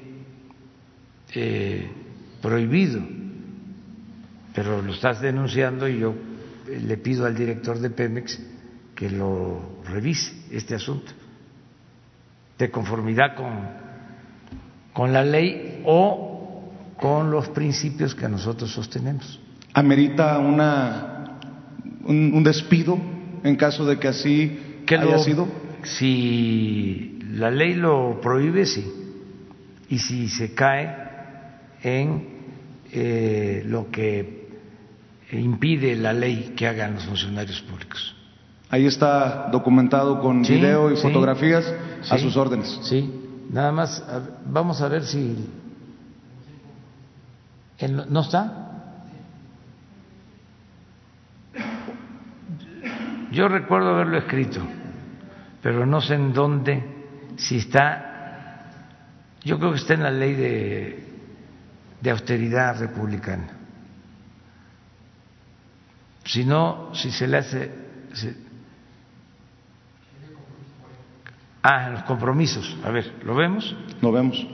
eh, 1.34 1.90
prohibido, 2.40 3.00
pero 4.54 4.82
lo 4.82 4.92
estás 4.92 5.20
denunciando 5.20 5.88
y 5.88 5.98
yo 5.98 6.14
le 6.68 6.96
pido 6.96 7.26
al 7.26 7.34
director 7.34 7.78
de 7.78 7.90
Pemex 7.90 8.40
que 8.94 9.10
lo 9.10 9.82
revise 9.84 10.32
este 10.50 10.74
asunto, 10.74 11.12
de 12.58 12.70
conformidad 12.70 13.34
con, 13.34 13.68
con 14.92 15.12
la 15.12 15.24
ley 15.24 15.82
o 15.84 16.72
con 16.96 17.30
los 17.30 17.48
principios 17.48 18.14
que 18.14 18.28
nosotros 18.28 18.70
sostenemos. 18.70 19.40
¿Amerita 19.74 20.38
una, 20.38 21.40
un, 22.04 22.44
despido 22.44 22.98
en 23.42 23.56
caso 23.56 23.84
de 23.86 23.98
que 23.98 24.08
así 24.08 24.82
que 24.86 24.96
haya 24.96 25.18
sido? 25.18 25.48
Si 25.82 27.18
la 27.32 27.50
ley 27.50 27.74
lo 27.74 28.20
prohíbe, 28.20 28.66
sí. 28.66 28.84
Y 29.88 29.98
si 29.98 30.28
se 30.28 30.54
cae 30.54 30.94
en 31.82 32.28
eh, 32.92 33.62
lo 33.66 33.90
que 33.90 34.41
impide 35.40 35.96
la 35.96 36.12
ley 36.12 36.54
que 36.56 36.66
hagan 36.66 36.94
los 36.94 37.04
funcionarios 37.04 37.60
públicos. 37.62 38.14
Ahí 38.70 38.86
está 38.86 39.48
documentado 39.50 40.20
con 40.20 40.42
video 40.42 40.90
y 40.90 40.96
fotografías 40.96 41.72
a 42.08 42.18
sus 42.18 42.36
órdenes. 42.36 42.80
Sí, 42.82 43.12
nada 43.50 43.70
más 43.70 44.02
vamos 44.46 44.80
a 44.80 44.88
ver 44.88 45.04
si 45.04 45.36
¿No 47.88 48.20
está? 48.20 48.68
Yo 53.32 53.48
recuerdo 53.48 53.94
haberlo 53.94 54.18
escrito, 54.18 54.60
pero 55.62 55.86
no 55.86 56.00
sé 56.00 56.14
en 56.14 56.32
dónde, 56.32 56.82
si 57.36 57.56
está, 57.56 58.70
yo 59.42 59.58
creo 59.58 59.72
que 59.72 59.78
está 59.78 59.94
en 59.94 60.02
la 60.02 60.10
ley 60.10 60.34
de, 60.34 61.08
de 62.00 62.10
austeridad 62.10 62.78
republicana. 62.78 63.61
Si 66.24 66.44
no, 66.44 66.90
si 66.94 67.10
se 67.10 67.26
le 67.26 67.38
hace... 67.38 67.70
ah, 71.62 71.86
en 71.86 71.92
los 71.94 72.02
compromisos. 72.04 72.76
A 72.84 72.90
ver, 72.90 73.12
¿lo 73.24 73.34
vemos? 73.34 73.74
Lo 74.00 74.12
vemos. 74.12 74.46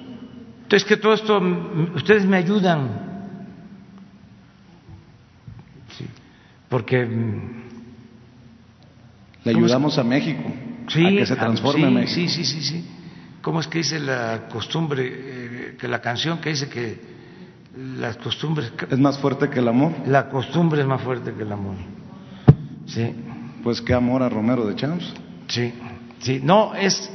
Entonces, 0.63 0.87
que 0.87 0.97
todo 0.97 1.15
esto, 1.15 1.41
ustedes 1.95 2.27
me 2.27 2.37
ayudan 2.37 3.09
porque 6.69 7.05
mm, 7.05 7.63
le 9.45 9.51
ayudamos 9.51 9.99
a 9.99 10.05
México 10.05 10.43
a 10.87 10.89
que 10.89 11.27
se 11.27 11.37
transforme 11.37 11.87
sí, 11.89 11.95
México. 11.95 12.15
Sí, 12.15 12.29
sí, 12.29 12.45
sí, 12.45 12.63
sí. 12.63 12.85
¿Cómo 13.41 13.61
es 13.61 13.69
que 13.69 13.79
dice 13.79 13.99
la 13.99 14.49
costumbre, 14.49 15.07
eh, 15.07 15.77
que 15.79 15.89
la 15.89 16.01
canción 16.01 16.39
que 16.39 16.51
dice 16.51 16.69
que 16.69 17.18
las 17.79 18.17
costumbres... 18.17 18.73
¿Es 18.91 18.99
más 18.99 19.19
fuerte 19.19 19.49
que 19.49 19.61
el 19.61 19.69
amor? 19.69 19.93
La 20.07 20.29
costumbre 20.29 20.81
es 20.81 20.87
más 20.87 21.01
fuerte 21.01 21.33
que 21.33 21.43
el 21.43 21.53
amor. 21.53 21.77
Sí. 22.87 23.15
Pues 23.63 23.81
qué 23.81 23.95
amor 23.95 24.23
a 24.23 24.29
Romero 24.29 24.67
de 24.67 24.75
Champs. 24.75 25.15
Sí, 25.47 25.73
sí. 26.19 26.41
No, 26.43 26.75
es 26.75 27.11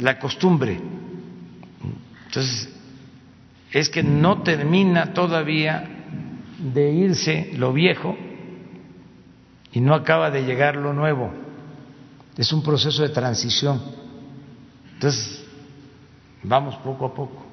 la 0.00 0.18
costumbre. 0.18 0.78
Entonces, 2.26 2.68
es 3.70 3.88
que 3.88 4.02
no 4.02 4.42
termina 4.42 5.14
todavía 5.14 5.88
de 6.58 6.92
irse 6.92 7.52
lo 7.56 7.72
viejo 7.72 8.16
y 9.72 9.80
no 9.80 9.94
acaba 9.94 10.30
de 10.30 10.42
llegar 10.42 10.76
lo 10.76 10.92
nuevo. 10.92 11.32
Es 12.36 12.52
un 12.52 12.62
proceso 12.62 13.02
de 13.02 13.08
transición. 13.08 13.80
Entonces, 14.94 15.44
vamos 16.42 16.76
poco 16.76 17.06
a 17.06 17.14
poco. 17.14 17.51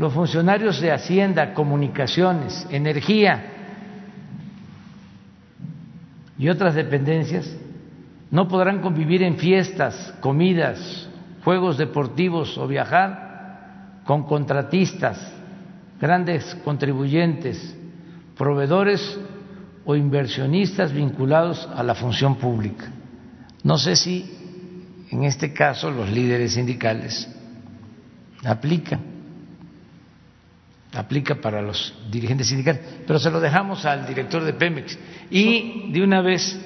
Los 0.00 0.14
funcionarios 0.14 0.80
de 0.80 0.92
Hacienda, 0.92 1.52
Comunicaciones, 1.52 2.66
Energía 2.70 3.44
y 6.38 6.48
otras 6.48 6.74
dependencias 6.74 7.54
no 8.30 8.48
podrán 8.48 8.80
convivir 8.80 9.22
en 9.22 9.36
fiestas, 9.36 10.14
comidas, 10.20 11.06
juegos 11.44 11.76
deportivos 11.76 12.56
o 12.56 12.66
viajar 12.66 14.00
con 14.06 14.22
contratistas, 14.22 15.18
grandes 16.00 16.54
contribuyentes, 16.64 17.76
proveedores 18.38 19.20
o 19.84 19.96
inversionistas 19.96 20.94
vinculados 20.94 21.68
a 21.76 21.82
la 21.82 21.94
función 21.94 22.36
pública. 22.36 22.90
No 23.62 23.76
sé 23.76 23.96
si 23.96 25.04
en 25.10 25.24
este 25.24 25.52
caso 25.52 25.90
los 25.90 26.08
líderes 26.08 26.54
sindicales 26.54 27.28
aplican, 28.42 29.09
aplica 30.94 31.36
para 31.36 31.62
los 31.62 31.94
dirigentes 32.10 32.48
sindicales, 32.48 32.80
pero 33.06 33.18
se 33.18 33.30
lo 33.30 33.40
dejamos 33.40 33.84
al 33.84 34.06
director 34.06 34.42
de 34.42 34.52
Pemex 34.54 34.98
y 35.30 35.92
de 35.92 36.02
una 36.02 36.20
vez 36.20 36.58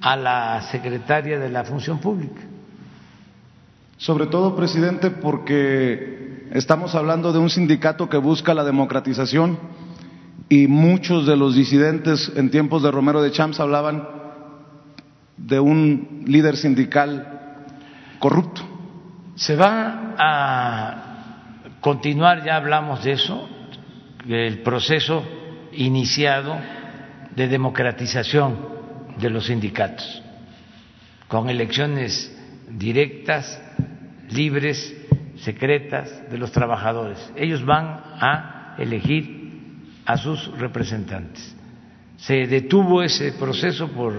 a 0.00 0.16
la 0.16 0.60
secretaria 0.70 1.38
de 1.38 1.48
la 1.48 1.64
función 1.64 1.98
pública. 1.98 2.40
Sobre 3.96 4.26
todo, 4.26 4.54
presidente, 4.54 5.10
porque 5.10 6.48
estamos 6.52 6.94
hablando 6.94 7.32
de 7.32 7.38
un 7.38 7.48
sindicato 7.48 8.08
que 8.08 8.18
busca 8.18 8.52
la 8.52 8.64
democratización 8.64 9.58
y 10.48 10.66
muchos 10.66 11.26
de 11.26 11.36
los 11.36 11.54
disidentes 11.54 12.30
en 12.36 12.50
tiempos 12.50 12.82
de 12.82 12.90
Romero 12.90 13.22
de 13.22 13.30
Champs 13.32 13.60
hablaban 13.60 14.06
de 15.38 15.58
un 15.58 16.24
líder 16.26 16.56
sindical 16.56 17.56
corrupto. 18.18 18.62
Se 19.36 19.56
va 19.56 20.14
a 20.18 21.04
continuar, 21.80 22.44
ya 22.44 22.56
hablamos 22.56 23.04
de 23.04 23.12
eso, 23.12 23.48
el 24.28 24.60
proceso 24.60 25.24
iniciado 25.72 26.56
de 27.34 27.48
democratización 27.48 28.56
de 29.18 29.30
los 29.30 29.46
sindicatos, 29.46 30.22
con 31.28 31.50
elecciones 31.50 32.30
directas, 32.68 33.60
libres, 34.30 34.94
secretas 35.36 36.30
de 36.30 36.38
los 36.38 36.52
trabajadores. 36.52 37.32
Ellos 37.36 37.64
van 37.64 38.00
a 38.20 38.76
elegir 38.78 39.42
a 40.06 40.16
sus 40.16 40.46
representantes. 40.58 41.54
Se 42.16 42.46
detuvo 42.46 43.02
ese 43.02 43.32
proceso 43.32 43.88
por 43.88 44.14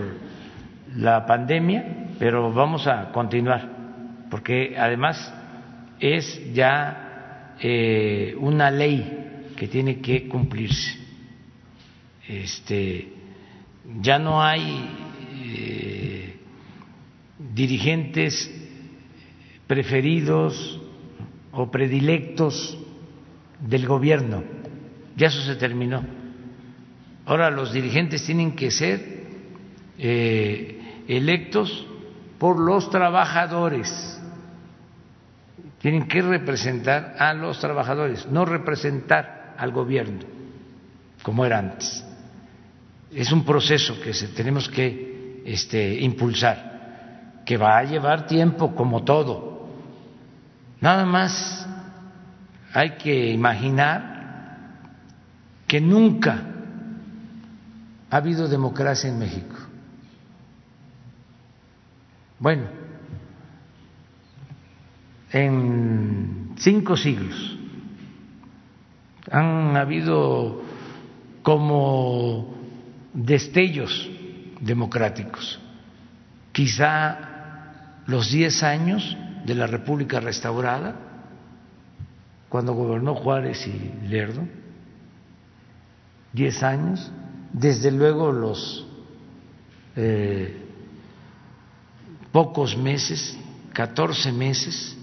la 0.95 1.25
pandemia, 1.25 2.09
pero 2.19 2.51
vamos 2.53 2.87
a 2.87 3.11
continuar 3.11 3.75
porque 4.29 4.75
además 4.77 5.33
es 5.99 6.53
ya 6.53 7.55
eh, 7.59 8.35
una 8.39 8.69
ley 8.71 9.24
que 9.55 9.67
tiene 9.67 9.99
que 10.01 10.27
cumplirse. 10.27 10.97
Este, 12.27 13.13
ya 14.01 14.19
no 14.19 14.41
hay 14.41 14.89
eh, 15.33 16.35
dirigentes 17.53 18.51
preferidos 19.67 20.81
o 21.51 21.69
predilectos 21.71 22.77
del 23.59 23.87
gobierno, 23.87 24.43
ya 25.15 25.27
eso 25.27 25.41
se 25.41 25.55
terminó. 25.55 26.03
Ahora 27.25 27.49
los 27.49 27.73
dirigentes 27.73 28.25
tienen 28.25 28.55
que 28.55 28.69
ser 28.69 29.23
eh, 29.97 31.03
electos 31.07 31.87
por 32.37 32.59
los 32.59 32.89
trabajadores, 32.89 34.21
tienen 35.79 36.07
que 36.07 36.21
representar 36.21 37.15
a 37.17 37.33
los 37.33 37.59
trabajadores, 37.59 38.27
no 38.27 38.45
representar 38.45 39.44
al 39.57 39.71
gobierno 39.71 40.23
como 41.23 41.45
era 41.45 41.59
antes. 41.59 42.05
Es 43.11 43.31
un 43.31 43.43
proceso 43.43 43.99
que 43.99 44.11
tenemos 44.35 44.69
que 44.69 45.41
este, 45.45 45.99
impulsar, 46.01 47.41
que 47.45 47.57
va 47.57 47.77
a 47.77 47.83
llevar 47.83 48.27
tiempo 48.27 48.75
como 48.75 49.03
todo 49.03 49.55
Nada 50.85 51.05
más 51.05 51.67
hay 52.73 52.91
que 52.91 53.31
imaginar 53.31 54.69
que 55.67 55.81
nunca 55.81 56.43
ha 58.09 58.17
habido 58.17 58.47
democracia 58.47 59.09
en 59.09 59.17
México. 59.17 59.55
Bueno, 62.37 62.65
en 65.31 66.53
cinco 66.57 66.95
siglos 66.95 67.54
han 69.31 69.75
habido 69.75 70.61
como 71.41 72.53
destellos 73.13 74.09
democráticos. 74.59 75.59
Quizá 76.51 78.01
los 78.07 78.31
diez 78.31 78.63
años 78.63 79.17
de 79.45 79.55
la 79.55 79.67
República 79.67 80.19
restaurada, 80.19 80.95
cuando 82.49 82.73
gobernó 82.73 83.15
Juárez 83.15 83.67
y 83.67 84.07
Lerdo, 84.07 84.47
diez 86.31 86.63
años, 86.63 87.11
desde 87.51 87.91
luego 87.91 88.31
los 88.31 88.87
eh, 89.95 90.65
pocos 92.31 92.77
meses, 92.77 93.37
catorce 93.73 94.31
meses, 94.31 94.97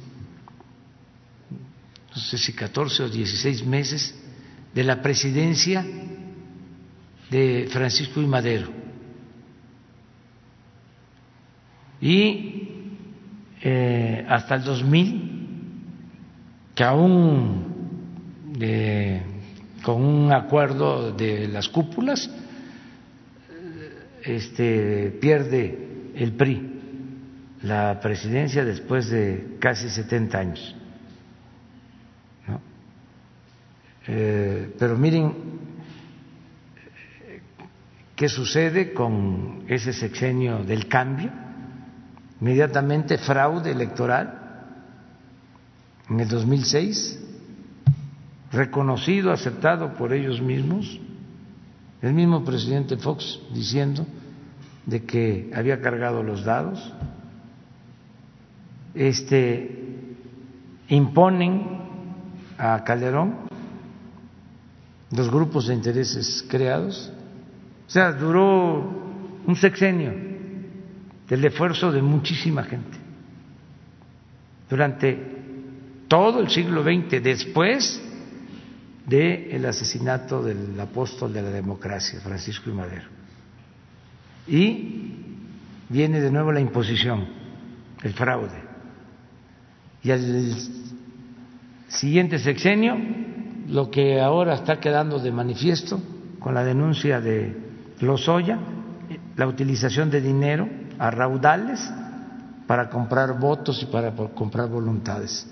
no 2.14 2.20
sé 2.20 2.36
si 2.38 2.52
catorce 2.52 3.02
o 3.02 3.08
dieciséis 3.08 3.64
meses, 3.64 4.14
de 4.74 4.84
la 4.84 5.00
presidencia 5.00 5.84
de 7.30 7.68
Francisco 7.70 8.20
y 8.20 8.26
Madero. 8.26 8.68
Y 12.00 12.68
eh, 13.62 14.26
hasta 14.28 14.56
el 14.56 14.64
2000, 14.64 15.30
que 16.74 16.84
aún 16.84 17.72
con 19.82 20.04
un 20.04 20.32
acuerdo 20.32 21.12
de 21.12 21.48
las 21.48 21.68
cúpulas 21.68 22.30
este, 24.22 25.10
pierde 25.20 26.12
el 26.14 26.32
PRI 26.32 26.72
la 27.62 28.00
presidencia 28.00 28.64
después 28.64 29.08
de 29.10 29.56
casi 29.58 29.88
70 29.88 30.38
años. 30.38 30.76
Eh, 34.06 34.74
pero 34.78 34.96
miren 34.96 35.32
qué 38.16 38.28
sucede 38.28 38.92
con 38.92 39.64
ese 39.68 39.92
sexenio 39.92 40.64
del 40.64 40.88
cambio 40.88 41.30
inmediatamente 42.42 43.18
fraude 43.18 43.70
electoral. 43.70 44.40
En 46.10 46.18
el 46.18 46.28
2006, 46.28 47.22
reconocido, 48.50 49.30
aceptado 49.30 49.94
por 49.94 50.12
ellos 50.12 50.42
mismos, 50.42 51.00
el 52.02 52.12
mismo 52.12 52.44
presidente 52.44 52.96
Fox 52.96 53.38
diciendo 53.54 54.04
de 54.86 55.04
que 55.04 55.52
había 55.54 55.80
cargado 55.80 56.24
los 56.24 56.44
dados, 56.44 56.92
este 58.94 60.16
imponen 60.88 61.80
a 62.58 62.82
Calderón 62.82 63.51
los 65.12 65.30
grupos 65.30 65.66
de 65.66 65.74
intereses 65.74 66.44
creados, 66.48 67.12
o 67.86 67.90
sea, 67.90 68.12
duró 68.12 69.42
un 69.46 69.56
sexenio 69.56 70.12
del 71.28 71.44
esfuerzo 71.44 71.92
de 71.92 72.00
muchísima 72.02 72.64
gente 72.64 72.98
durante 74.68 75.18
todo 76.08 76.40
el 76.40 76.48
siglo 76.48 76.82
XX, 76.82 77.22
después 77.22 78.02
del 79.06 79.66
asesinato 79.66 80.42
del 80.42 80.78
apóstol 80.80 81.32
de 81.32 81.42
la 81.42 81.50
democracia, 81.50 82.20
Francisco 82.20 82.70
y 82.70 82.72
Madero. 82.72 83.08
Y 84.46 85.14
viene 85.88 86.20
de 86.20 86.30
nuevo 86.30 86.52
la 86.52 86.60
imposición, 86.60 87.26
el 88.02 88.14
fraude. 88.14 88.62
Y 90.02 90.10
al 90.10 90.54
siguiente 91.88 92.38
sexenio, 92.38 92.96
lo 93.68 93.90
que 93.90 94.20
ahora 94.20 94.54
está 94.54 94.80
quedando 94.80 95.18
de 95.18 95.32
manifiesto 95.32 96.00
con 96.38 96.54
la 96.54 96.64
denuncia 96.64 97.20
de 97.20 97.56
Lozoya, 98.00 98.58
la 99.36 99.46
utilización 99.46 100.10
de 100.10 100.20
dinero 100.20 100.68
a 100.98 101.10
raudales 101.10 101.92
para 102.66 102.88
comprar 102.90 103.38
votos 103.38 103.82
y 103.82 103.86
para 103.86 104.12
comprar 104.12 104.68
voluntades. 104.68 105.48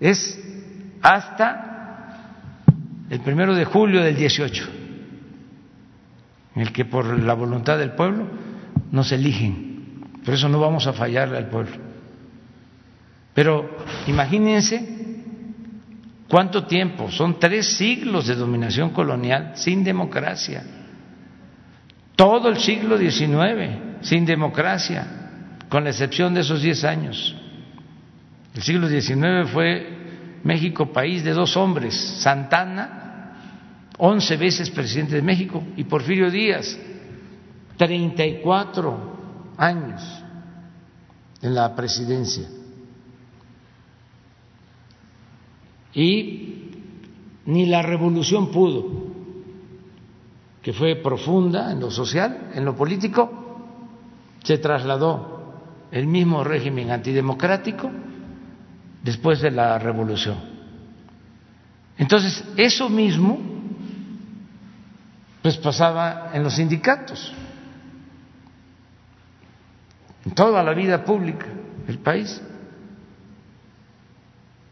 Es 0.00 0.38
hasta 1.02 1.72
el 3.10 3.20
primero 3.20 3.54
de 3.54 3.64
julio 3.64 4.02
del 4.02 4.16
18, 4.16 4.68
en 6.54 6.62
el 6.62 6.72
que 6.72 6.84
por 6.84 7.06
la 7.18 7.34
voluntad 7.34 7.78
del 7.78 7.92
pueblo 7.92 8.26
nos 8.90 9.12
eligen. 9.12 10.08
Por 10.24 10.34
eso 10.34 10.48
no 10.48 10.60
vamos 10.60 10.86
a 10.86 10.92
fallarle 10.92 11.36
al 11.36 11.48
pueblo. 11.48 11.76
Pero 13.34 13.76
imagínense 14.06 14.91
cuánto 16.32 16.64
tiempo, 16.64 17.10
son 17.10 17.38
tres 17.38 17.76
siglos 17.76 18.26
de 18.26 18.34
dominación 18.34 18.88
colonial 18.88 19.52
sin 19.54 19.84
democracia. 19.84 20.64
Todo 22.16 22.48
el 22.48 22.56
siglo 22.56 22.96
XIX 22.96 24.00
sin 24.00 24.24
democracia, 24.24 25.58
con 25.68 25.84
la 25.84 25.90
excepción 25.90 26.32
de 26.32 26.40
esos 26.40 26.62
diez 26.62 26.84
años. 26.84 27.36
El 28.54 28.62
siglo 28.62 28.88
XIX 28.88 29.46
fue 29.52 30.40
México 30.42 30.90
país 30.90 31.22
de 31.22 31.34
dos 31.34 31.54
hombres, 31.54 31.94
Santana, 32.22 33.90
once 33.98 34.34
veces 34.38 34.70
presidente 34.70 35.16
de 35.16 35.22
México, 35.22 35.62
y 35.76 35.84
Porfirio 35.84 36.30
Díaz, 36.30 36.78
treinta 37.76 38.24
y 38.24 38.40
cuatro 38.40 39.52
años 39.58 40.00
en 41.42 41.54
la 41.54 41.76
presidencia. 41.76 42.48
Y 45.94 46.70
ni 47.46 47.66
la 47.66 47.82
revolución 47.82 48.50
pudo, 48.50 49.12
que 50.62 50.72
fue 50.72 50.96
profunda 50.96 51.72
en 51.72 51.80
lo 51.80 51.90
social, 51.90 52.50
en 52.54 52.64
lo 52.64 52.76
político, 52.76 53.30
se 54.42 54.58
trasladó 54.58 55.54
el 55.90 56.06
mismo 56.06 56.42
régimen 56.44 56.90
antidemocrático 56.90 57.90
después 59.02 59.40
de 59.40 59.50
la 59.50 59.78
revolución. 59.78 60.36
Entonces, 61.98 62.44
eso 62.56 62.88
mismo 62.88 63.38
pues 65.42 65.56
pasaba 65.56 66.30
en 66.32 66.44
los 66.44 66.54
sindicatos, 66.54 67.32
en 70.24 70.32
toda 70.32 70.62
la 70.62 70.72
vida 70.72 71.04
pública 71.04 71.46
del 71.86 71.98
país. 71.98 72.40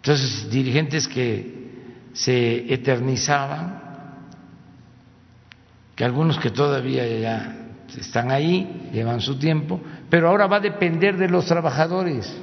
Entonces, 0.03 0.51
dirigentes 0.51 1.07
que 1.07 1.61
se 2.15 2.73
eternizaban, 2.73 3.83
que 5.95 6.05
algunos 6.05 6.39
que 6.39 6.51
todavía 6.51 7.07
ya 7.07 7.57
están 7.99 8.31
ahí, 8.31 8.89
llevan 8.93 9.21
su 9.21 9.39
tiempo, 9.39 9.79
pero 10.09 10.29
ahora 10.29 10.47
va 10.47 10.57
a 10.57 10.61
depender 10.61 11.19
de 11.19 11.29
los 11.29 11.45
trabajadores, 11.45 12.35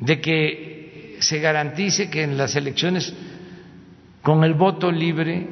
de 0.00 0.20
que 0.22 1.18
se 1.20 1.38
garantice 1.38 2.08
que 2.08 2.22
en 2.22 2.38
las 2.38 2.56
elecciones, 2.56 3.12
con 4.22 4.42
el 4.42 4.54
voto 4.54 4.90
libre, 4.90 5.48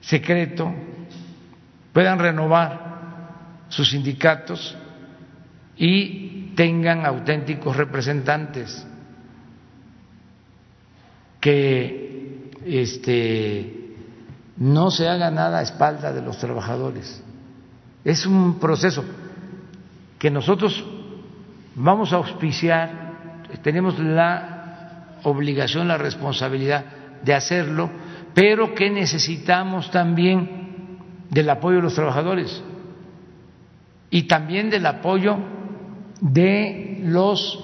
secreto, 0.00 0.72
puedan 1.92 2.18
renovar 2.18 3.66
sus 3.68 3.90
sindicatos 3.90 4.74
y 5.76 6.45
tengan 6.56 7.04
auténticos 7.06 7.76
representantes 7.76 8.84
que 11.38 12.50
este, 12.64 13.94
no 14.56 14.90
se 14.90 15.06
haga 15.06 15.30
nada 15.30 15.58
a 15.58 15.62
espalda 15.62 16.12
de 16.12 16.22
los 16.22 16.38
trabajadores. 16.38 17.22
Es 18.04 18.26
un 18.26 18.58
proceso 18.58 19.04
que 20.18 20.30
nosotros 20.30 20.84
vamos 21.74 22.12
a 22.12 22.16
auspiciar, 22.16 23.44
tenemos 23.62 23.98
la 23.98 25.18
obligación, 25.22 25.86
la 25.86 25.98
responsabilidad 25.98 26.84
de 27.22 27.34
hacerlo, 27.34 27.90
pero 28.34 28.74
que 28.74 28.90
necesitamos 28.90 29.90
también 29.90 30.98
del 31.30 31.50
apoyo 31.50 31.76
de 31.76 31.82
los 31.82 31.94
trabajadores 31.94 32.62
y 34.10 34.22
también 34.22 34.70
del 34.70 34.86
apoyo 34.86 35.36
de 36.20 37.00
los 37.02 37.58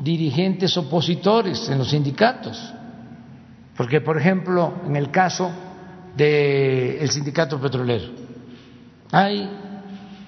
dirigentes 0.00 0.76
opositores 0.76 1.68
en 1.68 1.78
los 1.78 1.90
sindicatos. 1.90 2.72
Porque, 3.76 4.00
por 4.00 4.18
ejemplo, 4.18 4.82
en 4.86 4.96
el 4.96 5.10
caso 5.10 5.50
del 6.16 7.08
sindicato 7.10 7.60
petrolero, 7.60 8.10
hay 9.10 9.48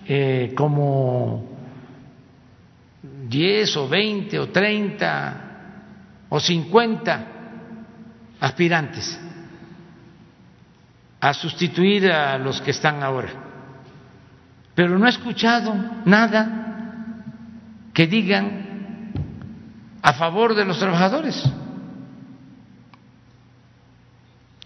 eh, 0.06 0.52
como 0.56 1.44
10 3.28 3.76
o 3.76 3.88
20 3.88 4.38
o 4.38 4.48
30 4.48 5.40
o 6.28 6.40
50 6.40 7.26
aspirantes 8.40 9.18
a 11.20 11.32
sustituir 11.32 12.10
a 12.10 12.36
los 12.38 12.60
que 12.60 12.70
están 12.70 13.02
ahora. 13.02 13.32
Pero 14.74 14.98
no 14.98 15.06
he 15.06 15.10
escuchado 15.10 15.74
nada 16.05 16.64
que 17.94 18.08
digan 18.08 19.12
a 20.02 20.12
favor 20.12 20.54
de 20.54 20.64
los 20.64 20.78
trabajadores. 20.78 21.42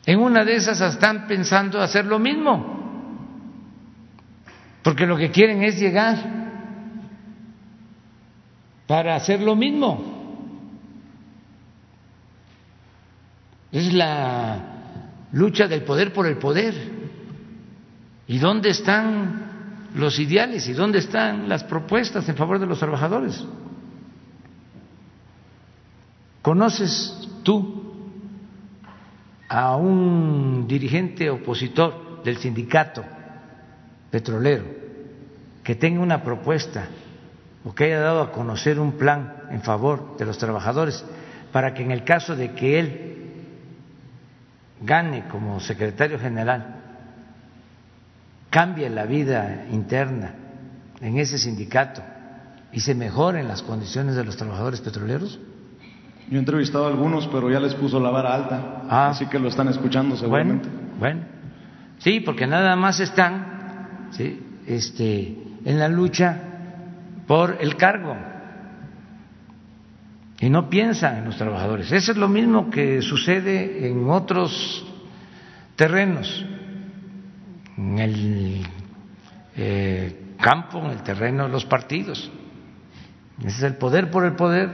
En 0.07 0.19
una 0.19 0.45
de 0.45 0.57
esas 0.57 0.81
están 0.81 1.27
pensando 1.29 1.81
hacer 1.81 2.07
lo 2.07 2.19
mismo, 2.19 2.79
porque 4.83 5.07
lo 5.07 5.19
que 5.19 5.31
quieren 5.31 5.63
es 5.63 5.79
llegar 5.79 6.17
para 8.87 9.15
hacer 9.15 9.43
lo 9.43 9.55
mismo. 9.55 10.17
Es 13.71 13.93
la 13.93 15.29
lucha 15.33 15.69
del 15.69 15.85
poder 15.85 16.15
por 16.15 16.27
el 16.27 16.39
poder. 16.39 16.75
¿Y 18.27 18.39
dónde 18.39 18.71
están 18.71 19.48
los 19.95 20.19
ideales? 20.19 20.69
¿Y 20.69 20.73
dónde 20.73 20.99
están 20.99 21.49
las 21.49 21.65
propuestas 21.65 22.29
en 22.29 22.37
favor 22.37 22.59
de 22.59 22.67
los 22.67 22.79
trabajadores? 22.79 23.45
¿Conoces 26.43 27.29
tú 27.43 27.83
a 29.49 29.77
un 29.77 30.67
dirigente 30.69 31.31
opositor 31.31 32.23
del 32.23 32.37
sindicato 32.39 33.03
petrolero 34.11 34.65
que 35.63 35.75
tenga 35.75 36.01
una 36.01 36.23
propuesta 36.23 36.87
o 37.65 37.75
que 37.75 37.85
haya 37.85 38.01
dado 38.01 38.23
a 38.23 38.33
conocer 38.33 38.79
un 38.79 38.93
plan 38.93 39.43
en 39.51 39.63
favor 39.63 40.17
de 40.19 40.27
los 40.27 40.39
trabajadores 40.39 41.05
para 41.53 41.75
que 41.75 41.83
en 41.83 41.91
el 41.91 42.05
caso 42.05 42.37
de 42.37 42.53
que 42.53 42.79
él 42.79 43.15
gane 44.81 45.27
como 45.29 45.61
secretario 45.61 46.19
general 46.19 46.78
cambie 48.51 48.89
la 48.91 49.05
vida 49.07 49.67
interna 49.71 50.35
en 51.01 51.19
ese 51.19 51.39
sindicato 51.39 52.03
y 52.73 52.81
se 52.81 52.95
mejoren 52.95 53.49
las 53.49 53.63
condiciones 53.63 54.15
de 54.17 54.25
los 54.25 54.37
trabajadores 54.37 54.81
petroleros? 54.81 55.39
Yo 56.31 56.37
he 56.37 56.39
entrevistado 56.39 56.85
a 56.87 56.89
algunos, 56.89 57.27
pero 57.29 57.51
ya 57.51 57.59
les 57.61 57.75
puso 57.75 57.99
la 58.01 58.11
vara 58.11 58.35
alta, 58.35 58.83
Ah. 58.89 59.09
así 59.09 59.27
que 59.27 59.39
lo 59.39 59.49
están 59.49 59.69
escuchando 59.69 60.17
seguramente. 60.17 60.69
Bueno, 60.69 60.99
bueno. 60.99 61.21
Sí, 61.99 62.21
porque 62.21 62.47
nada 62.47 62.77
más 62.77 63.01
están 63.01 64.09
¿sí? 64.13 64.41
este, 64.67 65.37
en 65.65 65.79
la 65.79 65.89
lucha 65.89 66.37
por 67.27 67.57
el 67.61 67.77
cargo 67.77 68.15
y 70.41 70.49
no 70.51 70.69
piensan 70.71 71.17
en 71.19 71.25
los 71.25 71.37
trabajadores. 71.37 71.91
Eso 71.91 72.13
es 72.13 72.19
lo 72.19 72.29
mismo 72.29 72.71
que 72.71 73.03
sucede 73.03 73.89
en 73.89 74.09
otros 74.09 74.87
terrenos, 75.77 76.45
en 77.79 77.99
el 77.99 78.67
eh, 79.57 80.35
campo, 80.41 80.79
en 80.81 80.91
el 80.91 81.03
terreno 81.03 81.45
de 81.45 81.51
los 81.51 81.65
partidos. 81.65 82.31
Ese 83.39 83.49
es 83.49 83.63
el 83.63 83.77
poder 83.77 84.11
por 84.11 84.25
el 84.25 84.33
poder, 84.33 84.69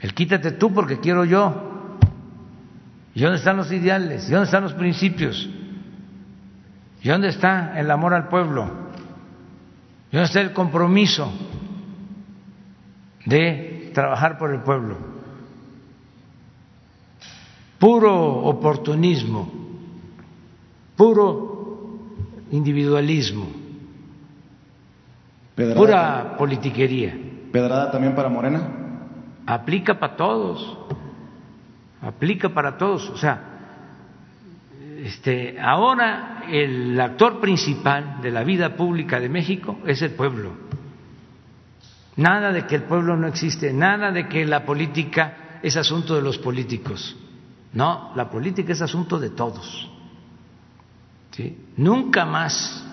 el 0.00 0.14
quítate 0.14 0.52
tú 0.52 0.72
porque 0.72 1.00
quiero 1.00 1.24
yo. 1.24 1.98
¿Y 3.14 3.22
dónde 3.22 3.38
están 3.38 3.56
los 3.56 3.72
ideales? 3.72 4.28
¿Y 4.28 4.32
dónde 4.32 4.44
están 4.44 4.62
los 4.62 4.74
principios? 4.74 5.48
¿Y 7.02 7.08
dónde 7.08 7.28
está 7.28 7.78
el 7.80 7.90
amor 7.90 8.12
al 8.12 8.28
pueblo? 8.28 8.64
¿Y 10.10 10.16
dónde 10.16 10.26
está 10.26 10.42
el 10.42 10.52
compromiso 10.52 11.32
de 13.24 13.90
trabajar 13.94 14.36
por 14.36 14.52
el 14.52 14.60
pueblo? 14.60 14.98
Puro 17.78 18.14
oportunismo, 18.44 19.50
puro 20.94 21.55
individualismo, 22.50 23.46
Pedrada, 25.54 25.76
pura 25.76 26.36
politiquería. 26.36 27.16
Pedrada 27.50 27.90
también 27.90 28.14
para 28.14 28.28
Morena. 28.28 28.68
aplica 29.46 29.98
para 29.98 30.16
todos, 30.16 30.78
aplica 32.02 32.50
para 32.50 32.76
todos. 32.76 33.08
O 33.10 33.16
sea, 33.16 33.40
este, 35.02 35.58
ahora 35.60 36.42
el 36.48 37.00
actor 37.00 37.40
principal 37.40 38.20
de 38.20 38.30
la 38.30 38.44
vida 38.44 38.76
pública 38.76 39.18
de 39.18 39.28
México 39.28 39.78
es 39.86 40.02
el 40.02 40.10
pueblo. 40.10 40.52
Nada 42.16 42.52
de 42.52 42.66
que 42.66 42.76
el 42.76 42.82
pueblo 42.82 43.16
no 43.16 43.26
existe, 43.26 43.72
nada 43.72 44.10
de 44.10 44.28
que 44.28 44.44
la 44.46 44.64
política 44.64 45.58
es 45.62 45.76
asunto 45.76 46.14
de 46.14 46.22
los 46.22 46.38
políticos. 46.38 47.16
No, 47.72 48.12
la 48.14 48.30
política 48.30 48.72
es 48.72 48.80
asunto 48.80 49.18
de 49.18 49.30
todos. 49.30 49.90
Nunca 51.76 52.24
más 52.24 52.84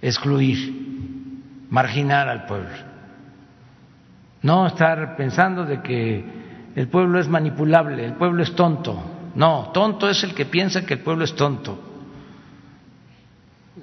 excluir, 0.00 1.66
marginar 1.70 2.28
al 2.28 2.46
pueblo. 2.46 2.92
No 4.42 4.66
estar 4.66 5.16
pensando 5.16 5.64
de 5.64 5.80
que 5.80 6.24
el 6.74 6.88
pueblo 6.88 7.20
es 7.20 7.28
manipulable, 7.28 8.04
el 8.04 8.14
pueblo 8.14 8.42
es 8.42 8.54
tonto. 8.54 9.30
No, 9.34 9.70
tonto 9.72 10.08
es 10.08 10.24
el 10.24 10.34
que 10.34 10.44
piensa 10.44 10.84
que 10.84 10.94
el 10.94 11.00
pueblo 11.00 11.24
es 11.24 11.34
tonto. 11.34 11.80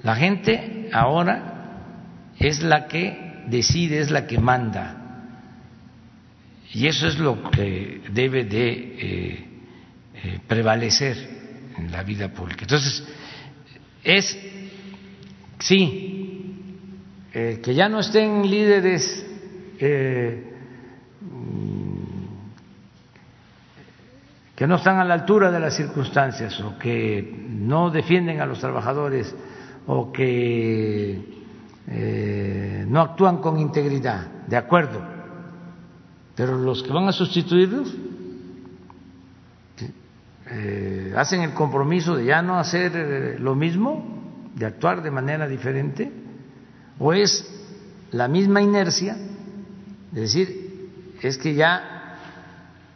La 0.02 0.14
gente 0.16 0.90
ahora 0.92 2.32
es 2.38 2.62
la 2.62 2.86
que 2.86 3.44
decide, 3.46 4.00
es 4.00 4.10
la 4.10 4.26
que 4.26 4.38
manda. 4.38 4.96
Y 6.72 6.86
eso 6.86 7.08
es 7.08 7.18
lo 7.18 7.50
que 7.50 8.02
debe 8.12 8.44
de 8.44 8.70
eh, 8.70 9.48
eh, 10.14 10.40
prevalecer 10.46 11.39
en 11.80 11.92
la 11.92 12.02
vida 12.02 12.28
pública. 12.28 12.62
Entonces, 12.62 13.06
es, 14.04 14.38
sí, 15.58 16.66
eh, 17.32 17.60
que 17.62 17.74
ya 17.74 17.88
no 17.88 18.00
estén 18.00 18.48
líderes 18.48 19.26
eh, 19.78 20.50
que 24.60 24.66
no 24.66 24.74
están 24.74 24.98
a 24.98 25.04
la 25.06 25.14
altura 25.14 25.50
de 25.50 25.58
las 25.58 25.74
circunstancias 25.74 26.60
o 26.60 26.76
que 26.78 27.46
no 27.48 27.90
defienden 27.90 28.42
a 28.42 28.44
los 28.44 28.60
trabajadores 28.60 29.34
o 29.86 30.12
que 30.12 31.18
eh, 31.86 32.84
no 32.86 33.00
actúan 33.00 33.38
con 33.38 33.58
integridad, 33.58 34.26
de 34.46 34.58
acuerdo, 34.58 35.00
pero 36.34 36.58
los 36.58 36.82
que 36.82 36.92
van 36.92 37.08
a 37.08 37.12
sustituirlos 37.12 37.90
eh, 40.52 41.12
hacen 41.16 41.42
el 41.42 41.54
compromiso 41.54 42.16
de 42.16 42.24
ya 42.24 42.42
no 42.42 42.58
hacer 42.58 42.92
eh, 42.94 43.36
lo 43.38 43.54
mismo, 43.54 44.50
de 44.54 44.66
actuar 44.66 45.02
de 45.02 45.10
manera 45.10 45.46
diferente, 45.46 46.10
o 46.98 47.12
es 47.12 47.46
la 48.10 48.26
misma 48.26 48.60
inercia 48.60 49.16
de 50.10 50.20
decir, 50.20 50.90
es 51.22 51.38
que 51.38 51.54
ya 51.54 52.16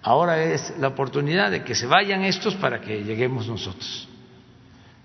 ahora 0.02 0.42
es 0.42 0.74
la 0.78 0.88
oportunidad 0.88 1.50
de 1.50 1.62
que 1.62 1.74
se 1.74 1.86
vayan 1.86 2.22
estos 2.22 2.56
para 2.56 2.80
que 2.80 3.04
lleguemos 3.04 3.46
nosotros. 3.46 4.08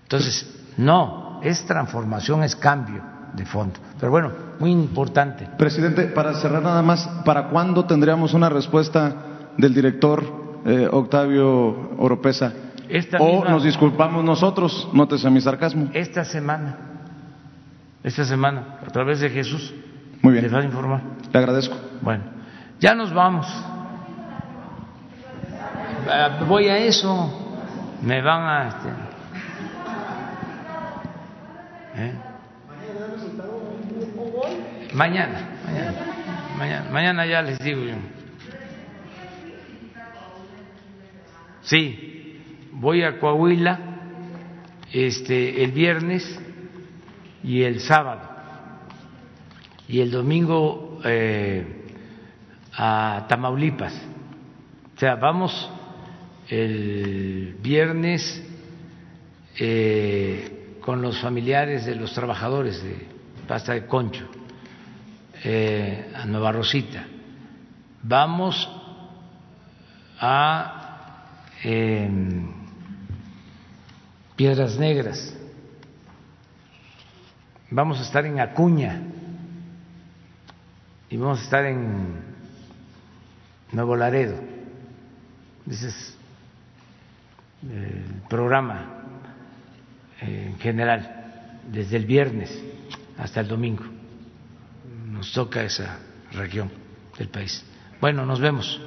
Entonces, 0.03 0.49
no, 0.77 1.39
es 1.43 1.63
transformación, 1.65 2.43
es 2.43 2.55
cambio 2.55 3.03
de 3.33 3.45
fondo. 3.45 3.79
Pero 3.99 4.11
bueno, 4.11 4.31
muy 4.59 4.71
importante. 4.71 5.47
Presidente, 5.57 6.05
para 6.05 6.33
cerrar 6.33 6.63
nada 6.63 6.81
más, 6.81 7.07
¿para 7.23 7.49
cuándo 7.49 7.85
tendríamos 7.85 8.33
una 8.33 8.49
respuesta 8.49 9.51
del 9.55 9.73
director 9.73 10.38
eh, 10.65 10.87
Octavio 10.91 11.95
Oropesa? 11.97 12.53
Esta 12.89 13.17
o 13.19 13.25
misma- 13.41 13.49
nos 13.51 13.63
disculpamos 13.63 14.23
nosotros, 14.23 14.89
nótese 14.93 15.29
mi 15.29 15.41
sarcasmo. 15.41 15.89
Esta 15.93 16.23
semana, 16.25 16.75
esta 18.03 18.23
semana, 18.25 18.79
a 18.85 18.89
través 18.91 19.19
de 19.19 19.29
Jesús, 19.29 19.73
Muy 20.21 20.33
bien. 20.33 20.45
¿Le 20.45 20.49
vas 20.51 20.63
a 20.63 20.67
informar? 20.67 21.01
Le 21.31 21.39
agradezco. 21.39 21.75
Bueno, 22.01 22.23
ya 22.79 22.93
nos 22.95 23.13
vamos. 23.13 23.45
Ah, 26.09 26.39
Voy 26.47 26.67
a 26.67 26.77
eso. 26.79 27.31
Me 28.01 28.21
van 28.21 28.41
a. 28.43 28.67
este, 28.69 28.89
¿eh? 31.97 32.13
Mañana, 34.93 35.39
mañana, 35.65 35.93
mañana, 36.57 36.89
mañana 36.91 37.25
ya 37.25 37.41
les 37.41 37.59
digo 37.59 37.81
yo. 37.83 37.95
Sí, 41.61 42.41
voy 42.73 43.03
a 43.03 43.19
Coahuila 43.19 43.79
este, 44.91 45.63
el 45.63 45.71
viernes 45.71 46.39
y 47.43 47.63
el 47.63 47.79
sábado. 47.79 48.21
Y 49.87 50.01
el 50.01 50.11
domingo 50.11 50.99
eh, 51.03 51.65
a 52.73 53.25
Tamaulipas. 53.27 53.93
O 54.95 54.99
sea, 54.99 55.15
vamos 55.15 55.69
el 56.47 57.55
viernes 57.61 58.45
eh, 59.57 60.77
con 60.81 61.01
los 61.01 61.19
familiares 61.19 61.85
de 61.85 61.95
los 61.95 62.13
trabajadores 62.13 62.81
de 62.83 63.07
pasta 63.47 63.73
de 63.73 63.85
concho 63.85 64.27
eh, 65.43 66.11
a 66.15 66.25
Nueva 66.25 66.51
Rosita. 66.51 67.05
Vamos 68.03 68.69
a 70.19 70.78
Piedras 74.35 74.77
Negras. 74.77 75.35
Vamos 77.69 77.99
a 77.99 78.03
estar 78.03 78.25
en 78.25 78.39
Acuña 78.39 79.01
y 81.09 81.17
vamos 81.17 81.39
a 81.39 81.43
estar 81.43 81.65
en 81.65 82.15
Nuevo 83.73 83.95
Laredo. 83.95 84.35
Ese 85.69 85.89
es 85.89 86.17
el 87.63 88.21
programa 88.29 89.03
eh, 90.21 90.51
en 90.51 90.59
general, 90.59 91.59
desde 91.69 91.97
el 91.97 92.05
viernes 92.05 92.57
hasta 93.17 93.41
el 93.41 93.49
domingo. 93.49 93.83
Nos 95.07 95.33
toca 95.33 95.61
esa 95.63 95.99
región 96.31 96.71
del 97.17 97.27
país. 97.27 97.63
Bueno, 97.99 98.25
nos 98.25 98.39
vemos. 98.39 98.81